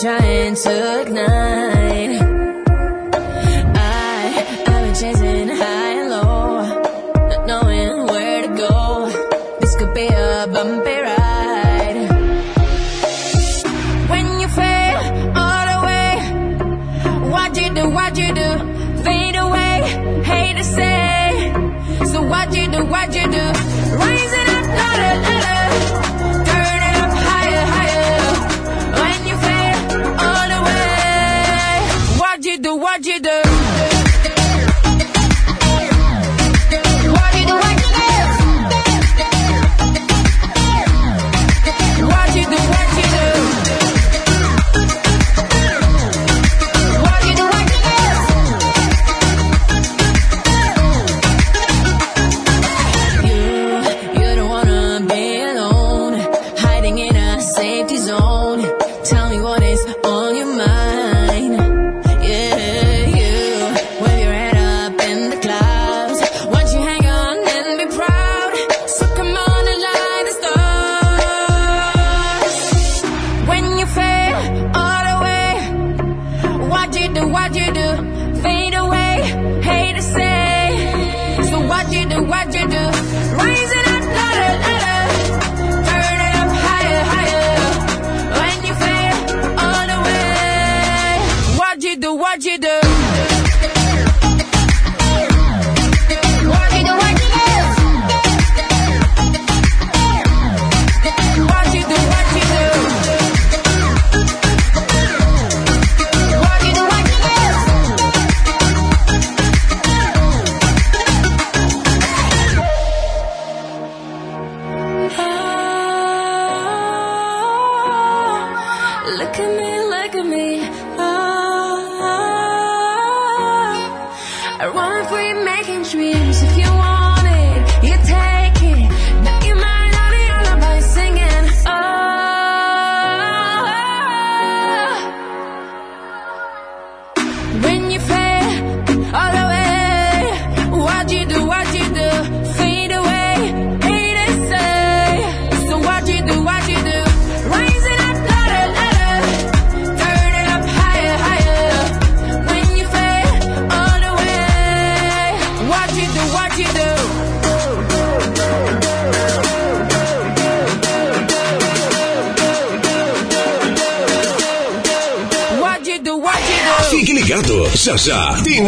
Trying 0.00 0.54
to 0.56 1.13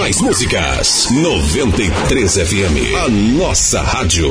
mais 0.07 0.21
músicas. 0.21 1.09
93 1.11 2.35
FM, 2.37 2.95
a 2.97 3.09
nossa 3.09 3.83
rádio. 3.83 4.31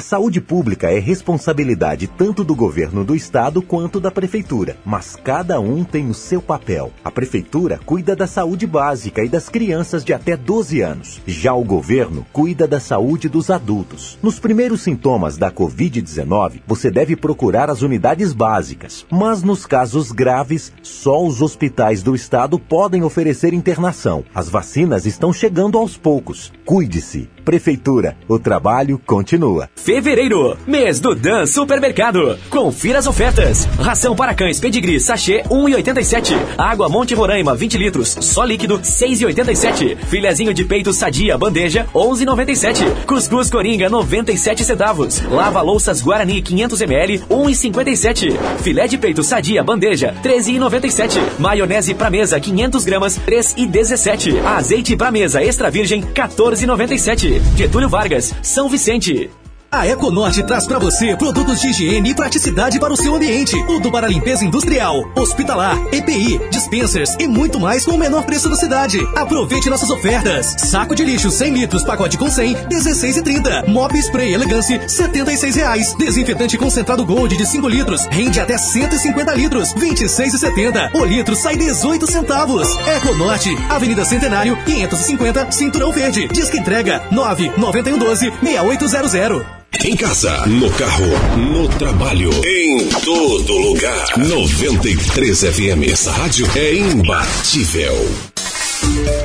A 0.00 0.02
saúde 0.02 0.40
pública 0.40 0.90
é 0.90 0.98
responsabilidade 0.98 2.06
tanto 2.06 2.42
do 2.42 2.54
governo 2.54 3.04
do 3.04 3.14
estado 3.14 3.60
quanto 3.60 4.00
da 4.00 4.10
prefeitura, 4.10 4.78
mas 4.82 5.14
cada 5.14 5.60
um 5.60 5.84
tem 5.84 6.08
o 6.08 6.14
seu 6.14 6.40
papel. 6.40 6.90
A 7.04 7.10
prefeitura 7.10 7.78
cuida 7.84 8.16
da 8.16 8.26
saúde 8.26 8.66
básica 8.66 9.22
e 9.22 9.28
das 9.28 9.50
crianças 9.50 10.02
de 10.02 10.14
até 10.14 10.38
12 10.38 10.80
anos. 10.80 11.20
Já 11.26 11.52
o 11.52 11.62
governo 11.62 12.24
cuida 12.32 12.66
da 12.66 12.80
saúde 12.80 13.28
dos 13.28 13.50
adultos. 13.50 14.18
Nos 14.22 14.40
primeiros 14.40 14.80
sintomas 14.80 15.36
da 15.36 15.52
COVID-19, 15.52 16.62
você 16.66 16.90
deve 16.90 17.14
procurar 17.14 17.68
as 17.68 17.82
unidades 17.82 18.32
básicas, 18.32 19.04
mas 19.10 19.42
nos 19.42 19.66
casos 19.66 20.12
graves, 20.12 20.72
só 20.82 21.22
os 21.22 21.42
hospitais 21.42 22.02
do 22.02 22.14
estado 22.14 22.58
podem 22.58 23.02
oferecer 23.02 23.52
internação. 23.52 24.24
As 24.34 24.48
vacinas 24.48 25.04
estão 25.04 25.30
chegando 25.30 25.76
aos 25.76 25.98
poucos. 25.98 26.50
Cuide-se. 26.64 27.28
Prefeitura, 27.44 28.16
o 28.28 28.38
trabalho 28.38 29.00
continua. 29.04 29.68
Fevereiro, 29.74 30.56
mês 30.66 31.00
do 31.00 31.14
Dan 31.14 31.46
Supermercado. 31.46 32.38
Confira 32.48 32.98
as 32.98 33.06
ofertas. 33.06 33.66
Ração 33.78 34.14
para 34.14 34.34
cães 34.34 34.60
pedigree 34.60 35.00
sachê 35.00 35.42
1,87. 35.50 36.36
Água 36.58 36.88
Monte 36.88 37.14
Roraima 37.14 37.54
20 37.54 37.78
litros, 37.78 38.16
só 38.20 38.44
líquido 38.44 38.78
6,87. 38.78 39.96
Filezinho 39.96 40.52
de 40.52 40.64
peito 40.64 40.92
sadia 40.92 41.36
bandeja 41.38 41.86
11,97. 41.94 43.04
Cuscuz 43.06 43.50
Coringa 43.50 43.88
97 43.88 44.64
centavos. 44.64 45.20
Lava 45.22 45.60
louças 45.62 46.00
Guarani 46.00 46.42
500 46.42 46.80
ml 46.82 47.18
1,57. 47.30 48.36
Filé 48.62 48.86
de 48.86 48.98
peito 48.98 49.22
sadia 49.22 49.62
bandeja 49.62 50.14
13,97. 50.22 51.18
Maionese 51.38 51.94
pra 51.94 52.10
mesa 52.10 52.38
500 52.38 52.84
gramas 52.84 53.18
3,17. 53.18 54.44
Azeite 54.44 54.96
pra 54.96 55.10
mesa 55.10 55.42
extra 55.42 55.70
virgem 55.70 56.02
14,97. 56.02 57.29
Getúlio 57.56 57.88
Vargas, 57.88 58.34
São 58.42 58.68
Vicente. 58.68 59.30
A 59.72 59.86
Econorte 59.86 60.42
traz 60.42 60.66
para 60.66 60.80
você 60.80 61.14
produtos 61.16 61.60
de 61.60 61.68
higiene 61.68 62.10
e 62.10 62.14
praticidade 62.14 62.80
para 62.80 62.92
o 62.92 62.96
seu 62.96 63.14
ambiente. 63.14 63.54
Tudo 63.66 63.88
para 63.88 64.08
limpeza 64.08 64.44
industrial, 64.44 65.08
hospitalar, 65.14 65.78
EPI, 65.92 66.40
dispensers 66.50 67.14
e 67.20 67.28
muito 67.28 67.60
mais 67.60 67.84
com 67.84 67.92
o 67.92 67.98
menor 67.98 68.24
preço 68.24 68.48
da 68.48 68.56
cidade. 68.56 68.98
Aproveite 69.14 69.70
nossas 69.70 69.88
ofertas. 69.88 70.56
Saco 70.58 70.96
de 70.96 71.04
lixo 71.04 71.30
100 71.30 71.54
litros, 71.54 71.84
pacote 71.84 72.18
com 72.18 72.28
100, 72.28 72.52
16,30. 72.68 73.68
Mop 73.68 73.96
Spray 73.96 74.34
Elegance, 74.34 74.80
76 74.88 75.54
reais. 75.54 75.94
Desinfetante 75.94 76.58
concentrado 76.58 77.06
Gold 77.06 77.36
de 77.36 77.46
5 77.46 77.68
litros, 77.68 78.04
rende 78.10 78.40
até 78.40 78.58
150 78.58 79.34
litros, 79.34 79.72
26,70. 79.74 80.96
O 80.96 81.04
litro 81.04 81.36
sai 81.36 81.56
18 81.56 82.10
centavos. 82.10 82.76
Econorte, 82.96 83.56
Avenida 83.68 84.04
Centenário, 84.04 84.56
550, 84.64 85.52
Cinturão 85.52 85.92
Verde. 85.92 86.26
Disque 86.26 86.58
entrega 86.58 87.04
99112 87.12 88.32
6800. 88.42 89.59
Em 89.78 89.96
casa, 89.96 90.46
no 90.46 90.68
carro, 90.72 91.06
no 91.38 91.68
trabalho, 91.68 92.30
em 92.44 92.88
todo 93.02 93.56
lugar. 93.56 94.04
93 94.18 95.40
FM. 95.40 95.90
Essa 95.90 96.10
rádio 96.12 96.46
é 96.54 96.74
imbatível. 96.74 97.94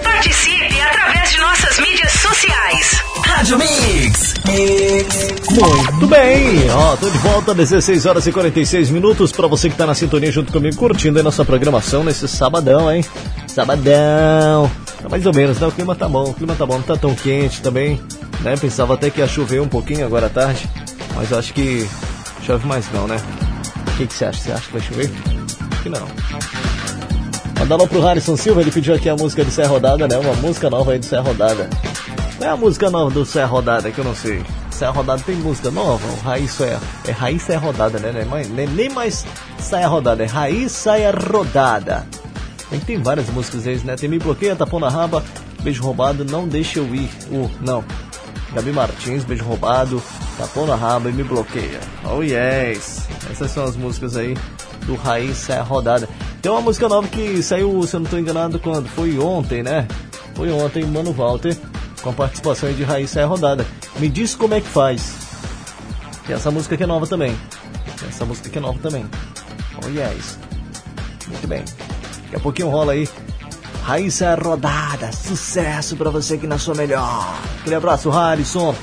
Participe 0.01 0.79
através 0.79 1.31
de 1.31 1.39
nossas 1.39 1.79
mídias 1.79 2.11
sociais. 2.13 3.01
Rádio 3.23 3.57
Mix. 3.57 4.33
Muito 5.49 6.07
bem, 6.07 6.69
ó, 6.71 6.95
tô 6.95 7.09
de 7.09 7.17
volta, 7.17 7.53
16 7.53 8.05
horas 8.05 8.25
e 8.27 8.31
46 8.31 8.91
minutos 8.91 9.31
para 9.31 9.47
você 9.47 9.69
que 9.69 9.75
tá 9.75 9.85
na 9.85 9.95
sintonia 9.95 10.31
junto 10.31 10.53
comigo, 10.53 10.77
curtindo 10.77 11.17
aí 11.17 11.23
nossa 11.23 11.43
programação 11.43 12.03
nesse 12.03 12.27
sabadão, 12.27 12.89
hein? 12.91 13.03
Sabadão. 13.47 14.71
Tá 15.05 15.09
mais 15.09 15.23
ou 15.23 15.33
menos, 15.35 15.59
né? 15.59 15.67
O 15.67 15.71
clima 15.71 15.93
tá 15.93 16.09
bom, 16.09 16.31
o 16.31 16.33
clima 16.33 16.55
tá 16.55 16.65
bom, 16.65 16.77
não 16.77 16.81
tá 16.81 16.97
tão 16.97 17.13
quente 17.13 17.61
também, 17.61 18.01
né? 18.41 18.57
Pensava 18.57 18.95
até 18.95 19.11
que 19.11 19.19
ia 19.19 19.27
chover 19.27 19.61
um 19.61 19.67
pouquinho 19.67 20.03
agora 20.03 20.25
à 20.25 20.29
tarde, 20.31 20.67
mas 21.15 21.31
acho 21.31 21.53
que 21.53 21.87
chove 22.41 22.65
mais 22.65 22.91
não, 22.91 23.07
né? 23.07 23.17
O 23.87 23.97
que, 23.97 24.07
que 24.07 24.13
você 24.15 24.25
acha? 24.25 24.41
Você 24.41 24.51
acha 24.51 24.65
que 24.65 24.73
vai 24.73 24.81
chover? 24.81 25.11
Acho 25.71 25.83
que 25.83 25.89
não. 25.89 26.07
Mandar 27.59 27.75
alô 27.75 27.87
pro 27.87 28.01
Harrison 28.01 28.35
Silva, 28.35 28.61
ele 28.61 28.71
pediu 28.71 28.95
aqui 28.95 29.07
a 29.07 29.15
música 29.15 29.45
do 29.45 29.51
Serra 29.51 29.69
Rodada, 29.69 30.07
né? 30.07 30.17
Uma 30.17 30.33
música 30.37 30.71
nova 30.71 30.93
aí 30.93 30.97
do 30.97 31.05
Serra 31.05 31.21
Rodada. 31.21 31.69
Qual 32.39 32.49
é 32.49 32.51
a 32.51 32.57
música 32.57 32.89
nova 32.89 33.11
do 33.11 33.23
Serra 33.23 33.45
Rodada 33.45 33.91
que 33.91 33.99
eu 33.99 34.05
não 34.05 34.15
sei? 34.15 34.43
Serra 34.71 34.91
Rodada 34.91 35.21
tem 35.23 35.35
música 35.35 35.69
nova? 35.69 36.03
O 36.07 36.25
Raiz 36.25 36.59
é, 36.61 36.79
é 37.07 37.11
Raiz 37.11 37.43
Serra 37.43 37.67
Rodada, 37.67 37.99
né? 37.99 38.11
Nem 38.11 38.25
mais, 38.25 38.49
nem, 38.49 39.87
Rodada, 39.87 40.23
é 40.23 40.25
Raiz 40.25 40.71
Saia 40.71 41.11
Rodada. 41.11 42.07
Tem, 42.85 43.01
várias 43.01 43.29
músicas 43.29 43.67
aí, 43.67 43.77
né? 43.79 43.95
Tem 43.95 44.09
Me 44.09 44.19
Bloqueia, 44.19 44.55
Tapão 44.55 44.79
na 44.79 44.89
Raba, 44.89 45.23
Beijo 45.61 45.83
Roubado, 45.83 46.25
Não 46.25 46.47
Deixa 46.47 46.79
Eu 46.79 46.95
Ir. 46.95 47.09
Uh, 47.31 47.49
não. 47.61 47.83
Gabi 48.53 48.71
Martins, 48.71 49.23
Beijo 49.23 49.43
Roubado, 49.43 50.01
Tapão 50.37 50.65
na 50.65 50.75
Raba 50.75 51.09
e 51.09 51.13
Me 51.13 51.23
Bloqueia. 51.23 51.79
Oh 52.03 52.21
yes! 52.21 53.07
Essas 53.31 53.51
são 53.51 53.63
as 53.63 53.75
músicas 53.75 54.15
aí 54.15 54.35
do 54.85 54.95
Raiz 54.95 55.37
Saia 55.37 55.61
Rodada. 55.61 56.07
Tem 56.41 56.51
uma 56.51 56.61
música 56.61 56.87
nova 56.87 57.07
que 57.07 57.41
saiu, 57.41 57.81
se 57.83 57.95
eu 57.95 57.99
não 57.99 58.05
estou 58.05 58.19
enganado, 58.19 58.59
quando? 58.59 58.87
Foi 58.89 59.17
ontem, 59.17 59.63
né? 59.63 59.87
Foi 60.35 60.51
ontem, 60.51 60.85
Mano 60.85 61.11
Walter, 61.11 61.57
com 62.01 62.09
a 62.09 62.13
participação 62.13 62.71
de 62.71 62.83
Raiz 62.83 63.09
Saia 63.09 63.25
Rodada. 63.25 63.65
Me 63.97 64.09
diz 64.09 64.35
como 64.35 64.53
é 64.53 64.61
que 64.61 64.67
faz. 64.67 65.15
E 66.27 66.33
essa 66.33 66.51
música 66.51 66.75
aqui 66.75 66.83
é 66.83 66.87
nova 66.87 67.07
também. 67.07 67.35
Essa 68.07 68.25
música 68.25 68.47
aqui 68.47 68.57
é 68.57 68.61
nova 68.61 68.79
também. 68.79 69.05
Oh 69.83 69.89
yes! 69.89 70.37
Muito 71.27 71.47
bem. 71.47 71.63
Daqui 72.35 72.37
a 72.37 72.39
pouquinho 72.39 72.69
rola 72.69 72.91
aí. 72.91 73.07
Raiz 73.83 74.15
Saia 74.15 74.35
Rodada. 74.35 75.11
Sucesso 75.13 75.95
pra 75.95 76.09
você 76.09 76.33
aqui 76.33 76.45
na 76.45 76.57
sua 76.57 76.75
melhor. 76.75 77.39
Aquele 77.61 77.75
abraço, 77.75 78.09
Harrison. 78.09 78.75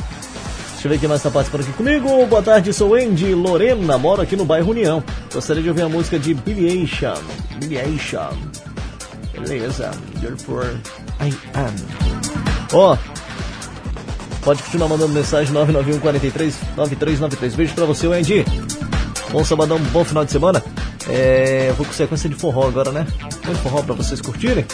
Deixa 0.72 0.88
eu 0.88 0.90
ver 0.90 0.98
quem 0.98 1.08
mais 1.08 1.22
tá 1.22 1.30
participando 1.30 1.62
aqui 1.62 1.72
comigo. 1.72 2.26
Boa 2.26 2.42
tarde, 2.42 2.72
sou 2.72 2.94
Andy 2.94 3.34
Lorena, 3.34 3.98
moro 3.98 4.22
aqui 4.22 4.36
no 4.36 4.44
bairro 4.44 4.70
União. 4.70 5.04
Gostaria 5.32 5.62
de 5.62 5.68
ouvir 5.68 5.82
a 5.82 5.88
música 5.88 6.18
de 6.18 6.32
Billy 6.32 6.70
Aisha. 6.70 7.14
Billy 7.58 7.78
Aisha. 7.78 8.30
Beleza. 9.38 9.90
Therefore, 10.20 10.68
I 11.20 11.34
am. 11.54 11.74
Ó, 12.72 12.96
pode 14.42 14.62
continuar 14.62 14.88
mandando 14.88 15.12
mensagem 15.12 15.52
991 15.52 16.00
43 16.00 16.54
9393. 16.76 17.54
Beijo 17.54 17.74
pra 17.74 17.84
você, 17.84 18.06
Andy. 18.06 18.44
Bom 19.30 19.44
sabadão, 19.44 19.78
bom 19.78 20.04
final 20.04 20.24
de 20.24 20.32
semana. 20.32 20.62
É, 21.08 21.66
eu 21.68 21.74
vou 21.74 21.86
com 21.86 21.92
sequência 21.92 22.28
de 22.28 22.34
forró 22.34 22.68
agora, 22.68 22.92
né? 22.92 23.06
Muito 23.44 23.58
forró 23.60 23.82
pra 23.82 23.94
vocês 23.94 24.20
curtirem. 24.20 24.64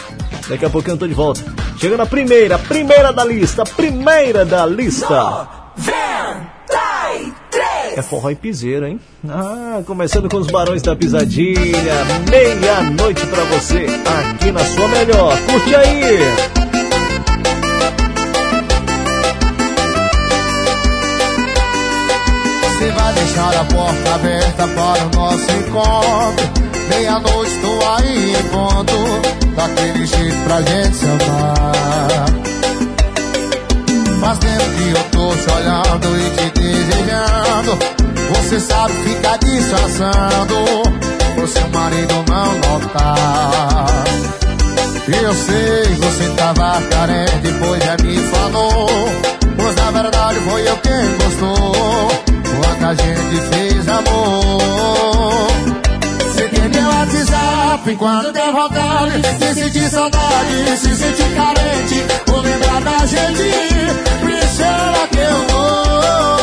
Daqui 0.47 0.65
a 0.65 0.69
pouquinho 0.69 0.93
eu 0.93 0.97
tô 0.97 1.07
de 1.07 1.13
volta. 1.13 1.41
Chegando 1.77 2.01
a 2.01 2.05
primeira, 2.05 2.57
primeira 2.57 3.11
da 3.11 3.25
lista, 3.25 3.63
primeira 3.63 4.45
da 4.45 4.65
lista. 4.65 5.47
É 7.95 8.01
forró 8.01 8.29
e 8.29 8.35
piseira, 8.35 8.87
hein? 8.87 8.99
Ah, 9.27 9.81
começando 9.85 10.29
com 10.29 10.37
os 10.37 10.47
Barões 10.47 10.81
da 10.81 10.95
Pisadinha. 10.95 12.05
Meia-noite 12.29 13.25
pra 13.25 13.43
você, 13.45 13.87
aqui 14.29 14.51
na 14.51 14.63
sua 14.63 14.87
melhor. 14.87 15.37
Curte 15.45 15.75
aí! 15.75 16.78
Deixar 23.39 23.55
a 23.55 23.63
porta 23.63 24.15
aberta 24.15 24.67
para 24.67 25.05
o 25.05 25.09
nosso 25.15 25.51
encontro. 25.51 26.49
Meia-noite 26.89 27.59
tô 27.61 27.79
aí 27.95 28.35
em 28.35 28.43
ponto, 28.49 28.93
daquele 29.55 30.05
jeito 30.05 30.37
pra 30.43 30.61
gente 30.61 30.95
se 30.95 31.05
amar. 31.05 32.25
Faz 34.19 34.39
tempo 34.39 34.65
que 34.75 34.89
eu 34.89 35.03
tô 35.11 35.35
te 35.35 35.51
olhando 35.51 36.17
e 36.17 36.29
te 36.31 36.49
desejando. 36.59 37.79
Você 38.35 38.59
sabe 38.59 38.93
ficar 39.03 39.37
disfarçando, 39.37 40.55
pro 41.35 41.47
seu 41.47 41.69
marido 41.69 42.25
não 42.27 42.53
notar. 42.55 43.85
Eu 45.07 45.33
sei, 45.33 45.95
você 45.95 46.29
tava 46.35 46.81
carente, 46.89 47.53
pois 47.59 47.83
já 47.83 47.95
me 48.03 48.17
falou. 48.29 48.89
Pois 49.57 49.75
na 49.75 49.91
verdade 49.91 50.39
foi 50.41 50.67
eu 50.67 50.77
quem 50.77 51.17
gostou. 51.17 52.28
A 52.81 52.95
gente 52.95 53.41
fez 53.49 53.87
amor. 53.87 55.47
Tem 56.49 56.69
meu 56.69 56.89
WhatsApp 56.89 57.95
quando 57.97 58.31
der 58.33 58.51
vontade. 58.51 59.21
Se 59.37 59.53
sentir 59.53 59.89
saudade, 59.89 60.77
se 60.77 60.95
sentir 60.95 61.35
carente. 61.35 62.05
Vou 62.25 62.41
lembrar 62.41 62.81
da 62.81 63.05
gente. 63.05 63.49
Chama 64.57 65.07
que 65.09 65.19
eu 65.19 65.47
vou. 65.49 66.38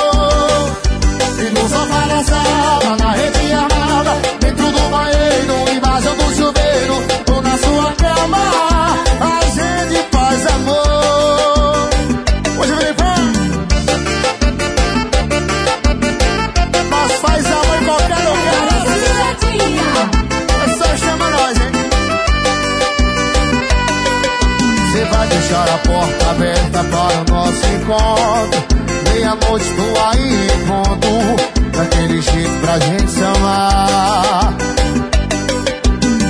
Encontro 27.87 28.65
Meia-noite 29.13 29.67
tô 29.75 30.01
aí 30.11 30.47
em 30.47 30.67
ponto 30.67 31.77
Daquele 31.77 32.21
jeito 32.21 32.61
pra 32.63 32.79
gente 32.79 33.11
se 33.11 33.23
amar. 33.23 34.55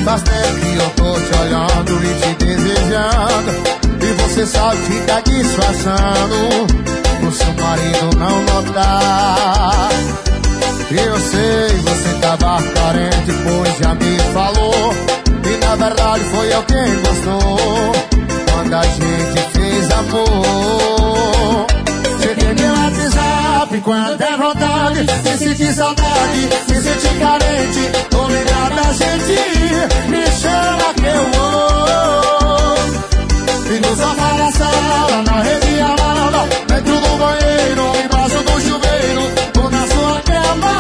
Faz 0.05 0.23
tempo 0.23 0.61
que 0.61 0.77
eu 0.77 0.91
tô 0.91 1.13
te 1.15 1.39
olhando 1.41 2.05
e 2.05 2.15
te 2.21 2.45
desejando 2.45 3.51
E 4.03 4.23
você 4.23 4.47
sabe 4.47 4.77
ficar 4.83 5.23
disfarçando 5.23 6.67
Pro 7.21 7.33
seu 7.33 7.55
marido 7.55 8.17
não 8.19 8.43
notar. 8.43 9.89
Eu 10.91 11.19
sei, 11.19 11.77
você 11.79 12.19
tava 12.21 12.63
carente, 12.63 13.33
pois 13.43 13.79
já 13.79 13.95
me 13.95 14.19
falou 14.33 14.95
E 15.45 15.65
na 15.65 15.75
verdade 15.77 16.25
foi 16.25 16.53
eu 16.53 16.63
quem 16.63 17.03
gostou 17.03 18.17
Quando 18.67 18.75
a 18.75 18.83
gente 18.83 19.41
fez 19.53 19.91
amor. 19.93 21.67
Você 22.19 22.35
tem 22.35 22.53
meu 22.53 22.73
WhatsApp 22.75 23.81
quando 23.81 24.21
é 24.21 24.37
vontade 24.37 25.07
Se 25.23 25.39
sentir 25.39 25.73
saudade, 25.73 26.49
se 26.67 26.83
sentir 26.83 27.17
carente 27.21 27.93
Ou 28.17 28.27
lembrar 28.27 28.71
da 28.71 28.93
gente 28.93 29.39
Me 30.09 30.27
chama 30.33 30.95
que 30.95 31.07
eu 31.07 31.25
vou. 31.31 32.77
E 33.73 33.79
no 33.79 33.97
sofá 33.97 34.33
da 34.33 34.51
sala, 34.51 35.23
na 35.23 35.43
rede 35.43 35.81
amada 35.81 36.49
Dentro 36.67 36.95
do 37.01 37.17
banheiro, 37.19 37.93
embaixo 38.05 38.43
do 38.43 38.61
chuveiro 38.63 39.31
Ou 39.63 39.71
na 39.71 39.87
sua 39.87 40.21
cama 40.23 40.77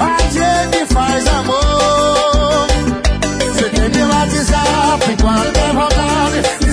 A 0.00 0.18
gente 0.28 0.92
faz 0.92 1.26
amor. 1.28 2.66
Você 3.54 3.68
tem 3.70 3.88
meu 3.88 4.06
WhatsApp 4.06 5.16
quando 5.22 5.56
é 5.56 5.72
vontade 5.72 6.65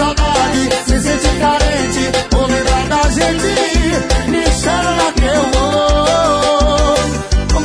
saudade, 0.00 0.68
se 0.86 0.98
sentir 0.98 1.38
carente 1.38 2.04
Ou 2.36 2.46
lembrar 2.46 2.86
da 2.88 3.02
gente. 3.10 4.30
Me 4.30 4.44
chama 4.62 5.12
que 5.12 5.24
eu 5.24 5.42
vou. 5.52 6.90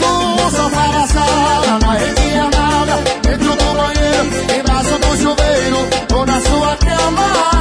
No 0.02 0.52
sofá 0.52 0.88
da 0.96 1.08
sala, 1.08 1.80
na 1.80 1.94
rede 1.94 2.38
amada 2.38 2.96
Dentro 3.24 3.52
do 3.56 3.68
banheiro, 3.78 4.26
embaixo 4.60 4.96
do 5.00 5.12
chuveiro 5.22 5.80
Ou 6.14 6.26
na 6.26 6.42
sua 6.42 6.76
cama 6.78 7.55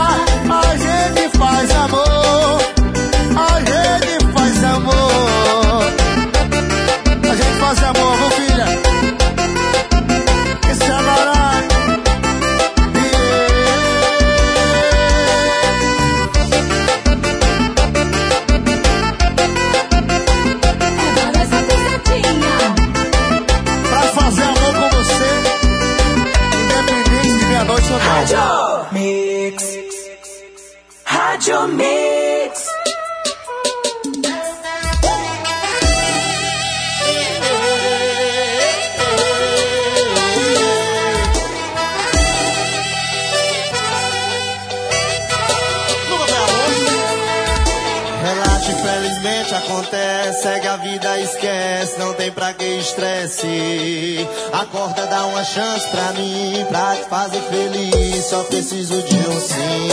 estresse. 52.85 54.29
Acorda, 54.53 55.07
dá 55.07 55.27
uma 55.27 55.45
chance 55.45 55.89
pra 55.89 56.13
mim. 56.13 56.65
Pra 56.69 56.97
te 56.97 57.09
fazer 57.09 57.41
feliz. 57.43 58.25
Só 58.27 58.45
preciso 58.45 59.03
de 59.03 59.17
um 59.17 59.41
sim. 59.41 59.89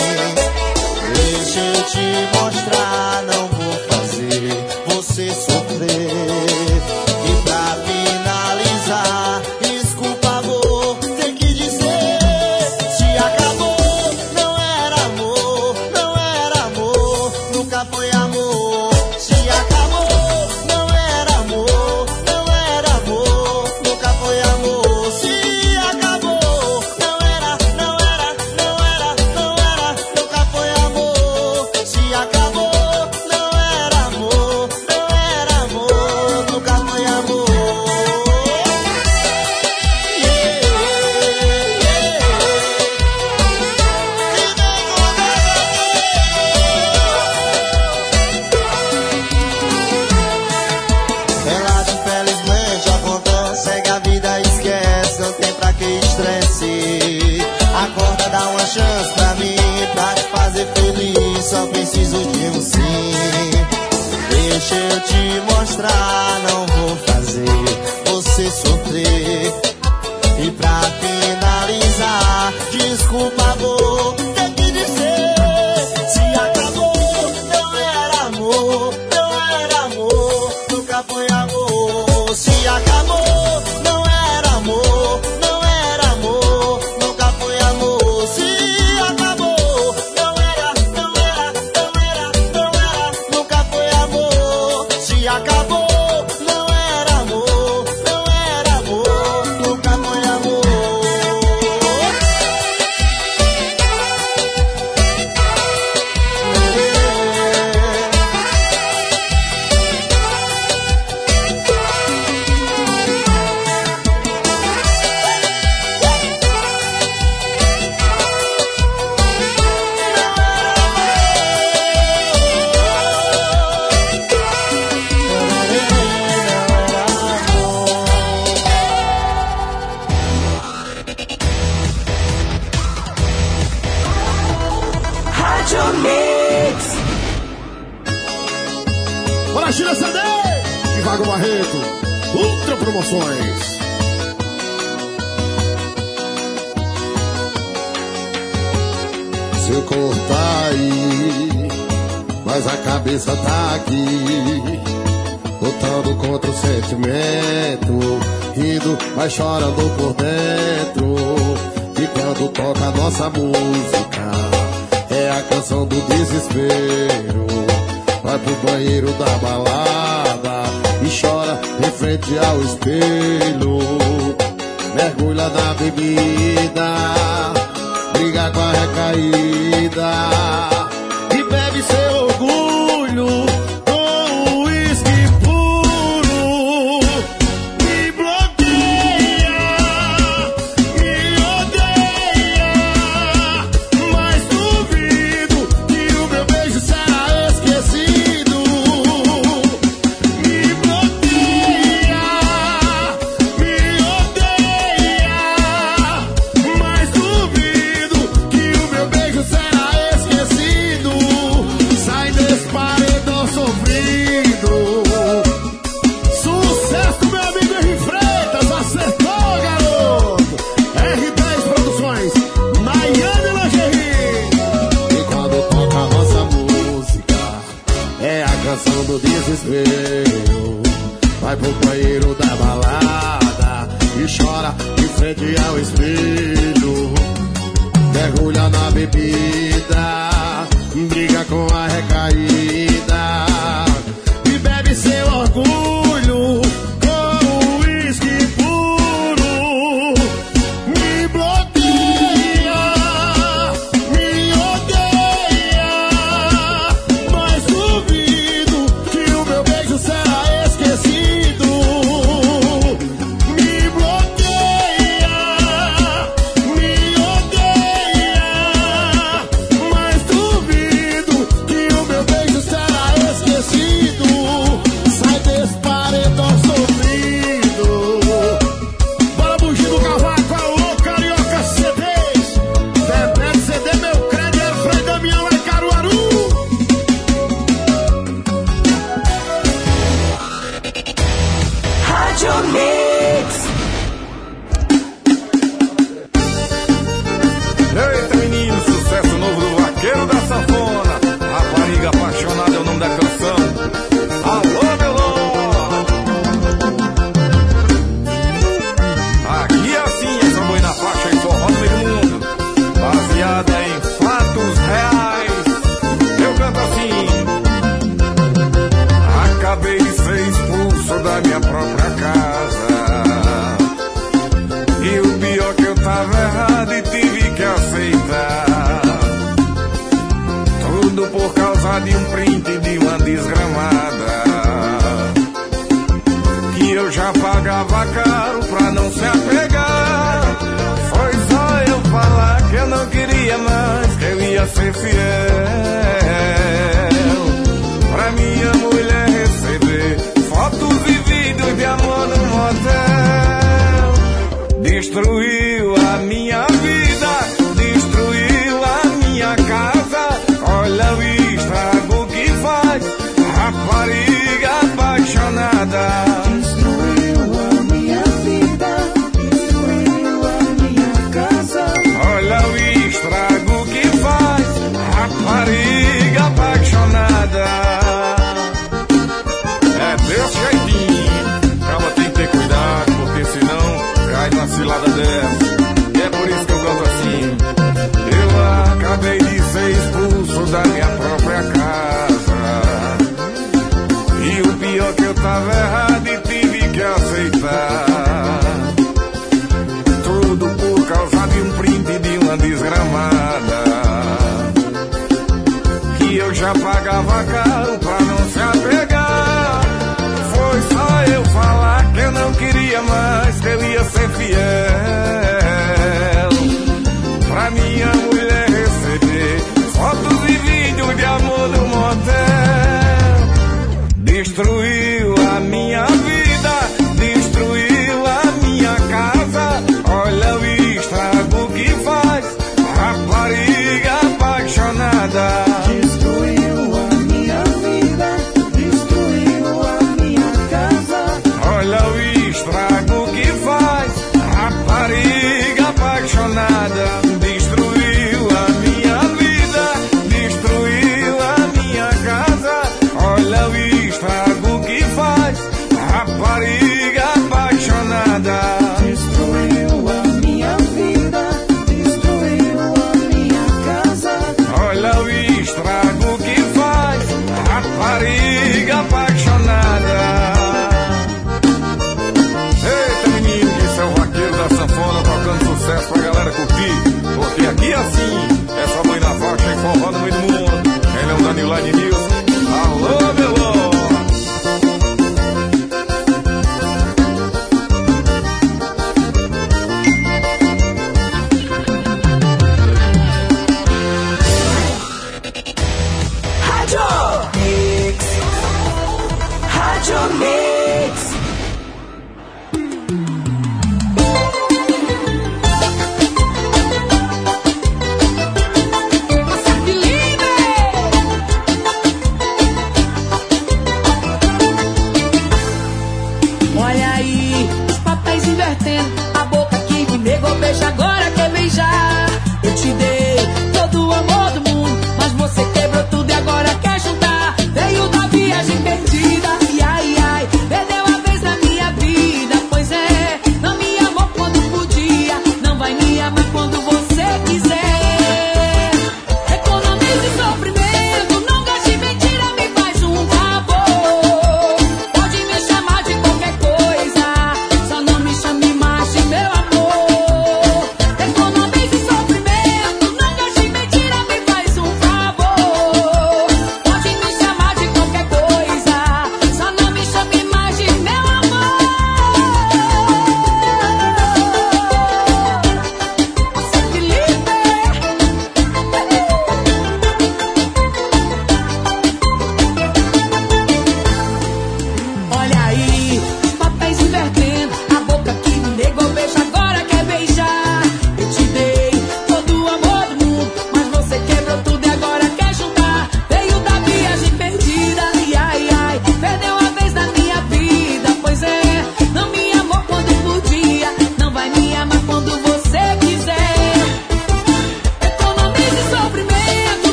Deixa 1.16 1.60
eu 1.60 1.84
te 1.86 2.38
mostrar. 2.38 3.11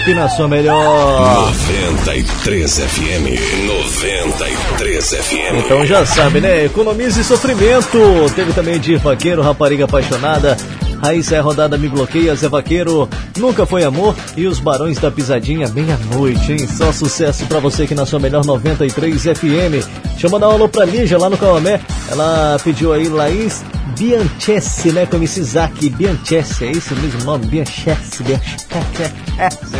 Felipe 0.00 0.14
na 0.14 0.28
sua 0.28 0.48
melhor. 0.48 1.52
93 1.96 2.78
FM. 2.78 3.66
93 3.66 5.08
FM. 5.10 5.64
Então 5.64 5.84
já 5.84 6.06
sabe, 6.06 6.40
né? 6.40 6.64
Economize 6.64 7.22
sofrimento. 7.22 7.98
Teve 8.34 8.52
também 8.52 8.78
de 8.78 8.96
Vaqueiro, 8.96 9.42
Rapariga 9.42 9.84
Apaixonada. 9.84 10.56
Raíssa 11.02 11.36
é 11.36 11.40
rodada, 11.40 11.78
me 11.78 11.88
bloqueia, 11.88 12.34
Zé 12.34 12.46
Vaqueiro, 12.46 13.08
nunca 13.38 13.64
foi 13.64 13.84
amor. 13.84 14.14
E 14.36 14.46
os 14.46 14.60
Barões 14.60 14.98
da 14.98 15.10
Pisadinha, 15.10 15.66
meia-noite, 15.68 16.52
hein? 16.52 16.68
Só 16.68 16.92
sucesso 16.92 17.46
pra 17.46 17.58
você 17.58 17.84
aqui 17.84 17.94
na 17.94 18.04
sua 18.04 18.18
melhor 18.20 18.44
93 18.44 19.22
FM. 19.22 19.82
Deixa 20.10 20.26
eu 20.26 20.30
mandar 20.30 20.50
um 20.50 20.52
alô 20.52 20.68
pra 20.68 20.84
Lígia 20.84 21.16
lá 21.16 21.30
no 21.30 21.38
Calamé. 21.38 21.80
Ela 22.10 22.58
pediu 22.62 22.92
aí 22.92 23.08
Laís 23.08 23.64
Bianchessi, 23.98 24.92
né? 24.92 25.06
Com 25.06 25.22
esse 25.22 25.40
Isaac 25.40 25.88
Bianchessi, 25.88 26.66
é 26.66 26.70
isso 26.72 26.94
mesmo 26.96 27.22
o 27.22 27.24
nome? 27.24 27.46
Bianchessi, 27.46 28.22
Bianchessi. 28.22 28.66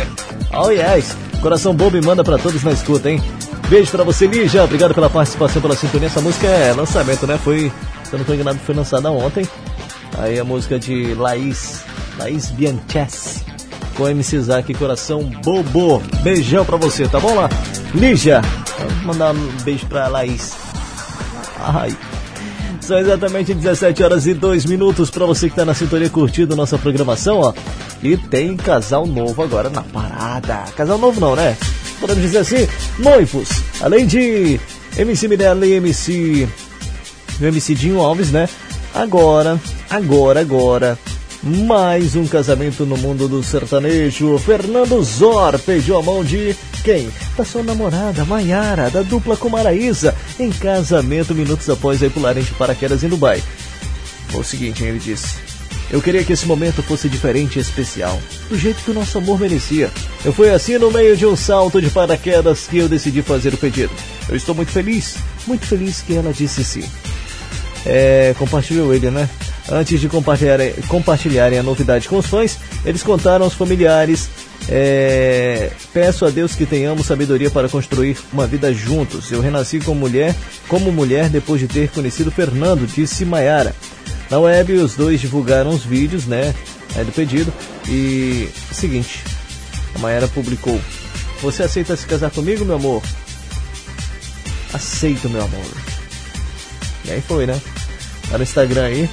Oh 0.53 0.69
yes, 0.69 1.15
coração 1.41 1.73
bobo 1.73 1.97
e 1.97 2.01
manda 2.01 2.23
pra 2.23 2.37
todos 2.37 2.63
na 2.63 2.71
escuta, 2.71 3.09
hein? 3.09 3.21
Beijo 3.69 3.89
pra 3.89 4.03
você, 4.03 4.27
Lígia. 4.27 4.63
Obrigado 4.63 4.93
pela 4.93 5.09
participação, 5.09 5.61
pela 5.61 5.75
sintonia. 5.75 6.07
Essa 6.07 6.19
música 6.19 6.45
é 6.47 6.73
lançamento, 6.73 7.25
né? 7.25 7.39
Foi, 7.41 7.71
se 8.03 8.13
eu 8.13 8.19
não 8.19 8.25
tô 8.25 8.33
enganado, 8.33 8.59
foi 8.59 8.75
lançada 8.75 9.09
ontem. 9.09 9.47
Aí 10.17 10.37
a 10.37 10.43
música 10.43 10.77
de 10.77 11.13
Laís, 11.13 11.83
Laís 12.19 12.51
Bianchessi, 12.51 13.45
com 13.95 14.09
MC 14.09 14.35
Isaac, 14.35 14.73
coração 14.73 15.23
bobo. 15.41 16.01
Beijão 16.21 16.65
pra 16.65 16.75
você, 16.75 17.07
tá 17.07 17.17
bom 17.17 17.33
lá? 17.33 17.49
Lígia, 17.95 18.41
vou 18.77 19.13
mandar 19.13 19.33
um 19.33 19.47
beijo 19.63 19.85
pra 19.85 20.09
Laís. 20.09 20.51
Ai. 21.57 21.95
São 22.81 22.97
exatamente 22.97 23.53
17 23.53 24.03
horas 24.03 24.27
e 24.27 24.33
2 24.33 24.65
minutos 24.65 25.09
para 25.09 25.25
você 25.25 25.47
que 25.47 25.53
está 25.53 25.63
na 25.63 25.73
sintonia 25.73 26.09
curtindo 26.09 26.55
nossa 26.57 26.77
programação, 26.77 27.39
ó. 27.39 27.53
E 28.03 28.17
tem 28.17 28.57
casal 28.57 29.05
novo 29.05 29.41
agora 29.43 29.69
na 29.69 29.83
Casal 30.75 30.97
novo 30.97 31.19
não, 31.19 31.35
né? 31.35 31.57
Podemos 31.99 32.21
dizer 32.21 32.39
assim, 32.39 32.67
noivos. 32.97 33.49
Além 33.79 34.05
de 34.05 34.59
MC 34.97 35.27
Mirella 35.27 35.65
e 35.65 35.73
MC 35.73 36.47
MC 37.39 37.75
Dinho 37.75 37.99
Alves, 37.99 38.31
né? 38.31 38.47
Agora, 38.93 39.59
agora, 39.89 40.41
agora, 40.41 40.99
mais 41.43 42.15
um 42.15 42.27
casamento 42.27 42.85
no 42.85 42.97
mundo 42.97 43.27
do 43.27 43.41
sertanejo. 43.41 44.37
Fernando 44.37 45.01
Zor 45.03 45.57
pediu 45.59 45.97
a 45.97 46.03
mão 46.03 46.23
de 46.23 46.55
quem? 46.83 47.09
Da 47.37 47.43
sua 47.45 47.63
namorada, 47.63 48.25
Maiara, 48.25 48.89
da 48.89 49.01
dupla 49.01 49.37
com 49.37 49.49
Maraísa, 49.49 50.15
em 50.39 50.51
casamento 50.51 51.33
minutos 51.33 51.69
após 51.69 52.03
aí 52.03 52.09
pularem 52.09 52.43
de 52.43 52.51
paraquedas 52.51 53.03
em 53.03 53.09
Dubai. 53.09 53.41
Foi 54.29 54.41
o 54.41 54.43
seguinte, 54.43 54.83
ele 54.83 54.99
disse. 54.99 55.40
Eu 55.91 56.01
queria 56.01 56.23
que 56.23 56.31
esse 56.31 56.45
momento 56.45 56.81
fosse 56.81 57.09
diferente 57.09 57.57
e 57.57 57.61
especial, 57.61 58.17
do 58.47 58.57
jeito 58.57 58.81
que 58.81 58.91
o 58.91 58.93
nosso 58.93 59.17
amor 59.17 59.37
merecia. 59.37 59.91
Eu 60.23 60.31
fui 60.31 60.49
assim 60.49 60.77
no 60.77 60.89
meio 60.89 61.17
de 61.17 61.25
um 61.25 61.35
salto 61.35 61.81
de 61.81 61.89
paraquedas 61.89 62.65
que 62.65 62.77
eu 62.77 62.87
decidi 62.87 63.21
fazer 63.21 63.53
o 63.53 63.57
pedido. 63.57 63.91
Eu 64.29 64.37
estou 64.37 64.55
muito 64.55 64.71
feliz, 64.71 65.17
muito 65.45 65.65
feliz 65.65 66.01
que 66.01 66.15
ela 66.15 66.31
disse 66.31 66.63
sim. 66.63 66.85
É, 67.85 68.33
compartilhou 68.37 68.93
ele, 68.93 69.11
né? 69.11 69.27
Antes 69.69 69.99
de 69.99 70.07
compartilharem, 70.07 70.73
compartilharem 70.87 71.59
a 71.59 71.63
novidade 71.63 72.07
com 72.07 72.17
os 72.17 72.25
fãs, 72.25 72.57
eles 72.85 73.03
contaram 73.03 73.43
aos 73.43 73.53
familiares. 73.53 74.29
É, 74.69 75.71
peço 75.91 76.25
a 76.25 76.29
Deus 76.29 76.55
que 76.55 76.65
tenhamos 76.65 77.07
sabedoria 77.07 77.49
para 77.49 77.67
construir 77.67 78.17
uma 78.31 78.47
vida 78.47 78.73
juntos. 78.73 79.29
Eu 79.29 79.41
renasci 79.41 79.79
como 79.79 79.99
mulher, 79.99 80.33
como 80.69 80.89
mulher 80.91 81.27
depois 81.27 81.59
de 81.59 81.67
ter 81.67 81.89
conhecido 81.89 82.31
Fernando, 82.31 82.87
disse 82.87 83.25
Maiara. 83.25 83.75
Na 84.31 84.39
web, 84.39 84.71
os 84.75 84.95
dois 84.95 85.19
divulgaram 85.19 85.71
os 85.71 85.83
vídeos, 85.83 86.25
né, 86.25 86.55
é, 86.95 87.03
do 87.03 87.11
pedido. 87.11 87.53
E 87.89 88.49
seguinte, 88.71 89.21
a 89.93 89.99
Maiara 89.99 90.27
publicou: 90.29 90.79
Você 91.41 91.63
aceita 91.63 91.97
se 91.97 92.07
casar 92.07 92.31
comigo, 92.31 92.63
meu 92.63 92.75
amor? 92.75 93.03
Aceito, 94.73 95.29
meu 95.29 95.43
amor. 95.43 95.65
E 97.03 97.11
aí 97.11 97.21
foi, 97.21 97.45
né? 97.45 97.59
Tá 98.29 98.37
no 98.37 98.43
Instagram 98.43 98.85
aí, 98.85 99.09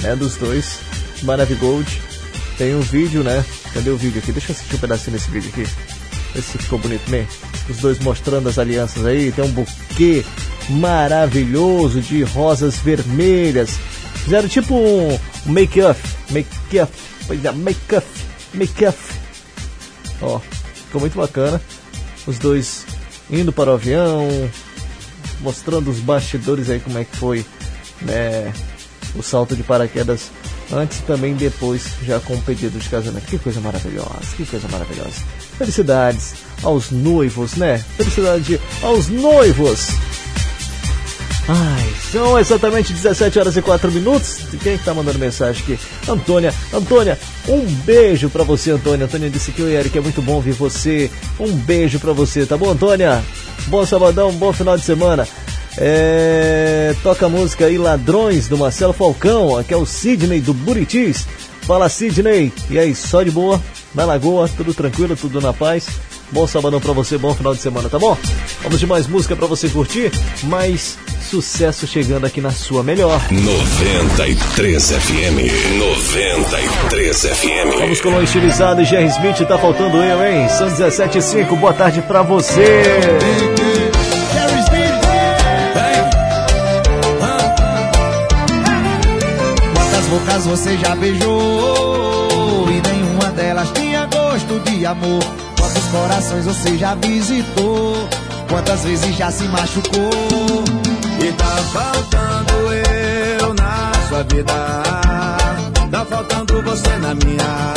né, 0.00 0.16
dos 0.16 0.36
dois, 0.36 0.78
Maravigold. 1.22 2.00
Tem 2.56 2.74
um 2.74 2.80
vídeo, 2.80 3.22
né? 3.22 3.44
Cadê 3.74 3.90
o 3.90 3.98
vídeo 3.98 4.20
aqui? 4.22 4.32
Deixa 4.32 4.52
eu 4.52 4.56
assistir 4.56 4.76
um 4.76 4.78
pedacinho 4.78 5.16
desse 5.16 5.30
vídeo 5.30 5.50
aqui. 5.50 5.66
Vê 6.32 6.40
se 6.40 6.56
ficou 6.56 6.78
bonito 6.78 7.10
mesmo. 7.10 7.28
Os 7.68 7.76
dois 7.78 7.98
mostrando 7.98 8.48
as 8.48 8.58
alianças 8.58 9.04
aí. 9.04 9.30
Tem 9.30 9.44
um 9.44 9.50
buquê 9.50 10.24
maravilhoso 10.70 12.00
de 12.00 12.22
rosas 12.22 12.76
vermelhas. 12.76 13.78
Fizeram 14.24 14.48
tipo 14.48 14.74
um 14.74 15.18
make-up. 15.46 16.00
Make-up. 16.30 16.92
Pois 17.26 17.44
é, 17.44 17.52
make-up. 17.52 18.06
Make-up. 18.54 18.98
Ó, 20.22 20.40
ficou 20.40 21.00
muito 21.00 21.16
bacana. 21.16 21.60
Os 22.26 22.38
dois 22.38 22.86
indo 23.30 23.52
para 23.52 23.70
o 23.70 23.74
avião, 23.74 24.28
mostrando 25.40 25.90
os 25.90 25.98
bastidores 25.98 26.70
aí 26.70 26.80
como 26.80 26.98
é 26.98 27.04
que 27.04 27.16
foi 27.16 27.44
né, 28.00 28.52
o 29.14 29.22
salto 29.22 29.54
de 29.54 29.62
paraquedas 29.62 30.30
antes 30.72 31.00
e 31.00 31.02
também 31.02 31.34
depois 31.34 31.82
já 32.02 32.18
com 32.20 32.34
o 32.34 32.42
pedido 32.42 32.78
de 32.78 32.88
casamento. 32.88 33.26
Que 33.26 33.38
coisa 33.38 33.60
maravilhosa, 33.60 34.36
que 34.36 34.46
coisa 34.46 34.66
maravilhosa. 34.68 35.22
Felicidades 35.58 36.34
aos 36.62 36.90
noivos, 36.90 37.54
né? 37.56 37.78
Felicidade 37.96 38.60
aos 38.82 39.08
noivos. 39.08 39.88
Ai, 41.46 41.94
são 42.10 42.38
exatamente 42.38 42.94
17 42.94 43.38
horas 43.38 43.56
e 43.56 43.60
4 43.60 43.92
minutos. 43.92 44.38
Quem 44.62 44.74
é 44.74 44.78
que 44.78 44.84
tá 44.84 44.94
mandando 44.94 45.18
mensagem 45.18 45.62
aqui? 45.62 45.78
Antônia. 46.08 46.54
Antônia, 46.72 47.18
um 47.46 47.60
beijo 47.84 48.30
pra 48.30 48.42
você, 48.44 48.70
Antônia. 48.70 49.04
Antônia 49.04 49.28
disse 49.28 49.52
que 49.52 49.60
o 49.60 49.68
Eric 49.68 49.96
é 49.98 50.00
muito 50.00 50.22
bom 50.22 50.34
ouvir 50.34 50.52
você. 50.52 51.10
Um 51.38 51.52
beijo 51.52 51.98
pra 51.98 52.12
você, 52.12 52.46
tá 52.46 52.56
bom, 52.56 52.70
Antônia? 52.70 53.22
Bom 53.66 53.84
sabadão, 53.84 54.32
bom 54.32 54.52
final 54.54 54.76
de 54.78 54.84
semana. 54.84 55.28
É, 55.76 56.94
toca 57.02 57.26
a 57.26 57.28
música 57.28 57.66
aí 57.66 57.76
Ladrões 57.76 58.48
do 58.48 58.56
Marcelo 58.56 58.92
Falcão, 58.92 59.58
aqui 59.58 59.74
é 59.74 59.76
o 59.76 59.84
Sidney 59.84 60.40
do 60.40 60.54
Buritis. 60.54 61.26
Fala 61.62 61.88
Sidney, 61.88 62.52
e 62.70 62.78
aí, 62.78 62.94
só 62.94 63.22
de 63.22 63.30
boa? 63.30 63.60
Na 63.94 64.04
Lagoa, 64.04 64.48
tudo 64.56 64.72
tranquilo, 64.72 65.16
tudo 65.16 65.40
na 65.40 65.52
paz? 65.52 65.88
Bom 66.34 66.48
sabadão 66.48 66.80
pra 66.80 66.92
você, 66.92 67.16
bom 67.16 67.32
final 67.32 67.54
de 67.54 67.60
semana, 67.60 67.88
tá 67.88 67.96
bom? 67.96 68.18
Vamos 68.60 68.80
de 68.80 68.88
mais 68.88 69.06
música 69.06 69.36
pra 69.36 69.46
você 69.46 69.68
curtir, 69.68 70.10
mais 70.42 70.98
sucesso 71.30 71.86
chegando 71.86 72.26
aqui 72.26 72.40
na 72.40 72.50
sua 72.50 72.82
melhor. 72.82 73.20
93 73.30 74.90
FM. 74.90 75.78
93 75.78 77.20
FM. 77.20 77.78
Vamos 77.78 78.00
com 78.00 78.08
o 78.08 78.20
estilizado 78.20 78.82
e 78.82 78.84
Jerry 78.84 79.06
Smith, 79.06 79.46
tá 79.46 79.56
faltando 79.56 79.98
eu, 79.98 80.26
hein? 80.26 80.48
São 80.48 80.66
17 80.66 81.18
e 81.18 81.22
5, 81.22 81.54
boa 81.54 81.72
tarde 81.72 82.02
pra 82.02 82.22
você. 82.22 82.82
Quantas 89.72 90.06
bocas 90.08 90.46
você 90.46 90.76
já 90.78 90.96
beijou 90.96 92.66
e 92.70 92.88
nenhuma 92.88 93.30
delas 93.30 93.70
tinha 93.70 94.04
gosto 94.06 94.58
de 94.68 94.84
amor? 94.84 95.43
Quantos 95.74 95.90
corações 95.90 96.44
você 96.44 96.78
já 96.78 96.94
visitou? 96.94 98.08
Quantas 98.48 98.84
vezes 98.84 99.16
já 99.16 99.28
se 99.28 99.42
machucou? 99.48 100.62
E 101.20 101.32
tá 101.32 101.56
faltando 101.72 102.72
eu 103.40 103.54
na 103.54 103.92
sua 104.08 104.22
vida. 104.22 104.52
Tá 105.90 106.04
faltando 106.04 106.62
você 106.62 106.96
na 106.98 107.14
minha. 107.16 107.74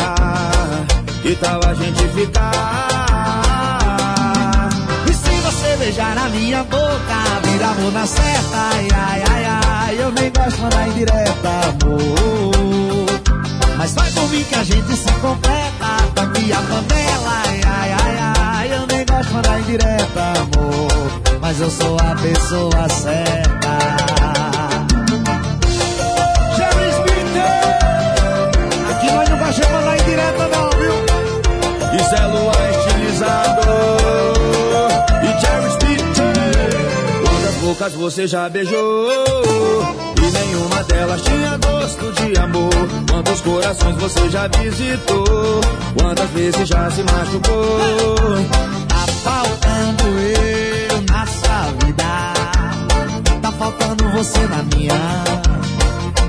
Que 1.24 1.36
tal 1.38 1.60
a 1.66 1.74
gente 1.74 2.08
ficar? 2.10 2.88
E 5.10 5.14
se 5.14 5.42
você 5.42 5.78
beijar 5.78 6.14
na 6.14 6.30
minha 6.30 6.64
boca, 6.66 7.42
vira 7.46 7.66
amor 7.66 7.92
na 7.94 8.06
certa, 8.06 8.58
ai, 8.74 8.88
ai, 8.94 9.24
ai, 9.28 9.46
ai. 9.46 9.98
Eu 10.00 10.12
nem 10.12 10.32
gosto 10.32 10.56
de 10.56 10.62
mandar 10.62 10.88
indireta, 10.88 11.50
amor. 11.84 13.08
Mas 13.76 13.96
vai 13.96 14.12
por 14.12 14.30
mim 14.30 14.44
que 14.44 14.54
a 14.56 14.64
gente 14.64 14.96
se 14.96 15.12
completa, 15.14 15.77
tampe 16.18 16.52
a 16.52 16.62
panela, 16.62 17.44
ai, 17.46 17.62
ai, 17.64 17.92
ai, 18.02 18.18
ai. 18.40 18.74
Eu 18.74 18.88
nem 18.88 19.06
gosto 19.06 19.28
de 19.28 19.34
mandar 19.34 19.60
indireta, 19.60 20.24
amor. 20.42 21.22
Mas 21.40 21.62
eu 21.62 21.70
sou 21.70 21.96
a 22.00 22.16
pessoa 22.16 22.90
certa. 22.90 23.78
Jerry 26.56 26.90
Smith! 26.98 27.38
Aqui 28.90 29.12
nós 29.12 29.30
não 29.30 29.38
gostamos 29.38 29.56
de 29.56 29.74
mandar 29.74 29.98
indireta, 30.00 30.48
não, 30.48 30.70
viu? 30.80 30.96
Isso 32.00 32.16
é 32.16 32.26
lua 32.26 32.54
estilizado. 32.72 33.62
E 35.24 35.28
Jerry 35.40 35.70
Smith. 35.70 36.18
Quantas 37.22 37.56
bocas 37.62 37.94
você 37.94 38.26
já 38.28 38.50
beijou? 38.50 40.07
E 40.28 40.32
nenhuma 40.32 40.84
delas 40.84 41.22
tinha 41.22 41.58
gosto 41.58 42.12
de 42.14 42.38
amor. 42.38 42.70
Quantos 43.10 43.40
corações 43.42 43.96
você 43.96 44.30
já 44.30 44.48
visitou? 44.48 45.62
Quantas 45.98 46.30
vezes 46.32 46.68
já 46.68 46.92
se 46.92 47.02
machucou? 47.04 47.80
Tá 48.90 49.06
faltando 49.24 50.04
eu 50.20 51.02
na 51.10 51.26
sua 51.26 51.86
vida. 51.86 52.04
Tá 53.42 53.52
faltando 53.54 54.10
você 54.10 54.40
na 54.48 54.64
minha. 54.64 55.24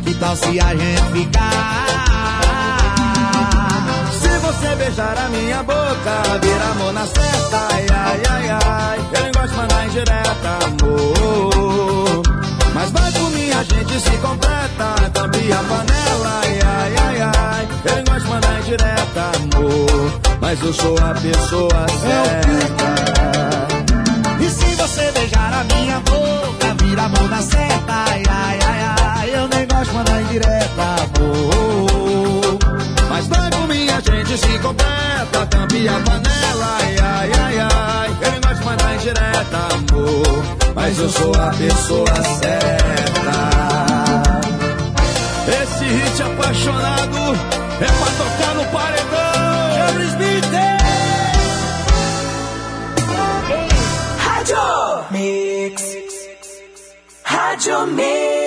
Que 0.04 0.14
tal 0.14 0.36
se 0.36 0.60
a 0.60 0.76
gente 0.76 1.12
ficar? 1.12 1.58
Se 4.12 4.28
você 4.38 4.76
beijar 4.76 5.18
a 5.18 5.28
minha 5.28 5.62
boca, 5.64 6.38
vira 6.40 6.64
amor 6.70 6.92
na 6.92 7.04
certa, 7.04 7.68
ai, 7.72 7.86
ai, 7.90 8.22
ai, 8.30 8.48
ai. 8.64 8.98
Eu 9.12 9.22
nem 9.22 9.32
gosto 9.32 9.48
de 9.48 9.56
mandar 9.56 9.86
indireta, 9.86 10.58
amor. 10.66 12.22
Mas 12.74 12.90
vai 12.90 13.12
por 13.12 13.30
mim, 13.30 13.50
a 13.50 13.62
gente 13.62 14.00
se 14.00 14.10
completa, 14.18 14.94
tampe 15.12 15.52
a 15.52 15.56
panela, 15.56 16.40
ai, 16.42 16.58
ai, 16.64 16.94
ai, 16.96 17.20
ai. 17.20 17.68
Eu 17.84 17.94
nem 17.94 18.04
gosto 18.04 18.20
de 18.22 18.28
mandar 18.28 18.60
indireta, 18.60 19.32
amor. 19.36 20.20
Mas 20.40 20.62
eu 20.62 20.72
sou 20.72 20.96
a 20.98 21.14
pessoa 21.14 21.86
certa. 22.00 22.94
E 24.40 24.48
se 24.50 24.74
você 24.76 25.10
beijar 25.12 25.52
a 25.52 25.64
minha 25.74 26.00
boca, 26.00 26.74
vira 26.84 27.02
amor 27.02 27.28
na 27.28 27.42
certa, 27.42 27.92
ai, 27.92 28.22
ai, 28.28 28.58
ai, 28.66 28.80
ai. 29.00 29.30
Eu 29.34 29.48
nem 29.48 29.66
gosto 29.66 29.86
de 29.90 29.94
mandar 29.96 30.22
indireta, 30.22 30.82
amor. 31.02 32.58
Mas 33.08 33.26
vai 33.26 33.50
por 33.50 33.68
mim, 33.68 33.88
a 33.88 34.00
gente 34.00 34.38
se 34.38 34.58
completa, 34.60 35.46
tampe 35.50 35.88
a 35.88 36.00
panela, 36.00 36.78
ai, 36.80 36.96
ai, 36.98 37.32
ai, 37.32 37.58
ai. 37.58 38.16
Eu 38.22 38.30
nem 38.30 38.40
gosto 38.40 38.58
de 38.58 38.64
mandar 38.64 38.94
indireta, 38.94 39.58
amor. 39.74 40.67
Mas 40.74 40.98
eu 40.98 41.08
sou 41.08 41.34
a 41.34 41.50
pessoa 41.50 42.14
certa. 42.40 42.88
Esse 45.62 45.84
hit 45.84 46.22
apaixonado 46.22 47.18
é 47.80 47.86
pra 47.86 48.10
tocar 48.16 48.54
no 48.54 48.64
paredão. 48.66 49.72
Jerry 49.74 50.06
Smith. 50.08 50.54
Rádio 54.18 55.04
Mix. 55.10 55.82
Rádio 57.24 57.86
Mix. 57.86 58.37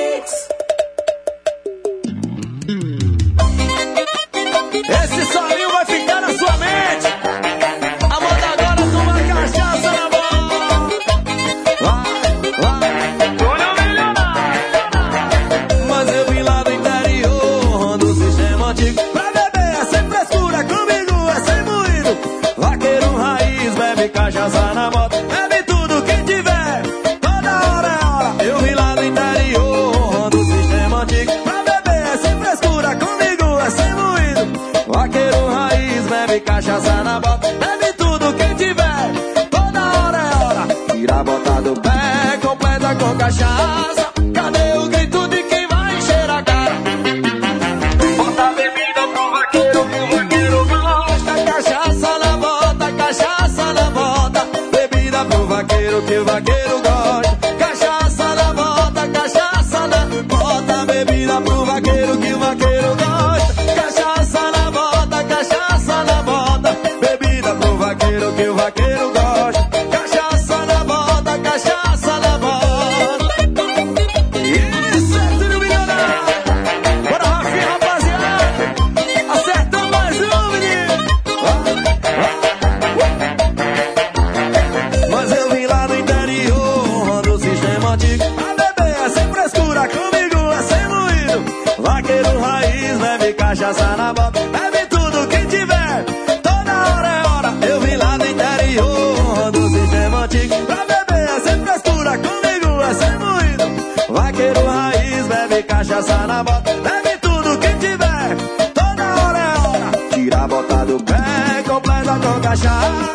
Completa 112.53 113.10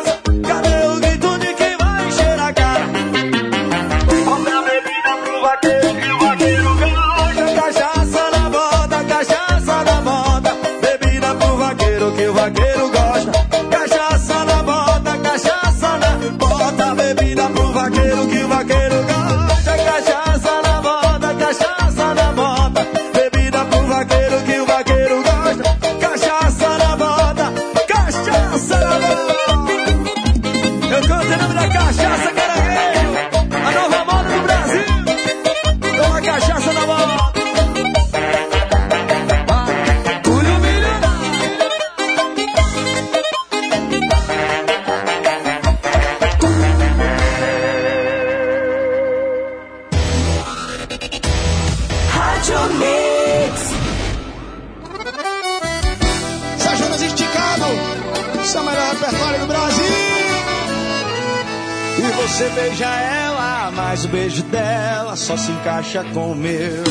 E 61.97 62.11
você 62.21 62.49
beija 62.49 62.85
ela, 62.85 63.71
mas 63.71 64.05
o 64.05 64.07
beijo 64.09 64.43
dela 64.43 65.15
só 65.15 65.35
se 65.35 65.51
encaixa 65.51 66.03
com 66.13 66.31
o 66.31 66.35
meu. 66.35 66.83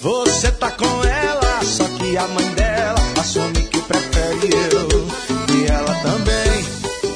Você 0.00 0.50
tá 0.52 0.70
com 0.70 1.04
ela, 1.04 1.64
só 1.64 1.84
que 1.84 2.16
a 2.16 2.28
mãe 2.28 2.46
dela 2.54 2.98
assume 3.20 3.62
que 3.62 3.80
prefere 3.82 4.50
eu. 4.72 5.56
E 5.56 5.66
ela 5.70 5.94
também 5.96 6.64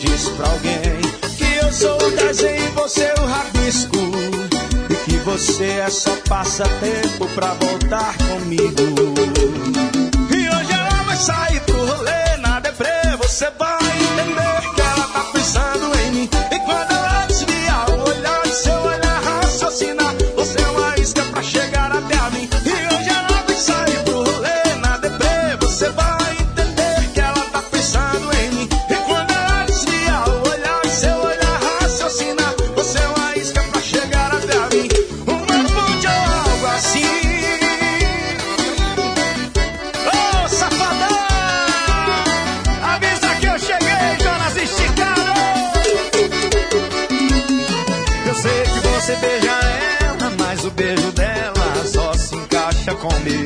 diz 0.01 0.29
pra 0.31 0.49
alguém 0.49 1.01
que 1.37 1.65
eu 1.65 1.73
sou 1.73 1.97
o 1.97 2.11
desenho 2.11 2.65
e 2.65 2.69
você 2.69 3.15
o 3.21 3.27
rabisco. 3.27 3.97
E 4.91 4.95
que 5.05 5.17
você 5.19 5.65
é 5.65 5.91
só 5.91 6.17
passatempo 6.29 7.29
pra 7.35 7.55
voltar 7.55 8.17
comigo. 8.19 8.83
E 10.31 10.49
hoje 10.49 10.73
ela 10.73 11.03
vai 11.05 11.17
sair 11.17 11.61
pro 11.61 11.87
rolê 11.87 12.37
na 12.39 12.61
deprê, 12.61 13.17
você 13.19 13.51
vai 13.59 13.76
encaixa 53.07 53.46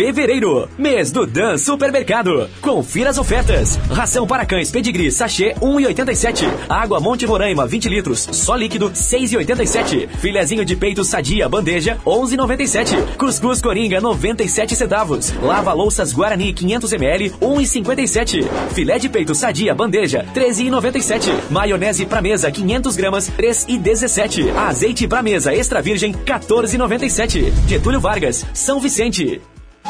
Fevereiro, 0.00 0.66
mês 0.78 1.12
do 1.12 1.26
Dan 1.26 1.58
Supermercado. 1.58 2.48
Confira 2.62 3.10
as 3.10 3.18
ofertas. 3.18 3.76
Ração 3.90 4.26
para 4.26 4.46
cães 4.46 4.70
pedigree 4.70 5.10
sachê 5.12 5.54
1,87. 5.60 6.48
Água 6.70 6.98
Monte 6.98 7.26
Roraima 7.26 7.66
20 7.66 7.86
litros, 7.90 8.26
só 8.32 8.56
líquido 8.56 8.90
6,87. 8.92 10.08
Filezinho 10.08 10.64
de 10.64 10.74
peito 10.74 11.04
sadia 11.04 11.46
bandeja 11.50 11.98
11,97. 12.06 13.16
Cuscuz 13.18 13.60
Coringa 13.60 14.00
97 14.00 14.74
centavos. 14.74 15.34
Lava 15.42 15.74
louças 15.74 16.14
Guarani 16.14 16.54
500 16.54 16.92
ml 16.94 17.30
1,57. 17.32 18.48
Filé 18.72 18.98
de 18.98 19.10
peito 19.10 19.34
sadia 19.34 19.74
bandeja 19.74 20.24
13,97. 20.34 21.28
Maionese 21.50 22.06
pra 22.06 22.22
mesa 22.22 22.50
500 22.50 22.96
gramas 22.96 23.30
3,17. 23.32 24.50
Azeite 24.56 25.06
pra 25.06 25.22
mesa 25.22 25.54
extra 25.54 25.82
virgem 25.82 26.14
14,97. 26.14 27.52
Getúlio 27.68 28.00
Vargas, 28.00 28.46
São 28.54 28.80
Vicente. 28.80 29.42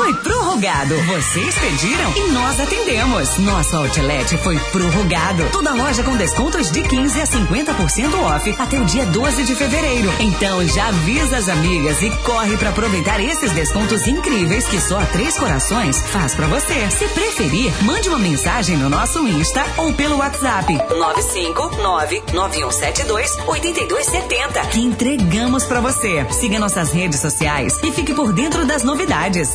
Foi 0.00 0.14
prorrogado. 0.14 0.96
Vocês 1.02 1.54
pediram 1.56 2.10
e 2.16 2.30
nós 2.30 2.58
atendemos. 2.58 3.36
Nosso 3.36 3.76
outlet 3.76 4.34
foi 4.38 4.58
prorrogado. 4.72 5.46
Toda 5.52 5.74
loja 5.74 6.02
com 6.02 6.16
descontos 6.16 6.70
de 6.70 6.82
15 6.82 7.20
a 7.20 7.26
50% 7.26 8.14
off 8.14 8.56
até 8.58 8.80
o 8.80 8.84
dia 8.86 9.04
12 9.04 9.44
de 9.44 9.54
fevereiro. 9.54 10.10
Então 10.18 10.66
já 10.66 10.88
avisa 10.88 11.36
as 11.36 11.50
amigas 11.50 12.00
e 12.00 12.08
corre 12.24 12.56
para 12.56 12.70
aproveitar 12.70 13.20
esses 13.20 13.52
descontos 13.52 14.06
incríveis 14.06 14.66
que 14.66 14.80
só 14.80 15.02
Três 15.12 15.36
Corações 15.36 16.00
faz 16.00 16.34
para 16.34 16.46
você. 16.46 16.90
Se 16.90 17.06
preferir, 17.08 17.70
mande 17.84 18.08
uma 18.08 18.18
mensagem 18.18 18.78
no 18.78 18.88
nosso 18.88 19.28
Insta 19.28 19.66
ou 19.76 19.92
pelo 19.92 20.16
WhatsApp 20.16 20.78
959-9172-8270 22.32 24.66
que 24.70 24.80
entregamos 24.80 25.64
para 25.64 25.82
você. 25.82 26.24
Siga 26.30 26.58
nossas 26.58 26.90
redes 26.90 27.20
sociais 27.20 27.78
e 27.82 27.92
fique 27.92 28.14
por 28.14 28.32
dentro 28.32 28.64
das 28.64 28.82
novidades. 28.82 29.50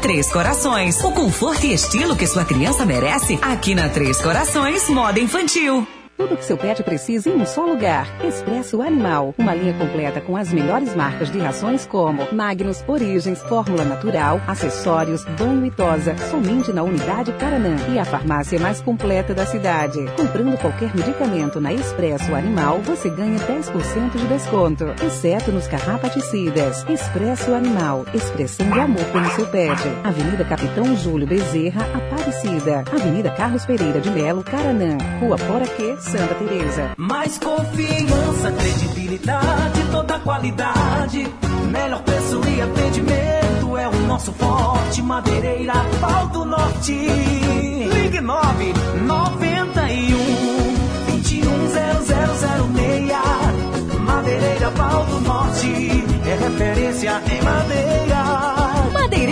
Três 0.00 0.32
Corações. 0.32 0.98
O 1.04 1.12
conforto 1.12 1.66
e 1.66 1.74
estilo 1.74 2.16
que 2.16 2.26
sua 2.26 2.46
criança 2.46 2.86
merece 2.86 3.38
aqui 3.42 3.74
na 3.74 3.90
Três 3.90 4.16
Corações 4.20 4.88
Moda 4.88 5.20
Infantil. 5.20 5.86
Tudo 6.20 6.36
que 6.36 6.44
seu 6.44 6.58
pet 6.58 6.82
precisa 6.82 7.30
em 7.30 7.40
um 7.40 7.46
só 7.46 7.64
lugar. 7.64 8.06
Expresso 8.22 8.82
Animal. 8.82 9.34
Uma 9.38 9.54
linha 9.54 9.72
completa 9.72 10.20
com 10.20 10.36
as 10.36 10.52
melhores 10.52 10.94
marcas 10.94 11.30
de 11.30 11.38
rações 11.38 11.86
como 11.86 12.28
Magnus, 12.30 12.84
Origens, 12.86 13.40
Fórmula 13.40 13.86
Natural, 13.86 14.38
acessórios, 14.46 15.24
banho 15.38 15.64
e 15.64 15.70
tosa. 15.70 16.14
Somente 16.30 16.74
na 16.74 16.82
unidade 16.82 17.32
Paranã. 17.32 17.74
E 17.88 17.98
a 17.98 18.04
farmácia 18.04 18.60
mais 18.60 18.82
completa 18.82 19.32
da 19.32 19.46
cidade. 19.46 19.98
Comprando 20.14 20.60
qualquer 20.60 20.94
medicamento 20.94 21.58
na 21.58 21.72
Expresso 21.72 22.34
Animal, 22.34 22.80
você 22.80 23.08
ganha 23.08 23.38
10% 23.38 24.10
de 24.14 24.26
desconto. 24.26 24.84
Exceto 25.02 25.50
nos 25.50 25.66
carrapaticidas. 25.68 26.84
Expresso 26.86 27.54
Animal. 27.54 28.04
Expressão 28.12 28.68
de 28.68 28.78
amor 28.78 29.06
pelo 29.06 29.30
seu 29.30 29.46
pet. 29.46 29.80
Avenida 30.04 30.44
Capitão 30.44 30.94
Júlio 30.96 31.26
Bezerra, 31.26 31.86
Aparecida. 31.94 32.84
Avenida 32.92 33.30
Carlos 33.30 33.64
Pereira 33.64 34.02
de 34.02 34.10
Melo, 34.10 34.44
Caranã. 34.44 34.98
Rua 35.18 35.38
Poraquê, 35.38 35.96
Santa 36.10 36.34
Teresa. 36.34 36.90
Mais 36.96 37.38
confiança, 37.38 38.50
credibilidade, 38.58 39.80
toda 39.92 40.18
qualidade. 40.18 41.32
Melhor 41.70 42.02
preço 42.02 42.40
e 42.48 42.60
atendimento 42.60 43.76
é 43.76 43.88
o 43.88 43.94
nosso 44.08 44.32
forte. 44.32 45.00
Madeireira, 45.02 45.74
Pau 46.00 46.26
do 46.28 46.44
Norte. 46.44 46.92
Ligue 46.92 48.20
9 48.20 48.72
91 49.06 51.20
210006. 51.22 54.00
Madeireira, 54.00 54.70
Pau 54.72 55.04
do 55.04 55.20
Norte. 55.20 56.04
É 56.26 56.34
referência 56.34 57.22
em 57.30 57.40
madeira. 57.42 58.59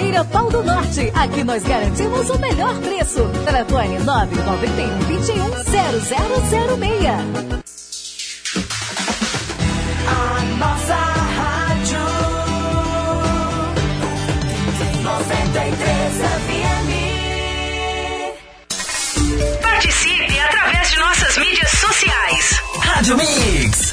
Feira 0.09 0.25
Pau 0.25 0.49
do 0.49 0.63
Norte. 0.63 1.13
Aqui 1.15 1.45
nós 1.45 1.63
garantimos 1.63 2.31
o 2.31 2.39
melhor 2.39 2.75
preço. 2.81 3.29
Telefone 3.45 3.99
991 3.99 5.01
21 5.01 5.51
0006. 5.65 7.05
A 10.09 10.41
nossa 10.57 10.95
rádio 11.37 12.01
93 15.03 16.23
FM. 16.39 16.89
Participe! 19.61 20.38
Mídias 21.39 21.71
sociais. 21.71 22.63
Rádio 22.81 23.17
Mix. 23.17 23.93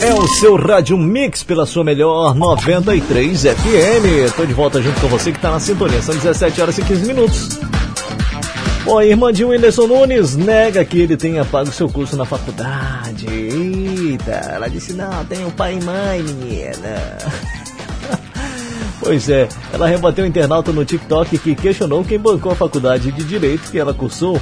É 0.00 0.14
o 0.14 0.26
seu 0.26 0.56
Rádio 0.56 0.98
Mix 0.98 1.42
pela 1.42 1.64
sua 1.64 1.84
melhor 1.84 2.34
93 2.34 3.42
FM. 3.42 4.34
Tô 4.36 4.44
de 4.44 4.52
volta 4.52 4.82
junto 4.82 5.00
com 5.00 5.08
você 5.08 5.32
que 5.32 5.38
tá 5.38 5.50
na 5.50 5.60
sintonia. 5.60 6.02
São 6.02 6.14
17 6.14 6.60
horas 6.60 6.78
e 6.78 6.82
15 6.82 7.06
minutos. 7.06 7.60
Bom, 8.84 8.98
a 8.98 9.06
irmã 9.06 9.32
de 9.32 9.44
Whindersson 9.44 9.86
Nunes 9.86 10.36
nega 10.36 10.84
que 10.84 11.00
ele 11.00 11.16
tenha 11.16 11.44
pago 11.44 11.70
seu 11.70 11.88
curso 11.88 12.16
na 12.16 12.24
faculdade. 12.24 13.26
Eita, 13.28 14.32
ela 14.54 14.68
disse: 14.68 14.92
Não, 14.92 15.24
tenho 15.24 15.50
pai 15.52 15.78
e 15.80 15.84
mãe, 15.84 16.22
menina. 16.22 17.18
Pois 18.98 19.28
é, 19.28 19.46
ela 19.72 19.86
rebateu 19.86 20.24
o 20.24 20.26
internauta 20.26 20.72
no 20.72 20.84
TikTok 20.84 21.38
que 21.38 21.54
questionou 21.54 22.02
quem 22.02 22.18
bancou 22.18 22.50
a 22.50 22.56
faculdade 22.56 23.12
de 23.12 23.22
Direito 23.22 23.70
que 23.70 23.78
ela 23.78 23.94
cursou. 23.94 24.40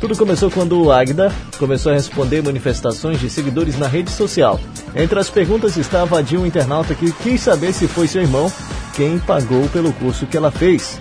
Tudo 0.00 0.16
começou 0.16 0.50
quando 0.50 0.92
Agda 0.92 1.32
começou 1.58 1.90
a 1.90 1.94
responder 1.94 2.42
manifestações 2.42 3.18
de 3.18 3.30
seguidores 3.30 3.78
na 3.78 3.86
rede 3.86 4.10
social. 4.10 4.60
Entre 4.94 5.18
as 5.18 5.30
perguntas 5.30 5.76
estava 5.76 6.18
a 6.18 6.22
de 6.22 6.36
um 6.36 6.44
internauta 6.44 6.94
que 6.94 7.10
quis 7.12 7.40
saber 7.40 7.72
se 7.72 7.88
foi 7.88 8.06
seu 8.06 8.20
irmão 8.20 8.52
quem 8.94 9.18
pagou 9.18 9.66
pelo 9.70 9.92
curso 9.94 10.26
que 10.26 10.36
ela 10.36 10.50
fez. 10.50 10.98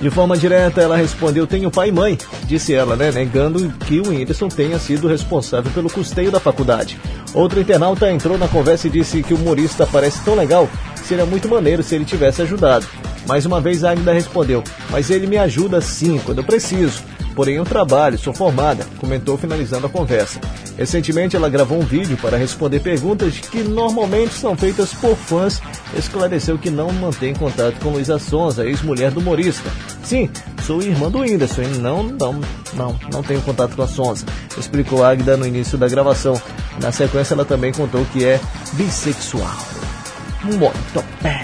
De 0.00 0.10
forma 0.10 0.36
direta, 0.36 0.80
ela 0.80 0.96
respondeu: 0.96 1.46
Tenho 1.46 1.70
pai 1.70 1.88
e 1.88 1.92
mãe, 1.92 2.16
disse 2.44 2.72
ela, 2.72 2.96
né, 2.96 3.10
negando 3.10 3.68
que 3.86 4.00
o 4.00 4.08
Whindersson 4.08 4.48
tenha 4.48 4.78
sido 4.78 5.08
responsável 5.08 5.70
pelo 5.72 5.90
custeio 5.90 6.30
da 6.30 6.40
faculdade. 6.40 6.98
Outro 7.34 7.60
internauta 7.60 8.10
entrou 8.10 8.38
na 8.38 8.48
conversa 8.48 8.86
e 8.86 8.90
disse 8.90 9.22
que 9.22 9.34
o 9.34 9.36
humorista 9.36 9.86
parece 9.86 10.22
tão 10.24 10.34
legal 10.34 10.68
seria 10.96 11.26
muito 11.26 11.48
maneiro 11.48 11.82
se 11.82 11.94
ele 11.94 12.04
tivesse 12.04 12.42
ajudado. 12.42 12.86
Mais 13.26 13.44
uma 13.44 13.60
vez, 13.60 13.82
Agda 13.82 14.12
respondeu: 14.12 14.62
Mas 14.88 15.10
ele 15.10 15.26
me 15.26 15.36
ajuda 15.36 15.80
sim, 15.80 16.20
quando 16.24 16.38
eu 16.38 16.44
preciso. 16.44 17.02
Porém, 17.38 17.54
eu 17.54 17.64
trabalho, 17.64 18.18
sou 18.18 18.34
formada, 18.34 18.84
comentou 18.98 19.38
finalizando 19.38 19.86
a 19.86 19.88
conversa. 19.88 20.40
Recentemente, 20.76 21.36
ela 21.36 21.48
gravou 21.48 21.78
um 21.78 21.84
vídeo 21.84 22.16
para 22.16 22.36
responder 22.36 22.80
perguntas 22.80 23.38
que 23.38 23.62
normalmente 23.62 24.34
são 24.34 24.56
feitas 24.56 24.92
por 24.92 25.14
fãs. 25.14 25.62
Esclareceu 25.96 26.58
que 26.58 26.68
não 26.68 26.90
mantém 26.90 27.32
contato 27.32 27.78
com 27.78 27.90
Luísa 27.90 28.18
Sonza, 28.18 28.66
ex-mulher 28.66 29.12
do 29.12 29.20
humorista. 29.20 29.70
Sim, 30.02 30.28
sou 30.66 30.82
irmã 30.82 31.08
do 31.08 31.20
Whindersson 31.20 31.62
e 31.62 31.78
não, 31.78 32.02
não, 32.02 32.40
não, 32.74 32.98
não 33.12 33.22
tenho 33.22 33.40
contato 33.42 33.76
com 33.76 33.82
a 33.82 33.86
Sonza, 33.86 34.26
explicou 34.58 35.04
Agda 35.04 35.36
no 35.36 35.46
início 35.46 35.78
da 35.78 35.86
gravação. 35.86 36.42
Na 36.82 36.90
sequência, 36.90 37.34
ela 37.34 37.44
também 37.44 37.72
contou 37.72 38.04
que 38.06 38.24
é 38.24 38.40
bissexual. 38.72 39.56
Muito 40.42 41.04
bem. 41.22 41.40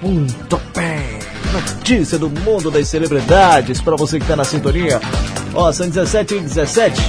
Muito 0.00 0.60
bem. 0.76 1.17
Notícia 1.52 2.18
do 2.18 2.28
mundo 2.28 2.70
das 2.70 2.88
celebridades 2.88 3.80
para 3.80 3.96
você 3.96 4.18
que 4.18 4.24
está 4.24 4.36
na 4.36 4.44
sintonia. 4.44 5.00
Ó, 5.54 5.72
são 5.72 5.88
17 5.88 6.34
e 6.34 6.40
17. 6.40 7.00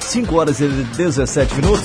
5 0.00 0.36
horas 0.36 0.60
e 0.60 0.66
17 0.68 1.54
minutos. 1.54 1.84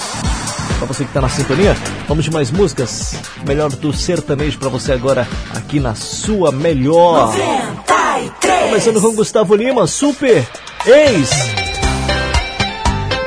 Para 0.78 0.88
você 0.88 1.04
que 1.04 1.10
está 1.10 1.22
na 1.22 1.30
sintonia, 1.30 1.76
vamos 2.08 2.24
de 2.24 2.32
mais 2.32 2.50
músicas. 2.50 3.16
Melhor 3.46 3.70
do 3.70 3.94
sertanejo 3.94 4.58
para 4.58 4.70
você 4.70 4.94
agora 4.94 5.28
aqui 5.54 5.80
na 5.80 5.94
sua 5.94 6.52
melhor. 6.52 7.28
93. 7.36 8.70
Começando 8.70 9.02
com 9.02 9.16
Gustavo 9.16 9.56
Lima, 9.56 9.86
Super 9.86 10.48
Ex. 10.86 11.30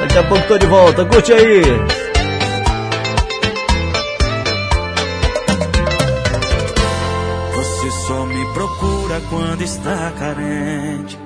Daqui 0.01 0.19
a 0.19 0.23
pouco 0.25 0.47
tô 0.49 0.59
de 0.59 0.67
volta, 0.67 1.05
curte 1.05 1.33
aí. 1.33 1.63
Procura 9.15 9.21
quando 9.29 9.63
está 9.63 10.13
carente. 10.19 11.19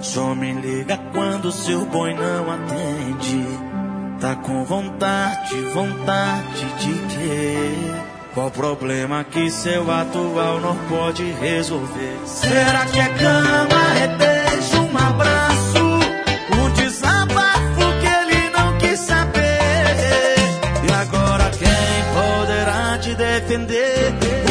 Só 0.00 0.34
me 0.34 0.52
liga 0.52 0.98
quando 1.12 1.50
seu 1.50 1.84
boi 1.86 2.14
não 2.14 2.50
atende. 2.50 3.46
Tá 4.20 4.36
com 4.36 4.64
vontade, 4.64 5.54
vontade 5.74 6.64
de 6.78 6.94
quê? 7.14 7.74
Qual 8.34 8.50
problema 8.50 9.24
que 9.24 9.50
seu 9.50 9.90
atual 9.90 10.60
não 10.60 10.76
pode 10.88 11.24
resolver? 11.32 12.18
Será 12.26 12.84
que 12.86 12.98
é 12.98 13.08
cama, 13.08 13.98
é 13.98 14.08
beijo, 14.16 14.82
um 14.82 14.98
abraço? 14.98 15.84
Um 16.52 16.72
desabafo 16.74 18.00
que 18.00 18.06
ele 18.06 18.50
não 18.50 18.78
quis 18.78 19.00
saber. 19.00 20.36
E 20.88 20.92
agora 20.92 21.50
quem 21.50 21.66
poderá 22.14 22.98
te 22.98 23.14
defender? 23.14 24.45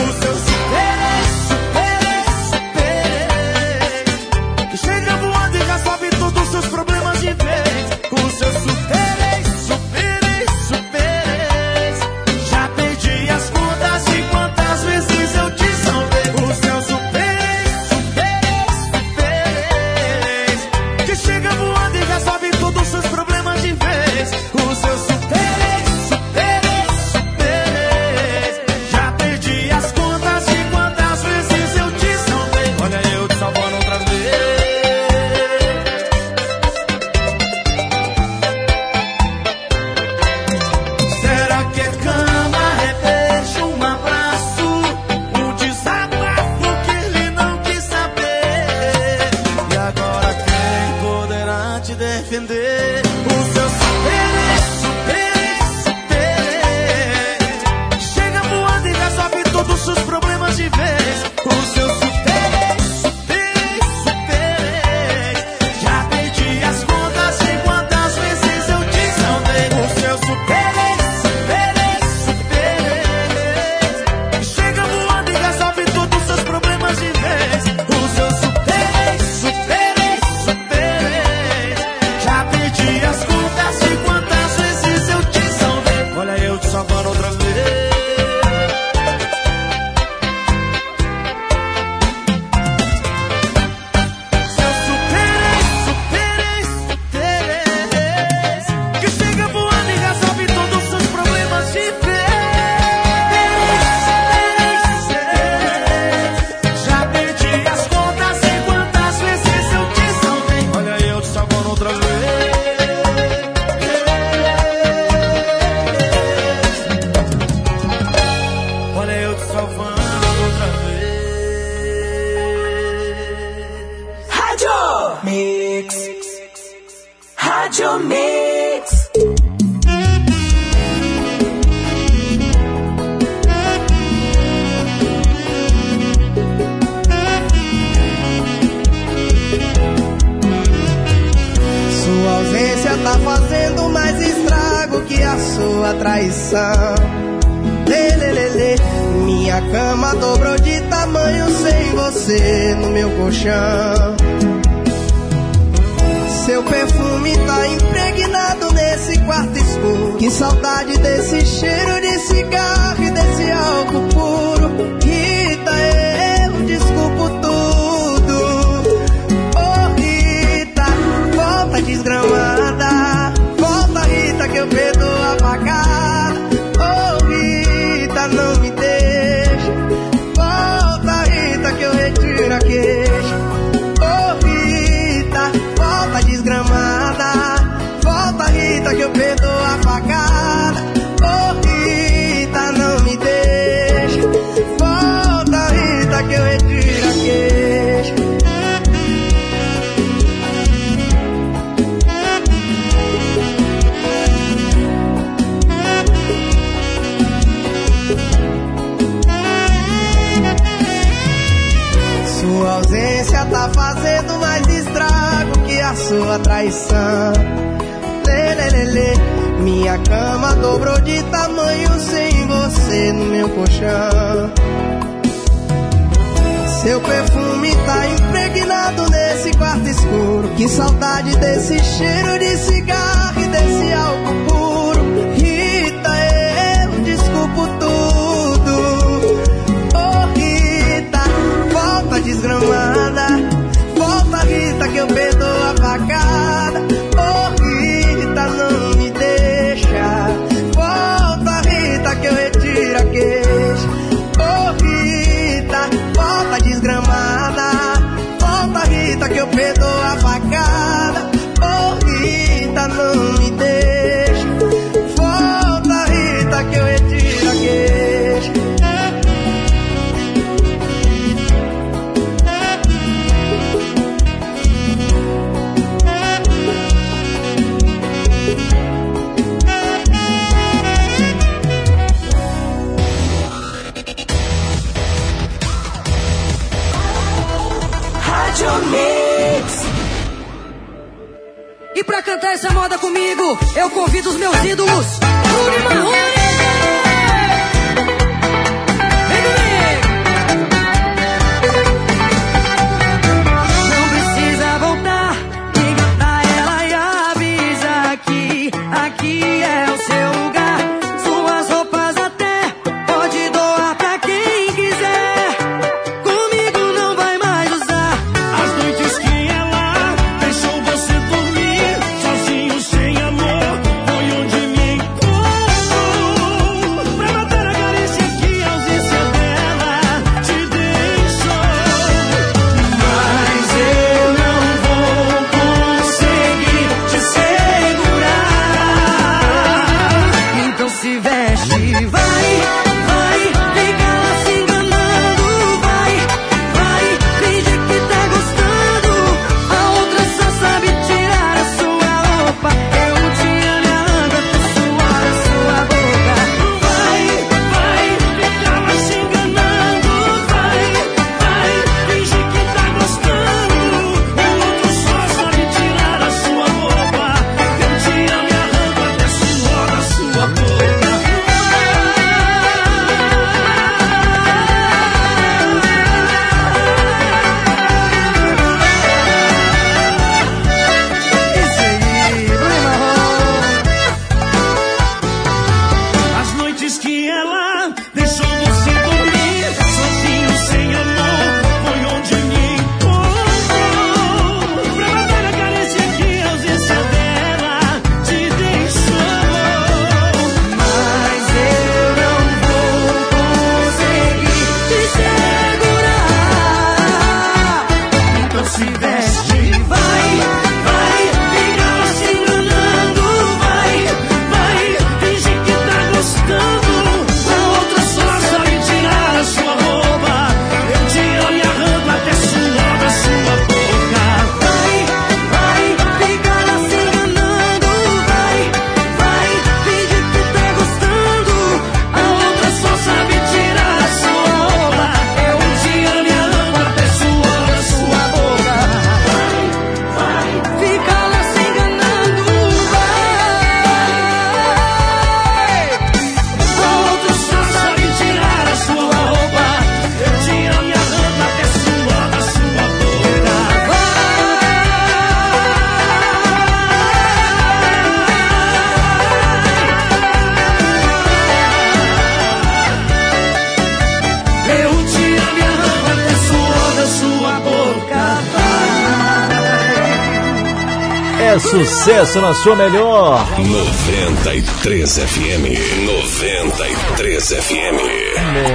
Sucesso 471.83 472.39
na 472.39 472.53
sua 472.53 472.73
melhor. 472.73 473.45
93 473.59 475.17
FM. 475.17 476.05
93 476.05 477.47
FM. 477.49 477.97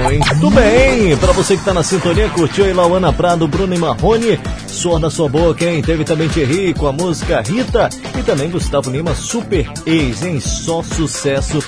Muito 0.05 0.51
bem, 0.51 1.17
pra 1.17 1.33
você 1.33 1.57
que 1.57 1.65
tá 1.65 1.73
na 1.73 1.83
sintonia, 1.83 2.29
curtiu 2.29 2.67
aí 2.67 2.75
Lauana 2.75 3.11
Prado, 3.11 3.49
Bruno 3.49 3.75
e 3.75 3.79
Marrone, 3.79 4.39
Suor 4.67 4.99
na 4.99 5.09
sua 5.09 5.31
boca, 5.31 5.65
hein? 5.65 5.81
Teve 5.81 6.05
também 6.05 6.29
Thierry 6.29 6.75
com 6.75 6.87
a 6.87 6.93
música 6.93 7.41
Rita 7.41 7.89
e 8.19 8.23
também 8.23 8.51
Gustavo 8.51 8.91
Lima, 8.91 9.15
Super 9.15 9.67
Ex, 9.87 10.23
hein? 10.23 10.39
Só 10.39 10.83
sucesso 10.83 11.59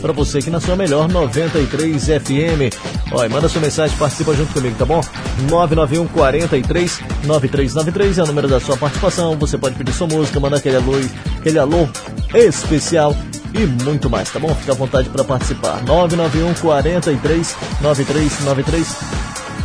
pra 0.00 0.12
você 0.12 0.38
aqui 0.38 0.48
na 0.48 0.60
sua 0.60 0.74
melhor 0.74 1.06
93 1.08 2.02
FM. 2.02 2.72
E 3.12 3.28
manda 3.28 3.48
sua 3.48 3.60
mensagem, 3.60 3.94
participa 3.98 4.32
junto 4.34 4.54
comigo, 4.54 4.74
tá 4.78 4.86
bom? 4.86 5.02
991 5.42 6.08
43 6.08 7.00
9393 7.24 8.18
é 8.18 8.22
o 8.22 8.26
número 8.26 8.48
da 8.48 8.60
sua 8.60 8.76
participação. 8.76 9.36
Você 9.38 9.56
pode 9.56 9.74
pedir 9.76 9.92
sua 9.92 10.06
música, 10.06 10.40
mandar 10.40 10.56
aquele 10.56 10.76
alô, 10.76 10.92
aquele 11.38 11.58
alô 11.58 11.88
especial 12.34 13.14
e 13.54 13.66
muito 13.84 14.10
mais, 14.10 14.30
tá 14.30 14.38
bom? 14.38 14.54
Fica 14.54 14.72
à 14.72 14.74
vontade 14.74 15.08
para 15.08 15.24
participar. 15.24 15.82
991 15.84 16.54
43 16.54 17.56
9393 17.80 18.96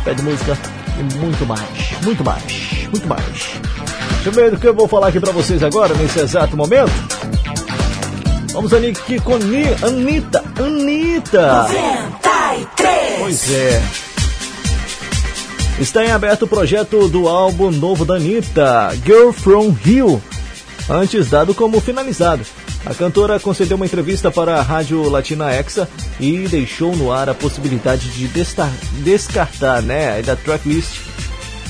pede 0.04 0.22
música 0.22 0.58
e 0.98 1.02
muito 1.16 1.46
mais, 1.46 2.02
muito 2.02 2.24
mais, 2.24 2.88
muito 2.90 3.08
mais. 3.08 3.24
Deixa 4.22 4.28
eu 4.28 4.32
ver 4.32 4.54
o 4.54 4.58
que 4.58 4.68
eu 4.68 4.74
vou 4.74 4.88
falar 4.88 5.08
aqui 5.08 5.20
para 5.20 5.32
vocês 5.32 5.62
agora, 5.62 5.94
nesse 5.94 6.18
exato 6.20 6.56
momento. 6.56 6.92
Vamos 8.52 8.72
ali 8.72 8.90
aqui 8.90 9.20
com 9.20 9.36
Ni 9.36 9.64
Anitta, 9.82 10.44
Anitta. 10.58 11.66
93. 11.68 13.18
Pois 13.18 13.52
é. 13.52 14.03
Está 15.78 16.04
em 16.04 16.12
aberto 16.12 16.42
o 16.42 16.48
projeto 16.48 17.08
do 17.08 17.28
álbum 17.28 17.70
novo 17.70 18.04
da 18.04 18.14
Anitta, 18.14 18.96
Girl 19.04 19.32
From 19.32 19.70
Rio, 19.70 20.22
antes 20.88 21.28
dado 21.28 21.52
como 21.52 21.80
finalizado. 21.80 22.44
A 22.86 22.94
cantora 22.94 23.40
concedeu 23.40 23.76
uma 23.76 23.86
entrevista 23.86 24.30
para 24.30 24.56
a 24.56 24.62
rádio 24.62 25.08
Latina 25.08 25.52
Exa 25.52 25.88
e 26.20 26.46
deixou 26.46 26.94
no 26.94 27.10
ar 27.10 27.28
a 27.28 27.34
possibilidade 27.34 28.08
de 28.10 28.28
descartar 29.02 29.82
né, 29.82 30.22
da 30.22 30.36
tracklist 30.36 31.00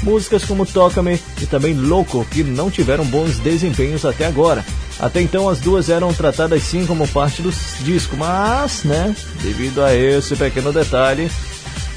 músicas 0.02 0.44
como 0.44 0.66
Toca-me 0.66 1.18
e 1.40 1.46
também 1.46 1.72
Louco, 1.72 2.26
que 2.30 2.44
não 2.44 2.70
tiveram 2.70 3.06
bons 3.06 3.38
desempenhos 3.38 4.04
até 4.04 4.26
agora. 4.26 4.62
Até 5.00 5.22
então 5.22 5.48
as 5.48 5.60
duas 5.60 5.88
eram 5.88 6.12
tratadas 6.12 6.62
sim 6.62 6.84
como 6.84 7.08
parte 7.08 7.40
do 7.40 7.50
disco, 7.80 8.16
mas, 8.16 8.84
né, 8.84 9.16
devido 9.42 9.82
a 9.82 9.94
esse 9.94 10.36
pequeno 10.36 10.72
detalhe, 10.72 11.30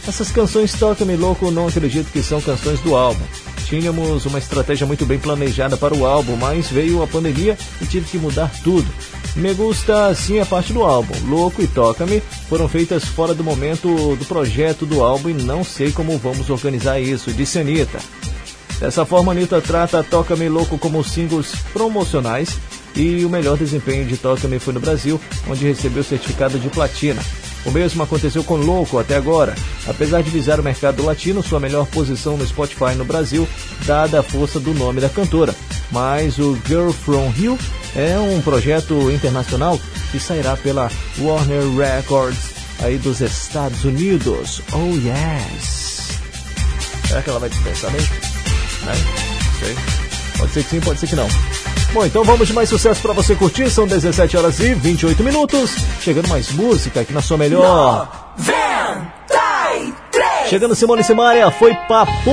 essas 0.08 0.32
canções 0.32 0.74
Toca-me 0.74 1.16
Louco 1.16 1.52
não 1.52 1.68
acredito 1.68 2.12
que 2.12 2.24
são 2.24 2.40
canções 2.40 2.80
do 2.80 2.96
álbum. 2.96 3.24
Tínhamos 3.66 4.26
uma 4.26 4.40
estratégia 4.40 4.88
muito 4.88 5.06
bem 5.06 5.20
planejada 5.20 5.76
para 5.76 5.94
o 5.94 6.06
álbum, 6.06 6.38
mas 6.38 6.70
veio 6.70 7.04
a 7.04 7.08
pandemia 7.08 7.58
e 7.82 7.86
tive 7.86 8.10
que 8.10 8.18
mudar 8.18 8.50
tudo. 8.64 8.88
Me 9.36 9.54
Gusta 9.54 10.16
sim 10.16 10.40
é 10.40 10.46
parte 10.46 10.72
do 10.72 10.84
álbum. 10.84 11.14
Louco 11.28 11.62
e 11.62 11.68
Toca-me 11.68 12.22
foram 12.48 12.70
feitas 12.70 13.04
fora 13.04 13.34
do 13.34 13.44
momento 13.44 14.16
do 14.16 14.26
projeto 14.26 14.86
do 14.86 15.04
álbum 15.04 15.30
e 15.30 15.34
não 15.34 15.64
sei 15.64 15.92
como 15.92 16.18
vamos 16.18 16.50
organizar 16.50 17.00
isso, 17.00 17.32
disse 17.32 17.60
Anitta. 17.60 18.00
Dessa 18.80 19.06
forma, 19.06 19.32
Anitta 19.34 19.60
trata 19.60 20.04
Toca-me 20.04 20.48
Louco 20.48 20.78
como 20.78 21.04
singles 21.04 21.54
promocionais 21.74 22.58
e 22.96 23.26
o 23.26 23.30
melhor 23.30 23.58
desempenho 23.58 24.06
de 24.06 24.16
Toca-me 24.16 24.60
foi 24.60 24.74
no 24.74 24.80
Brasil, 24.80 25.20
onde 25.48 25.66
recebeu 25.66 26.04
certificado 26.04 26.58
de 26.58 26.70
platina. 26.70 27.22
O 27.66 27.72
mesmo 27.72 28.02
aconteceu 28.04 28.44
com 28.44 28.56
Louco 28.56 28.98
até 28.98 29.16
agora. 29.16 29.56
Apesar 29.88 30.22
de 30.22 30.30
visar 30.30 30.60
o 30.60 30.64
mercado 30.64 31.04
latino, 31.04 31.44
sua 31.44 31.60
melhor 31.60 31.86
posição 31.88 32.38
no 32.38 32.46
Spotify 32.46 32.96
no 32.96 33.06
Brasil, 33.06 33.48
dada 33.86 34.20
a 34.20 34.24
força 34.24 34.60
do 34.60 34.74
nome 34.74 35.02
da 35.02 35.10
cantora. 35.10 35.54
Mas 35.92 36.38
o 36.38 36.58
Girl 36.66 36.92
From 36.92 37.30
Rio 37.30 37.58
é 37.96 38.18
um 38.18 38.42
projeto 38.42 39.12
internacional 39.12 39.80
que 40.12 40.20
sairá 40.20 40.56
pela 40.56 40.92
Warner 41.20 41.64
Records 41.76 42.58
aí 42.80 42.98
dos 42.98 43.22
Estados 43.22 43.84
Unidos. 43.84 44.62
Oh 44.72 44.96
yes! 44.96 46.20
Será 47.08 47.22
que 47.22 47.30
ela 47.30 47.40
vai 47.40 47.50
dispensar 47.50 47.92
mesmo? 47.92 48.14
Né? 48.86 48.94
Sei. 49.60 49.76
Pode 50.38 50.52
ser 50.52 50.64
que 50.64 50.70
sim, 50.70 50.80
pode 50.80 51.00
ser 51.00 51.08
que 51.08 51.16
não. 51.16 51.28
Bom, 51.94 52.06
então 52.06 52.24
vamos 52.24 52.48
de 52.48 52.54
mais 52.54 52.70
sucesso 52.70 53.02
pra 53.02 53.14
você 53.14 53.36
curtir. 53.36 53.70
São 53.70 53.88
17 53.88 54.38
horas 54.38 54.60
e 54.60 54.74
28 54.74 55.24
minutos. 55.24 55.76
Chegando 56.02 56.28
mais 56.28 56.52
música 56.52 57.02
aqui 57.02 57.14
na 57.14 57.22
sua 57.22 57.38
melhor. 57.38 58.08
Chegando 60.48 60.76
Simone 60.76 61.04
Simaria, 61.04 61.52
foi 61.52 61.74
Papum 61.90 62.32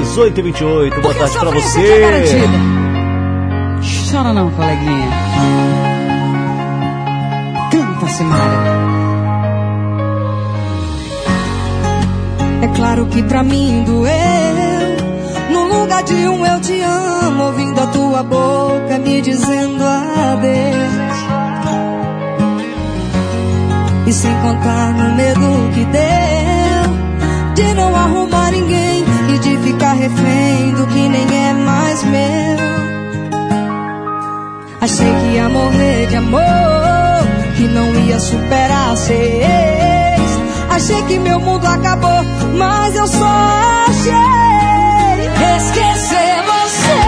18 0.00 0.40
e 0.40 0.42
28. 0.42 1.00
Boa 1.00 1.14
tarde 1.14 1.38
pra 1.38 1.50
você. 1.50 2.42
Chora 4.10 4.32
não, 4.32 4.50
coleguinha. 4.50 5.10
Canta, 7.70 8.08
Simária. 8.12 8.76
É 12.62 12.68
claro 12.74 13.06
que 13.06 13.22
pra 13.22 13.44
mim 13.44 13.84
doeu. 13.84 14.12
No 15.50 15.80
lugar 15.80 16.02
de 16.02 16.14
um 16.14 16.44
eu 16.44 16.60
te 16.60 16.80
amo, 16.80 17.15
tua 17.92 18.22
boca 18.22 18.98
me 18.98 19.20
dizendo 19.20 19.82
adeus. 19.84 21.16
E 24.06 24.12
sem 24.12 24.34
contar 24.40 24.92
no 24.92 25.14
medo 25.16 25.70
que 25.74 25.84
deu 25.86 26.86
de 27.54 27.74
não 27.74 27.94
arrumar 27.94 28.50
ninguém 28.52 29.04
e 29.34 29.38
de 29.38 29.58
ficar 29.58 29.94
refém 29.94 30.74
do 30.74 30.86
que 30.86 31.08
nem 31.08 31.48
é 31.48 31.52
mais 31.54 32.02
meu. 32.04 32.66
Achei 34.80 35.06
que 35.06 35.34
ia 35.34 35.48
morrer 35.48 36.06
de 36.06 36.16
amor, 36.16 36.40
que 37.56 37.64
não 37.64 37.94
ia 38.06 38.20
superar 38.20 38.94
ex. 39.10 40.20
Achei 40.70 41.02
que 41.04 41.18
meu 41.18 41.40
mundo 41.40 41.66
acabou, 41.66 42.22
mas 42.56 42.94
eu 42.94 43.06
só 43.08 43.26
achei 43.88 44.46
esquecer 45.56 46.42
você. 46.44 47.05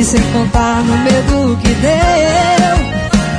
E 0.00 0.02
sem 0.02 0.22
contar 0.32 0.82
no 0.82 0.96
medo 0.96 1.58
que 1.60 1.74
deu 1.74 2.74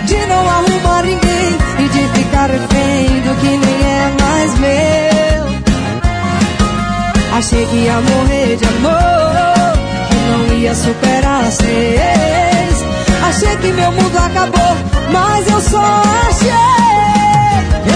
De 0.05 0.27
não 0.27 0.47
arrumar 0.47 1.01
ninguém 1.01 1.57
E 1.79 1.89
de 1.89 2.19
ficar 2.19 2.51
refém 2.51 3.19
do 3.21 3.35
que 3.41 3.47
nem 3.47 3.83
é 3.83 4.11
mais 4.21 4.59
meu. 4.59 5.43
Achei 7.35 7.65
que 7.65 7.77
ia 7.77 7.99
morrer 7.99 8.57
de 8.57 8.65
amor 8.65 9.73
Que 10.07 10.15
não 10.29 10.59
ia 10.59 10.75
superar 10.75 11.45
ex 11.45 12.85
Achei 13.27 13.57
que 13.57 13.71
meu 13.71 13.91
mundo 13.93 14.17
acabou 14.19 14.77
Mas 15.11 15.47
eu 15.47 15.61
só 15.61 16.03
achei 16.27 16.61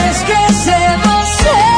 Esquecer 0.10 0.98
você 1.03 1.75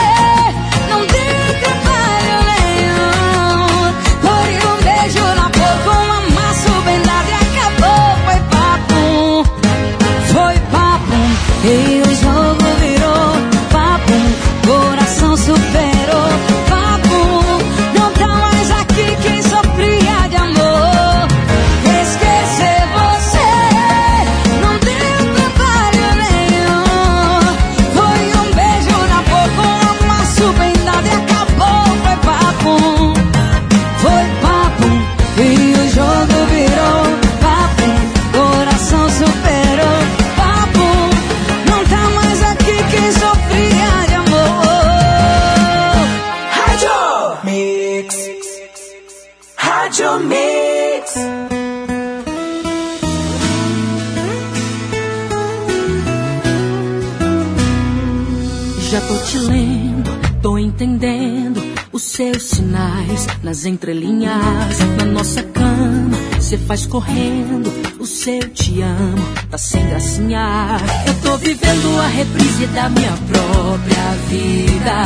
sinais 62.77 63.27
nas 63.43 63.65
entrelinhas, 63.65 64.79
na 64.97 65.05
nossa 65.05 65.41
cama. 65.43 66.17
Você 66.35 66.57
faz 66.57 66.85
correndo 66.85 67.71
o 67.99 68.05
seu 68.05 68.39
te 68.49 68.81
amo, 68.81 69.23
tá 69.49 69.57
sem 69.57 69.85
gracinha. 69.87 70.77
Eu 71.05 71.13
tô 71.21 71.37
vivendo 71.37 71.99
a 71.99 72.07
reprise 72.07 72.67
da 72.67 72.89
minha 72.89 73.13
própria 73.27 74.11
vida. 74.29 75.03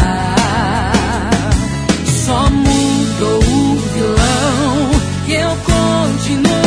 Só 2.25 2.49
mudou 2.49 3.39
o 3.39 3.75
vilão 3.93 4.91
que 5.25 5.33
eu 5.33 5.49
continuo. 5.65 6.60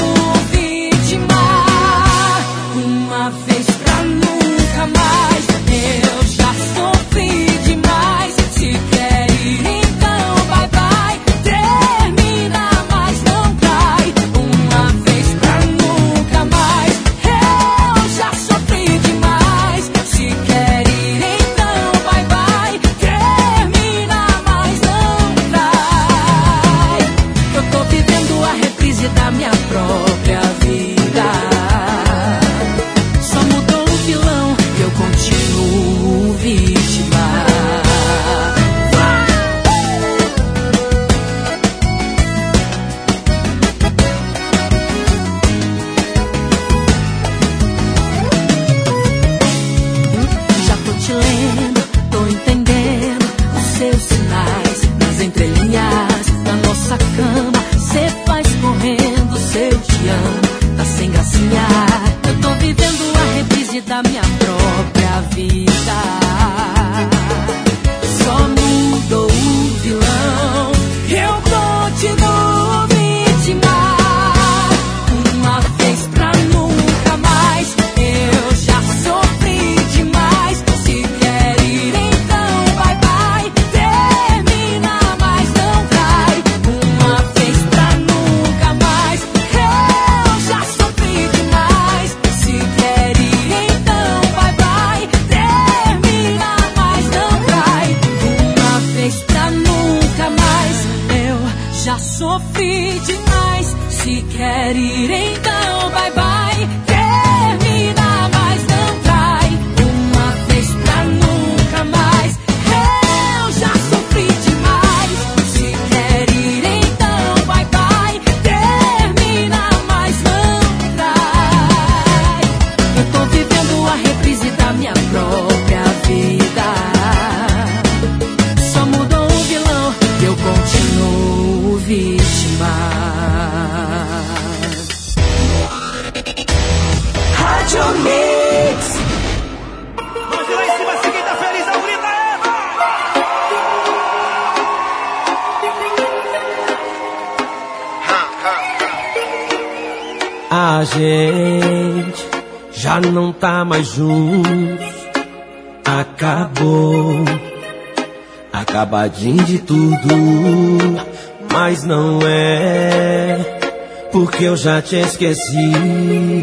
já 164.64 164.80
te 164.80 164.96
esqueci. 164.96 166.42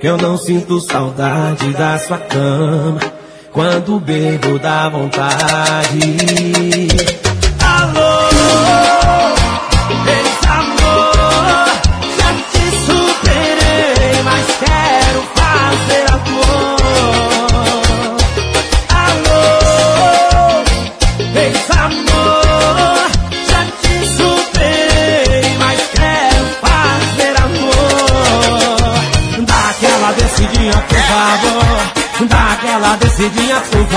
Que 0.00 0.06
eu 0.06 0.16
não 0.16 0.38
sinto 0.38 0.80
saudade 0.80 1.70
da 1.74 1.98
sua 1.98 2.16
cama. 2.16 2.98
Quando 3.52 4.00
bebo 4.00 4.58
dá 4.58 4.88
vontade. 4.88 5.98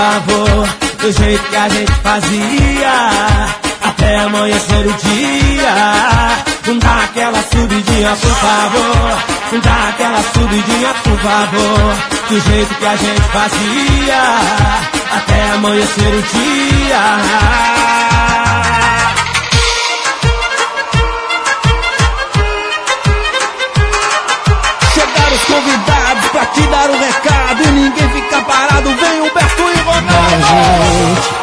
favor, 0.02 0.68
do 1.00 1.12
jeito 1.12 1.44
que 1.50 1.56
a 1.56 1.70
gente 1.70 1.92
fazia. 2.02 2.94
Até 3.84 4.18
amanhecer 4.18 4.88
o 4.88 4.94
dia. 4.94 5.76
Não 6.68 6.80
dá 6.80 7.04
aquela 7.04 7.42
subidinha, 7.44 8.16
por 8.16 8.36
favor. 8.46 9.24
Não 9.52 9.60
dá 9.60 9.90
aquela 9.90 10.24
subidinha, 10.34 10.94
por 11.04 11.18
favor. 11.20 11.96
Do 12.30 12.40
jeito 12.50 12.76
que 12.76 12.86
a 12.86 12.96
gente 12.96 13.22
fazia. 13.38 14.22
Até 15.18 15.52
amanhecer 15.52 16.14
o 16.14 16.22
dia. 16.22 17.02
Chegaram 24.94 25.36
os 25.36 25.44
convidados 25.44 26.32
pra 26.32 26.46
te 26.48 26.62
dar 26.62 26.90
um 26.90 27.00
recado 27.00 27.64
e 27.64 27.72
ninguém 27.72 28.11
gente 30.40 31.42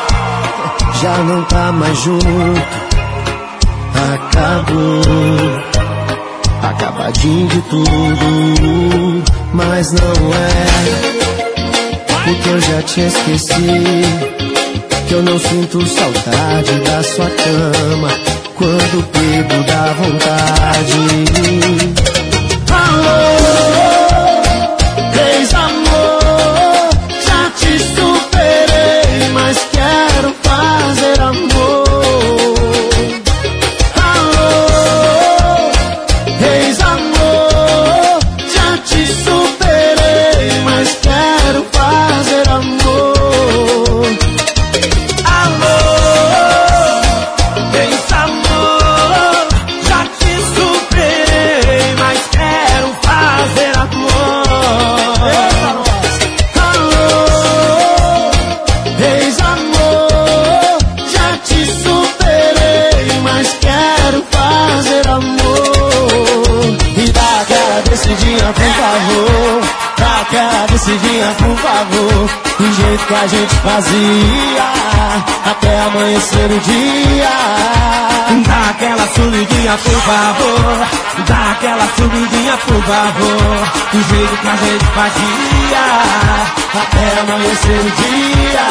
já 1.00 1.16
não 1.18 1.44
tá 1.44 1.72
mais 1.72 1.98
junto. 1.98 2.26
Acabou, 4.14 5.02
acabadinho 6.62 7.46
de 7.48 7.60
tudo, 7.62 9.22
mas 9.52 9.92
não 9.92 10.34
é. 10.34 11.18
Porque 12.24 12.48
eu 12.48 12.60
já 12.60 12.82
te 12.82 13.00
esqueci. 13.00 14.02
Que 15.08 15.14
eu 15.14 15.22
não 15.22 15.38
sinto 15.38 15.86
saudade 15.86 16.80
da 16.84 17.02
sua 17.02 17.30
cama 17.30 18.10
quando 18.54 19.02
pego 19.10 19.64
da 19.64 19.92
vontade. 19.94 20.98
Alô! 22.70 23.67
Que 73.08 73.14
a 73.14 73.26
gente 73.26 73.54
fazia, 73.56 74.64
até 75.50 75.80
amanhecer 75.80 76.50
o 76.50 76.60
dia. 76.60 77.30
Dá 78.46 78.70
aquela 78.70 79.08
subidinha, 79.08 79.78
por 79.78 80.00
favor. 80.02 80.86
Dá 81.26 81.50
aquela 81.52 81.88
subidinha, 81.96 82.56
por 82.58 82.82
favor. 82.82 83.68
Do 83.92 84.02
jeito 84.10 84.36
que 84.36 84.48
a 84.48 84.56
gente 84.56 84.84
fazia, 84.94 85.84
até 86.82 87.20
amanhecer 87.20 87.80
o 87.80 87.90
dia. 87.90 88.66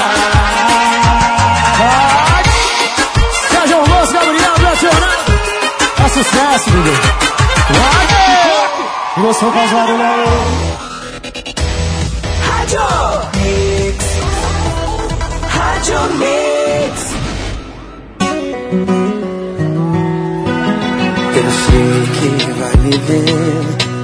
Sérgio 3.49 3.77
Alonso, 3.77 4.14
Gabriel 4.14 4.57
Nacional. 4.61 5.19
É 6.06 6.09
sucesso, 6.09 6.69
bebê. 6.69 6.91
Vai! 7.72 9.25
Você 9.25 9.45
faz 9.51 9.72
barulho 9.72 10.03
aí. 10.03 10.97
Rádio 15.77 16.01
Mix. 16.17 17.14
Eu 21.35 21.49
sei 21.51 21.99
que 22.17 22.31
vai 22.53 22.75
me 22.81 22.95
ver 22.97 23.61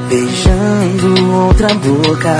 beijando 0.07 1.09
outra 1.47 1.69
boca, 1.73 2.35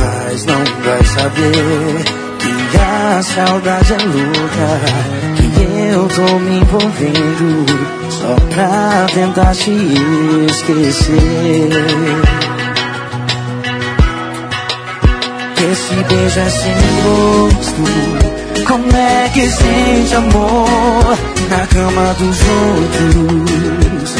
mas 0.00 0.44
não 0.46 0.64
vai 0.84 1.04
saber 1.04 2.04
que 2.40 2.78
a 2.78 3.22
saudade 3.22 3.92
é 3.92 3.98
louca, 3.98 4.70
que 5.36 5.46
eu 5.92 6.08
tô 6.08 6.38
me 6.40 6.56
envolvendo 6.58 7.48
só 8.10 8.34
pra 8.52 9.06
tentar 9.14 9.54
te 9.54 9.70
esquecer. 10.50 11.70
Esse 15.70 15.94
beijo 15.94 16.40
é 16.40 16.50
sem 16.50 16.74
gosto. 17.04 17.84
Como 18.66 18.96
é 18.96 19.30
que 19.32 19.48
sente 19.48 20.14
amor 20.16 21.18
na 21.48 21.66
cama 21.68 22.14
dos 22.14 22.38
outros? 22.40 24.16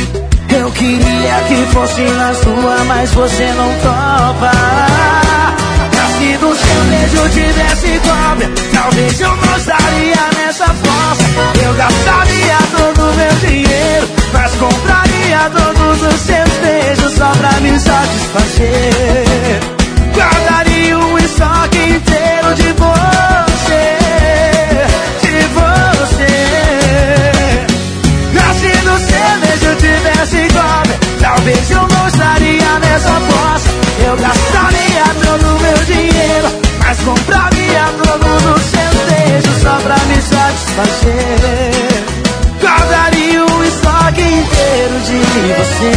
Eu 0.57 0.71
queria 0.71 1.43
que 1.49 1.67
fosse 1.73 2.03
na 2.03 2.33
sua, 2.35 2.85
mas 2.87 3.11
você 3.13 3.53
não 3.55 3.73
topa. 3.83 4.53
Se 6.17 6.37
do 6.37 6.55
seu 6.55 6.81
beijo 6.91 7.29
tivesse 7.31 8.01
cópia, 8.07 8.51
talvez 8.73 9.21
eu 9.21 9.37
não 9.37 9.57
estaria 9.57 10.31
nessa 10.39 10.67
fossa. 10.67 11.25
Eu 11.65 11.75
gastaria 11.75 12.59
todo 12.77 13.17
meu 13.17 13.35
dinheiro, 13.49 14.09
mas 14.33 14.53
compraria 14.53 15.51
todos 15.51 16.03
os 16.03 16.21
seus 16.21 16.51
beijos 16.63 17.13
só 17.15 17.33
pra 17.33 17.61
me 17.61 17.81
satisfazer. 17.81 19.61
Guardaria 20.15 20.73
estoque 21.33 21.79
inteiro 21.79 22.55
de 22.55 22.73
você, 22.73 23.99
de 25.23 25.37
você. 25.55 26.33
Se 28.61 28.73
do 28.83 28.95
seu 28.99 29.33
beijo 29.41 29.71
tivesse 29.77 30.41
cópia, 30.53 30.97
talvez 31.21 31.71
eu 31.71 31.81
não 31.81 32.07
nessa 32.81 33.15
fossa. 33.21 33.69
Eu 34.07 34.15
gastaria 34.17 35.05
todo 35.25 35.45
o 35.57 35.61
meu 35.61 35.79
dinheiro, 35.87 36.49
mas 36.85 36.99
compraria 37.01 37.85
todos 38.05 38.45
os 38.55 38.63
seus 38.63 38.97
beijos 39.09 39.57
só 39.63 39.77
pra 39.81 39.97
me 39.97 40.21
satisfazer. 40.21 41.73
Guardaria 42.61 43.43
um 43.45 43.65
estoque 43.65 44.21
inteiro 44.21 45.01
de 45.07 45.19
você. 45.57 45.93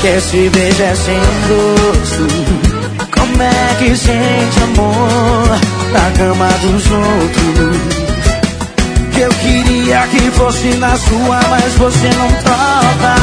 Que 0.00 0.06
esse 0.06 0.48
beijo 0.50 0.80
é 0.80 0.94
sem 0.94 1.18
gosto 1.48 2.28
Como 3.10 3.42
é 3.42 3.74
que 3.80 3.96
sente 3.96 4.62
amor 4.62 5.58
Na 5.92 6.08
cama 6.16 6.48
dos 6.62 6.88
outros? 6.92 7.76
Eu 9.20 9.30
queria 9.30 10.06
que 10.06 10.30
fosse 10.30 10.68
na 10.76 10.96
sua 10.96 11.40
Mas 11.50 11.74
você 11.74 12.10
não 12.16 12.28
topa 12.44 13.16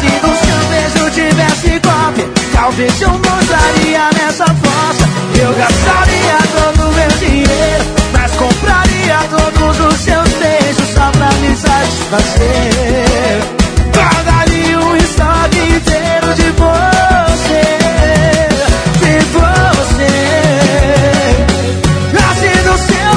Se 0.00 0.06
no 0.26 0.34
seu 0.34 0.58
beijo 0.68 1.08
tivesse 1.10 1.78
cópia 1.80 2.28
Talvez 2.52 3.00
eu 3.00 3.10
não 3.10 3.40
estaria 3.40 4.10
nessa 4.14 4.46
fossa. 4.46 5.08
Eu 5.40 5.54
gastaria 5.54 6.38
todo 6.56 6.88
o 6.88 6.92
meu 6.92 7.10
dinheiro 7.18 7.84
Mas 8.12 8.32
compraria 8.32 9.18
todos 9.30 9.78
os 9.78 9.94
seus 10.00 10.28
beijos 10.40 10.88
Só 10.92 11.08
pra 11.12 11.30
me 11.34 11.56
satisfazer 11.56 13.63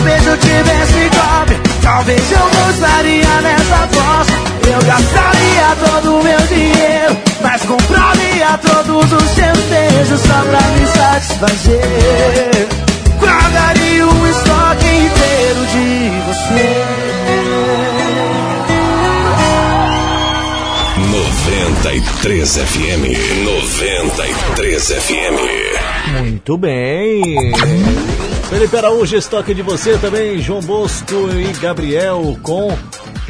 seu 0.08 0.14
beijo 0.14 0.38
tivesse 0.38 1.10
cópia, 1.10 1.60
talvez 1.82 2.32
eu 2.32 2.40
não 2.40 2.70
estaria 2.72 3.42
nessa 3.42 3.88
fossa. 3.88 4.32
Eu 4.72 4.82
gastaria 4.86 5.76
todo 5.86 6.20
o 6.20 6.24
meu 6.24 6.40
dinheiro, 6.48 7.18
mas 7.42 7.62
compraria 7.64 8.58
todos 8.60 9.12
os 9.12 9.30
seus 9.32 9.60
beijos 9.70 10.22
só 10.22 10.42
pra 10.44 10.62
me 10.72 10.88
satisfazer. 10.88 12.68
Guardaria 13.20 14.06
um 14.06 14.28
estoque 14.28 14.88
inteiro 14.88 15.66
de 15.72 16.10
você. 16.28 16.86
93 21.82 22.58
FM. 22.58 23.04
93 23.46 24.88
FM. 24.88 25.38
Muito 26.20 26.58
bem. 26.58 27.22
Felipe 28.50 28.78
Araújo, 28.78 29.16
estoque 29.16 29.54
de 29.54 29.62
você 29.62 29.98
também. 29.98 30.42
João 30.42 30.62
Bosco 30.62 31.14
e 31.32 31.52
Gabriel 31.60 32.38
com 32.42 32.76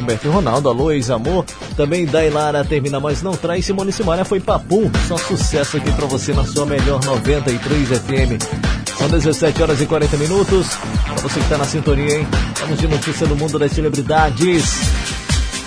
Humberto 0.00 0.30
Ronaldo, 0.30 0.68
alô, 0.68 0.92
ex-amor. 0.92 1.44
Também 1.76 2.06
Dailara 2.06 2.64
termina, 2.64 3.00
mas 3.00 3.20
não 3.20 3.32
traz. 3.32 3.64
Simone 3.64 3.92
Simaria 3.92 4.24
foi 4.24 4.38
papum. 4.38 4.90
Só 5.08 5.16
sucesso 5.18 5.76
aqui 5.76 5.90
pra 5.92 6.06
você 6.06 6.32
na 6.32 6.44
sua 6.44 6.64
melhor 6.64 7.04
93 7.04 7.88
FM. 7.88 8.96
São 8.96 9.08
17 9.08 9.60
horas 9.62 9.80
e 9.80 9.86
40 9.86 10.16
minutos. 10.16 10.68
Pra 11.04 11.14
você 11.16 11.40
que 11.40 11.48
tá 11.48 11.58
na 11.58 11.64
sintonia, 11.64 12.18
hein? 12.18 12.26
Vamos 12.60 12.78
de 12.78 12.86
notícia 12.86 13.26
do 13.26 13.34
mundo 13.34 13.58
das 13.58 13.72
celebridades. 13.72 14.64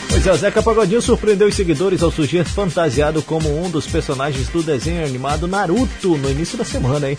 Pois 0.10 0.28
é, 0.28 0.34
Zeca 0.38 0.64
Pagodinho 0.64 1.02
surpreendeu 1.02 1.48
os 1.48 1.56
seguidores 1.56 2.02
ao 2.02 2.12
surgir 2.12 2.46
fantasiado 2.46 3.22
como 3.22 3.64
um 3.64 3.70
dos 3.70 3.86
personagens 3.88 4.48
do 4.48 4.64
desenho 4.64 5.06
animado 5.06 5.48
Naruto 5.48 6.18
no 6.18 6.30
início 6.30 6.58
da 6.58 6.66
semana, 6.66 7.10
hein? 7.10 7.18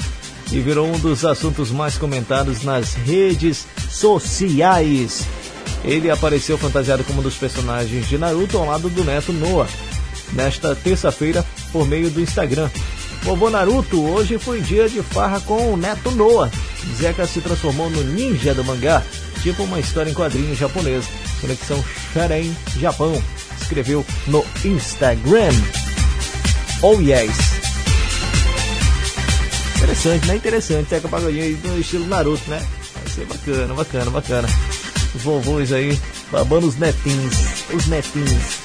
E 0.52 0.60
virou 0.60 0.86
um 0.86 0.98
dos 0.98 1.24
assuntos 1.24 1.70
mais 1.70 1.96
comentados 1.96 2.62
nas 2.62 2.92
redes 2.94 3.66
sociais. 3.90 5.26
Ele 5.84 6.10
apareceu 6.10 6.58
fantasiado 6.58 7.02
como 7.04 7.20
um 7.20 7.22
dos 7.22 7.36
personagens 7.36 8.06
de 8.06 8.18
Naruto 8.18 8.58
ao 8.58 8.66
lado 8.66 8.88
do 8.90 9.02
neto 9.02 9.32
Noah, 9.32 9.68
nesta 10.32 10.76
terça-feira, 10.76 11.44
por 11.72 11.88
meio 11.88 12.10
do 12.10 12.20
Instagram. 12.20 12.70
Vovô 13.22 13.48
Naruto, 13.48 14.04
hoje 14.04 14.38
foi 14.38 14.60
dia 14.60 14.88
de 14.88 15.02
farra 15.02 15.40
com 15.40 15.72
o 15.72 15.76
neto 15.76 16.10
Noah. 16.10 16.50
Zeca 16.96 17.26
se 17.26 17.40
transformou 17.40 17.88
no 17.88 18.02
ninja 18.04 18.54
do 18.54 18.64
mangá, 18.64 19.02
tipo 19.42 19.62
uma 19.62 19.80
história 19.80 20.10
em 20.10 20.14
quadrinhos 20.14 20.58
japonesa. 20.58 21.08
Conexão 21.40 21.82
Sharen 22.12 22.52
Japão 22.78 23.20
escreveu 23.60 24.04
no 24.26 24.44
Instagram. 24.64 25.52
Oh 26.82 27.00
yes! 27.00 27.61
Interessante, 29.82 30.26
né? 30.26 30.36
Interessante. 30.36 30.90
Zeca 30.90 31.08
Pagodinho 31.08 31.42
aí 31.42 31.58
no 31.64 31.78
estilo 31.78 32.06
Naruto, 32.06 32.48
né? 32.48 32.62
Vai 32.94 33.12
ser 33.12 33.26
bacana, 33.26 33.74
bacana, 33.74 34.10
bacana. 34.10 34.48
Os 35.14 35.22
vovôs 35.22 35.72
aí, 35.72 35.98
babando 36.30 36.68
os 36.68 36.76
netinhos. 36.76 37.34
Os 37.74 37.86
netinhos. 37.88 38.58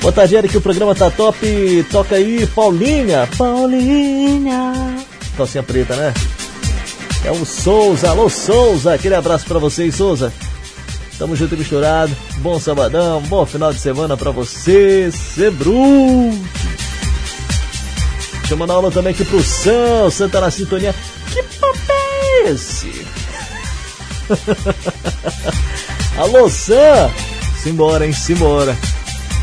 Boa 0.00 0.12
tarde, 0.12 0.36
Eric. 0.36 0.56
O 0.56 0.60
programa 0.60 0.94
tá 0.94 1.10
top. 1.10 1.86
Toca 1.90 2.16
aí, 2.16 2.46
Paulinha. 2.46 3.28
Paulinha. 3.36 4.72
Calcinha 5.36 5.62
preta, 5.62 5.94
né? 5.94 6.14
É 7.24 7.30
o 7.30 7.44
Souza. 7.44 8.08
Alô, 8.08 8.28
Souza. 8.30 8.94
Aquele 8.94 9.14
abraço 9.14 9.44
pra 9.44 9.58
vocês, 9.58 9.94
Souza. 9.94 10.32
Tamo 11.18 11.36
junto 11.36 11.54
e 11.54 11.58
misturado. 11.58 12.16
Bom 12.38 12.58
sabadão, 12.58 13.20
bom 13.22 13.44
final 13.44 13.72
de 13.72 13.80
semana 13.80 14.16
pra 14.16 14.30
você, 14.30 15.10
Sebru. 15.12 16.32
Chamando 18.48 18.70
a 18.70 18.74
aula 18.76 18.90
também 18.90 19.12
aqui 19.12 19.26
pro 19.26 19.42
Sam. 19.42 20.10
Sam 20.10 20.28
tá 20.30 20.40
na 20.40 20.50
sintonia. 20.50 20.94
Que 21.30 21.42
papo 21.42 21.78
é 21.90 22.50
esse? 22.50 23.06
Alô, 26.16 26.48
Sam. 26.48 27.10
Simbora, 27.62 28.06
hein? 28.06 28.12
Simbora. 28.14 28.74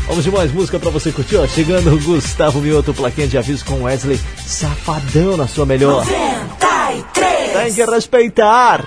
Vamos 0.08 0.24
de 0.24 0.30
mais 0.32 0.52
música 0.52 0.80
pra 0.80 0.90
você 0.90 1.12
curtir, 1.12 1.36
ó. 1.36 1.46
Chegando 1.46 1.94
o 1.94 2.00
Gustavo 2.00 2.60
Mioto, 2.60 2.92
plaquinha 2.92 3.28
de 3.28 3.38
aviso 3.38 3.64
com 3.64 3.84
Wesley 3.84 4.20
Safadão 4.44 5.36
na 5.36 5.46
sua 5.46 5.64
melhor. 5.64 6.04
93. 6.04 7.52
Tem 7.52 7.74
que 7.74 7.90
respeitar. 7.90 8.84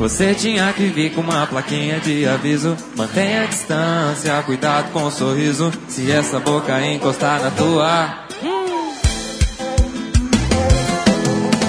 Você 0.00 0.34
tinha 0.34 0.72
que 0.72 0.86
vir 0.86 1.12
com 1.12 1.20
uma 1.20 1.46
plaquinha 1.46 2.00
de 2.00 2.26
aviso. 2.26 2.74
Mantenha 2.96 3.42
a 3.42 3.44
distância, 3.44 4.42
cuidado 4.46 4.90
com 4.92 5.04
o 5.04 5.10
sorriso. 5.10 5.70
Se 5.88 6.10
essa 6.10 6.40
boca 6.40 6.80
encostar 6.80 7.38
na 7.42 7.50
tua. 7.50 8.08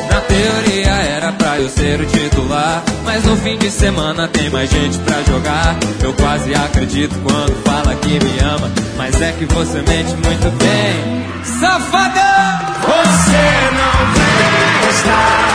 Na 0.10 0.22
teoria 0.22 0.92
era 0.92 1.34
pra 1.34 1.60
eu 1.60 1.68
ser 1.68 2.00
o 2.00 2.06
titular. 2.06 2.82
Mas 3.03 3.26
no 3.26 3.35
fim 3.35 3.58
de 3.58 3.69
semana 3.69 4.30
tem 4.30 4.50
mais 4.50 4.69
gente 4.69 4.98
pra 5.00 5.22
jogar. 5.24 5.76
Eu 6.01 6.14
quase 6.14 6.56
acredito 6.56 7.14
quando 7.24 7.53
fala 7.66 7.93
que 7.95 8.14
me 8.14 8.40
ama. 8.40 8.72
Mas 8.95 9.22
é 9.22 9.34
que 9.34 9.43
você 9.43 9.80
mente 9.82 10.14
muito 10.26 10.50
bem. 10.58 11.26
Safadão! 11.60 12.32
Você 12.80 13.42
não 13.76 14.14
presta, 14.14 14.72
mas 14.88 15.51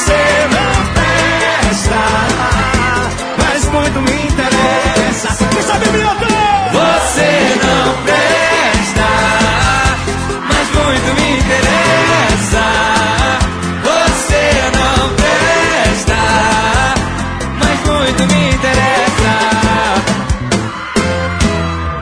você 0.00 0.48
não 0.56 0.72
presta, 0.94 2.00
mas 3.36 3.64
muito 3.66 4.00
me 4.00 4.16
interessa. 4.28 5.28
Quem 5.50 5.62
sabe? 5.62 5.84
Você 5.84 5.92
não 7.66 7.86
presta, 8.04 9.08
mas 10.48 10.66
muito 10.74 11.10
me 11.20 11.28
interessa. 11.38 12.64
Você 13.84 14.44
não 14.78 14.98
presta, 15.20 16.20
mas 17.58 17.78
muito 17.86 18.22
me 18.32 18.40
interessa. 18.54 19.34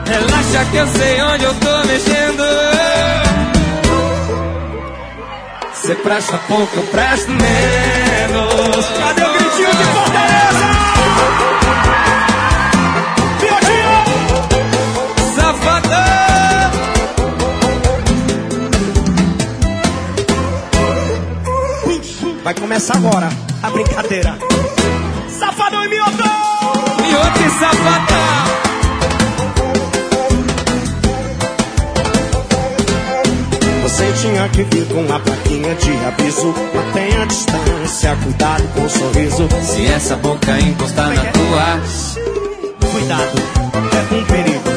Relaxa 0.05 0.65
que 0.71 0.77
eu 0.77 0.87
sei 0.87 1.21
onde 1.21 1.43
eu 1.43 1.53
tô 1.55 1.83
mexendo. 1.85 2.28
Você 5.89 5.95
presta 5.95 6.37
pouco, 6.47 6.75
eu 6.75 6.83
presto 6.83 7.31
menos. 7.31 8.85
Cadê 8.99 9.23
o 9.23 9.33
gritinho 9.33 9.71
de 9.71 9.83
Fortaleza? 9.85 10.69
Safadão! 15.35 15.99
Vai 22.43 22.53
começar 22.53 22.95
agora 22.95 23.29
a 23.63 23.69
brincadeira. 23.71 24.37
Safadão 25.39 25.85
e 25.85 25.89
miotão! 25.89 26.27
Mioto 27.01 27.39
e 27.39 27.49
safadão! 27.59 28.68
Você 33.89 34.11
tinha 34.21 34.47
que 34.49 34.63
vir 34.63 34.85
com 34.87 35.01
uma 35.01 35.19
plaquinha 35.19 35.75
de 35.75 35.91
aviso. 36.05 36.53
Mantenha 36.73 37.23
a 37.23 37.25
distância, 37.25 38.15
cuidado 38.23 38.63
com 38.75 38.83
o 38.85 38.89
sorriso. 38.89 39.47
Se 39.61 39.85
essa 39.87 40.15
boca 40.15 40.51
encostar 40.59 41.09
na 41.09 41.23
tua. 41.25 41.79
Cuidado, 42.91 43.41
é 43.91 44.15
um 44.15 44.23
perigo. 44.25 44.69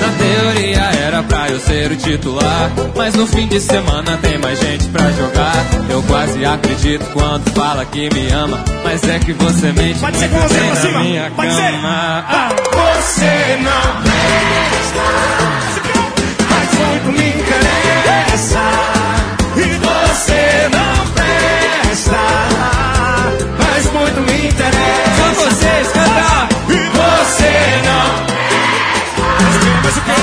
Na 0.00 0.08
teoria 0.18 0.80
era 1.06 1.22
pra 1.22 1.48
eu 1.48 1.60
ser 1.60 1.92
o 1.92 1.96
titular. 1.96 2.70
Mas 2.96 3.14
no 3.14 3.26
fim 3.26 3.46
de 3.46 3.60
semana 3.60 4.18
tem 4.20 4.38
mais 4.38 4.58
gente 4.60 4.86
pra 4.88 5.10
jogar. 5.12 5.64
Eu 5.88 6.02
quase 6.02 6.44
acredito 6.44 7.04
quando 7.12 7.48
fala 7.52 7.84
que 7.86 8.10
me 8.12 8.28
ama. 8.32 8.62
Mas 8.84 9.02
é 9.08 9.18
que 9.18 9.32
você 9.32 9.72
mente 9.72 9.98
Pode 10.00 10.18
ser 10.18 10.28
com 10.28 10.40
você 10.40 10.54
bem 10.60 10.68
na 10.70 10.76
cima. 10.76 11.00
minha 11.00 11.30
Pode 11.30 11.54
ser. 11.54 11.62
cama. 11.72 12.24
Ah, 12.28 12.48
Você 12.98 13.56
não 13.62 14.02
presta, 14.02 14.77
mas 16.50 16.68
muito 16.78 17.08
me 17.18 17.28
interessa. 17.28 18.64
E 19.56 19.58
você 19.86 20.68
não 20.72 20.94
presta, 21.14 22.22
mas 23.58 23.82
muito 23.92 24.20
me 24.22 24.38
interessa. 24.48 25.18
Só 25.18 25.28
vocês 25.44 25.86
cantar. 25.92 26.48
E 26.68 26.72
você 26.98 27.54
não 27.84 28.08
Mas 29.82 29.96
o 29.96 30.00
quê? 30.00 30.22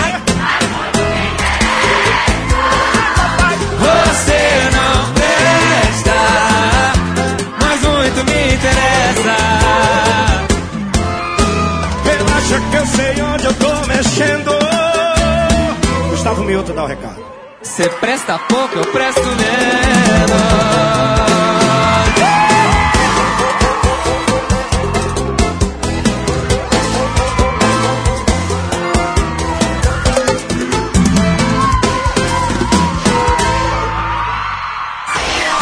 Você 3.80 4.42
não 4.72 4.94
presta, 5.14 6.18
mas 7.62 7.80
muito 7.82 8.20
me 8.26 8.40
interessa. 8.54 9.38
Relaxa 12.04 12.58
que 12.72 12.76
eu 12.78 12.86
sei 12.86 13.22
onde 13.22 13.46
eu 13.46 13.54
tô 13.54 13.88
mexendo. 13.88 14.65
Gustavo 16.26 16.44
Milton 16.44 16.74
dá 16.74 16.84
o 16.84 16.88
recado. 16.88 17.24
Você 17.62 17.88
presta 17.88 18.40
pouco, 18.40 18.76
eu 18.80 18.86
presto 18.86 19.22
menos. 19.22 19.46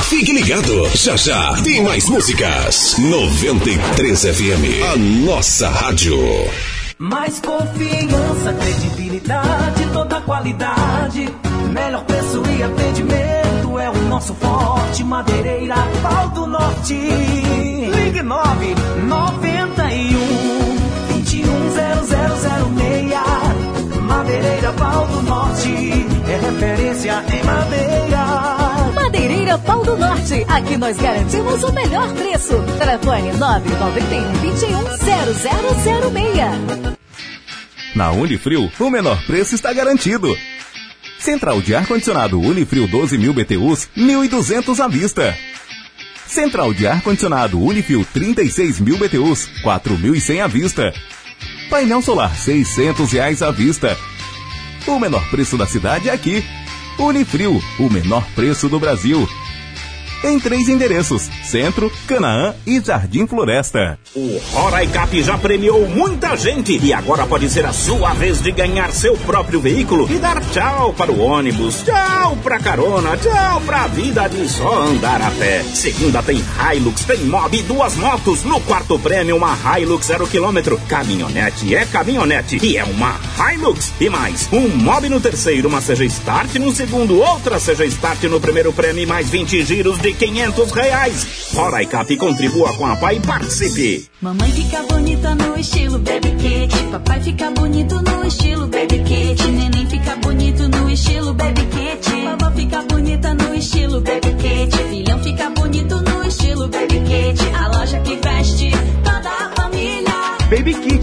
Fique 0.08 0.32
ligado, 0.32 0.90
já 0.95 1.17
já 1.17 1.61
tem 1.61 1.83
mais 1.83 2.08
músicas. 2.08 2.95
93 3.00 4.22
FM, 4.22 4.82
a 4.93 4.95
nossa 4.95 5.67
rádio. 5.67 6.17
Mais 7.24 7.40
confiança, 7.40 8.52
credibilidade, 8.52 9.88
toda 9.93 10.19
qualidade. 10.19 11.34
Melhor 11.72 12.03
preço 12.03 12.43
e 12.50 12.61
atendimento 12.61 13.80
é 13.80 13.90
o 13.90 13.98
nosso 14.10 14.34
forte. 14.34 15.06
Madeireira, 15.06 15.76
pau 16.02 16.27
do 16.32 16.45
norte. 16.48 16.93
Ligue 16.93 18.22
9 18.22 18.76
91 19.08 21.14
21 21.14 21.72
0006. 21.72 24.02
Madeireira, 24.02 24.74
pau 24.74 25.08
do 25.08 25.22
norte. 25.22 26.06
É 26.27 26.35
referência 26.45 27.24
em 27.32 27.42
madeira. 27.45 28.92
Madeireira 28.93 29.58
Pau 29.60 29.82
do 29.84 29.95
Norte. 29.95 30.45
Aqui 30.50 30.76
nós 30.76 30.98
garantimos 30.98 31.64
o 31.64 31.72
melhor 31.72 32.11
preço. 32.16 32.61
Telefone 32.77 33.32
991 33.34 34.34
21 34.42 34.84
0006. 36.84 37.02
Na 37.95 38.11
Unifrio, 38.11 38.72
o 38.80 38.89
menor 38.89 39.23
preço 39.25 39.53
está 39.53 39.72
garantido. 39.72 40.35
Central 41.19 41.61
de 41.61 41.75
ar-condicionado 41.75 42.39
Unifrio 42.39 42.88
12 42.88 43.17
mil 43.17 43.33
BTUs, 43.33 43.88
1.200 43.95 44.80
à 44.83 44.88
vista. 44.88 45.38
Central 46.25 46.73
de 46.73 46.88
ar-condicionado 46.88 47.61
Unifrio 47.61 48.05
36 48.11 48.80
mil 48.80 48.97
BTUs, 48.97 49.47
4.100 49.63 50.43
à 50.43 50.47
vista. 50.47 50.93
Painel 51.69 52.01
solar 52.01 52.35
600 52.35 53.11
reais 53.11 53.41
à 53.43 53.51
vista. 53.51 53.95
O 54.88 54.99
menor 54.99 55.23
preço 55.30 55.55
da 55.55 55.67
cidade 55.67 56.09
é 56.09 56.13
aqui. 56.13 56.43
Unifrio, 56.97 57.61
o 57.80 57.89
menor 57.89 58.25
preço 58.35 58.67
do 58.67 58.80
Brasil. 58.80 59.30
Em 60.24 60.40
três 60.40 60.69
endereços: 60.69 61.30
Centro, 61.43 61.92
Canaã 62.08 62.56
e 62.66 62.80
Jardim 62.80 63.27
Floresta. 63.27 64.00
O 64.16 64.40
Roraicap 64.53 65.22
já 65.22 65.38
premiou 65.38 65.85
muita 65.90 66.38
gente 66.38 66.80
e 66.82 66.93
agora 66.93 67.26
pode 67.26 67.50
ser 67.50 67.66
a 67.66 67.74
sua 67.74 68.14
vez 68.14 68.42
de 68.42 68.52
ganhar 68.52 68.92
seu 68.93 69.18
próprio 69.18 69.60
veículo 69.60 70.10
e 70.10 70.18
dar 70.18 70.40
tchau 70.45 70.93
para 70.93 71.11
o 71.11 71.19
ônibus, 71.19 71.84
tchau 71.84 72.38
pra 72.42 72.58
carona, 72.58 73.18
tchau 73.18 73.61
pra 73.66 73.88
vida 73.88 74.30
de 74.30 74.48
só 74.48 74.84
andar 74.84 75.22
a 75.22 75.30
pé. 75.32 75.61
Segunda 75.74 76.24
tem 76.24 76.42
Hilux, 76.74 77.03
tem 77.03 77.19
Mob 77.26 77.58
e 77.58 77.61
duas 77.64 77.95
motos. 77.95 78.43
No 78.43 78.61
quarto 78.61 78.98
prêmio, 79.00 79.35
uma 79.35 79.58
Hilux 79.77 80.06
zero 80.06 80.26
quilômetro. 80.26 80.80
Caminhonete 80.88 81.76
é 81.76 81.85
caminhonete 81.85 82.60
e 82.64 82.77
é 82.77 82.84
uma 82.85 83.19
Hilux. 83.38 83.92
E 84.00 84.10
mais, 84.10 84.48
um 84.53 84.69
Mob 84.69 85.10
no 85.10 85.19
terceiro, 85.19 85.68
uma 85.68 85.82
Seja 85.82 86.06
Start 86.06 86.56
no 86.56 86.74
segundo, 86.74 87.19
outra 87.19 87.60
Seja 87.60 87.85
Start 87.85 88.24
no 88.24 88.40
primeiro 88.40 88.72
prêmio 88.72 89.03
e 89.03 89.06
mais 89.06 89.30
20 89.30 89.64
giros 89.64 89.98
de 90.00 90.12
500 90.14 90.72
reais. 90.72 91.27
Roraicap 91.53 92.16
contribua 92.17 92.74
com 92.74 92.85
a 92.85 92.95
PAI 92.95 93.17
e 93.17 93.19
participe. 93.19 94.09
Mamãe 94.22 94.51
fica 94.51 94.83
bonita 94.83 95.35
no 95.35 95.58
estilo 95.58 96.00
baby 96.00 96.32
kit. 96.32 96.83
Papai 96.92 97.22
fica 97.22 97.51
bonito 97.51 98.01
no 98.01 98.25
estilo 98.25 98.67
baby 98.67 99.03
kit. 99.03 99.43
Neném 99.48 99.88
fica 99.88 100.16
bonito 100.17 100.67
no 100.69 100.90
estilo 100.90 101.33
baby 101.33 101.66
kit. 101.66 102.09
Vovó 102.11 102.51
fica 102.56 102.82
bonita 102.83 103.33
no 103.33 103.56
estilo 103.56 104.01
baby 104.01 104.33
kit. 104.33 104.77
Filhão 104.90 105.24
fica 105.24 105.50
bonito 105.50 106.01
no 106.01 106.24
estilo 106.24 106.67
baby 106.67 107.00
kit. 107.01 107.42
A 107.56 107.67
loja 107.67 108.00
que 108.00 108.16
veste 108.16 108.72
toda 109.03 109.30
a 109.30 109.51
família. 109.56 110.14
Baby 110.50 110.74
Kit 110.74 110.93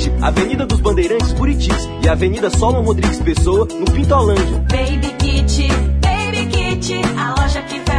Bandeirantes 0.90 1.32
Buritis 1.32 1.88
e 2.02 2.08
Avenida 2.08 2.50
Solon 2.50 2.82
Rodrigues 2.82 3.20
Pessoa, 3.20 3.66
no 3.66 3.84
Pintolândia. 3.84 4.58
Baby 4.68 5.14
Kit, 5.18 5.68
Baby 6.00 6.46
Kit, 6.46 6.94
a 7.16 7.40
loja 7.40 7.62
que 7.62 7.89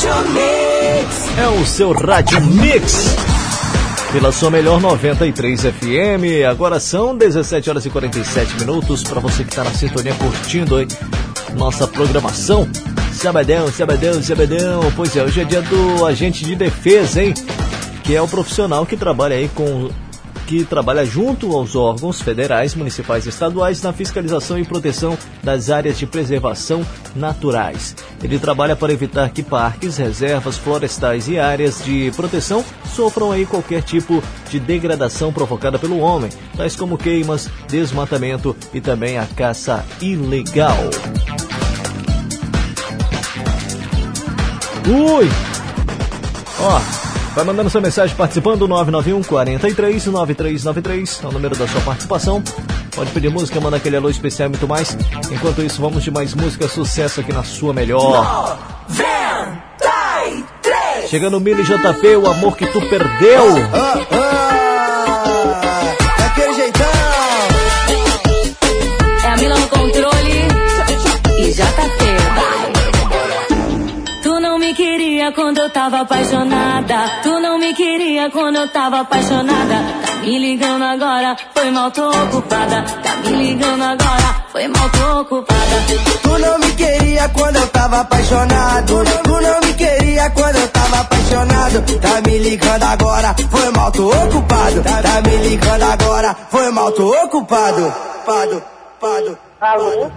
Rádio 0.00 0.30
Mix. 0.30 1.38
É 1.38 1.48
o 1.48 1.66
seu 1.66 1.92
Rádio 1.92 2.40
Mix. 2.40 3.14
Pela 4.10 4.32
sua 4.32 4.50
melhor 4.50 4.80
93 4.80 5.60
FM. 5.60 6.48
Agora 6.50 6.80
são 6.80 7.14
17 7.14 7.68
horas 7.68 7.84
e 7.84 7.90
47 7.90 8.60
minutos. 8.60 9.02
Para 9.02 9.20
você 9.20 9.44
que 9.44 9.50
está 9.50 9.62
na 9.62 9.72
sintonia 9.74 10.14
curtindo 10.14 10.76
aí 10.76 10.88
nossa 11.54 11.86
programação. 11.86 12.66
Sabadão, 13.12 13.70
sabadão, 13.70 14.22
sabadão. 14.22 14.80
Pois 14.96 15.14
é, 15.14 15.22
hoje 15.22 15.42
é 15.42 15.44
dia 15.44 15.60
do 15.60 16.06
agente 16.06 16.46
de 16.46 16.56
defesa, 16.56 17.22
hein? 17.22 17.34
Que 18.02 18.16
é 18.16 18.22
o 18.22 18.28
profissional 18.28 18.86
que 18.86 18.96
trabalha 18.96 19.36
aí 19.36 19.50
com 19.54 19.90
que 20.50 20.64
trabalha 20.64 21.06
junto 21.06 21.52
aos 21.52 21.76
órgãos 21.76 22.20
federais, 22.20 22.74
municipais 22.74 23.24
e 23.24 23.28
estaduais 23.28 23.80
na 23.82 23.92
fiscalização 23.92 24.58
e 24.58 24.64
proteção 24.64 25.16
das 25.44 25.70
áreas 25.70 25.96
de 25.96 26.06
preservação 26.06 26.84
naturais. 27.14 27.94
Ele 28.20 28.36
trabalha 28.36 28.74
para 28.74 28.92
evitar 28.92 29.30
que 29.30 29.44
parques, 29.44 29.96
reservas 29.96 30.58
florestais 30.58 31.28
e 31.28 31.38
áreas 31.38 31.84
de 31.84 32.10
proteção 32.16 32.64
sofram 32.92 33.30
aí 33.30 33.46
qualquer 33.46 33.80
tipo 33.80 34.20
de 34.50 34.58
degradação 34.58 35.32
provocada 35.32 35.78
pelo 35.78 36.00
homem, 36.00 36.32
tais 36.56 36.74
como 36.74 36.98
queimas, 36.98 37.48
desmatamento 37.68 38.56
e 38.74 38.80
também 38.80 39.18
a 39.18 39.26
caça 39.26 39.86
ilegal. 40.00 40.76
Ui! 44.88 45.28
Ó, 46.58 46.99
vai 47.34 47.44
mandando 47.44 47.70
sua 47.70 47.80
mensagem 47.80 48.14
participando 48.16 48.66
991 48.66 49.22
43 49.22 50.06
9393, 50.06 51.20
é 51.22 51.26
o 51.26 51.32
número 51.32 51.56
da 51.56 51.66
sua 51.66 51.80
participação. 51.82 52.42
Pode 52.94 53.10
pedir 53.12 53.30
música, 53.30 53.60
manda 53.60 53.76
aquele 53.76 53.96
alô 53.96 54.10
especial 54.10 54.48
e 54.48 54.50
muito 54.50 54.68
mais. 54.68 54.96
Enquanto 55.30 55.62
isso, 55.62 55.80
vamos 55.80 56.02
de 56.02 56.10
mais 56.10 56.34
música, 56.34 56.68
sucesso 56.68 57.20
aqui 57.20 57.32
na 57.32 57.42
sua 57.42 57.72
melhor. 57.72 58.58
Chegando 61.10 61.38
o 61.38 61.40
Mili 61.40 61.64
JP, 61.64 62.16
o 62.16 62.30
amor 62.30 62.56
que 62.56 62.66
tu 62.66 62.80
perdeu. 62.82 63.54
Daquele 66.18 66.54
jeitão. 66.54 66.86
É 69.24 69.26
a 69.26 69.36
Mila 69.36 69.58
no 69.58 69.68
controle 69.68 70.48
e 71.40 71.52
já 71.52 71.66
tá 71.66 71.82
vai. 71.82 72.72
Tu 74.22 74.40
não 74.40 74.56
me 74.56 74.72
queria 74.72 75.32
quando 75.32 75.58
eu 75.58 75.70
tava 75.70 76.02
apaixonada. 76.02 77.09
Tu 77.70 77.76
não 77.76 77.78
me 77.78 77.98
queria 77.98 78.30
quando 78.30 78.56
eu 78.56 78.68
tava 78.68 79.00
apaixonada. 79.00 79.74
Tá 80.04 80.14
me 80.22 80.38
ligando 80.38 80.82
agora, 80.82 81.36
foi 81.54 81.70
mal, 81.70 81.88
tô 81.92 82.08
ocupada. 82.08 82.82
Tá 82.82 83.16
me 83.16 83.28
ligando 83.44 83.82
agora, 83.84 84.44
foi 84.50 84.66
mal, 84.66 84.90
tô 84.90 85.20
ocupada. 85.20 85.86
Tu 86.20 86.38
não 86.40 86.58
me 86.58 86.72
queria 86.72 87.28
quando 87.28 87.56
eu 87.56 87.68
tava 87.68 88.00
apaixonado. 88.00 89.04
Tu 89.22 89.40
não 89.40 89.60
me 89.60 89.74
queria 89.74 90.30
quando 90.30 90.56
eu 90.56 90.68
tava 90.68 91.00
apaixonado. 91.00 91.82
Tá 92.00 92.20
me 92.28 92.38
ligando 92.38 92.82
agora, 92.82 93.36
foi 93.48 93.70
mal, 93.70 93.92
tô 93.92 94.08
ocupado. 94.08 94.82
Tá 94.82 95.22
me 95.22 95.36
ligando 95.36 95.82
agora, 95.84 96.36
foi 96.50 96.72
mal, 96.72 96.90
tô 96.90 97.08
ocupado. 97.22 97.94
Pado, 98.26 98.62
pado. 99.00 99.38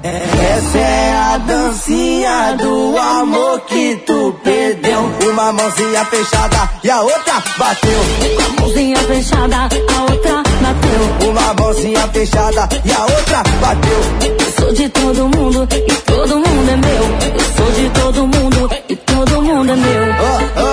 Essa 0.01 0.77
é 0.77 1.13
a 1.13 1.37
dancinha 1.37 2.55
do 2.57 2.97
amor 2.97 3.59
que 3.61 3.97
tu 3.97 4.39
perdeu. 4.43 4.82
Uma 5.29 5.51
mãozinha 5.51 6.05
fechada 6.05 6.69
e 6.83 6.89
a 6.89 7.01
outra 7.01 7.43
bateu. 7.57 7.99
Uma 8.37 8.61
mãozinha 8.61 8.97
fechada, 8.99 9.57
a 9.57 10.01
outra 10.11 10.43
bateu. 10.61 11.29
Uma 11.29 11.53
mãozinha 11.53 12.07
fechada 12.09 12.69
e 12.85 12.91
a 12.91 13.01
outra 13.01 13.43
bateu. 13.61 13.99
Eu 14.39 14.51
sou 14.59 14.73
de 14.73 14.89
todo 14.89 15.29
mundo 15.29 15.67
e 15.71 15.93
todo 16.01 16.35
mundo 16.35 16.69
é 16.69 16.77
meu. 16.77 17.03
Eu 17.33 17.55
sou 17.55 17.71
de 17.71 17.89
todo 17.89 18.27
mundo 18.27 18.69
e 18.89 18.95
todo 18.95 19.41
mundo 19.41 19.71
é 19.71 19.75
meu. 19.75 20.03
É 20.03 20.72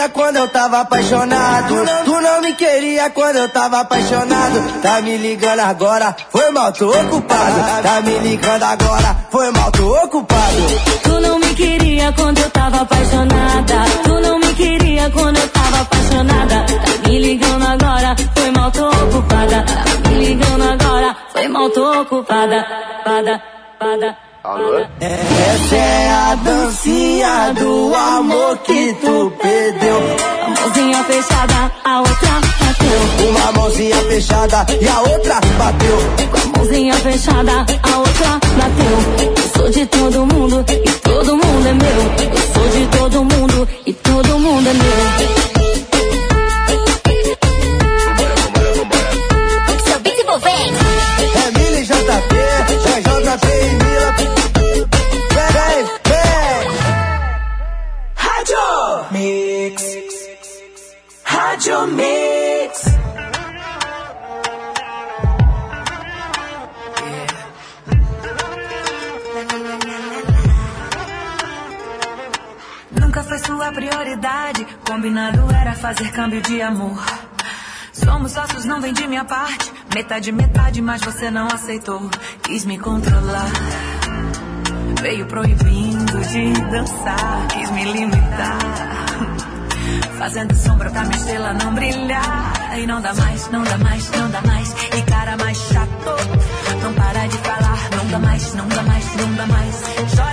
queria 0.00 0.08
quando 0.08 0.36
eu 0.36 0.48
tava 0.48 0.80
apaixonado. 0.80 1.74
Tu 2.04 2.20
não 2.20 2.40
me 2.40 2.54
queria 2.54 3.10
quando 3.10 3.36
eu 3.36 3.48
tava 3.48 3.80
apaixonado. 3.80 4.80
Tá 4.80 5.00
me 5.02 5.16
ligando 5.18 5.60
agora, 5.60 6.16
foi 6.30 6.50
mal, 6.50 6.72
tô 6.72 6.88
ocupado. 6.88 7.82
Tá 7.82 8.00
me 8.00 8.18
ligando 8.18 8.62
agora, 8.62 9.16
foi 9.30 9.50
mal, 9.50 9.70
tô 9.72 10.04
ocupado. 10.04 10.56
Tu 11.02 11.20
não 11.20 11.38
me 11.38 11.54
queria 11.54 12.12
quando 12.12 12.38
eu 12.38 12.50
tava 12.50 12.80
apaixonada. 12.80 13.74
Tu 14.04 14.20
não 14.20 14.38
me 14.38 14.54
queria 14.54 15.10
quando 15.10 15.36
eu 15.36 15.48
tava 15.48 15.80
apaixonada. 15.80 16.66
Tá 16.66 17.08
me 17.08 17.18
ligando 17.18 17.66
agora, 17.66 18.16
foi 18.34 18.50
mal, 18.52 18.70
tô 18.70 18.88
ocupada. 18.88 19.64
Tá 19.64 20.08
me 20.08 20.24
ligando 20.24 20.62
agora, 20.62 21.16
foi 21.32 21.48
mal, 21.48 21.70
tô 21.70 22.00
ocupada. 22.00 22.66
Pada, 23.04 23.42
pada. 23.78 24.29
Essa 24.42 25.76
é 25.76 26.08
a 26.08 26.34
dancinha 26.34 27.52
do 27.52 27.94
amor 27.94 28.56
que 28.58 28.94
tu 28.94 29.30
perdeu. 29.38 29.98
A 30.42 30.48
mãozinha 30.48 31.04
fechada, 31.04 31.70
a 31.84 31.98
outra 31.98 32.40
bateu. 32.58 33.28
Uma 33.28 33.52
mãozinha 33.52 33.96
fechada 33.96 34.66
e 34.80 34.88
a 34.88 35.00
outra 35.00 35.40
bateu. 35.58 35.98
Com 36.30 36.38
a 36.38 36.58
mãozinha 36.58 36.94
fechada, 36.94 37.52
a 37.82 37.98
outra 37.98 38.40
bateu. 38.56 39.36
Eu 39.36 39.60
sou 39.60 39.70
de 39.70 39.86
todo 39.86 40.26
mundo 40.34 40.64
e 40.70 40.90
todo 41.00 41.36
mundo 41.36 41.68
é 41.68 41.74
meu. 41.74 42.32
Eu 42.32 42.54
sou 42.54 42.68
de 42.68 42.86
todo 42.96 43.24
mundo 43.24 43.68
e 43.84 43.92
todo 43.92 44.38
mundo 44.38 44.68
é 44.70 44.72
meu. 44.72 45.49
Nunca 72.90 73.22
foi 73.22 73.38
sua 73.38 73.72
prioridade. 73.72 74.66
Combinado 74.86 75.40
era 75.54 75.72
fazer 75.72 76.12
câmbio 76.12 76.42
de 76.42 76.60
amor. 76.60 77.02
Somos 77.94 78.32
sócios, 78.32 78.66
não 78.66 78.80
vendi 78.82 79.06
minha 79.06 79.24
parte. 79.24 79.72
Metade, 79.94 80.32
metade, 80.32 80.82
mas 80.82 81.00
você 81.00 81.30
não 81.30 81.46
aceitou. 81.46 82.10
Quis 82.42 82.66
me 82.66 82.78
controlar. 82.78 83.50
Veio 85.00 85.24
proibindo 85.26 86.20
de 86.28 86.52
dançar. 86.70 87.46
Quis 87.48 87.70
me 87.70 87.84
limitar. 87.84 89.09
Fazendo 90.18 90.54
sombra 90.54 90.90
pra 90.90 91.02
minha 91.04 91.16
estrela 91.16 91.52
não 91.54 91.74
brilhar. 91.74 92.78
E 92.78 92.86
não 92.86 93.00
dá 93.00 93.14
mais, 93.14 93.50
não 93.50 93.62
dá 93.64 93.78
mais, 93.78 94.10
não 94.10 94.30
dá 94.30 94.40
mais. 94.42 94.74
E 94.96 95.02
cara 95.02 95.36
mais 95.36 95.58
chato. 95.58 96.10
Não 96.82 96.92
para 96.94 97.26
de 97.26 97.38
falar. 97.38 97.90
Não 97.96 98.06
dá 98.10 98.18
mais, 98.18 98.54
não 98.54 98.68
dá 98.68 98.82
mais, 98.82 99.16
não 99.16 99.34
dá 99.34 99.46
mais. 99.46 99.82
Chora 100.16 100.29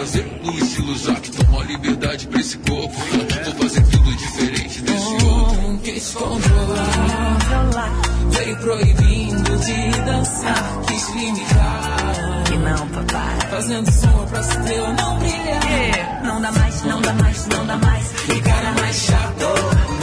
prazer 0.00 0.26
e 0.42 0.58
estilo 0.64 0.94
que 1.20 1.30
Toma 1.30 1.62
liberdade 1.64 2.26
pra 2.26 2.40
esse 2.40 2.56
corpo. 2.58 2.88
Vou 2.88 3.54
fazer 3.62 3.82
tudo 3.82 4.16
diferente 4.16 4.80
desse 4.80 5.24
outro. 5.26 5.78
Quis 5.84 6.14
controlar, 6.14 7.92
veio 8.30 8.56
proibindo 8.56 9.56
de 9.58 9.90
dançar. 10.04 10.80
Quis 10.86 11.08
limitar. 11.10 12.44
Que 12.46 12.56
não, 12.56 12.88
papai. 12.88 13.50
Fazendo 13.50 13.90
sombra 13.90 14.26
pra 14.26 14.40
estrela 14.40 14.92
não 14.94 15.18
brilhar. 15.18 15.70
É. 15.70 16.20
Não 16.24 16.40
dá 16.40 16.52
mais, 16.52 16.82
não 16.82 17.00
dá 17.02 17.12
mais, 17.12 17.46
não 17.46 17.66
dá 17.66 17.76
mais. 17.76 18.06
E 18.28 18.40
cara 18.40 18.72
mais 18.72 18.96
chato. 18.96 19.99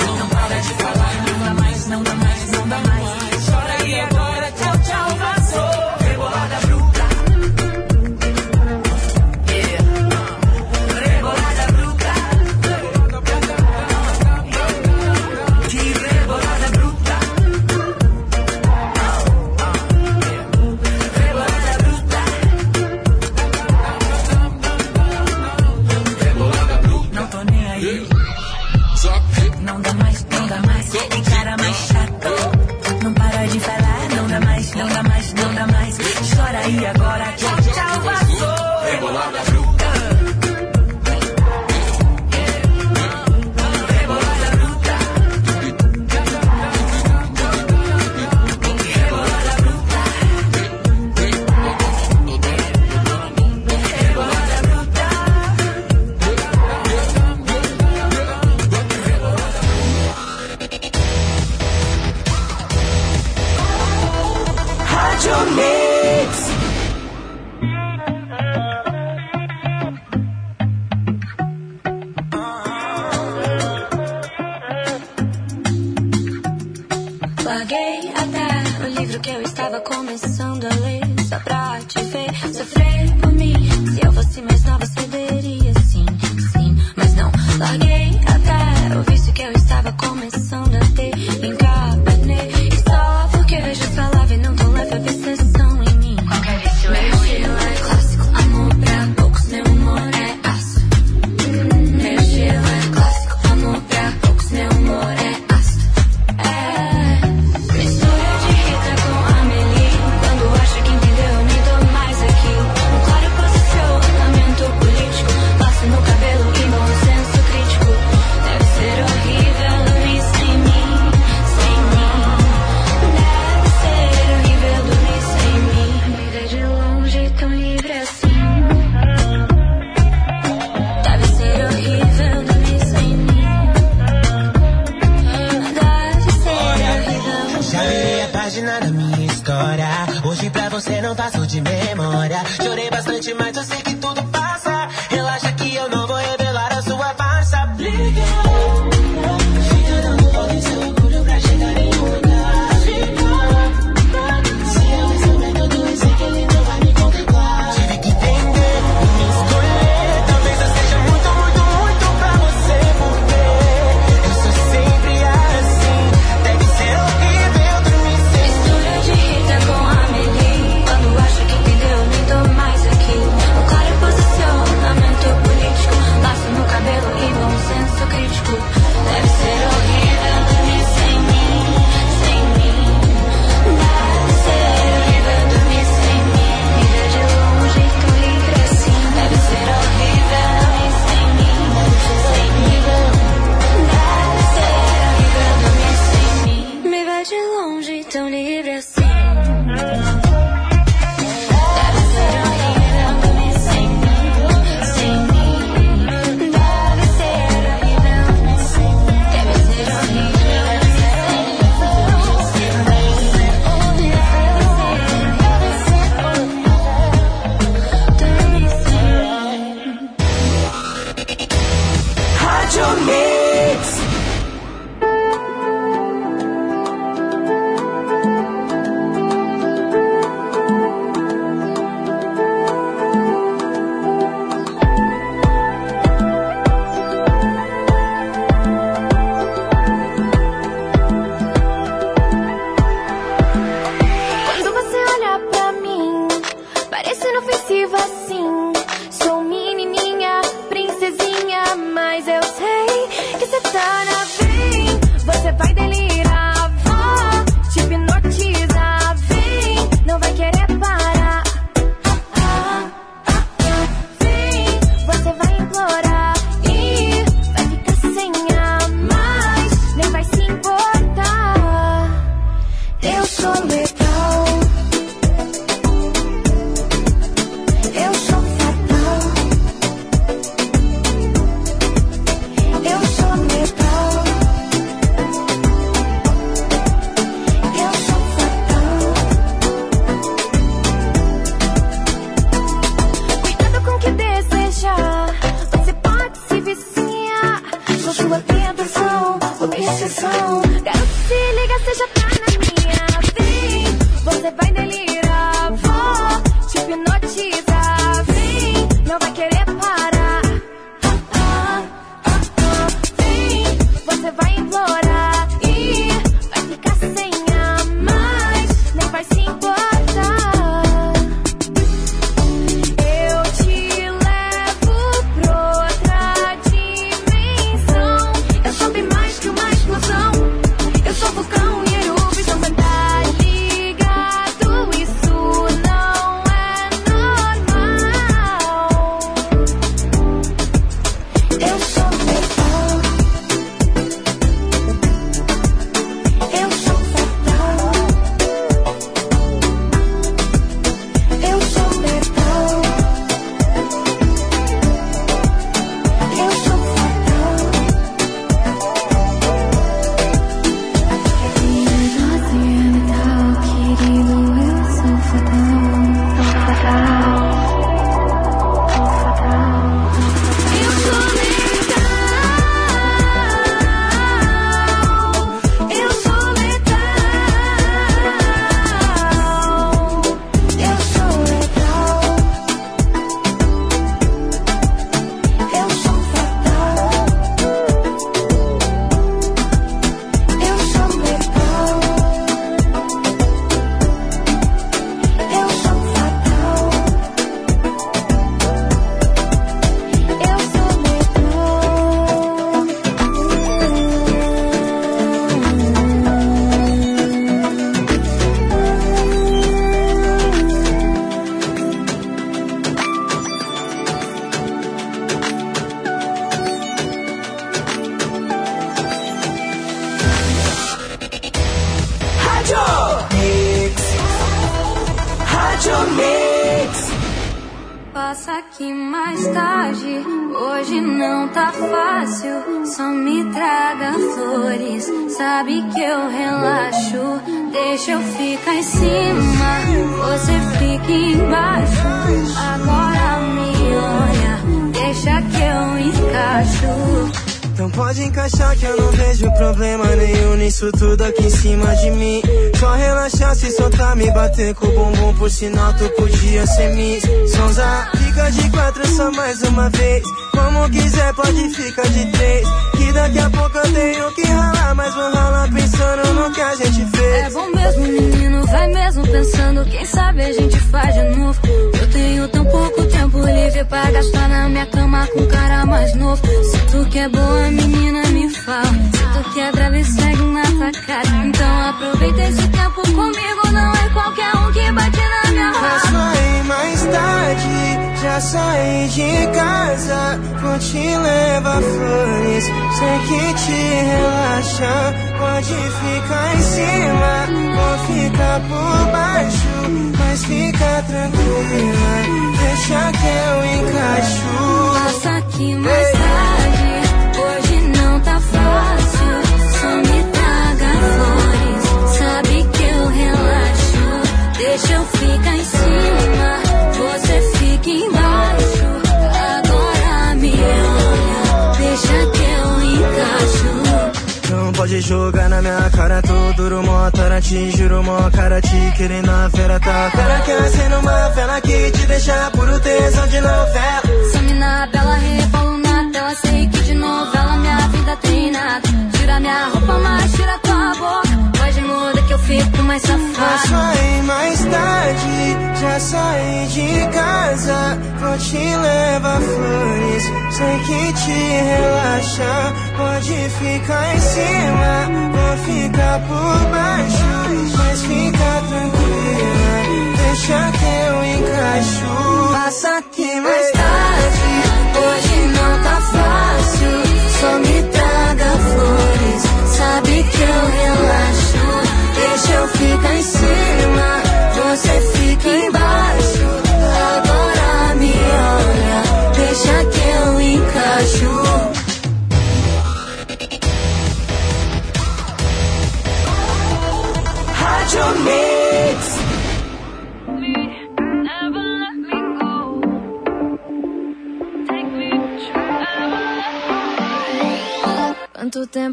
Bater 454.57 454.73
com 454.73 454.87
o 454.87 454.91
bumbum, 454.91 455.33
por 455.35 455.51
sinal 455.51 455.86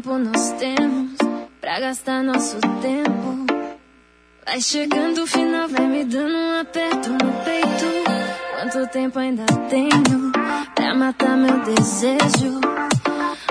tempo 0.05 0.19
nós 0.19 0.51
temos 0.59 1.17
pra 1.59 1.79
gastar 1.79 2.21
nosso 2.21 2.59
tempo. 2.79 3.45
Vai 4.45 4.61
chegando 4.61 5.23
o 5.23 5.27
final, 5.27 5.67
vai 5.67 5.87
me 5.87 6.05
dando 6.05 6.35
um 6.35 6.61
aperto 6.61 7.09
no 7.09 7.33
peito. 7.43 7.85
Quanto 8.53 8.87
tempo 8.91 9.17
ainda 9.17 9.45
tenho 9.67 10.31
pra 10.75 10.93
matar 10.93 11.35
meu 11.35 11.59
desejo? 11.63 12.61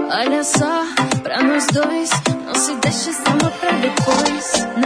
Olha 0.00 0.44
só, 0.44 0.84
pra 1.24 1.42
nós 1.42 1.66
dois, 1.66 2.10
não 2.46 2.54
se 2.54 2.74
deixe 2.76 3.10
amor 3.26 3.50
pra 3.58 3.72
depois. 3.72 4.83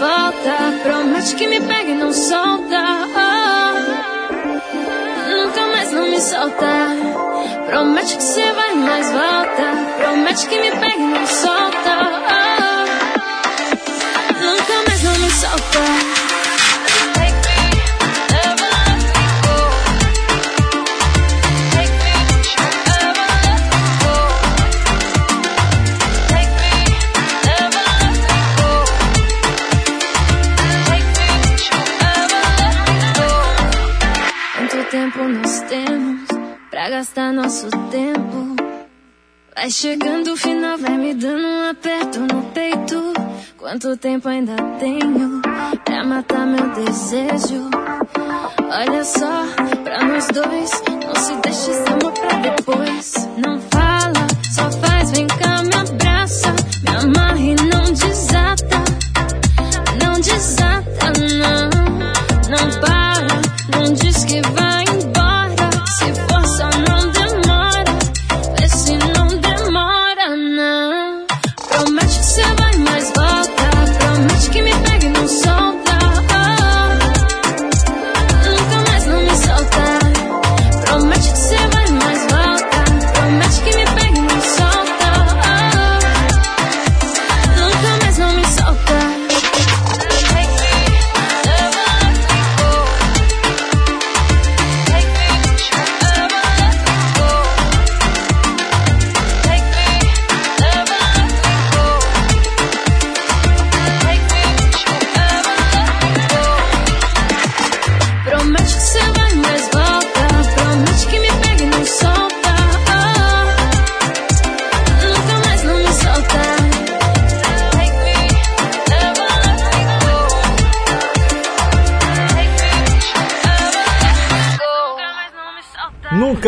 Volta. 0.00 0.56
Promete 0.82 1.36
que 1.36 1.46
me 1.46 1.60
pega 1.60 1.90
e 1.90 1.94
não 1.94 2.12
solta. 2.12 2.82
Nunca 5.28 5.66
mais 5.66 5.92
não 5.92 6.08
me 6.08 6.20
solta. 6.20 6.72
Promete 7.66 8.16
que 8.16 8.22
você 8.22 8.52
vai, 8.52 8.74
mas 8.74 9.10
volta. 9.10 9.66
Promete 9.98 10.46
que 10.48 10.58
me 10.58 10.70
pega 10.70 11.02
e 11.02 11.06
não 11.06 11.26
solta. 11.26 11.96
Nunca 14.40 14.74
mais 14.88 15.02
não 15.02 15.18
me 15.18 15.30
solta. 15.30 15.79
Pra 36.80 36.88
gastar 36.88 37.30
nosso 37.30 37.68
tempo? 37.90 38.56
Vai 39.54 39.70
chegando 39.70 40.32
o 40.32 40.36
final, 40.36 40.78
vai 40.78 40.96
me 40.96 41.12
dando 41.12 41.46
um 41.46 41.68
aperto 41.68 42.20
no 42.20 42.42
peito. 42.54 43.12
Quanto 43.58 43.98
tempo 43.98 44.26
ainda 44.26 44.56
tenho 44.78 45.42
pra 45.84 46.02
matar 46.02 46.46
meu 46.46 46.70
desejo? 46.70 47.68
Olha 48.62 49.04
só, 49.04 49.44
pra 49.84 50.06
nós 50.06 50.26
dois, 50.28 50.82
não 51.04 51.14
se 51.16 51.36
deixe 51.42 51.70
esse 51.70 51.92
amor 51.92 52.12
pra 52.12 52.38
depois. 52.38 53.28
Não 53.36 53.60
fala, 53.60 53.89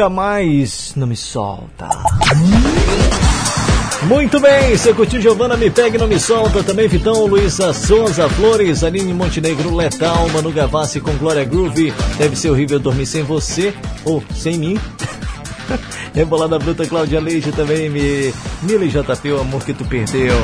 Nunca 0.02 0.10
mais 0.10 0.94
não 0.97 1.06
me 1.06 1.14
solta. 1.14 1.89
Muito 4.08 4.40
bem, 4.40 4.76
você 4.76 4.92
curtiu 4.92 5.20
Giovana 5.20 5.56
Me 5.56 5.70
Pegue 5.70 5.97
Não 5.97 6.08
Me 6.08 6.18
Solta, 6.18 6.60
também 6.60 6.89
Vitão, 6.89 7.24
Luísa 7.24 7.72
Souza 7.72 8.28
Flores, 8.31 8.82
Aline 8.82 9.14
Montenegro 9.14 9.72
Letal, 9.72 10.28
Manu 10.31 10.50
Gavassi 10.50 10.98
com 10.98 11.12
Glória 11.12 11.44
Groove, 11.44 11.94
Deve 12.18 12.34
Ser 12.34 12.50
Horrível 12.50 12.81
Dormir 12.81 13.06
Sem 13.06 13.22
Você, 13.22 13.72
ou 14.05 14.20
Sem 14.34 14.58
Mim. 14.58 14.81
Rebolada 16.12 16.58
Bruta 16.58 16.84
Cláudia 16.84 17.20
Leite 17.20 17.52
também, 17.52 17.89
me... 17.89 18.34
Mila 18.64 18.89
JP, 18.89 19.31
o 19.31 19.40
amor 19.40 19.62
que 19.64 19.72
tu 19.72 19.84
perdeu. 19.84 20.34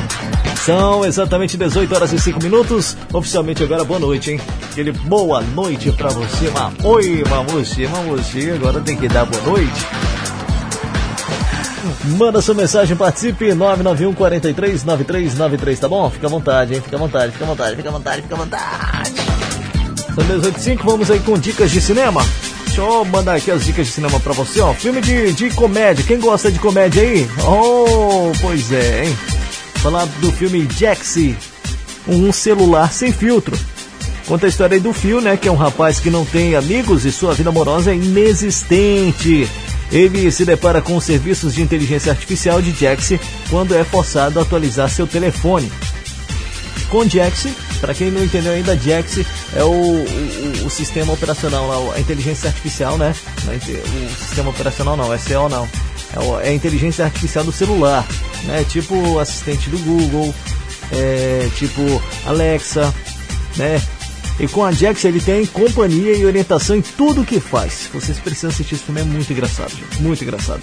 São 0.65 1.05
exatamente 1.05 1.57
18 1.57 1.95
horas 1.95 2.13
e 2.13 2.19
5 2.19 2.43
minutos, 2.43 2.95
oficialmente 3.13 3.63
agora 3.63 3.83
boa 3.83 3.99
noite, 3.99 4.31
hein? 4.31 4.41
Aquele 4.71 4.91
boa 4.91 5.41
noite 5.41 5.91
pra 5.91 6.09
você. 6.09 6.51
Oi, 6.83 7.23
mamuxi, 7.27 7.87
mamuxi, 7.87 8.51
agora 8.51 8.79
tem 8.81 8.95
que 8.95 9.07
dar 9.07 9.25
boa 9.25 9.41
noite. 9.43 9.87
Manda 12.17 12.41
sua 12.41 12.53
mensagem, 12.53 12.95
participe 12.95 13.53
991 13.53 14.13
43 14.13 14.83
9393, 14.83 15.79
tá 15.79 15.87
bom? 15.87 16.09
Fica 16.09 16.27
à 16.27 16.29
vontade, 16.29 16.75
hein? 16.75 16.81
Fica 16.81 16.95
à 16.95 16.99
vontade, 16.99 17.31
fica 17.31 17.45
à 17.45 17.47
vontade, 17.47 17.75
fica 17.75 17.89
à 17.89 17.91
vontade, 17.91 18.21
fica 18.21 18.35
à 18.35 18.37
vontade. 18.37 19.13
São 20.13 20.23
18h05, 20.23 20.79
vamos 20.83 21.09
aí 21.09 21.19
com 21.19 21.37
dicas 21.37 21.71
de 21.71 21.81
cinema. 21.81 22.21
Deixa 22.65 22.81
eu 22.81 23.05
mandar 23.05 23.35
aqui 23.35 23.49
as 23.49 23.65
dicas 23.65 23.87
de 23.87 23.93
cinema 23.93 24.19
pra 24.19 24.33
você, 24.33 24.59
ó. 24.61 24.73
Filme 24.73 25.01
de, 25.01 25.33
de 25.33 25.49
comédia, 25.51 26.03
quem 26.05 26.19
gosta 26.19 26.51
de 26.51 26.59
comédia 26.59 27.01
aí? 27.01 27.27
Oh, 27.47 28.31
pois 28.41 28.71
é, 28.71 29.05
hein? 29.05 29.17
Falar 29.81 30.05
do 30.19 30.31
filme 30.31 30.67
Jaxi, 30.77 31.37
um 32.05 32.31
celular 32.33 32.91
sem 32.91 33.13
filtro. 33.13 33.57
Conta 34.27 34.45
a 34.45 34.49
história 34.49 34.75
aí 34.75 34.79
do 34.79 34.91
Phil, 34.91 35.21
né? 35.21 35.37
Que 35.37 35.47
é 35.47 35.51
um 35.51 35.55
rapaz 35.55 35.99
que 35.99 36.09
não 36.09 36.25
tem 36.25 36.55
amigos 36.55 37.05
e 37.05 37.11
sua 37.11 37.33
vida 37.33 37.49
amorosa 37.49 37.91
é 37.91 37.95
inexistente. 37.95 39.49
Ele 39.91 40.29
se 40.31 40.45
depara 40.45 40.81
com 40.81 40.97
os 40.97 41.03
serviços 41.03 41.55
de 41.55 41.61
inteligência 41.61 42.11
artificial 42.11 42.61
de 42.61 42.71
Jaxi 42.71 43.19
quando 43.49 43.73
é 43.73 43.83
forçado 43.83 44.37
a 44.37 44.43
atualizar 44.43 44.89
seu 44.89 45.07
telefone. 45.07 45.71
Com 46.89 47.07
Jaxi, 47.07 47.55
para 47.79 47.93
quem 47.93 48.11
não 48.11 48.23
entendeu 48.23 48.53
ainda, 48.53 48.77
Jaxi 48.77 49.25
é 49.55 49.63
o, 49.63 49.71
o, 49.71 50.65
o 50.65 50.69
sistema 50.69 51.13
operacional, 51.13 51.91
a 51.93 51.99
inteligência 51.99 52.49
artificial, 52.49 52.97
né? 52.97 53.15
É 53.47 53.55
O 53.55 54.09
sistema 54.15 54.49
operacional 54.49 54.97
não, 54.97 55.17
SEO 55.17 55.49
não. 55.49 55.67
É, 56.43 56.47
é 56.47 56.49
a 56.49 56.53
inteligência 56.53 57.05
artificial 57.05 57.43
do 57.43 57.51
celular, 57.51 58.05
né? 58.45 58.65
Tipo 58.67 59.19
assistente 59.19 59.69
do 59.69 59.77
Google, 59.79 60.33
é, 60.91 61.49
tipo 61.55 61.81
Alexa, 62.25 62.93
né? 63.57 63.81
E 64.39 64.47
com 64.47 64.63
a 64.63 64.71
Jax 64.71 65.03
ele 65.03 65.19
tem 65.19 65.45
companhia 65.45 66.15
e 66.15 66.25
orientação 66.25 66.75
em 66.75 66.81
tudo 66.81 67.25
que 67.25 67.39
faz. 67.39 67.89
Vocês 67.93 68.17
precisam 68.19 68.49
assistir 68.49 68.75
esse 68.75 68.83
filme, 68.85 69.01
é 69.01 69.03
muito 69.03 69.31
engraçado, 69.31 69.71
gente. 69.71 70.01
Muito 70.01 70.23
engraçado. 70.23 70.61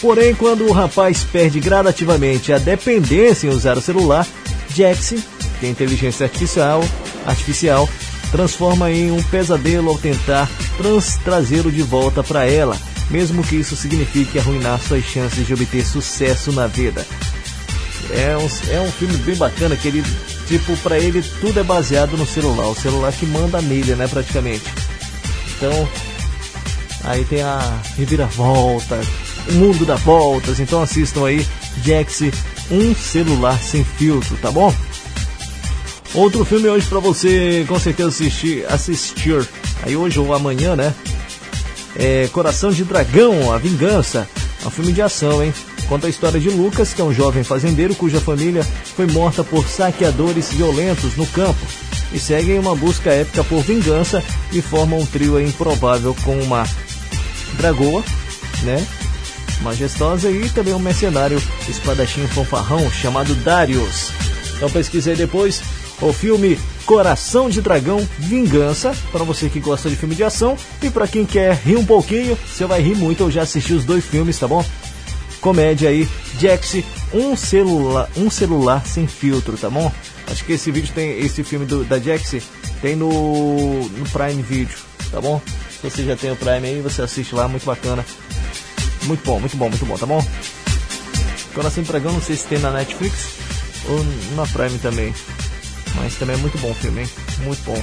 Porém, 0.00 0.34
quando 0.34 0.66
o 0.66 0.72
rapaz 0.72 1.24
perde 1.24 1.58
gradativamente 1.58 2.52
a 2.52 2.58
dependência 2.58 3.48
em 3.48 3.50
usar 3.50 3.76
o 3.76 3.82
celular, 3.82 4.26
Jax, 4.74 5.14
que 5.58 5.66
é 5.66 5.68
inteligência 5.68 6.24
artificial, 6.24 6.84
artificial 7.26 7.88
transforma 8.30 8.90
em 8.90 9.10
um 9.10 9.22
pesadelo 9.22 9.90
ao 9.90 9.98
tentar 9.98 10.48
trazê-lo 11.24 11.70
de 11.70 11.82
volta 11.82 12.22
para 12.22 12.44
ela, 12.44 12.76
mesmo 13.10 13.42
que 13.42 13.56
isso 13.56 13.76
signifique 13.76 14.38
arruinar 14.38 14.80
suas 14.80 15.04
chances 15.04 15.46
de 15.46 15.54
obter 15.54 15.84
sucesso 15.84 16.52
na 16.52 16.66
vida. 16.66 17.06
É 18.10 18.36
um, 18.36 18.74
é 18.74 18.80
um 18.80 18.90
filme 18.92 19.16
bem 19.18 19.36
bacana 19.36 19.76
que 19.76 19.88
ele, 19.88 20.04
tipo, 20.46 20.76
pra 20.78 20.98
ele 20.98 21.22
tudo 21.40 21.60
é 21.60 21.62
baseado 21.62 22.16
no 22.16 22.26
celular. 22.26 22.68
O 22.68 22.74
celular 22.74 23.12
que 23.12 23.26
manda 23.26 23.60
nele, 23.60 23.94
né, 23.94 24.06
praticamente. 24.08 24.64
Então, 25.56 25.88
aí 27.04 27.24
tem 27.24 27.42
a 27.42 27.80
reviravolta, 27.96 29.00
o 29.48 29.52
mundo 29.52 29.84
dá 29.84 29.96
voltas. 29.96 30.60
Então 30.60 30.82
assistam 30.82 31.26
aí, 31.26 31.46
Jax, 31.84 32.22
um 32.70 32.94
celular 32.94 33.58
sem 33.62 33.84
filtro, 33.84 34.36
tá 34.36 34.50
bom? 34.50 34.74
Outro 36.14 36.44
filme 36.44 36.68
hoje 36.68 36.86
pra 36.86 36.98
você 36.98 37.64
com 37.68 37.78
certeza 37.78 38.08
assistir, 38.08 38.64
assistir. 38.68 39.46
Aí 39.82 39.96
hoje 39.96 40.18
ou 40.18 40.34
amanhã, 40.34 40.74
né? 40.74 40.94
É 41.94 42.28
Coração 42.32 42.70
de 42.70 42.84
Dragão, 42.84 43.52
a 43.52 43.58
Vingança. 43.58 44.28
É 44.62 44.66
um 44.66 44.70
filme 44.70 44.92
de 44.92 45.02
ação, 45.02 45.42
hein? 45.42 45.52
Conta 45.88 46.08
a 46.08 46.10
história 46.10 46.40
de 46.40 46.50
Lucas, 46.50 46.92
que 46.92 47.00
é 47.00 47.04
um 47.04 47.14
jovem 47.14 47.44
fazendeiro 47.44 47.94
cuja 47.94 48.20
família 48.20 48.64
foi 48.64 49.06
morta 49.06 49.44
por 49.44 49.68
saqueadores 49.68 50.52
violentos 50.52 51.16
no 51.16 51.26
campo. 51.26 51.64
E 52.12 52.18
seguem 52.18 52.58
uma 52.58 52.74
busca 52.74 53.10
épica 53.10 53.44
por 53.44 53.62
vingança 53.62 54.22
e 54.52 54.60
formam 54.60 54.98
um 55.00 55.06
trio 55.06 55.40
improvável 55.40 56.14
com 56.24 56.36
uma 56.40 56.66
dragoa, 57.56 58.02
né? 58.62 58.84
Majestosa 59.62 60.30
e 60.30 60.48
também 60.50 60.74
um 60.74 60.78
mercenário 60.78 61.40
espadachim 61.68 62.26
fanfarrão 62.26 62.90
chamado 62.90 63.34
Darius. 63.36 64.10
Então 64.56 64.70
pesquise 64.70 65.10
aí 65.10 65.16
depois 65.16 65.62
o 66.00 66.12
filme 66.12 66.58
Coração 66.84 67.48
de 67.48 67.60
Dragão 67.60 68.06
Vingança, 68.18 68.94
para 69.10 69.24
você 69.24 69.48
que 69.48 69.60
gosta 69.60 69.88
de 69.88 69.96
filme 69.96 70.14
de 70.14 70.22
ação 70.22 70.56
e 70.82 70.90
para 70.90 71.08
quem 71.08 71.24
quer 71.24 71.54
rir 71.64 71.76
um 71.76 71.84
pouquinho, 71.84 72.38
você 72.46 72.64
vai 72.64 72.80
rir 72.80 72.96
muito, 72.96 73.24
eu 73.24 73.30
já 73.30 73.42
assisti 73.42 73.72
os 73.72 73.84
dois 73.84 74.04
filmes, 74.04 74.38
tá 74.38 74.46
bom? 74.46 74.64
Comédia 75.46 75.90
aí, 75.90 76.08
Jax, 76.40 76.78
um 77.14 77.36
celular, 77.36 78.10
um 78.16 78.28
celular 78.28 78.84
sem 78.84 79.06
filtro, 79.06 79.56
tá 79.56 79.70
bom? 79.70 79.92
Acho 80.26 80.44
que 80.44 80.54
esse 80.54 80.72
vídeo 80.72 80.92
tem 80.92 81.20
esse 81.20 81.44
filme 81.44 81.64
do, 81.64 81.84
da 81.84 82.00
Jax 82.00 82.42
tem 82.82 82.96
no, 82.96 83.88
no 83.88 84.08
Prime 84.10 84.42
Video, 84.42 84.76
tá 85.08 85.20
bom? 85.20 85.40
Se 85.70 85.88
você 85.88 86.04
já 86.04 86.16
tem 86.16 86.32
o 86.32 86.36
Prime 86.36 86.66
aí, 86.66 86.80
você 86.80 87.00
assiste 87.00 87.32
lá, 87.32 87.46
muito 87.46 87.64
bacana. 87.64 88.04
Muito 89.04 89.24
bom, 89.24 89.38
muito 89.38 89.56
bom, 89.56 89.68
muito 89.68 89.86
bom, 89.86 89.96
tá 89.96 90.04
bom? 90.04 90.20
Coração 91.54 91.84
de 91.84 91.90
Dragão, 91.90 92.12
não 92.14 92.20
sei 92.20 92.34
se 92.34 92.46
tem 92.46 92.58
na 92.58 92.72
Netflix 92.72 93.14
ou 93.88 94.04
na 94.34 94.48
Prime 94.48 94.80
também. 94.80 95.14
Mas 95.94 96.16
também 96.16 96.34
é 96.34 96.38
muito 96.40 96.58
bom 96.58 96.72
o 96.72 96.74
filme, 96.74 97.02
hein? 97.02 97.08
Muito 97.44 97.62
bom. 97.62 97.80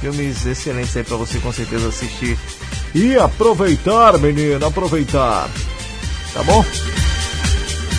Filmes 0.00 0.46
excelentes 0.46 0.96
aí 0.96 1.04
pra 1.04 1.18
você 1.18 1.38
com 1.40 1.52
certeza 1.52 1.88
assistir. 1.88 2.38
E 2.94 3.18
aproveitar, 3.18 4.16
menino, 4.16 4.64
aproveitar. 4.64 5.50
Tá 6.32 6.42
bom? 6.42 6.64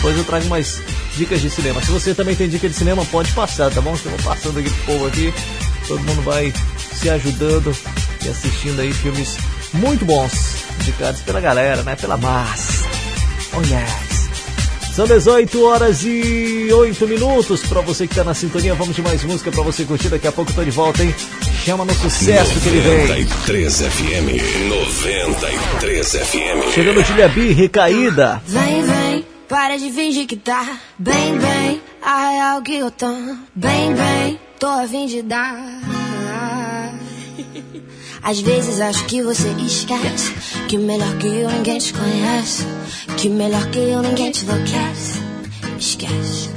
Depois 0.04 0.18
eu 0.18 0.24
trago 0.24 0.46
mais 0.48 0.82
dicas 1.16 1.40
de 1.40 1.48
cinema. 1.48 1.82
Se 1.82 1.90
você 1.90 2.14
também 2.14 2.36
tem 2.36 2.46
dica 2.46 2.68
de 2.68 2.74
cinema, 2.74 3.02
pode 3.06 3.32
passar, 3.32 3.70
tá 3.70 3.80
bom? 3.80 3.96
Que 3.96 4.04
eu 4.04 4.12
vou 4.12 4.20
passando 4.20 4.58
aqui 4.58 4.68
pro 4.68 4.92
povo 4.92 5.06
aqui. 5.06 5.32
Todo 5.88 5.98
mundo 6.02 6.20
vai 6.20 6.52
se 6.92 7.08
ajudando 7.08 7.74
e 8.22 8.28
assistindo 8.28 8.82
aí 8.82 8.92
filmes 8.92 9.38
muito 9.72 10.04
bons. 10.04 10.56
Indicados 10.82 11.22
pela 11.22 11.40
galera, 11.40 11.82
né? 11.82 11.96
Pela 11.96 12.18
massa. 12.18 12.84
Oh 13.54 13.62
yes. 13.62 14.94
São 14.94 15.06
18 15.06 15.64
horas 15.64 16.04
e 16.04 16.68
8 16.70 17.08
minutos. 17.08 17.62
Pra 17.62 17.80
você 17.80 18.06
que 18.06 18.14
tá 18.14 18.24
na 18.24 18.34
sintonia, 18.34 18.74
vamos 18.74 18.94
de 18.94 19.00
mais 19.00 19.24
música 19.24 19.50
pra 19.50 19.62
você 19.62 19.86
curtir. 19.86 20.10
Daqui 20.10 20.26
a 20.26 20.32
pouco 20.32 20.50
eu 20.50 20.54
tô 20.54 20.64
de 20.64 20.70
volta, 20.70 21.02
hein? 21.02 21.14
Chama 21.64 21.86
no 21.86 21.94
sucesso 21.94 22.60
que 22.60 22.68
ele 22.68 22.80
vem. 22.80 23.24
93 23.24 23.80
FM. 23.80 24.68
93 24.68 26.10
FM. 26.10 26.74
Chegando 26.74 27.02
Julia 27.02 27.28
B, 27.30 27.52
recaída. 27.54 28.42
Vem, 28.46 28.82
vem, 28.82 29.24
para 29.48 29.76
de 29.78 29.90
fingir 29.90 30.26
que 30.26 30.36
tá. 30.36 30.78
Bem, 30.98 31.38
bem. 31.38 31.82
A 32.02 32.30
real 32.30 32.62
que 32.62 32.76
eu 32.76 32.90
tô. 32.90 33.06
Bem, 33.54 33.94
bem. 33.94 34.40
Tô 34.58 34.66
a 34.66 34.86
fim 34.86 35.06
de 35.06 35.22
dar. 35.22 35.54
Às 38.22 38.40
vezes 38.40 38.80
acho 38.80 39.04
que 39.04 39.22
você 39.22 39.48
esquece 39.66 40.32
Que 40.66 40.78
melhor 40.78 41.14
que 41.18 41.26
eu 41.26 41.50
ninguém 41.50 41.76
te 41.78 41.92
conhece 41.92 42.64
Que 43.18 43.28
melhor 43.28 43.68
que 43.68 43.78
eu 43.78 44.00
ninguém 44.00 44.30
te 44.30 44.44
enlouquece. 44.44 45.20
Esquece. 45.78 46.50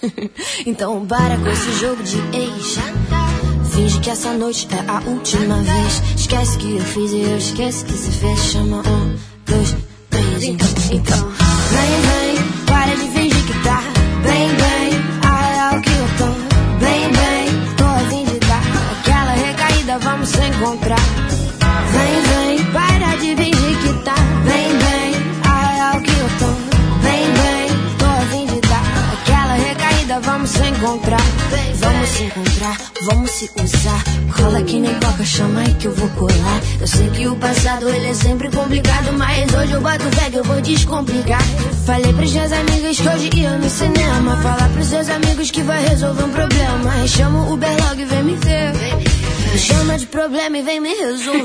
Então 0.64 1.04
para 1.06 1.36
com 1.36 1.48
esse 1.48 1.72
jogo 1.72 2.02
de 2.02 2.18
ex. 2.36 2.78
Finge 3.72 4.00
que 4.00 4.10
essa 4.10 4.32
noite 4.32 4.68
é 4.70 4.90
a 4.90 5.00
última 5.10 5.56
vez. 5.62 6.02
Esquece 6.16 6.56
que 6.58 6.76
eu 6.76 6.84
fiz 6.84 7.10
e 7.10 7.20
eu 7.22 7.38
esqueço 7.38 7.84
que 7.84 7.94
se 7.94 8.10
fez. 8.12 8.38
Chama 8.38 8.78
um, 8.88 9.16
dois, 9.44 9.76
três 10.10 10.44
Então, 10.44 10.68
então 10.92 11.47
Vem, 11.70 12.00
vem, 12.00 12.17
vamos 30.20 30.50
se 30.50 30.66
encontrar. 30.66 31.20
Vamos 31.80 32.08
se 32.08 32.22
encontrar, 32.24 32.76
vamos 33.02 33.30
se 33.30 33.50
usar 33.62 34.04
Cola 34.36 34.62
que 34.62 34.80
nem 34.80 34.94
coca, 34.94 35.24
chama 35.24 35.60
aí 35.60 35.74
que 35.74 35.86
eu 35.86 35.94
vou 35.94 36.08
colar. 36.10 36.60
Eu 36.80 36.86
sei 36.86 37.08
que 37.10 37.26
o 37.26 37.36
passado 37.36 37.88
ele 37.88 38.08
é 38.08 38.14
sempre 38.14 38.50
complicado 38.50 39.12
Mas 39.12 39.52
hoje 39.54 39.72
eu 39.72 39.80
boto 39.80 40.04
fé 40.16 40.30
que 40.30 40.36
eu 40.36 40.44
vou 40.44 40.60
descomplicar. 40.60 41.42
Falei 41.86 42.12
pros 42.12 42.32
meus 42.32 42.52
amigos 42.52 43.00
que 43.00 43.08
hoje 43.08 43.30
ia 43.34 43.58
no 43.58 43.70
cinema. 43.70 44.36
Falar 44.42 44.68
pros 44.70 44.86
seus 44.86 45.08
amigos 45.08 45.50
que 45.50 45.62
vai 45.62 45.86
resolver 45.86 46.24
um 46.24 46.30
problema. 46.30 47.06
Chama 47.06 47.44
o 47.44 47.52
Uber 47.54 47.70
logo 47.70 48.00
e 48.00 48.04
vem 48.04 48.22
me 48.22 48.34
ver. 48.34 48.72
Me 49.52 49.58
chama 49.58 49.98
de 49.98 50.06
problema 50.06 50.58
e 50.58 50.62
vem 50.62 50.80
me 50.80 50.94
resolver. 50.94 51.42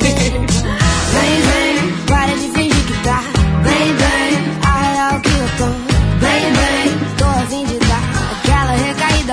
Vem, 1.14 1.42
vem, 1.42 2.06
para 2.08 2.36
de 2.36 2.48
fingir 2.50 2.73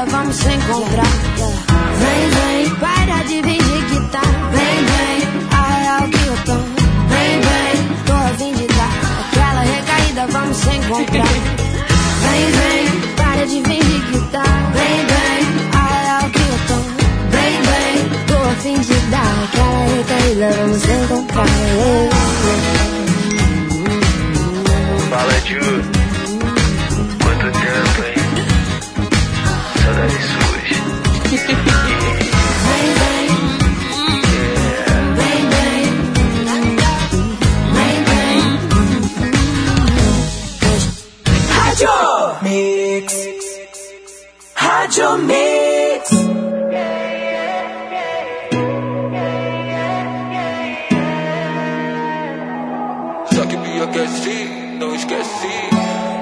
recaída 0.01 0.07
vamos 0.07 0.37
se 0.37 0.49
encontrar. 0.49 1.07
Vem, 1.99 2.31
vem, 2.31 2.75
para 2.77 3.23
de 3.25 3.43
fingir 3.43 3.87
que 3.89 4.01
tá. 4.11 4.23
Bem, 4.51 4.85
bem, 4.85 5.19
a 5.51 5.63
real 5.79 6.09
que 6.09 6.27
eu 6.27 6.37
tô. 6.45 6.55
Bem, 7.09 7.41
bem, 7.41 7.75
tô 8.07 8.13
a 8.13 8.29
fim 8.39 8.53
de 8.53 8.67
dar. 8.69 8.93
Aquela 9.21 9.63
recaída 9.63 10.27
vamos 10.29 10.57
se 10.57 10.69
encontrar. 10.77 11.27
Vem, 12.23 12.51
vem, 12.51 12.87
para 13.17 13.47
de 13.47 13.63
fingir 13.63 14.03
que 14.11 14.19
tá. 14.31 14.45
Bem, 14.73 15.07
bem, 15.07 15.41
a 15.73 15.85
real 16.03 16.31
que 16.31 16.41
eu 16.41 16.59
tô. 16.69 16.79
Bem, 17.31 17.55
bem, 17.63 17.95
tô 18.27 18.37
a 18.37 18.55
fim 18.57 18.81
de 18.81 18.95
dar. 19.11 19.45
Aquela 19.45 19.85
recaída 19.97 20.51
vamos 20.61 20.83
se 20.83 20.93
encontrar. 20.93 21.47
Fala, 25.11 25.41
Ju. 25.41 26.00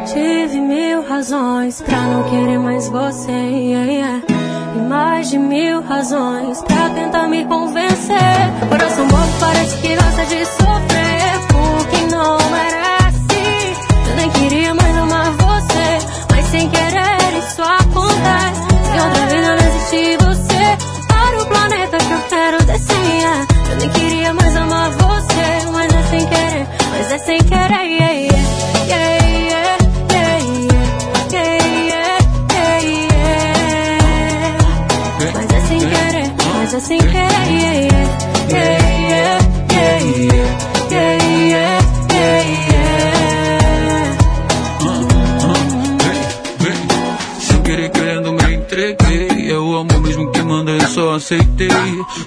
Tive 0.07 0.61
mil 0.61 1.03
razões 1.03 1.83
pra 1.83 2.01
não 2.03 2.23
querer 2.31 2.59
mais 2.59 2.89
você. 2.89 3.31
yeah, 3.31 3.91
yeah. 3.91 4.28
Mais 4.79 5.31
de 5.31 5.39
mil 5.39 5.83
razões 5.83 6.63
pra 6.63 6.91
tentar 6.91 7.27
me 7.29 7.45
convencer. 7.45 8.17
Coração 8.69 9.07
bobo 9.09 9.33
parece 9.41 9.77
que 9.81 9.95
gosta 9.97 10.27
de 10.27 10.45
sofrer. 10.45 11.33
Porque 11.49 12.15
não 12.15 12.39
merece. 12.51 14.11
Eu 14.11 14.17
nem 14.17 14.31
queria 14.31 14.75
mais 14.75 14.97
amar 14.97 15.31
você. 15.33 16.07
Mas 16.31 16.47
sem 16.47 16.69
querer 16.69 17.39
isso 17.39 17.63
acontece. 17.63 18.63
Em 18.95 19.01
outra 19.01 19.27
vida 19.27 19.57
não 19.57 19.69
existe 19.69 20.17
você. 20.25 21.07
Para 21.09 21.43
o 21.43 21.47
planeta 21.47 21.99
que 21.99 22.13
eu 22.13 22.21
quero 22.29 22.65
desenhar. 22.65 23.47
Eu 23.71 23.77
nem 23.79 23.91
queria 23.91 24.35
mais 24.35 24.57
amar 24.57 24.91
você. 24.91 25.71
Mas 25.73 25.95
é 25.95 26.03
sem 26.11 26.27
querer. 26.27 26.67
Mas 26.91 27.13
é 27.13 27.19
sem 27.19 27.39
querer. 27.39 27.59
yeah. 27.89 28.13
Yeah, 28.13 28.38
sem 36.81 36.99
querer. 36.99 37.13
Yeah, 37.13 37.73
yeah, 37.73 38.49
yeah, 38.51 38.88
aceitei. 51.19 51.69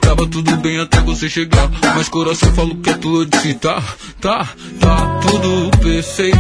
Tava 0.01 0.27
tudo 0.27 0.55
bem 0.57 0.79
até 0.79 0.99
você 1.01 1.29
chegar. 1.29 1.69
Mas 1.95 2.07
coração 2.09 2.53
falo 2.53 2.75
que 2.75 2.89
é 2.89 2.93
tua 2.93 3.25
de 3.25 3.53
tá, 3.55 3.81
tá, 4.19 4.47
tá 4.79 5.19
tudo 5.21 5.77
perfeito. 5.79 6.37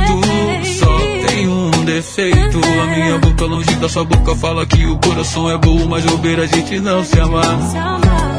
Só 0.79 0.97
tem 1.27 1.47
um 1.47 1.71
defeito. 1.85 2.59
A 2.81 2.85
minha 2.85 3.17
boca 3.17 3.45
longe 3.45 3.73
da 3.75 3.89
sua 3.89 4.03
boca 4.03 4.35
fala 4.35 4.65
que 4.65 4.85
o 4.85 4.97
coração 4.97 5.49
é 5.49 5.57
bom, 5.57 5.87
mas 5.87 6.05
bobeira 6.05 6.43
a 6.43 6.47
gente 6.47 6.79
não 6.79 7.03
se 7.03 7.19
ama. 7.19 7.41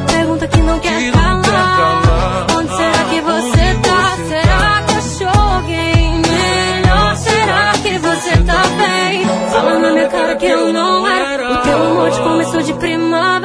Pergunta 0.06 0.46
que 0.46 0.58
não 0.58 0.78
quer, 0.78 0.98
que 0.98 1.10
não 1.10 1.42
quer 1.42 1.50
calar. 1.50 2.46
Onde 2.56 2.76
será 2.76 3.04
que 3.04 3.18
ah, 3.18 3.22
tá? 3.22 3.40
você 3.40 3.74
tá? 3.82 4.16
Será 4.28 4.82
que 4.86 4.94
achou 4.94 5.42
alguém 5.42 6.18
melhor? 6.20 7.16
Será 7.16 7.72
que 7.82 7.98
você 7.98 8.36
tá 8.44 8.62
bem? 8.78 9.26
Fala 9.50 9.78
na 9.78 9.92
minha 9.92 10.08
cara 10.08 10.36
que 10.36 10.46
eu 10.46 10.72
não 10.72 11.06
era. 11.08 11.52
O 11.52 11.56
teu 11.62 11.86
amor 11.90 12.10
te 12.10 12.20
começou 12.20 12.62
de 12.62 12.72
primavera 12.74 13.41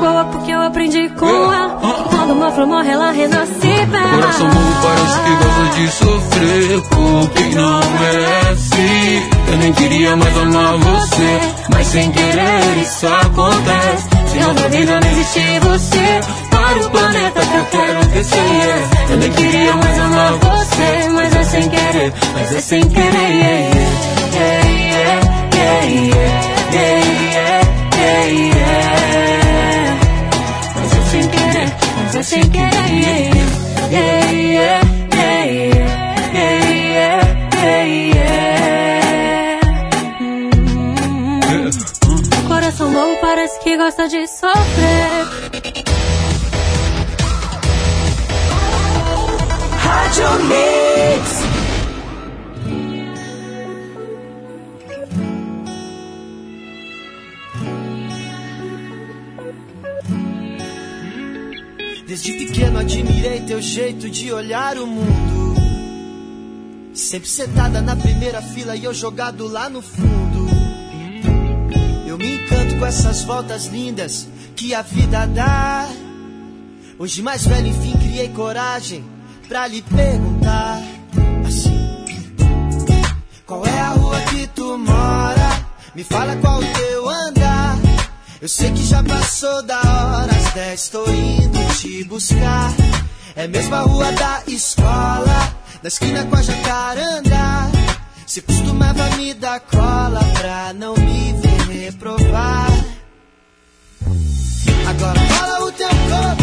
boa 0.00 0.24
porque 0.24 0.50
eu 0.50 0.62
aprendi 0.62 1.08
com 1.10 1.26
é. 1.26 1.56
ela. 1.56 1.78
Quando 2.08 2.32
uma 2.32 2.50
flor 2.50 2.66
morre, 2.66 2.90
ela 2.90 3.12
renasce 3.12 3.86
bela. 3.86 4.08
Coração 4.14 4.48
novo 4.48 4.82
parece 4.82 5.20
que 5.20 5.30
gosta 5.44 5.64
de 5.76 5.88
sofrer 5.90 6.80
por 6.88 7.30
quem 7.30 7.54
não 7.54 7.80
merece. 8.00 9.22
Eu 9.50 9.56
nem 9.58 9.72
queria 9.74 10.16
mais 10.16 10.36
amar 10.38 10.78
você, 10.78 11.40
mas 11.70 11.86
sem 11.86 12.10
querer 12.10 12.78
isso 12.80 13.06
acontece. 13.06 14.08
Se 14.26 14.38
não 14.38 14.54
da 14.54 14.68
vida 14.68 15.00
não 15.00 15.10
existe 15.10 15.60
você, 15.60 16.20
para 16.50 16.86
o 16.86 16.90
planeta 16.90 17.40
que 17.40 17.56
eu 17.56 17.64
quero 17.66 18.06
descer. 18.06 18.88
Eu 19.10 19.16
nem 19.18 19.32
queria 19.32 19.76
mais 19.76 19.98
amar 19.98 20.32
você, 20.32 21.08
mas 21.14 21.36
é 21.36 21.44
sem 21.44 21.68
querer, 21.68 22.12
mas 22.34 22.54
é 22.54 22.60
sem 22.60 22.88
querer. 22.88 24.00
Yeah, 24.32 24.66
yeah, 24.66 25.20
yeah, 25.54 25.84
yeah, 25.86 26.20
yeah, 26.72 27.60
yeah, 27.96 28.26
yeah. 28.28 28.69
É 32.20 32.22
sem 32.22 32.50
querer. 32.50 32.70
yeah, 33.90 34.30
yeah, 34.30 34.82
yeah, 35.14 35.44
yeah, 35.46 35.84
yeah, 36.34 36.60
yeah, 36.74 37.24
yeah, 37.54 37.84
yeah. 37.84 38.40
Coração 42.46 42.92
bom 42.92 43.16
parece 43.22 43.58
que 43.60 43.76
gosta 43.76 44.06
de 44.08 44.26
sofrer. 44.26 45.26
Rádio 49.78 50.30
Mix. 50.44 51.39
Desde 62.10 62.32
pequeno 62.32 62.80
admirei 62.80 63.42
teu 63.42 63.62
jeito 63.62 64.10
de 64.10 64.32
olhar 64.32 64.76
o 64.76 64.84
mundo. 64.84 65.60
Sempre 66.92 67.28
sentada 67.28 67.80
na 67.80 67.94
primeira 67.94 68.42
fila 68.42 68.74
e 68.74 68.82
eu 68.82 68.92
jogado 68.92 69.46
lá 69.46 69.70
no 69.70 69.80
fundo. 69.80 70.48
Eu 72.04 72.18
me 72.18 72.34
encanto 72.34 72.76
com 72.80 72.84
essas 72.84 73.22
voltas 73.22 73.66
lindas 73.66 74.26
que 74.56 74.74
a 74.74 74.82
vida 74.82 75.24
dá. 75.26 75.88
Hoje 76.98 77.22
mais 77.22 77.46
velho, 77.46 77.68
enfim, 77.68 77.96
criei 77.96 78.28
coragem 78.30 79.04
pra 79.46 79.68
lhe 79.68 79.80
perguntar 79.80 80.82
assim: 81.46 81.78
Qual 83.46 83.64
é 83.64 83.80
a 83.82 83.90
rua 83.90 84.20
que 84.22 84.48
tu 84.48 84.76
mora? 84.76 85.64
Me 85.94 86.02
fala 86.02 86.34
qual 86.38 86.58
o 86.58 86.72
teu 86.72 87.08
andar. 87.08 87.49
Eu 88.42 88.48
sei 88.48 88.70
que 88.72 88.82
já 88.84 89.02
passou 89.02 89.62
da 89.64 89.76
hora, 89.76 90.32
às 90.32 90.54
10 90.54 90.88
tô 90.88 91.04
indo 91.10 91.74
te 91.78 92.04
buscar. 92.04 92.72
É 93.36 93.46
mesmo 93.46 93.74
a 93.74 93.80
rua 93.80 94.10
da 94.12 94.42
escola, 94.46 95.54
da 95.82 95.88
esquina 95.88 96.24
com 96.24 96.36
a 96.36 96.42
jacaranda. 96.42 97.70
Se 98.26 98.40
costumava 98.40 99.10
me 99.16 99.34
dar 99.34 99.60
cola 99.60 100.20
pra 100.38 100.72
não 100.72 100.94
me 100.94 101.34
ver 101.34 101.82
reprovar. 101.82 102.70
Agora 104.88 105.20
cola 105.20 105.66
o 105.66 105.72
teu 105.72 105.88
corpo 105.88 106.39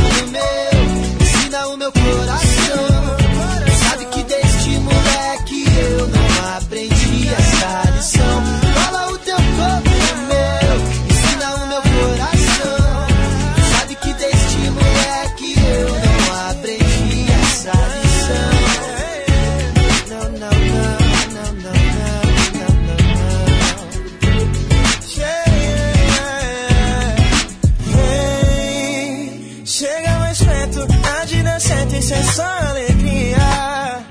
isso 31.98 32.14
é 32.14 32.24
só 32.24 32.43
alegria. 32.69 34.06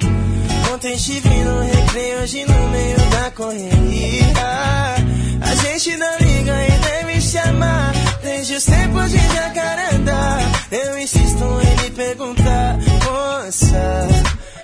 Ontem 0.73 0.97
te 0.97 1.21
vi 1.21 1.45
no 1.45 1.61
recreio, 1.61 2.23
hoje 2.23 2.45
no 2.45 2.69
meio 2.69 2.99
da 3.11 3.31
correria. 3.31 4.27
A 5.41 5.55
gente 5.55 5.97
não 5.97 6.19
liga 6.19 6.67
e 6.67 6.71
deve 6.79 7.21
se 7.21 7.39
amar, 7.39 7.93
desde 8.23 8.55
os 8.55 8.65
tempos 8.65 9.11
de 9.11 9.19
jacaranda. 9.19 10.39
Eu 10.71 10.99
insisto 10.99 11.45
em 11.63 11.83
lhe 11.83 11.91
perguntar, 11.93 12.79
moça, 13.05 14.09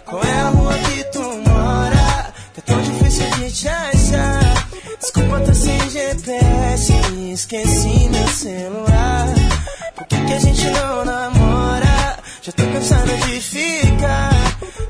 qual 0.04 0.22
é 0.22 0.40
a 0.40 0.48
rua 0.48 0.74
que 0.78 1.04
tu 1.04 1.22
mora? 1.22 2.32
Tá 2.54 2.62
tão 2.66 2.82
difícil 2.82 3.30
de 3.30 3.52
te 3.52 3.68
achar. 3.68 4.68
Desculpa, 5.00 5.40
tô 5.40 5.54
sem 5.54 5.90
GPS, 5.90 6.92
esqueci 7.32 8.08
meu 8.10 8.28
celular. 8.28 9.28
Por 9.94 10.06
que, 10.06 10.16
que 10.24 10.32
a 10.32 10.38
gente 10.38 10.64
não 10.70 11.04
namora? 11.04 11.41
Já 12.44 12.50
tô 12.50 12.64
cansado 12.64 13.16
de 13.18 13.40
ficar. 13.40 14.32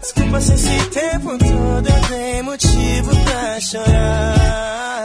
Desculpa 0.01 0.41
se 0.41 0.55
esse 0.55 0.89
tempo 0.89 1.37
todo 1.37 1.87
eu 1.87 2.09
dei 2.09 2.41
motivo 2.41 3.11
pra 3.25 3.61
chorar. 3.61 5.02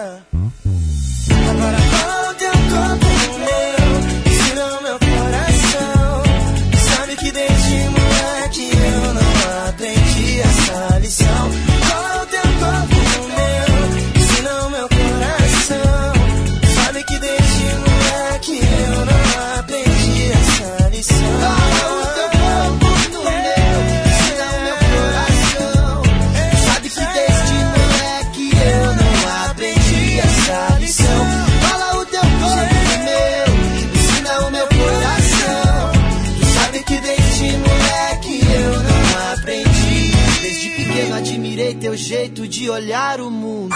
Jeito 41.98 42.48
de 42.48 42.69
olhar 42.69 43.19
o 43.19 43.32
mundo. 43.32 43.76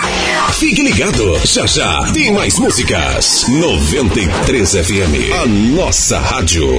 Fique 0.60 0.84
ligado, 0.84 1.40
já 1.44 1.66
já 1.66 2.12
tem 2.14 2.32
mais 2.32 2.58
músicas. 2.60 3.46
93 3.48 4.72
FM, 4.72 5.34
a 5.42 5.46
nossa 5.48 6.20
rádio. 6.20 6.70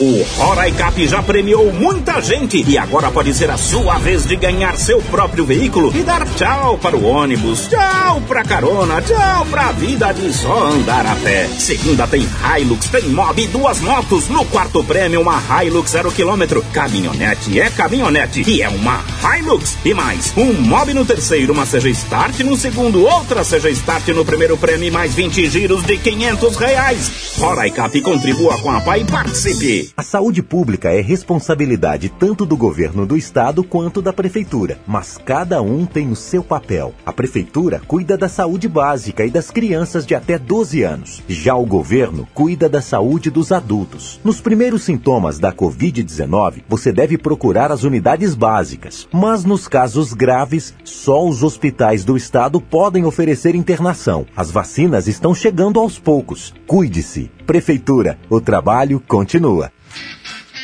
O 0.00 0.22
Roraicap 0.38 1.06
já 1.06 1.22
premiou 1.22 1.70
muita 1.74 2.22
gente 2.22 2.64
e 2.66 2.78
agora 2.78 3.10
pode 3.10 3.34
ser 3.34 3.50
a 3.50 3.58
sua 3.58 3.98
vez 3.98 4.24
de 4.24 4.34
ganhar 4.34 4.74
seu 4.78 5.02
próprio 5.02 5.44
veículo 5.44 5.94
e 5.94 6.02
dar 6.02 6.26
tchau 6.36 6.78
para 6.78 6.96
o 6.96 7.04
ônibus, 7.04 7.68
tchau 7.68 8.22
pra 8.26 8.42
carona, 8.42 9.02
tchau 9.02 9.44
pra 9.50 9.72
vida 9.72 10.10
de 10.12 10.32
só 10.32 10.68
andar 10.68 11.04
a 11.04 11.14
pé. 11.16 11.46
Segunda 11.48 12.06
tem 12.06 12.26
Hilux, 12.56 12.88
tem 12.88 13.10
Mob 13.10 13.42
e 13.42 13.46
duas 13.48 13.78
motos. 13.80 14.26
No 14.30 14.42
quarto 14.46 14.82
prêmio, 14.82 15.20
uma 15.20 15.38
Hilux 15.62 15.90
zero 15.90 16.10
quilômetro. 16.10 16.64
Caminhonete 16.72 17.60
é 17.60 17.68
caminhonete 17.68 18.42
e 18.48 18.62
é 18.62 18.70
uma 18.70 19.04
Hilux. 19.36 19.76
E 19.84 19.92
mais, 19.92 20.32
um 20.34 20.54
Mob 20.54 20.94
no 20.94 21.04
terceiro, 21.04 21.52
uma 21.52 21.66
CG 21.66 21.90
Start 21.90 22.40
no 22.40 22.56
segundo, 22.56 23.04
outra 23.04 23.44
CG 23.44 23.68
Start 23.72 24.08
no 24.08 24.24
primeiro 24.24 24.56
prêmio 24.56 24.88
e 24.88 24.90
mais 24.90 25.14
20 25.14 25.50
giros 25.50 25.82
de 25.82 25.98
500 25.98 26.56
reais. 26.56 27.12
Roraicap 27.36 28.00
contribua 28.00 28.56
com 28.60 28.70
a 28.70 28.80
PAI 28.80 29.02
e 29.02 29.04
participe. 29.04 29.89
A 29.96 30.02
saúde 30.02 30.42
pública 30.42 30.90
é 30.90 31.00
responsabilidade 31.00 32.08
tanto 32.08 32.46
do 32.46 32.56
governo 32.56 33.04
do 33.04 33.16
estado 33.16 33.62
quanto 33.62 34.00
da 34.00 34.12
prefeitura, 34.12 34.78
mas 34.86 35.18
cada 35.18 35.60
um 35.60 35.84
tem 35.84 36.10
o 36.10 36.16
seu 36.16 36.42
papel. 36.42 36.94
A 37.04 37.12
prefeitura 37.12 37.82
cuida 37.86 38.16
da 38.16 38.28
saúde 38.28 38.68
básica 38.68 39.24
e 39.24 39.30
das 39.30 39.50
crianças 39.50 40.06
de 40.06 40.14
até 40.14 40.38
12 40.38 40.82
anos. 40.82 41.22
Já 41.28 41.54
o 41.54 41.66
governo 41.66 42.26
cuida 42.32 42.68
da 42.68 42.80
saúde 42.80 43.30
dos 43.30 43.52
adultos. 43.52 44.20
Nos 44.24 44.40
primeiros 44.40 44.84
sintomas 44.84 45.38
da 45.38 45.52
Covid-19, 45.52 46.62
você 46.68 46.92
deve 46.92 47.18
procurar 47.18 47.72
as 47.72 47.82
unidades 47.82 48.34
básicas, 48.34 49.08
mas 49.12 49.44
nos 49.44 49.68
casos 49.68 50.12
graves, 50.12 50.74
só 50.84 51.26
os 51.26 51.42
hospitais 51.42 52.04
do 52.04 52.16
estado 52.16 52.60
podem 52.60 53.04
oferecer 53.04 53.54
internação. 53.54 54.24
As 54.36 54.50
vacinas 54.50 55.08
estão 55.08 55.34
chegando 55.34 55.80
aos 55.80 55.98
poucos. 55.98 56.54
Cuide-se. 56.66 57.30
Prefeitura, 57.46 58.16
o 58.30 58.40
trabalho 58.40 59.00
continua. 59.00 59.72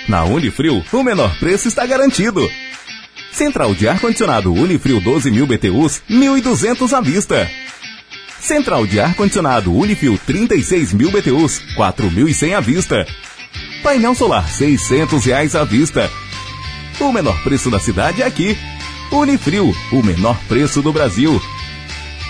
Na 0.09 0.25
Unifrio, 0.25 0.85
o 0.93 1.03
menor 1.03 1.37
preço 1.39 1.69
está 1.69 1.85
garantido. 1.85 2.49
Central 3.33 3.75
de 3.75 3.89
ar-condicionado 3.89 4.53
Unifrio 4.53 5.01
12 5.01 5.31
mil 5.31 5.47
BTUs, 5.47 6.01
1.200 6.09 6.93
à 6.97 7.01
vista. 7.01 7.51
Central 8.41 8.87
de 8.87 9.01
ar-condicionado 9.01 9.75
Unifrio 9.75 10.19
36 10.27 10.93
mil 10.93 11.11
BTUs, 11.11 11.61
4.100 11.77 12.57
à 12.57 12.61
vista. 12.61 13.07
Painel 13.83 14.15
solar 14.15 14.49
600 14.49 15.25
reais 15.25 15.55
à 15.55 15.65
vista. 15.65 16.11
O 16.99 17.13
menor 17.13 17.43
preço 17.43 17.71
da 17.71 17.79
cidade 17.79 18.23
é 18.23 18.27
aqui. 18.27 18.57
Unifrio, 19.11 19.75
o 19.93 20.03
menor 20.03 20.39
preço 20.49 20.81
do 20.81 20.93
Brasil. 20.93 21.41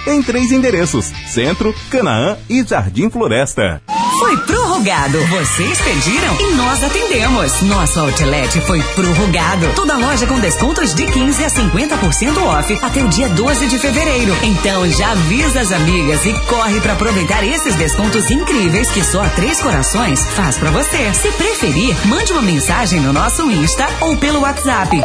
Em 0.07 0.23
três 0.23 0.53
endereços: 0.53 1.13
Centro, 1.29 1.75
Canaã 1.91 2.37
e 2.49 2.65
Jardim 2.65 3.11
Floresta. 3.11 3.83
Foi 4.19 4.37
prorrogado. 4.77 5.19
Vocês 5.29 5.81
pediram 5.81 6.37
e 6.39 6.55
nós 6.55 6.83
atendemos. 6.83 7.63
Nosso 7.63 7.99
outlet 8.01 8.61
foi 8.63 8.83
prorrogado. 8.95 9.73
Toda 9.75 9.97
loja 9.97 10.27
com 10.27 10.39
descontos 10.39 10.95
de 10.95 11.07
15 11.07 11.45
a 11.45 11.49
50% 11.49 12.43
off 12.43 12.79
até 12.83 13.03
o 13.03 13.09
dia 13.09 13.31
12 13.31 13.69
de 13.69 13.79
fevereiro. 13.79 14.37
Então 14.43 14.87
já 14.91 15.13
avisa 15.13 15.61
as 15.61 15.73
amigas 15.73 16.27
e 16.27 16.35
corre 16.47 16.79
para 16.81 16.93
aproveitar 16.93 17.43
esses 17.43 17.75
descontos 17.77 18.31
incríveis 18.31 18.91
que 18.91 19.03
só 19.03 19.27
Três 19.31 19.63
Corações 19.63 20.23
faz 20.35 20.59
para 20.59 20.71
você. 20.71 21.15
Se 21.15 21.31
preferir, 21.33 21.97
mande 22.07 22.33
uma 22.33 22.43
mensagem 22.43 23.01
no 23.01 23.13
nosso 23.13 23.51
Insta 23.51 23.87
ou 24.01 24.17
pelo 24.17 24.41
WhatsApp 24.41 24.97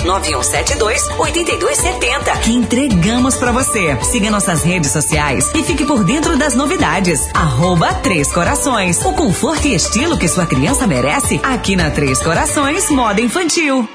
959-9172-8270 0.00 2.38
que 2.42 2.52
entregamos 2.52 3.36
para 3.36 3.52
você. 3.52 3.98
Siga 4.02 4.30
nossas 4.30 4.62
redes 4.62 4.92
sociais 4.92 5.50
e 5.54 5.62
fique 5.62 5.84
por 5.84 6.02
dentro 6.04 6.38
das 6.38 6.54
novidades. 6.54 7.28
Arroba 7.34 7.92
Três 8.14 8.32
Corações. 8.32 9.04
O 9.04 9.12
conforto 9.12 9.66
e 9.66 9.74
estilo 9.74 10.16
que 10.16 10.28
sua 10.28 10.46
criança 10.46 10.86
merece 10.86 11.40
aqui 11.42 11.74
na 11.74 11.90
Três 11.90 12.22
Corações 12.22 12.88
Moda 12.88 13.20
Infantil. 13.20 13.88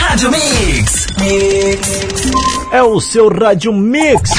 Rádio 0.00 0.30
Mix. 0.30 1.06
É 2.72 2.82
o 2.82 2.98
seu 3.00 3.28
Rádio 3.28 3.72
Mix. 3.72 4.30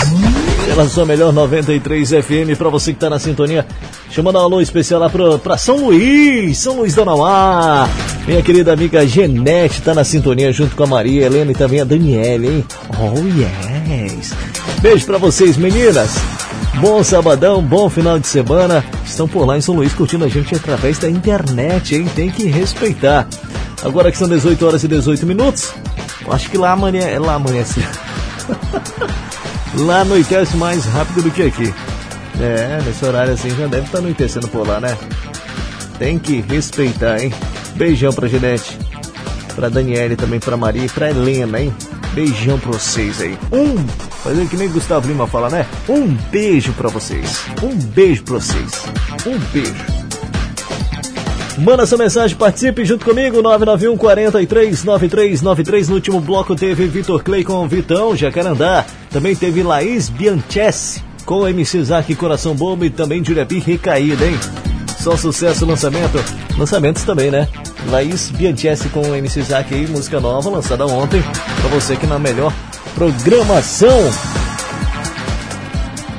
Pela 0.66 0.90
sua 0.90 1.06
melhor 1.06 1.32
93 1.32 2.10
FM, 2.10 2.58
pra 2.58 2.70
você 2.70 2.94
que 2.94 3.00
tá 3.00 3.10
na 3.10 3.20
sintonia. 3.20 3.66
Chamando 4.10 4.38
um 4.38 4.42
alô 4.42 4.60
especial 4.60 5.00
lá 5.00 5.10
pra, 5.10 5.38
pra 5.38 5.58
São 5.58 5.86
Luís, 5.86 6.58
São 6.58 6.78
Luís 6.78 6.96
do 6.96 7.06
Nauá. 7.06 7.88
Minha 8.28 8.42
querida 8.42 8.74
amiga 8.74 9.08
Genete 9.08 9.82
tá 9.82 9.94
na 9.94 10.04
sintonia 10.04 10.52
junto 10.52 10.76
com 10.76 10.84
a 10.84 10.88
Maria 10.88 11.26
Helena 11.26 11.52
e 11.52 11.56
também 11.56 11.80
a 11.80 11.86
Daniela, 11.86 12.46
hein? 12.46 12.66
Oh, 13.00 13.18
yes. 13.28 14.34
Beijo 14.82 15.06
pra 15.06 15.18
vocês, 15.18 15.58
meninas. 15.58 16.12
Bom 16.80 17.04
sabadão, 17.04 17.62
bom 17.62 17.90
final 17.90 18.18
de 18.18 18.28
semana. 18.28 18.84
Estão 19.06 19.28
por 19.28 19.46
lá 19.46 19.58
em 19.58 19.62
São 19.62 19.76
Luís 19.76 19.94
curtindo 19.94 20.26
a 20.26 20.28
gente 20.28 20.56
através 20.56 20.98
da 20.98 21.10
internet, 21.10 21.96
hein? 21.96 22.10
Tem 22.16 22.32
que 22.32 22.48
respeitar. 22.48 23.28
Agora 23.84 24.12
que 24.12 24.18
são 24.18 24.28
18 24.28 24.66
horas 24.66 24.84
e 24.84 24.88
18 24.88 25.26
minutos, 25.26 25.74
acho 26.30 26.50
que 26.50 26.58
lá 26.58 26.72
amanhã, 26.72 27.20
lá 27.20 27.36
amanhece. 27.36 27.84
lá 29.76 30.02
anoitece 30.02 30.56
mais 30.58 30.86
rápido 30.86 31.24
do 31.24 31.32
que 31.32 31.44
aqui. 31.44 31.74
É, 32.40 32.82
nesse 32.86 33.04
horário 33.06 33.34
assim 33.34 33.50
já 33.50 33.68
deve 33.68 33.86
estar 33.86 34.00
anoitecendo 34.00 34.48
por 34.48 34.68
lá, 34.68 34.80
né? 34.80 34.98
Tem 36.00 36.18
que 36.18 36.42
respeitar, 36.42 37.22
hein? 37.22 37.34
Beijão 37.76 38.12
pra 38.14 38.28
Genete, 38.28 38.78
pra 39.56 39.70
Daniele 39.70 40.16
também, 40.16 40.40
pra 40.40 40.58
Maria 40.58 40.86
e 40.86 40.90
pra 40.90 41.10
Helena, 41.10 41.60
hein? 41.60 41.74
Beijão 42.14 42.58
pra 42.60 42.72
vocês 42.72 43.22
aí. 43.22 43.38
Um, 43.52 43.86
fazer 44.24 44.48
que 44.48 44.58
nem 44.58 44.70
Gustavo 44.70 45.08
Lima 45.08 45.28
fala, 45.28 45.50
né? 45.50 45.66
Um 45.90 46.08
beijo 46.32 46.74
pra 46.74 46.90
vocês. 46.90 47.42
Um 47.62 47.76
beijo 47.76 48.24
pra 48.24 48.36
vocês. 48.36 48.72
Um 49.26 49.38
beijo. 49.52 50.02
Manda 51.58 51.86
sua 51.86 51.98
mensagem, 51.98 52.36
participe 52.38 52.86
junto 52.86 53.06
comigo, 53.06 53.42
991 53.42 53.98
43 53.98 54.84
9393. 54.84 55.90
No 55.90 55.96
último 55.96 56.22
bloco 56.22 56.56
teve 56.56 56.88
Vitor 56.88 57.24
Clay 57.24 57.44
com 57.44 57.68
Vitão, 57.68 58.16
Jacarandá. 58.16 58.86
Também 59.12 59.36
teve 59.36 59.62
Laís 59.62 60.10
Bianchessi 60.10 61.04
com 61.26 61.48
MC 61.48 61.78
Isaac 61.78 62.16
Coração 62.16 62.56
Bomba 62.56 62.86
e 62.86 62.90
também 62.90 63.24
Juliapi 63.24 63.60
Recaída, 63.60 64.26
hein? 64.26 64.40
Só 65.00 65.18
sucesso 65.18 65.66
lançamento. 65.66 66.24
Lançamentos 66.58 67.04
também, 67.04 67.30
né? 67.30 67.48
Laís 67.90 68.30
Bianchessi 68.32 68.90
com 68.90 69.14
MC 69.14 69.42
Isaac 69.42 69.74
aí, 69.74 69.88
música 69.88 70.20
nova, 70.20 70.50
lançada 70.50 70.86
ontem. 70.86 71.22
Pra 71.22 71.70
você 71.70 71.94
aqui 71.94 72.08
na 72.08 72.18
melhor 72.18 72.54
programação. 72.96 74.00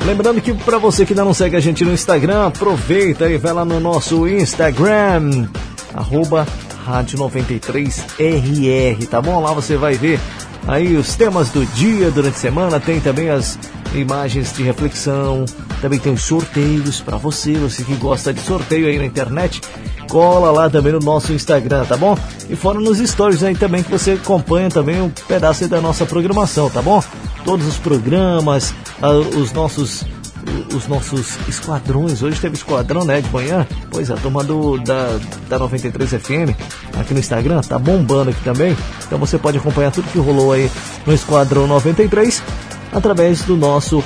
Lembrando 0.04 0.40
que 0.40 0.52
para 0.52 0.78
você 0.78 1.06
que 1.06 1.12
ainda 1.12 1.24
não 1.24 1.32
segue 1.32 1.56
a 1.56 1.60
gente 1.60 1.84
no 1.84 1.92
Instagram, 1.92 2.46
aproveita 2.46 3.28
e 3.28 3.38
vai 3.38 3.52
lá 3.52 3.64
no 3.64 3.78
nosso 3.78 4.26
Instagram, 4.26 5.48
arroba 5.94 6.46
Rádio 6.84 7.18
93RR, 7.18 9.06
tá 9.06 9.22
bom? 9.22 9.40
Lá 9.40 9.52
você 9.52 9.76
vai 9.76 9.94
ver 9.94 10.18
aí 10.66 10.96
os 10.96 11.14
temas 11.14 11.50
do 11.50 11.64
dia 11.66 12.10
durante 12.10 12.34
a 12.34 12.40
semana, 12.40 12.80
tem 12.80 13.00
também 13.00 13.30
as 13.30 13.56
imagens 13.94 14.52
de 14.56 14.62
reflexão, 14.64 15.44
também 15.80 15.98
tem 15.98 16.12
os 16.12 16.24
sorteios 16.24 17.00
para 17.00 17.16
você, 17.16 17.54
você 17.54 17.84
que 17.84 17.94
gosta 17.94 18.32
de 18.32 18.40
sorteio 18.40 18.86
aí 18.86 18.98
na 18.98 19.04
internet, 19.04 19.60
cola 20.08 20.50
lá 20.50 20.70
também 20.70 20.92
no 20.92 21.00
nosso 21.00 21.32
Instagram, 21.32 21.84
tá 21.84 21.96
bom? 21.96 22.16
E 22.48 22.56
fora 22.56 22.78
nos 22.80 22.98
stories 22.98 23.42
aí 23.42 23.54
também 23.54 23.82
que 23.82 23.90
você 23.90 24.12
acompanha 24.12 24.68
também 24.68 25.00
um 25.00 25.10
pedaço 25.10 25.66
da 25.68 25.80
nossa 25.80 26.04
programação, 26.06 26.68
tá 26.70 26.82
bom? 26.82 27.02
Todos 27.44 27.66
os 27.66 27.76
programas, 27.76 28.74
os 29.36 29.52
nossos 29.52 30.04
os 30.74 30.88
nossos 30.88 31.38
esquadrões. 31.48 32.22
Hoje 32.22 32.40
teve 32.40 32.56
esquadrão, 32.56 33.04
né, 33.04 33.20
de 33.20 33.30
manhã. 33.30 33.66
Pois 33.90 34.10
é, 34.10 34.12
a 34.12 34.16
turma 34.16 34.42
do, 34.42 34.78
da, 34.78 35.18
da 35.48 35.58
93 35.58 36.10
FM 36.10 36.50
aqui 36.98 37.14
no 37.14 37.20
Instagram 37.20 37.60
tá 37.60 37.78
bombando 37.78 38.30
aqui 38.30 38.42
também. 38.42 38.76
Então 39.06 39.18
você 39.18 39.38
pode 39.38 39.58
acompanhar 39.58 39.92
tudo 39.92 40.10
que 40.10 40.18
rolou 40.18 40.52
aí 40.52 40.70
no 41.06 41.12
Esquadrão 41.12 41.66
93 41.66 42.42
através 42.92 43.42
do 43.42 43.56
nosso 43.56 44.02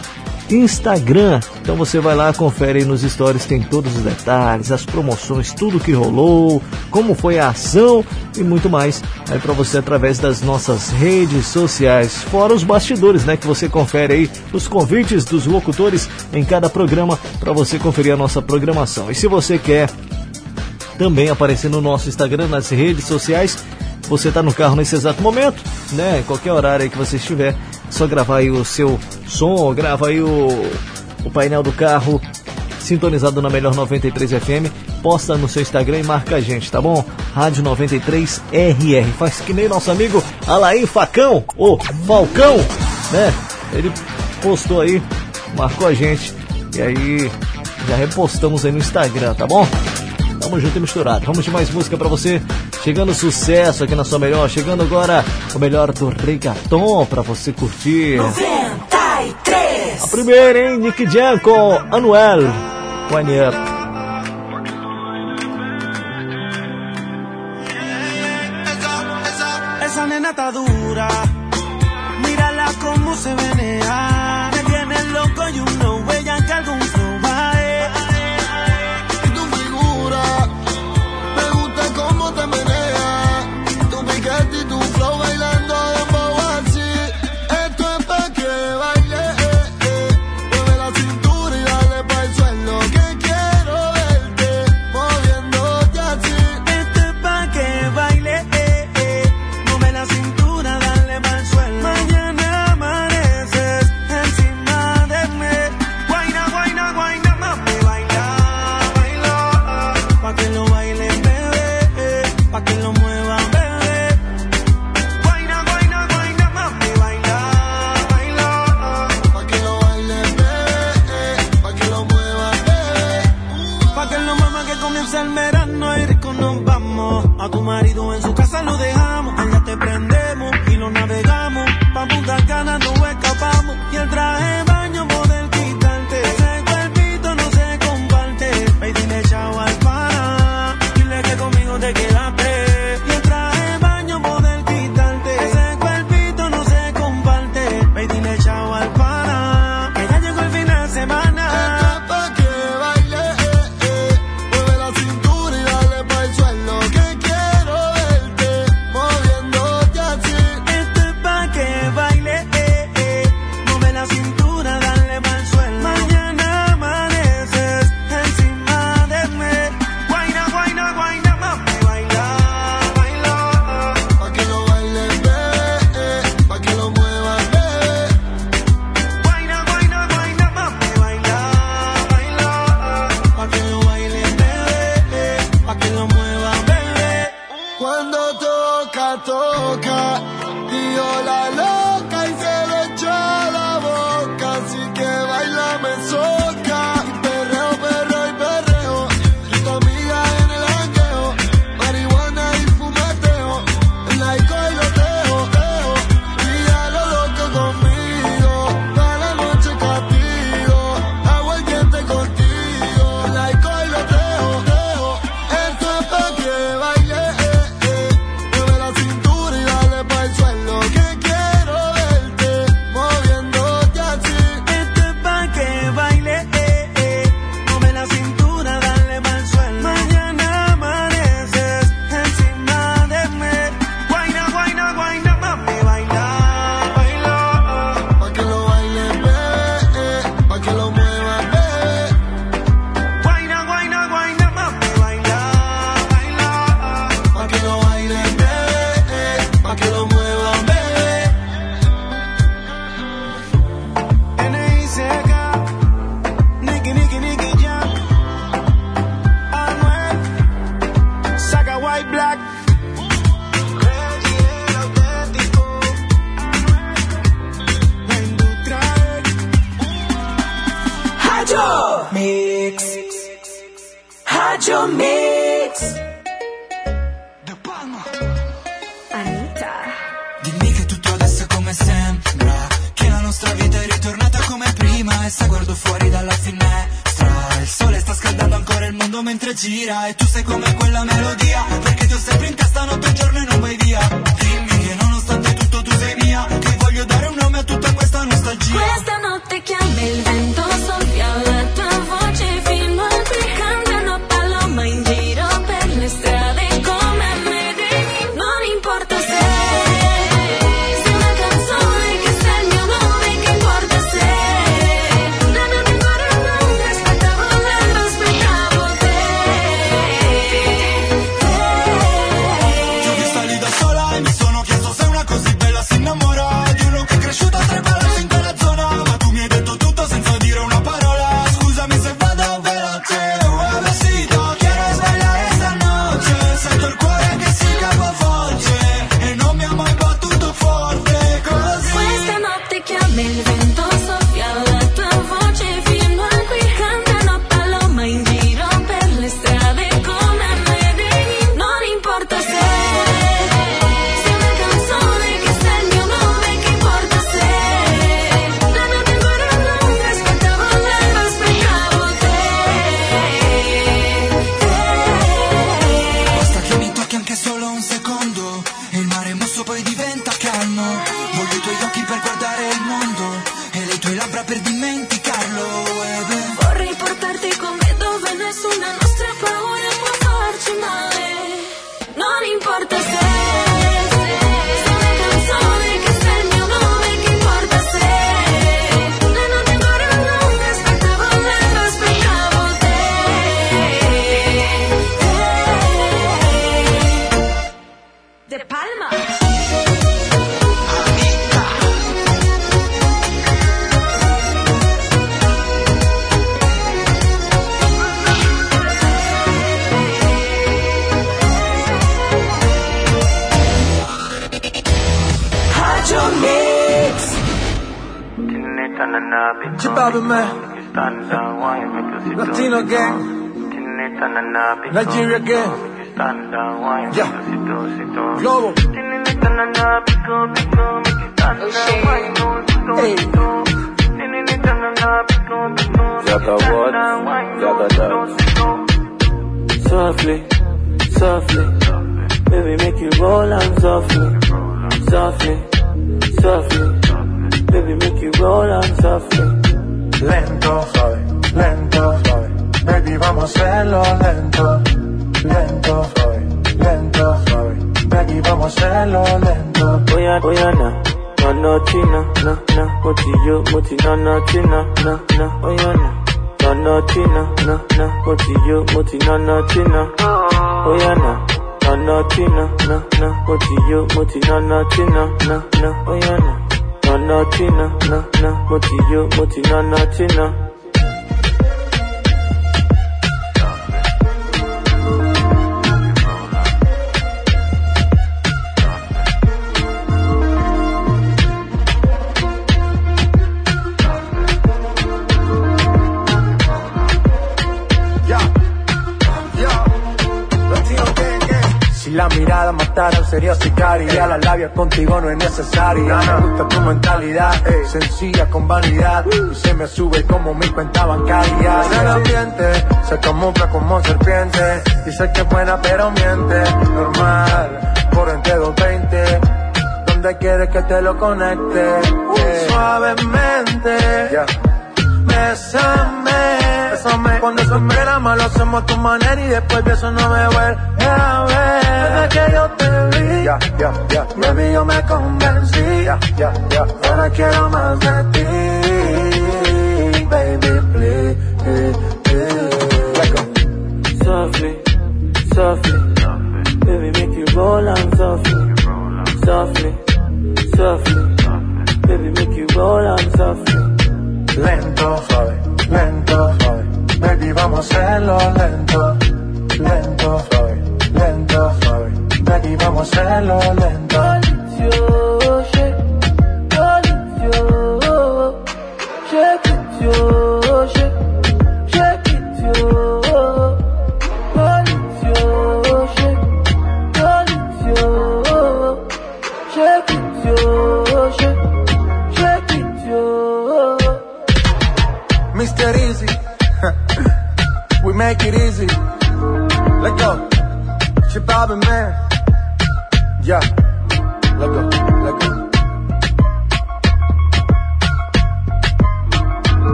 Instagram. 0.51 1.41
Então 1.63 1.77
você 1.77 1.99
vai 1.99 2.15
lá, 2.15 2.33
confere 2.33 2.81
aí 2.81 2.85
nos 2.85 3.03
stories, 3.03 3.45
tem 3.45 3.61
todos 3.61 3.97
os 3.97 4.03
detalhes, 4.03 4.71
as 4.71 4.85
promoções, 4.85 5.53
tudo 5.53 5.81
que 5.81 5.93
rolou, 5.93 6.63
como 6.91 7.15
foi 7.15 7.39
a 7.39 7.49
ação 7.49 8.05
e 8.37 8.43
muito 8.43 8.71
mais. 8.71 9.03
Aí 9.31 9.39
para 9.39 9.53
você 9.53 9.79
através 9.79 10.19
das 10.19 10.41
nossas 10.41 10.91
redes 10.91 11.47
sociais, 11.47 12.23
fora 12.25 12.55
os 12.55 12.65
bastidores, 12.65 13.25
né, 13.25 13.37
que 13.37 13.47
você 13.47 13.69
confere 13.69 14.13
aí 14.13 14.31
os 14.53 14.69
convites 14.69 15.25
dos 15.25 15.47
locutores 15.47 16.09
em 16.33 16.45
cada 16.45 16.69
programa 16.69 17.19
para 17.41 17.53
você 17.53 17.79
conferir 17.79 18.13
a 18.13 18.17
nossa 18.17 18.41
programação. 18.41 19.11
E 19.11 19.15
se 19.15 19.27
você 19.27 19.59
quer 19.59 19.91
também 20.97 21.29
aparecer 21.29 21.71
no 21.71 21.81
nosso 21.81 22.09
Instagram, 22.09 22.49
nas 22.49 22.71
redes 22.71 23.05
sociais. 23.05 23.59
Você 24.09 24.29
está 24.29 24.41
no 24.43 24.55
carro 24.55 24.77
nesse 24.77 24.95
exato 24.95 25.21
momento, 25.21 25.61
né? 25.93 26.23
Qualquer 26.27 26.53
horário 26.53 26.85
aí 26.85 26.91
que 26.91 26.97
você 26.97 27.17
estiver, 27.17 27.55
é 27.55 27.57
só 27.91 28.07
gravar 28.07 28.39
aí 28.39 28.51
o 28.51 28.65
seu 28.65 28.99
som, 29.27 29.73
grava 29.75 30.09
aí 30.09 30.21
o, 30.21 30.49
o 31.25 31.31
painel 31.31 31.63
do 31.63 31.73
carro 31.73 32.21
sintonizado 32.87 33.43
na 33.43 33.51
melhor 33.51 33.75
93 33.75 34.31
FM, 34.31 34.71
posta 35.03 35.37
no 35.37 35.49
seu 35.49 35.61
Instagram 35.61 35.99
e 35.99 36.03
marca 36.05 36.37
a 36.37 36.41
gente, 36.41 36.71
tá 36.71 36.81
bom? 36.81 37.05
Rádio 37.35 37.63
93 37.65 38.41
RR. 38.53 39.11
Faz 39.19 39.41
que 39.41 39.53
nem 39.53 39.69
nosso 39.69 39.91
amigo 39.91 40.23
Alain 40.47 40.87
Facão, 40.87 41.45
o 41.57 41.77
Falcão, 42.07 42.57
né? 43.11 43.35
Ele 43.73 43.93
postou 44.41 44.81
aí, 44.81 45.03
marcou 45.57 45.89
a 45.89 45.95
gente 45.95 46.33
e 46.77 46.81
aí 46.81 47.31
já 47.89 47.97
repostamos 47.97 48.65
aí 48.65 48.71
no 48.71 48.79
Instagram, 48.79 49.35
tá 49.35 49.47
bom? 49.47 49.67
Tamo 50.47 50.61
junto 50.61 50.79
e 50.79 50.81
misturado. 50.81 51.27
Vamos 51.27 51.45
de 51.45 51.51
mais 51.51 51.69
música 51.71 51.97
pra 51.97 52.07
você. 52.07 52.41
Chegando 52.85 53.13
sucesso 53.13 53.83
aqui 53.83 53.97
na 53.97 54.05
sua 54.05 54.17
melhor. 54.17 54.49
Chegando 54.49 54.85
agora 54.85 55.25
o 55.53 55.59
melhor 55.59 55.93
do 55.93 56.09
reggaeton 56.09 57.05
pra 57.07 57.21
você 57.21 57.53
curtir. 57.53 58.19
93. 58.19 60.05
A 60.05 60.07
primeira, 60.07 60.71
hein? 60.71 60.79
Nick 60.79 61.05
Jam 61.11 61.37
com 61.41 61.73
Anuel. 61.91 62.43
One 63.13 63.41
Up. 63.41 63.76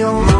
your 0.00 0.39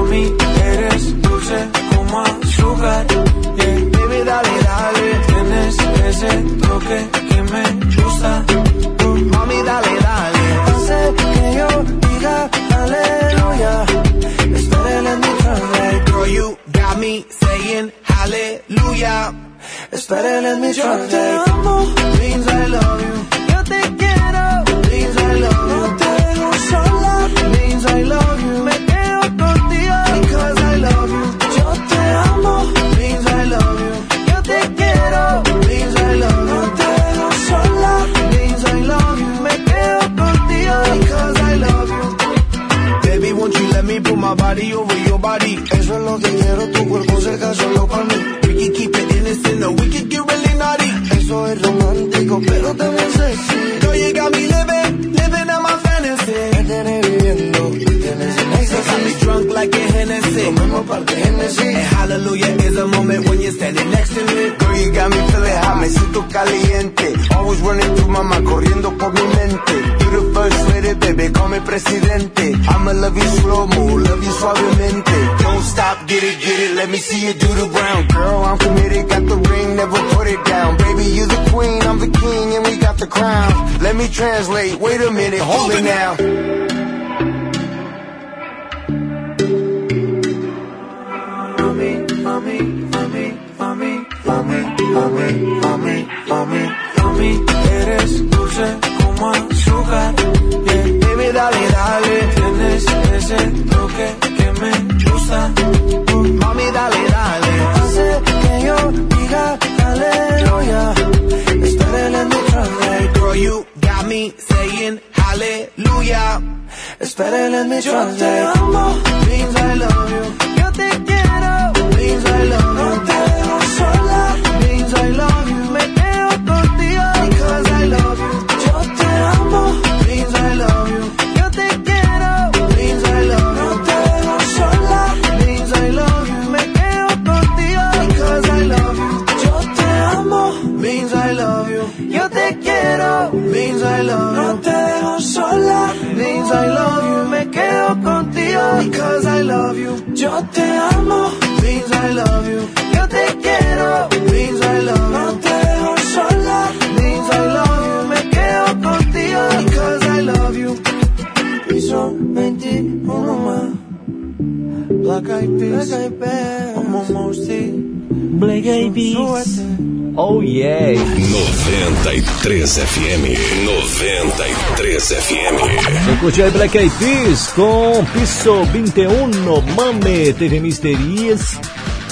Black 176.60 176.76
Eyed 176.76 176.94
Peas 176.98 177.47
com 177.55 178.05
Piso 178.12 178.64
21, 178.64 179.30
Mame, 179.74 180.34
TV 180.34 180.60
Misterias 180.60 181.58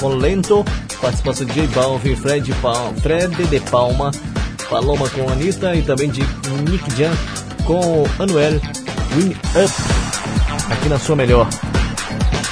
com 0.01 0.09
Lento, 0.09 0.65
participação 1.03 1.47
de 1.47 1.53
J 1.53 1.67
Balvin, 1.75 2.17
Fred, 2.17 2.51
Pal, 2.63 2.95
Fred 3.03 3.47
de 3.47 3.61
Palma, 3.61 4.11
Paloma 4.71 5.07
com 5.11 5.29
Anitta 5.29 5.77
e 5.77 5.83
também 5.83 6.09
de 6.09 6.23
Nick 6.71 6.97
Jan 6.97 7.13
com 7.67 8.07
Anuel, 8.19 8.59
Win 9.17 9.33
Up, 9.33 10.73
aqui 10.73 10.89
na 10.89 10.99
sua 10.99 11.15
melhor. 11.15 11.47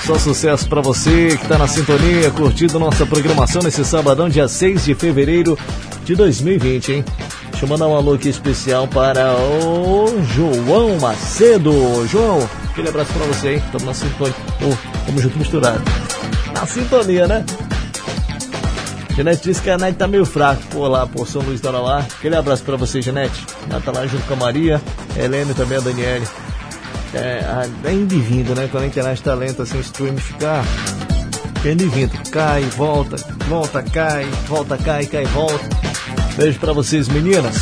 Só 0.04 0.18
sucesso 0.18 0.68
para 0.68 0.82
você 0.82 1.28
que 1.28 1.44
está 1.44 1.56
na 1.56 1.66
sintonia, 1.66 2.30
curtindo 2.30 2.78
nossa 2.78 3.06
programação 3.06 3.62
nesse 3.62 3.82
sabadão, 3.86 4.28
dia 4.28 4.46
6 4.46 4.84
de 4.84 4.94
fevereiro 4.94 5.58
de 6.04 6.14
2020, 6.14 6.92
hein? 6.92 7.04
Deixa 7.56 7.64
eu 7.64 7.70
mandar 7.70 7.86
um 7.86 7.96
alô 7.96 8.12
aqui 8.12 8.28
especial 8.28 8.86
para 8.86 9.34
o 9.34 10.22
João 10.24 10.98
Macedo. 11.00 12.06
João, 12.06 12.46
aquele 12.68 12.90
abraço 12.90 13.10
para 13.14 13.24
você, 13.24 13.54
hein? 13.54 13.62
Tamo 13.72 13.86
na 13.86 13.94
sintonia. 13.94 14.34
Oh, 14.60 15.06
tamo 15.06 15.18
junto 15.22 15.38
misturado. 15.38 15.82
Na 16.52 16.66
sintonia, 16.66 17.26
né? 17.26 17.46
Genete 19.16 19.44
disse 19.44 19.62
que 19.62 19.70
a 19.70 19.78
net 19.78 19.96
tá 19.96 20.06
meio 20.06 20.26
fraco. 20.26 20.62
Pô, 20.70 20.86
lá, 20.86 21.06
por 21.06 21.26
São 21.26 21.40
Luís 21.40 21.58
tá 21.58 21.72
da 21.72 21.78
Aralar. 21.78 22.06
Aquele 22.18 22.36
abraço 22.36 22.62
para 22.62 22.76
você, 22.76 23.00
Genete. 23.00 23.46
Ela 23.70 23.80
tá 23.80 23.90
lá 23.90 24.06
junto 24.06 24.26
com 24.26 24.34
a 24.34 24.36
Maria, 24.36 24.78
a 25.16 25.18
Helene 25.18 25.54
também, 25.54 25.78
a 25.78 25.80
Daniele. 25.80 26.28
É, 27.14 27.42
é 27.86 27.90
indivíduo, 27.90 28.54
né? 28.54 28.68
Quando 28.70 28.84
a 28.84 28.86
internet 28.86 29.22
tá 29.22 29.32
lenta, 29.32 29.62
assim, 29.62 29.80
stream 29.80 30.18
ficar. 30.18 30.62
É. 30.62 32.30
Cai, 32.30 32.62
volta, 32.76 33.16
volta, 33.48 33.82
cai, 33.82 34.26
volta, 34.46 34.76
cai, 34.76 35.06
cai, 35.06 35.24
volta. 35.24 35.75
Beijo 36.36 36.58
pra 36.58 36.74
vocês, 36.74 37.08
meninas. 37.08 37.56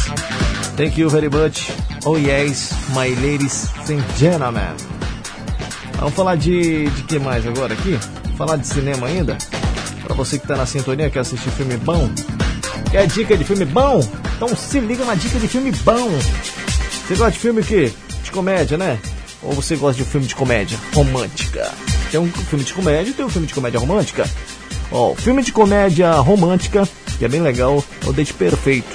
Thank 0.76 1.00
you 1.00 1.08
very 1.08 1.28
much. 1.28 1.70
Oh 2.04 2.16
yes, 2.16 2.72
my 2.88 3.14
ladies 3.22 3.68
and 3.88 4.02
gentlemen. 4.18 4.74
Vamos 5.98 6.14
falar 6.14 6.36
de, 6.36 6.90
de 6.90 7.02
que 7.04 7.20
mais 7.20 7.46
agora 7.46 7.72
aqui? 7.72 7.96
Falar 8.36 8.56
de 8.56 8.66
cinema 8.66 9.06
ainda? 9.06 9.38
Pra 10.02 10.16
você 10.16 10.40
que 10.40 10.48
tá 10.48 10.56
na 10.56 10.66
sintonia, 10.66 11.08
quer 11.08 11.20
assistir 11.20 11.50
filme 11.50 11.76
bom? 11.76 12.10
Quer 12.90 13.06
dica 13.06 13.36
de 13.36 13.44
filme 13.44 13.64
bom? 13.64 14.00
Então 14.36 14.48
se 14.56 14.80
liga 14.80 15.04
na 15.04 15.14
dica 15.14 15.38
de 15.38 15.46
filme 15.46 15.70
bom. 15.70 16.10
Você 17.06 17.14
gosta 17.14 17.30
de 17.30 17.38
filme 17.38 17.60
o 17.60 17.64
quê? 17.64 17.92
De 18.24 18.32
comédia, 18.32 18.76
né? 18.76 18.98
Ou 19.40 19.52
você 19.52 19.76
gosta 19.76 20.02
de 20.02 20.08
filme 20.08 20.26
de 20.26 20.34
comédia 20.34 20.76
romântica? 20.92 21.70
Tem 22.10 22.18
um 22.18 22.26
filme 22.26 22.64
de 22.64 22.74
comédia 22.74 23.10
e 23.10 23.14
tem 23.14 23.24
um 23.24 23.30
filme 23.30 23.46
de 23.46 23.54
comédia 23.54 23.78
romântica. 23.78 24.28
Ó, 24.90 25.12
o 25.12 25.14
filme 25.14 25.44
de 25.44 25.52
comédia 25.52 26.10
romântica, 26.14 26.88
que 27.18 27.24
é 27.24 27.28
bem 27.28 27.40
legal, 27.40 27.82
o 28.07 28.12
Date 28.12 28.33
Perfeito. 28.34 28.94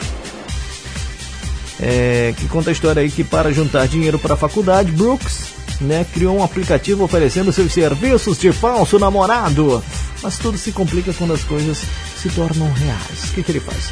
É, 1.82 2.34
que 2.38 2.48
conta 2.50 2.70
a 2.70 2.74
história 2.74 3.02
aí 3.02 3.10
que 3.10 3.24
para 3.24 3.54
juntar 3.54 3.88
dinheiro 3.88 4.20
para 4.20 4.34
a 4.34 4.38
faculdade, 4.38 4.92
Brooks 4.92 5.48
né, 5.80 6.06
criou 6.14 6.38
um 6.38 6.44
aplicativo 6.44 7.04
oferecendo 7.06 7.54
seus 7.54 7.72
serviços 7.72 8.38
de 8.38 8.52
falso 8.52 9.00
namorado. 9.00 9.82
Mas 10.22 10.38
tudo 10.38 10.58
se 10.58 10.74
complica 10.74 11.14
quando 11.14 11.34
as 11.34 11.44
coisas 11.44 11.82
se 12.22 12.28
tornam 12.30 12.70
reais. 12.74 13.24
O 13.30 13.34
que, 13.34 13.44
que 13.44 13.52
ele 13.54 13.62
faz? 13.62 13.86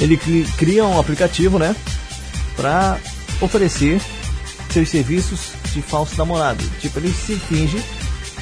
Ele 0.00 0.16
cri- 0.16 0.46
cria 0.56 0.84
um 0.84 0.98
aplicativo, 0.98 1.58
né, 1.58 1.76
para 2.56 2.98
oferecer 3.42 4.00
seus 4.70 4.88
serviços 4.88 5.40
de 5.74 5.82
falso 5.82 6.16
namorado. 6.16 6.64
Tipo, 6.80 6.98
ele 6.98 7.12
se 7.12 7.36
finge 7.36 7.78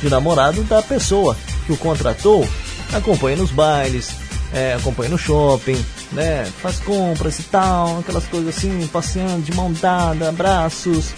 de 0.00 0.08
namorado 0.08 0.62
da 0.62 0.80
pessoa 0.80 1.36
que 1.66 1.72
o 1.72 1.76
contratou, 1.76 2.48
acompanha 2.92 3.36
nos 3.36 3.50
bailes, 3.50 4.10
é, 4.52 4.74
acompanha 4.74 5.10
no 5.10 5.18
shopping, 5.18 5.82
né? 6.12 6.50
Faz 6.60 6.78
compras 6.80 7.38
e 7.38 7.42
tal, 7.44 8.00
aquelas 8.00 8.24
coisas 8.26 8.56
assim, 8.56 8.86
passeando 8.92 9.42
de 9.42 9.54
mão 9.54 9.72
dada, 9.72 10.28
abraços. 10.28 11.12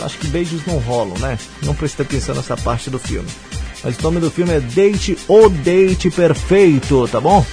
Acho 0.00 0.18
que 0.18 0.26
beijos 0.28 0.64
não 0.66 0.78
rolam, 0.78 1.18
né? 1.18 1.38
Não 1.62 1.74
presta 1.74 2.02
atenção 2.02 2.34
nessa 2.34 2.56
parte 2.56 2.90
do 2.90 2.98
filme. 2.98 3.28
Mas 3.82 3.98
o 3.98 4.02
nome 4.02 4.20
do 4.20 4.30
filme 4.30 4.52
é 4.52 4.60
Date 4.60 5.18
ou 5.26 5.48
Date 5.48 6.10
Perfeito, 6.10 7.08
tá 7.08 7.20
bom? 7.20 7.44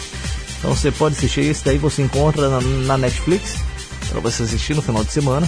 Então 0.60 0.76
você 0.76 0.92
pode 0.92 1.16
assistir 1.16 1.42
esse 1.42 1.64
daí, 1.64 1.78
você 1.78 2.02
encontra 2.02 2.50
na, 2.50 2.62
na 2.62 2.98
Netflix, 2.98 3.58
para 4.10 4.20
você 4.20 4.44
assistir 4.44 4.76
no 4.76 4.82
final 4.82 5.04
de 5.04 5.12
semana. 5.12 5.48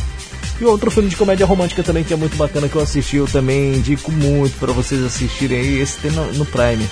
E 0.59 0.65
outro 0.65 0.89
filme 0.89 1.09
de 1.09 1.15
comédia 1.15 1.45
romântica 1.45 1.83
também 1.83 2.03
que 2.03 2.13
é 2.13 2.15
muito 2.15 2.35
bacana 2.35 2.67
que 2.67 2.75
eu 2.75 2.81
assisti, 2.81 3.17
eu 3.17 3.27
também 3.27 3.75
indico 3.75 4.11
muito 4.11 4.57
para 4.57 4.71
vocês 4.71 5.03
assistirem 5.03 5.59
aí, 5.59 5.79
esse 5.79 5.97
tem 5.99 6.11
no, 6.11 6.33
no 6.33 6.45
Prime. 6.45 6.87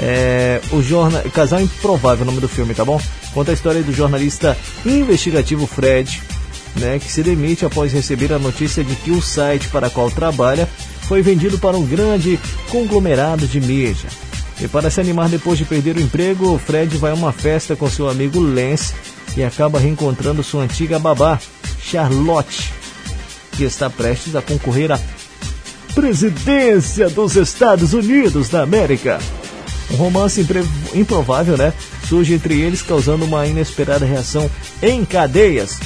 É, 0.00 0.60
o 0.72 1.30
Casal 1.30 1.60
Improvável, 1.60 2.24
o 2.24 2.26
nome 2.26 2.40
do 2.40 2.48
filme, 2.48 2.74
tá 2.74 2.84
bom? 2.84 3.00
Conta 3.32 3.50
a 3.50 3.54
história 3.54 3.82
do 3.82 3.92
jornalista 3.92 4.56
investigativo 4.84 5.66
Fred, 5.66 6.20
né, 6.76 6.98
que 6.98 7.10
se 7.10 7.22
demite 7.22 7.64
após 7.64 7.92
receber 7.92 8.32
a 8.32 8.38
notícia 8.38 8.82
de 8.82 8.94
que 8.96 9.10
o 9.10 9.22
site 9.22 9.68
para 9.68 9.88
qual 9.88 10.10
trabalha 10.10 10.68
foi 11.02 11.22
vendido 11.22 11.58
para 11.58 11.76
um 11.76 11.86
grande 11.86 12.38
conglomerado 12.70 13.46
de 13.46 13.60
mídia. 13.60 14.08
E 14.60 14.68
para 14.68 14.90
se 14.90 15.00
animar 15.00 15.28
depois 15.28 15.58
de 15.58 15.64
perder 15.64 15.96
o 15.96 16.00
emprego, 16.00 16.58
Fred 16.58 16.96
vai 16.96 17.10
a 17.10 17.14
uma 17.14 17.32
festa 17.32 17.76
com 17.76 17.90
seu 17.90 18.08
amigo 18.08 18.40
Lance 18.40 18.94
e 19.36 19.42
acaba 19.42 19.80
reencontrando 19.80 20.42
sua 20.42 20.62
antiga 20.62 20.98
babá, 20.98 21.38
Charlotte, 21.82 22.72
que 23.52 23.64
está 23.64 23.90
prestes 23.90 24.34
a 24.36 24.42
concorrer 24.42 24.92
à 24.92 25.00
presidência 25.94 27.08
dos 27.08 27.36
Estados 27.36 27.92
Unidos 27.92 28.48
da 28.48 28.62
América. 28.62 29.18
Um 29.90 29.96
romance 29.96 30.44
improvável, 30.94 31.56
né? 31.56 31.72
Surge 32.08 32.34
entre 32.34 32.60
eles, 32.60 32.82
causando 32.82 33.24
uma 33.24 33.46
inesperada 33.46 34.04
reação 34.04 34.50
em 34.82 35.04
cadeias. 35.04 35.78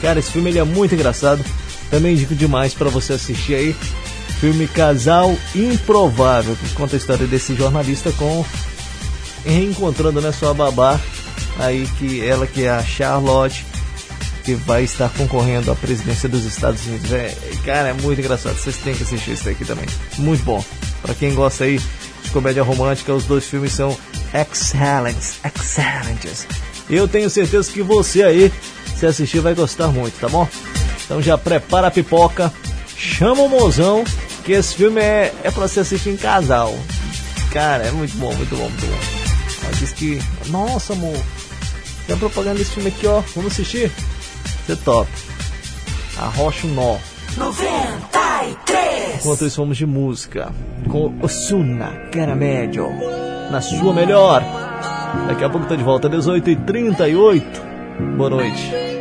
Cara, 0.00 0.18
esse 0.18 0.32
filme 0.32 0.50
ele 0.50 0.58
é 0.58 0.64
muito 0.64 0.94
engraçado. 0.94 1.44
Também 1.90 2.14
indico 2.14 2.34
demais 2.34 2.74
para 2.74 2.88
você 2.88 3.12
assistir 3.12 3.54
aí. 3.54 3.76
Filme 4.40 4.66
Casal 4.66 5.36
Improvável, 5.54 6.56
que 6.56 6.68
conta 6.70 6.96
a 6.96 6.98
história 6.98 7.26
desse 7.26 7.54
jornalista 7.54 8.10
com 8.12 8.44
reencontrando 9.44 10.20
né, 10.20 10.32
sua 10.32 10.54
babá, 10.54 11.00
aí 11.58 11.86
que 11.98 12.24
ela 12.24 12.46
que 12.46 12.64
é 12.64 12.70
a 12.70 12.82
Charlotte, 12.82 13.64
que 14.44 14.54
vai 14.54 14.82
estar 14.82 15.08
concorrendo 15.10 15.70
à 15.70 15.76
presidência 15.76 16.28
dos 16.28 16.44
Estados 16.44 16.84
Unidos. 16.86 17.12
É, 17.12 17.36
cara, 17.64 17.90
é 17.90 17.92
muito 17.92 18.20
engraçado. 18.20 18.56
Vocês 18.56 18.76
têm 18.78 18.94
que 18.94 19.04
assistir 19.04 19.32
isso 19.32 19.48
aqui 19.48 19.64
também. 19.64 19.86
Muito 20.18 20.42
bom. 20.42 20.64
Para 21.00 21.14
quem 21.14 21.34
gosta 21.34 21.64
aí 21.64 21.80
comédia 22.32 22.62
romântica, 22.62 23.14
os 23.14 23.24
dois 23.24 23.44
filmes 23.44 23.72
são 23.72 23.96
excellents, 24.34 25.38
excellents. 25.44 26.46
Eu 26.88 27.06
tenho 27.06 27.30
certeza 27.30 27.70
que 27.70 27.82
você 27.82 28.22
aí, 28.22 28.52
se 28.96 29.06
assistir, 29.06 29.40
vai 29.40 29.54
gostar 29.54 29.88
muito, 29.88 30.18
tá 30.18 30.28
bom? 30.28 30.48
Então 31.04 31.22
já 31.22 31.36
prepara 31.36 31.88
a 31.88 31.90
pipoca, 31.90 32.52
chama 32.96 33.42
o 33.42 33.48
mozão, 33.48 34.04
que 34.44 34.52
esse 34.52 34.74
filme 34.74 35.00
é, 35.00 35.32
é 35.42 35.50
pra 35.50 35.68
você 35.68 35.80
assistir 35.80 36.10
em 36.10 36.16
casal. 36.16 36.74
Cara, 37.52 37.84
é 37.84 37.90
muito 37.90 38.16
bom, 38.16 38.32
muito 38.34 38.56
bom, 38.56 38.68
muito 38.68 38.86
bom. 38.86 39.22
Diz 39.78 39.92
que, 39.92 40.22
nossa 40.46 40.92
amor, 40.92 41.18
tem 42.06 42.14
a 42.14 42.18
propaganda 42.18 42.58
desse 42.58 42.72
filme 42.72 42.88
aqui, 42.88 43.06
ó, 43.06 43.22
vamos 43.34 43.52
assistir? 43.52 43.90
Você 44.66 44.76
top. 44.76 45.10
Arrocha 46.18 46.66
um 46.66 46.74
nó. 46.74 46.98
93. 47.36 48.61
Enquanto 49.14 49.46
isso, 49.46 49.60
vamos 49.60 49.76
de 49.76 49.86
música. 49.86 50.50
Com 50.88 51.14
Osuna 51.22 51.88
Caramello. 52.12 52.90
Na 53.50 53.60
sua 53.60 53.92
melhor. 53.92 54.42
Daqui 55.28 55.44
a 55.44 55.50
pouco 55.50 55.66
tô 55.66 55.76
de 55.76 55.84
volta, 55.84 56.08
18h38. 56.08 57.42
Boa 58.16 58.30
noite. 58.30 58.91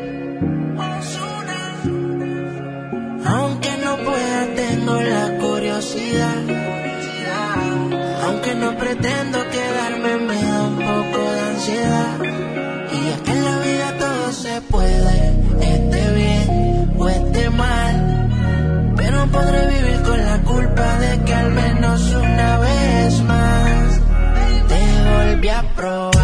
Bro. 25.76 26.21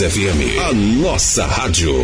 FM, 0.00 0.58
a 0.58 0.72
nossa 0.72 1.46
rádio. 1.46 1.94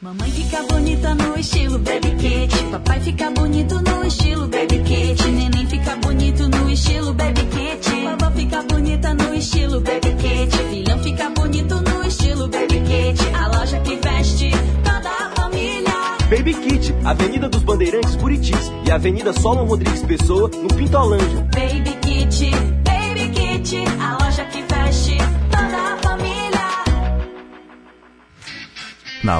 Mamãe 0.00 0.30
fica 0.30 0.62
bonita 0.62 1.12
no 1.16 1.36
estilo 1.36 1.78
baby 1.80 2.10
kit, 2.12 2.64
papai 2.70 3.00
fica 3.00 3.30
bonito 3.32 3.82
no 3.82 4.06
estilo 4.06 4.46
baby 4.46 4.78
kit, 4.84 5.26
neném 5.32 5.66
fica 5.66 5.96
bonito 5.96 6.48
no 6.48 6.70
estilo 6.70 7.12
baby 7.12 7.42
kit, 7.46 7.90
vovó 8.04 8.30
fica 8.30 8.62
bonita 8.62 9.12
no 9.14 9.34
estilo 9.34 9.80
baby 9.80 10.14
kit, 10.22 10.56
filhão 10.70 11.02
fica 11.02 11.30
bonito 11.30 11.74
no 11.80 12.06
estilo 12.06 12.46
baby 12.46 12.80
kit, 12.80 13.34
a 13.34 13.48
loja 13.48 13.80
que 13.80 13.96
veste 13.96 14.50
toda 14.84 15.10
a 15.10 15.30
família. 15.34 15.90
Baby 16.30 16.54
Kit, 16.54 16.94
Avenida 17.04 17.48
dos 17.48 17.64
Bandeirantes 17.64 18.14
Buritis 18.14 18.70
e 18.86 18.92
Avenida 18.92 19.32
Solon 19.32 19.64
Rodrigues. 19.64 19.89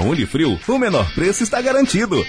Unifrio, 0.00 0.58
o 0.66 0.78
menor 0.78 1.12
preço 1.14 1.42
está 1.42 1.60
garantido. 1.60 2.24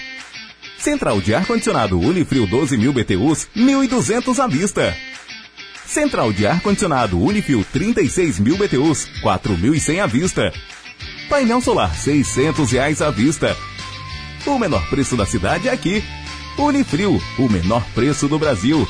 Central 0.78 1.22
de 1.22 1.36
ar-condicionado 1.36 2.00
Unifrio 2.00 2.48
12 2.48 2.78
mil 2.78 2.92
BTUs, 2.92 3.48
1.200 3.56 4.40
à 4.44 4.48
vista. 4.48 4.98
Central 5.86 6.32
de 6.34 6.48
ar-condicionado 6.48 7.20
Unifrio 7.20 7.66
36 7.72 8.40
mil 8.40 8.58
BTUs, 8.58 9.08
4.100 9.22 10.02
à 10.02 10.08
vista. 10.08 10.54
Painel 11.30 11.62
solar 11.62 11.96
600 11.96 12.72
reais 12.72 13.02
à 13.02 13.12
vista. 13.12 13.56
O 14.46 14.58
menor 14.58 14.90
preço 14.90 15.16
da 15.16 15.26
cidade 15.26 15.68
é 15.68 15.72
aqui. 15.72 16.04
Unifrio, 16.58 17.22
o 17.38 17.50
menor 17.50 17.86
preço 17.94 18.28
do 18.28 18.40
Brasil. 18.40 18.88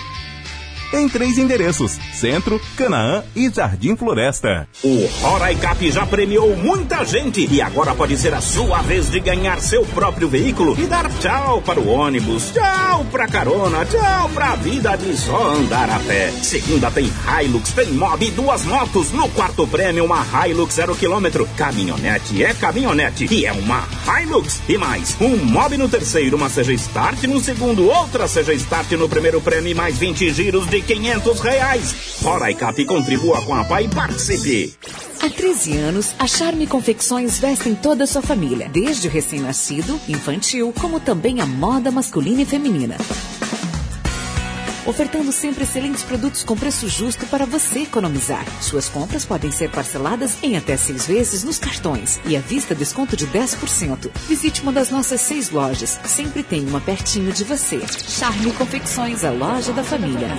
Em 0.94 1.08
três 1.08 1.38
endereços: 1.38 1.94
Centro, 2.14 2.60
Canaã 2.76 3.24
e 3.36 3.50
Jardim 3.50 3.96
Floresta. 3.96 4.68
O 4.84 5.06
Roraicap 5.22 5.92
já 5.92 6.08
premiou 6.08 6.56
muita 6.58 7.06
gente 7.06 7.48
e 7.52 7.62
agora 7.62 7.94
pode 7.94 8.18
ser 8.18 8.34
a 8.34 8.42
sua 8.42 8.82
vez 8.82 9.12
de 9.12 9.20
ganhar 9.20 9.62
seu 9.62 9.86
próprio 9.86 10.28
veículo 10.28 10.76
e 10.76 10.88
dar 10.88 11.08
tchau 11.20 11.62
para 11.62 11.80
o 11.80 11.88
ônibus, 11.88 12.52
tchau 12.52 13.06
pra 13.12 13.28
carona, 13.28 13.86
tchau 13.86 14.28
pra 14.30 14.56
vida 14.56 14.96
de 14.96 15.16
só 15.16 15.52
andar 15.52 15.88
a 15.88 16.00
pé. 16.00 16.32
Segunda 16.42 16.90
tem 16.90 17.06
Hilux, 17.06 17.70
tem 17.74 17.92
Mob 17.92 18.26
e 18.26 18.32
duas 18.32 18.66
motos. 18.66 19.12
No 19.12 19.30
quarto 19.30 19.68
prêmio, 19.68 20.04
uma 20.04 20.26
Hilux 20.48 20.74
zero 20.74 20.96
quilômetro. 20.96 21.48
Caminhonete 21.56 22.44
é 22.44 22.52
caminhonete 22.52 23.28
e 23.32 23.46
é 23.46 23.52
uma 23.52 23.88
Hilux. 24.20 24.62
E 24.68 24.80
mais, 24.80 25.16
um 25.22 25.38
Mob 25.38 25.78
no 25.78 25.90
terceiro, 25.90 26.38
uma 26.38 26.50
Seja 26.50 26.74
Start 26.74 27.22
no 27.26 27.40
segundo, 27.40 27.88
outra 27.88 28.28
Seja 28.28 28.54
Start 28.56 28.94
no 28.94 29.08
primeiro 29.08 29.42
prêmio 29.42 29.70
e 29.70 29.76
mais 29.76 30.00
20 30.00 30.34
giros 30.34 30.66
de 30.66 30.82
500 30.82 31.40
reais. 31.40 31.96
Roraicap 32.24 32.84
contribua 32.86 33.44
com 33.44 33.54
a 33.54 33.64
PAI 33.64 33.86
e 33.86 33.88
participe. 33.88 34.71
Há 35.22 35.30
13 35.30 35.78
anos, 35.78 36.16
a 36.18 36.28
Charme 36.28 36.66
Confecções 36.68 37.40
vestem 37.40 37.76
toda 37.76 38.04
a 38.04 38.08
sua 38.08 38.22
família, 38.22 38.70
desde 38.70 39.08
o 39.08 39.12
recém-nascido, 39.12 40.00
infantil, 40.08 40.74
como 40.80 41.00
também 41.00 41.42
a 41.42 41.46
moda 41.46 41.92
masculina 41.92 42.42
e 42.42 42.46
feminina. 42.46 42.98
Ofertando 44.86 45.32
sempre 45.32 45.64
excelentes 45.64 46.04
produtos 46.04 46.44
com 46.44 46.56
preço 46.56 46.88
justo 46.90 47.26
para 47.28 47.46
você 47.46 47.84
economizar. 47.84 48.44
Suas 48.62 48.90
compras 48.90 49.24
podem 49.24 49.52
ser 49.52 49.70
parceladas 49.70 50.36
em 50.42 50.58
até 50.58 50.76
seis 50.76 51.06
vezes 51.06 51.44
nos 51.44 51.60
cartões 51.60 52.20
e 52.26 52.36
à 52.36 52.40
vista 52.40 52.74
desconto 52.74 53.16
de 53.16 53.28
10%. 53.28 54.10
Visite 54.28 54.62
uma 54.64 54.72
das 54.72 54.90
nossas 54.90 55.22
seis 55.22 55.52
lojas. 55.52 56.00
Sempre 56.06 56.42
tem 56.42 56.68
uma 56.68 56.82
pertinho 56.82 57.32
de 57.32 57.44
você. 57.44 57.80
Charme 58.08 58.52
Confecções, 58.54 59.24
a 59.24 59.30
loja 59.30 59.72
da 59.72 59.84
família. 59.84 60.30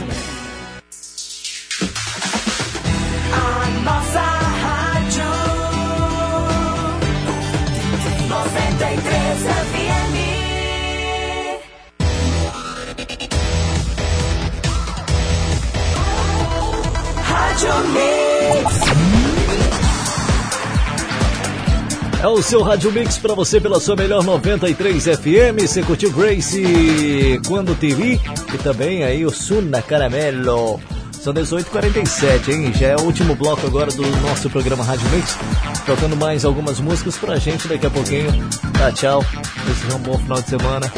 É 22.22 22.28
o 22.28 22.40
seu 22.40 22.62
Rádio 22.62 22.92
Mix 22.92 23.18
pra 23.18 23.34
você 23.34 23.60
pela 23.60 23.80
sua 23.80 23.96
melhor 23.96 24.22
93 24.22 25.04
FM. 25.04 25.60
Você 25.60 25.82
curtiu 25.82 26.12
Grace 26.12 27.40
quando 27.48 27.74
te 27.74 27.92
vi 27.92 28.20
e 28.54 28.58
também 28.58 29.02
aí 29.02 29.26
o 29.26 29.30
Suna 29.30 29.82
Caramelo. 29.82 30.78
São 31.10 31.34
18h47, 31.34 32.48
hein? 32.48 32.72
Já 32.74 32.88
é 32.88 32.96
o 32.96 33.02
último 33.02 33.34
bloco 33.34 33.66
agora 33.66 33.90
do 33.90 34.06
nosso 34.22 34.48
programa 34.48 34.84
Rádio 34.84 35.08
Mix. 35.10 35.36
Tocando 35.84 36.16
mais 36.16 36.44
algumas 36.44 36.78
músicas 36.78 37.16
pra 37.16 37.40
gente 37.40 37.66
daqui 37.66 37.86
a 37.86 37.90
pouquinho. 37.90 38.30
Tá, 38.78 38.92
tchau. 38.92 39.24
Desejo 39.66 39.96
um 39.96 39.98
bom 40.00 40.16
final 40.18 40.40
de 40.40 40.48
semana, 40.48 40.92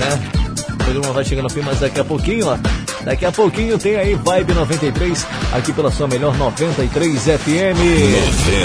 né? 0.00 0.47
O 0.88 0.90
programa 0.90 1.12
vai 1.12 1.24
chegando 1.24 1.44
ao 1.44 1.50
fim, 1.50 1.60
mas 1.60 1.80
daqui 1.80 2.00
a 2.00 2.04
pouquinho, 2.04 2.46
ó. 2.48 2.56
Daqui 3.04 3.26
a 3.26 3.30
pouquinho 3.30 3.78
tem 3.78 3.96
aí 3.96 4.14
Vibe 4.14 4.54
93, 4.54 5.26
aqui 5.52 5.70
pela 5.72 5.90
sua 5.90 6.08
melhor 6.08 6.34
93 6.38 7.24
FM. 7.24 7.78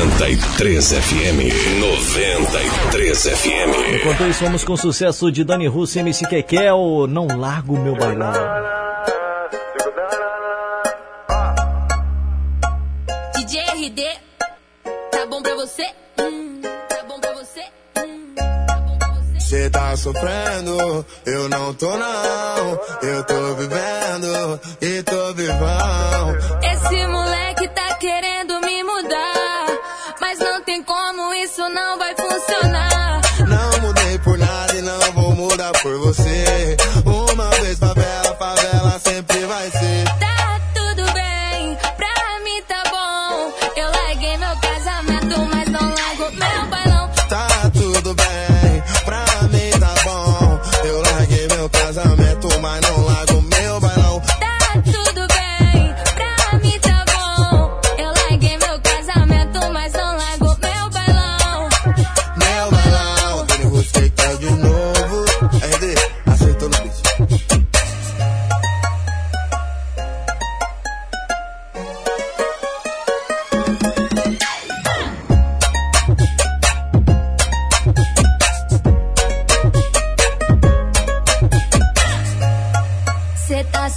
93 0.08 0.93
FM. 0.93 1.80
93 1.82 3.24
FM. 3.24 3.95
Enquanto 3.95 4.24
isso, 4.24 4.42
vamos 4.42 4.64
com 4.64 4.72
o 4.72 4.77
sucesso 4.77 5.30
de 5.30 5.43
Dani 5.43 5.68
Russo 5.68 5.98
e 5.98 6.00
MC 6.00 6.26
Kekel, 6.26 7.08
Não 7.10 7.27
Largo 7.27 7.77
Meu 7.77 7.93
Bailão. 7.95 8.32
DJ 13.35 13.61
RD, 13.61 14.03
tá 15.11 15.26
bom 15.30 15.42
pra 15.42 15.56
você? 15.56 15.85
Hum, 16.22 16.61
Cê 19.53 19.69
tá 19.69 19.95
sofrendo, 19.95 21.06
eu 21.27 21.48
não 21.48 21.75
tô 21.75 21.95
não. 21.95 22.80
Eu 23.03 23.23
tô 23.23 23.53
vivendo 23.53 24.59
e 24.82 25.03
tô 25.03 25.32
vivão. 25.35 26.35
Esse 26.64 27.06
moleque 27.06 27.67
tá 27.67 27.93
querendo 27.99 28.59
me 28.61 28.82
mudar, 28.82 29.67
mas 30.19 30.40
não 30.40 30.64
tem 30.64 30.82
como, 30.82 31.35
isso 31.35 31.61
não 31.69 31.99
vai 31.99 32.15
funcionar. 32.15 33.22
Não 33.48 33.82
mudei 33.82 34.17
por 34.23 34.40
nada 34.40 34.73
e 34.75 34.82
não 34.82 34.99
vou 35.11 35.35
mudar 35.35 35.72
por 35.83 35.99
você. 35.99 36.75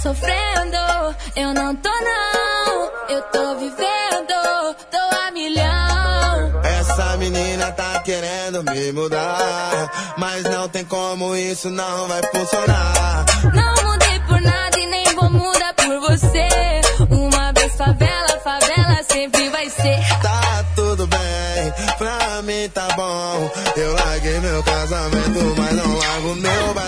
Sofrendo, 0.07 1.15
eu 1.35 1.53
não 1.53 1.75
tô 1.75 1.89
não. 1.89 2.91
Eu 3.09 3.21
tô 3.23 3.55
vivendo, 3.55 4.75
tô 4.89 5.17
a 5.27 5.31
milhão. 5.31 6.61
Essa 6.63 7.17
menina 7.17 7.71
tá 7.73 7.99
querendo 7.99 8.63
me 8.63 8.91
mudar. 8.93 10.15
Mas 10.17 10.43
não 10.43 10.69
tem 10.69 10.85
como 10.85 11.35
isso 11.35 11.69
não 11.69 12.07
vai 12.07 12.21
funcionar. 12.23 13.25
Não 13.53 13.91
mudei 13.91 14.19
por 14.21 14.41
nada 14.41 14.79
e 14.79 14.87
nem 14.87 15.15
vou 15.15 15.29
mudar 15.29 15.73
por 15.73 15.99
você. 15.99 16.47
Uma 17.09 17.51
vez 17.51 17.75
favela, 17.75 18.39
favela 18.41 19.03
sempre 19.11 19.49
vai 19.49 19.69
ser. 19.69 19.99
Tá 20.21 20.65
tudo 20.73 21.05
bem, 21.05 21.73
pra 21.97 22.41
mim 22.43 22.69
tá 22.69 22.87
bom. 22.95 23.51
Eu 23.75 23.93
larguei 23.93 24.39
meu 24.39 24.63
casamento, 24.63 25.55
mas 25.57 25.73
não 25.73 25.97
largo 25.97 26.35
meu 26.35 26.73
bailão. 26.73 26.86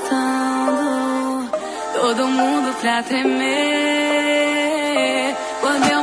Botando 0.00 1.50
todo 1.94 2.26
mundo 2.28 2.74
pra 2.80 3.02
tremer. 3.02 3.36
Quando 5.60 5.90
eu 5.90 5.99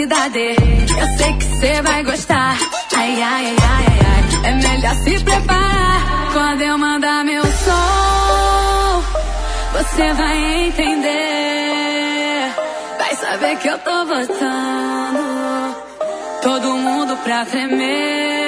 cidade. 0.00 0.56
Eu 0.98 1.18
sei 1.18 1.32
que 1.34 1.44
cê 1.60 1.82
vai 1.82 2.02
gostar. 2.02 2.56
Ai, 2.96 3.22
ai, 3.22 3.46
ai, 3.46 3.56
ai, 3.60 3.86
ai. 4.06 4.50
É 4.50 4.54
melhor 4.54 4.94
se 4.94 5.24
preparar 5.24 6.32
quando 6.32 6.62
eu 6.62 6.78
mandar 6.78 7.24
meu 7.24 7.42
som. 7.42 9.02
Você 9.74 10.12
vai 10.14 10.66
entender. 10.66 11.10
Vai 12.98 13.14
saber 13.14 13.56
que 13.58 13.68
eu 13.68 13.78
tô 13.78 14.04
botando 14.06 15.76
todo 16.42 16.76
mundo 16.76 17.16
pra 17.18 17.44
tremer. 17.44 18.39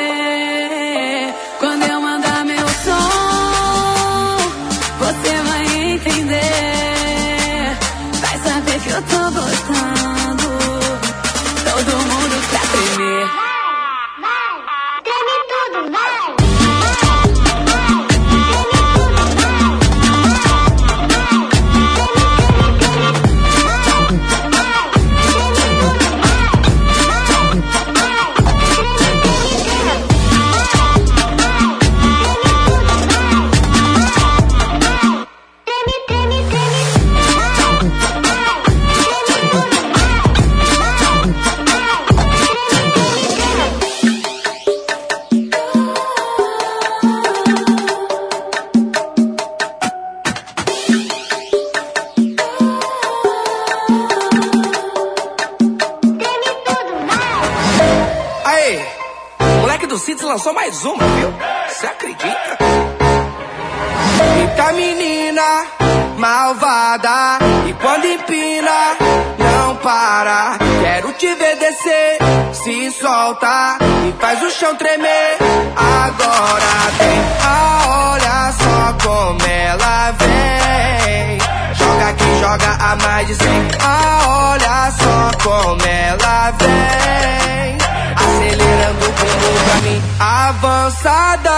E 73.34 74.12
faz 74.20 74.42
o 74.42 74.50
chão 74.50 74.76
tremer. 74.76 75.38
Agora 75.74 76.90
vem, 76.98 77.18
ah, 77.42 78.12
olha 78.12 78.52
só 78.52 78.92
como 79.02 79.40
ela 79.46 80.12
vem. 80.12 81.38
Joga 81.72 82.08
aqui, 82.10 82.40
joga 82.40 82.72
a 82.72 82.96
mais 82.96 83.26
de 83.26 83.34
cem. 83.36 83.68
Ah, 83.82 84.50
olha 84.52 84.92
só 84.92 85.30
como 85.42 85.82
ela 85.82 86.50
vem. 86.58 87.78
Acelerando 88.16 89.06
o 89.06 89.12
bumbum 89.12 89.64
pra 89.64 89.76
mim 89.80 90.02
Avançada. 90.20 91.50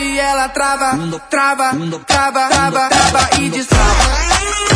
E 0.00 0.18
ela 0.18 0.50
trava, 0.50 0.98
trava, 1.30 1.70
trava, 2.06 2.48
trava, 2.48 2.88
trava 2.90 3.30
e 3.40 3.48
destrava 3.48 4.73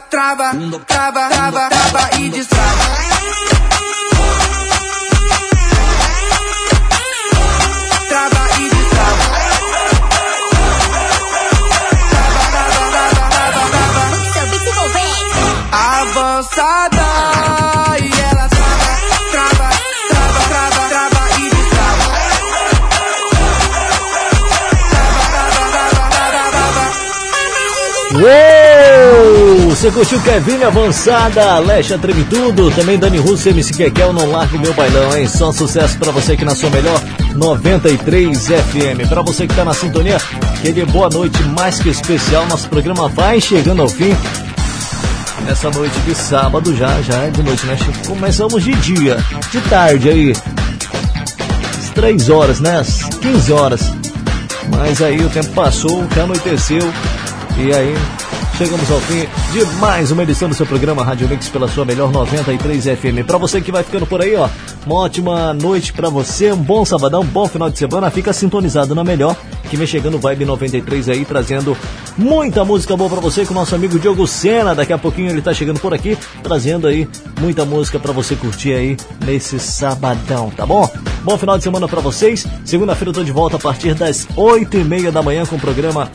trava, 0.00 0.52
trava, 0.86 1.28
trava, 1.28 1.68
trava, 1.68 2.18
e 2.18 2.30
destrava 2.30 3.03
Você 29.84 29.90
curtiu 29.90 30.20
Kevin 30.22 30.62
Avançada, 30.62 31.56
Alexa 31.56 31.98
Treme 31.98 32.24
Tudo, 32.24 32.70
também 32.70 32.98
Dani 32.98 33.18
Russo, 33.18 33.50
MC 33.50 33.74
Kekel, 33.74 34.14
Não 34.14 34.30
Largue 34.30 34.56
Meu 34.56 34.72
Bailão, 34.72 35.14
hein? 35.14 35.28
Só 35.28 35.52
sucesso 35.52 35.98
pra 35.98 36.10
você 36.10 36.32
aqui 36.32 36.42
na 36.42 36.54
sua 36.54 36.70
melhor 36.70 36.98
93 37.34 38.46
FM. 38.46 39.06
Pra 39.06 39.20
você 39.20 39.46
que 39.46 39.54
tá 39.54 39.62
na 39.62 39.74
sintonia, 39.74 40.16
aquele 40.56 40.86
boa 40.86 41.10
noite 41.10 41.42
mais 41.42 41.80
que 41.80 41.90
especial. 41.90 42.46
Nosso 42.46 42.66
programa 42.70 43.08
vai 43.08 43.38
chegando 43.42 43.82
ao 43.82 43.88
fim. 43.90 44.16
Nessa 45.44 45.70
noite 45.70 46.00
de 46.00 46.14
sábado 46.14 46.74
já, 46.74 47.02
já 47.02 47.18
é 47.18 47.28
de 47.28 47.42
noite, 47.42 47.66
né? 47.66 47.76
Começamos 48.06 48.64
de 48.64 48.72
dia, 48.76 49.18
de 49.52 49.60
tarde 49.68 50.08
aí. 50.08 50.32
Às 51.78 51.90
3 51.90 52.30
horas, 52.30 52.58
né? 52.58 52.78
Às 52.78 53.02
15 53.20 53.52
horas. 53.52 53.92
Mas 54.74 55.02
aí 55.02 55.22
o 55.22 55.28
tempo 55.28 55.50
passou, 55.50 56.06
já 56.16 56.22
anoiteceu. 56.22 56.90
E 57.58 57.70
aí, 57.70 57.94
chegamos 58.56 58.88
ao 58.88 59.00
fim 59.00 59.26
de 59.52 59.64
mais 59.78 60.12
uma 60.12 60.22
edição 60.22 60.48
do 60.48 60.54
seu 60.54 60.64
programa 60.64 61.02
Rádio 61.02 61.28
Mix 61.28 61.48
pela 61.48 61.66
sua 61.66 61.84
melhor 61.84 62.12
93 62.12 62.84
FM. 62.84 63.26
Pra 63.26 63.36
você 63.36 63.60
que 63.60 63.72
vai 63.72 63.82
ficando 63.82 64.06
por 64.06 64.22
aí, 64.22 64.36
ó, 64.36 64.48
uma 64.86 64.96
ótima 64.96 65.52
noite 65.52 65.92
pra 65.92 66.08
você, 66.08 66.52
um 66.52 66.56
bom 66.56 66.84
sabadão, 66.84 67.22
um 67.22 67.26
bom 67.26 67.48
final 67.48 67.68
de 67.68 67.78
semana. 67.78 68.10
Fica 68.10 68.32
sintonizado 68.32 68.94
na 68.94 69.02
melhor, 69.02 69.36
que 69.68 69.76
vem 69.76 69.86
chegando 69.86 70.18
Vibe 70.18 70.44
93 70.44 71.08
aí, 71.08 71.24
trazendo 71.24 71.76
muita 72.16 72.64
música 72.64 72.96
boa 72.96 73.10
pra 73.10 73.20
você 73.20 73.44
com 73.44 73.52
o 73.52 73.56
nosso 73.56 73.74
amigo 73.74 73.98
Diogo 73.98 74.26
Sena. 74.26 74.72
Daqui 74.72 74.92
a 74.92 74.98
pouquinho 74.98 75.30
ele 75.30 75.42
tá 75.42 75.52
chegando 75.52 75.80
por 75.80 75.92
aqui, 75.92 76.16
trazendo 76.42 76.86
aí 76.86 77.08
muita 77.40 77.64
música 77.64 77.98
pra 77.98 78.12
você 78.12 78.36
curtir 78.36 78.72
aí 78.72 78.96
nesse 79.24 79.58
sabadão, 79.58 80.50
tá 80.50 80.64
bom? 80.64 80.88
Bom 81.24 81.36
final 81.36 81.58
de 81.58 81.64
semana 81.64 81.88
pra 81.88 82.00
vocês. 82.00 82.46
Segunda-feira 82.64 83.10
eu 83.10 83.14
tô 83.14 83.24
de 83.24 83.32
volta 83.32 83.56
a 83.56 83.60
partir 83.60 83.94
das 83.94 84.28
8 84.36 84.76
e 84.76 84.84
meia 84.84 85.10
da 85.10 85.22
manhã 85.22 85.44
com 85.44 85.56
o 85.56 85.60
programa 85.60 86.08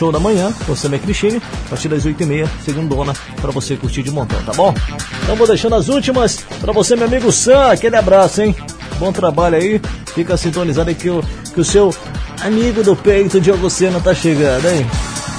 show 0.00 0.10
da 0.10 0.18
manhã, 0.18 0.50
com 0.66 0.74
Samia 0.74 0.98
Cristine, 0.98 1.42
a 1.66 1.68
partir 1.68 1.88
das 1.88 2.06
8h30, 2.06 2.48
segundona, 2.64 3.12
pra 3.38 3.50
você 3.50 3.76
curtir 3.76 4.02
de 4.02 4.10
montão, 4.10 4.42
tá 4.44 4.52
bom? 4.54 4.74
Então 5.22 5.36
vou 5.36 5.46
deixando 5.46 5.74
as 5.74 5.90
últimas 5.90 6.38
pra 6.58 6.72
você, 6.72 6.96
meu 6.96 7.04
amigo 7.04 7.30
Sam, 7.30 7.70
aquele 7.70 7.96
abraço, 7.96 8.40
hein? 8.40 8.56
Bom 8.98 9.12
trabalho 9.12 9.56
aí, 9.56 9.78
fica 10.14 10.38
sintonizado 10.38 10.88
aí 10.88 10.94
que 10.94 11.10
o, 11.10 11.22
que 11.52 11.60
o 11.60 11.64
seu 11.64 11.94
amigo 12.40 12.82
do 12.82 12.96
peito, 12.96 13.38
Diogo 13.42 13.68
Sena, 13.68 14.00
tá 14.00 14.14
chegando, 14.14 14.66
hein? 14.70 14.86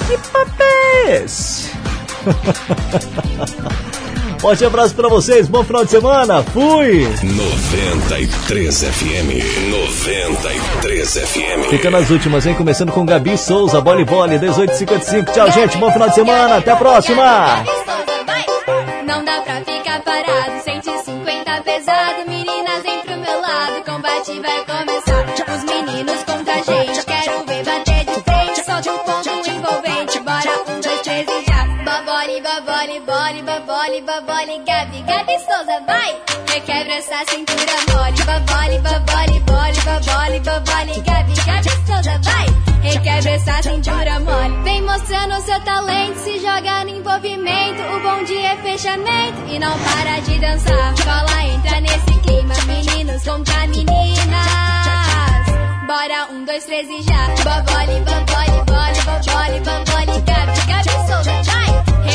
Que 0.06 0.16
papo 0.30 0.62
esse? 1.10 1.72
Forte 4.42 4.64
abraço 4.64 4.92
pra 4.96 5.08
vocês, 5.08 5.46
bom 5.46 5.62
final 5.62 5.84
de 5.84 5.92
semana, 5.92 6.42
fui! 6.42 7.06
93 7.22 8.82
FM. 8.82 9.70
93 9.70 11.12
FM. 11.12 11.70
Fica 11.70 11.88
nas 11.92 12.10
últimas, 12.10 12.44
hein? 12.44 12.52
Começando 12.56 12.90
com 12.90 13.06
Gabi 13.06 13.38
Souza, 13.38 13.80
bola 13.80 14.00
e 14.00 14.04
bola, 14.04 14.26
1855. 14.26 15.30
Tchau, 15.30 15.48
gente, 15.52 15.78
bom 15.78 15.92
final 15.92 16.08
de 16.08 16.16
semana, 16.16 16.56
até 16.56 16.72
a 16.72 16.76
próxima! 16.76 17.64
Não 19.06 19.24
dá 19.24 19.42
pra 19.42 19.60
ficar 19.60 20.02
parado, 20.02 20.60
150 20.64 21.62
pesado. 21.62 22.28
Meninas, 22.28 22.82
vem 22.82 22.98
pro 22.98 23.16
meu 23.16 23.40
lado, 23.40 23.84
combate 23.86 24.40
vai 24.40 24.64
começar. 24.64 25.11
Babole, 33.52 34.00
babole, 34.02 34.58
Gabi, 34.64 35.02
Gabi 35.02 35.36
Souza, 35.44 35.80
vai! 35.86 36.16
Requebra 36.48 36.94
essa 36.94 37.24
cintura 37.28 37.76
mole, 37.88 38.24
babole, 38.24 38.78
babole, 38.78 39.40
bole, 39.40 39.80
babole, 39.84 40.40
babole, 40.40 41.00
Gabi, 41.02 41.34
Gabi 41.46 41.70
Souza, 41.86 42.18
vai! 42.24 42.46
Requebra 42.82 43.30
essa 43.30 43.62
cintura 43.62 44.20
mole. 44.20 44.62
Vem 44.64 44.82
mostrando 44.82 45.40
seu 45.42 45.60
talento, 45.60 46.18
se 46.18 46.38
joga 46.38 46.84
no 46.84 46.90
envolvimento. 46.90 47.82
O 47.82 48.00
bom 48.00 48.24
dia 48.24 48.52
é 48.52 48.56
fechamento 48.56 49.38
e 49.48 49.58
não 49.58 49.78
para 49.80 50.20
de 50.20 50.38
dançar. 50.38 50.94
Cola 51.04 51.42
entra 51.44 51.80
nesse 51.80 52.20
clima, 52.22 52.54
meninos 52.66 53.22
contra 53.22 53.66
meninas. 53.66 54.12
Bora, 55.86 56.28
um, 56.32 56.44
dois, 56.44 56.64
três 56.64 56.88
e 56.88 57.02
já. 57.02 57.28
Babole, 57.44 58.00
babole, 58.00 58.64
bole, 58.66 59.00
babole, 59.04 59.60
babole, 59.60 60.20
Gabi, 60.22 60.60
Gabi 60.66 61.06
Souza, 61.06 61.42
vai! 61.44 61.71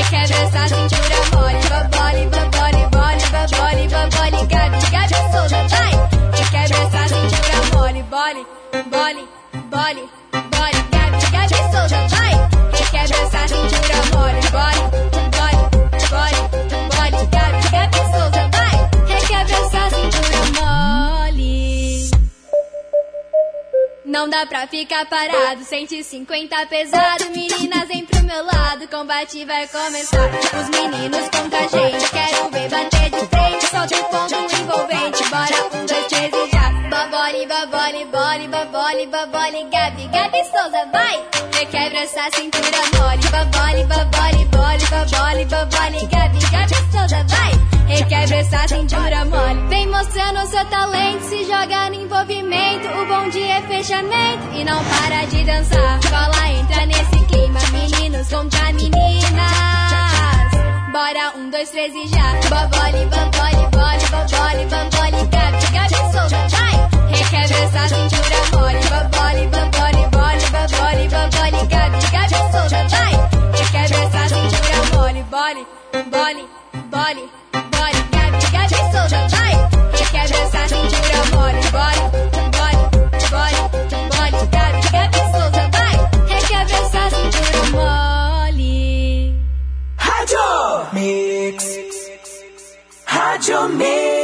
Requebra 0.09 0.37
essa 0.37 0.67
cintura 0.69 1.17
mole, 1.33 1.59
babole, 1.67 2.27
babole, 2.27 2.87
bole, 2.91 3.25
babole, 3.29 3.87
babole, 3.89 4.45
Gabi, 4.47 4.79
Gabi 4.89 5.15
Souza, 5.33 5.67
vai! 5.67 5.91
Requebra 6.31 6.77
essa 6.77 7.07
cintura 7.09 7.59
mole, 7.73 8.03
bole, 8.03 8.45
bole, 8.89 9.27
bole, 9.69 10.03
bole, 10.31 10.79
Gabi, 10.91 11.19
Gabi 11.29 11.57
Souza, 11.73 11.99
vai! 12.07 12.33
Requebra 12.71 13.17
essa 13.17 13.47
cintura 13.49 13.96
Não 24.07 24.29
dá 24.29 24.45
pra 24.45 24.65
ficar 24.67 25.05
parado, 25.05 25.65
150 25.65 26.65
pesado. 26.67 27.25
Meninas, 27.25 27.89
vem 27.89 28.05
pro 28.05 28.23
meu 28.23 28.41
lado, 28.45 28.87
combate 28.87 29.43
vai 29.43 29.67
começar. 29.67 30.29
Os 30.57 30.69
meninos 30.69 31.27
contra 31.27 31.59
a 31.59 31.67
gente, 31.67 32.09
quero 32.11 32.49
ver 32.49 32.69
bater 32.69 33.09
de 33.09 33.27
frente. 33.27 33.67
Solta 33.69 33.97
o 33.97 34.03
ponto 34.05 34.55
envolvente, 34.55 35.23
bora, 35.29 35.75
um, 35.75 35.85
dois, 35.85 36.07
três 36.07 36.31
e 36.33 36.49
já. 36.51 36.69
Babole, 36.89 37.45
babole, 37.47 38.05
bole, 38.05 38.47
babole, 38.47 39.07
babole, 39.07 39.67
Gabi, 39.69 40.07
Gabi 40.07 40.43
Souza, 40.45 40.85
vai! 40.93 41.27
Requebra 41.53 41.99
essa 41.99 42.29
cintura 42.33 42.77
mole, 42.97 43.27
babole, 43.29 43.83
babole, 43.83 44.45
bole, 44.45 44.85
babole, 44.89 45.45
babole, 45.45 46.07
Gabi, 46.07 46.39
Gabi 46.49 46.75
Souza, 46.93 47.25
vai! 47.27 47.56
Requebra 48.07 48.37
essa 48.37 48.65
cintura 48.69 49.25
mole. 49.25 49.67
Vem 49.67 49.85
mostrando 49.87 50.47
seu 50.47 50.63
talento, 50.67 51.23
se 51.23 51.43
joga 51.43 51.89
no 51.89 51.95
envolvimento. 51.95 52.87
O 52.87 53.05
bom 53.05 53.29
dia 53.29 53.57
é 53.57 53.61
fechamento 53.63 54.47
e 54.53 54.63
não 54.63 54.81
para 54.85 55.25
de 55.25 55.43
dançar. 55.43 55.99
Cola 56.09 56.49
entra 56.49 56.85
nesse 56.85 57.25
clima, 57.25 57.59
meninos 57.69 58.29
contra 58.29 58.71
meninas. 58.71 59.27
Bora, 60.93 61.33
um, 61.35 61.49
dois, 61.49 61.69
três 61.69 61.93
e 61.93 62.07
já. 62.07 62.31
Babole, 62.49 63.05
babole, 63.07 63.67
bole, 63.73 64.05
babole, 64.09 64.65
babole, 64.67 65.27
Gabi, 65.27 65.65
Gabi 65.73 65.97
Souza, 66.13 66.47
vai! 66.47 66.75
Requebra 67.11 67.57
essa 67.57 67.87
cintura 67.89 68.39
mole. 68.53 68.79
Babole, 68.87 69.47
babole, 69.47 70.07
bole, 70.07 70.45
babole, 70.49 71.07
babole, 71.09 71.67
Gabi, 71.67 71.99
Gabi 72.09 72.37
Souza, 72.53 72.87
vai! 72.87 73.13
Requebra 73.51 73.97
essa 74.01 74.29
cintura 74.29 74.95
mole. 74.95 75.23
Bole, 75.23 75.67
bole, 76.09 76.47
bole, 76.89 77.29
Mix. 90.93 91.63
Rádio 93.05 93.69
Mix. 93.69 94.16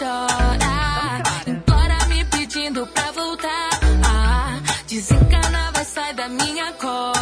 Chora. 0.00 1.22
Implora 1.46 1.98
me 2.08 2.24
pedindo 2.24 2.86
pra 2.86 3.12
voltar. 3.12 3.70
Ah, 4.02 4.58
desencana, 4.88 5.70
vai 5.74 5.84
sair 5.84 6.14
da 6.14 6.28
minha 6.28 6.72
cola. 6.72 7.19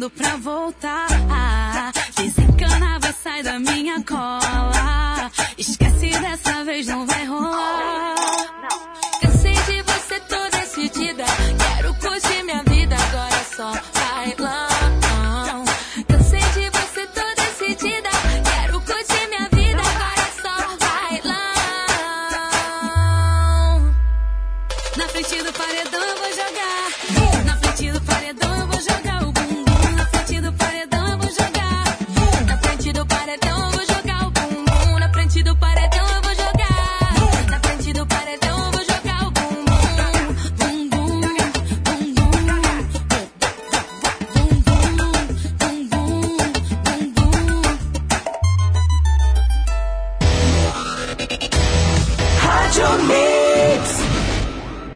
Pedindo 0.00 0.08
pra 0.08 0.36
voltar. 0.36 1.09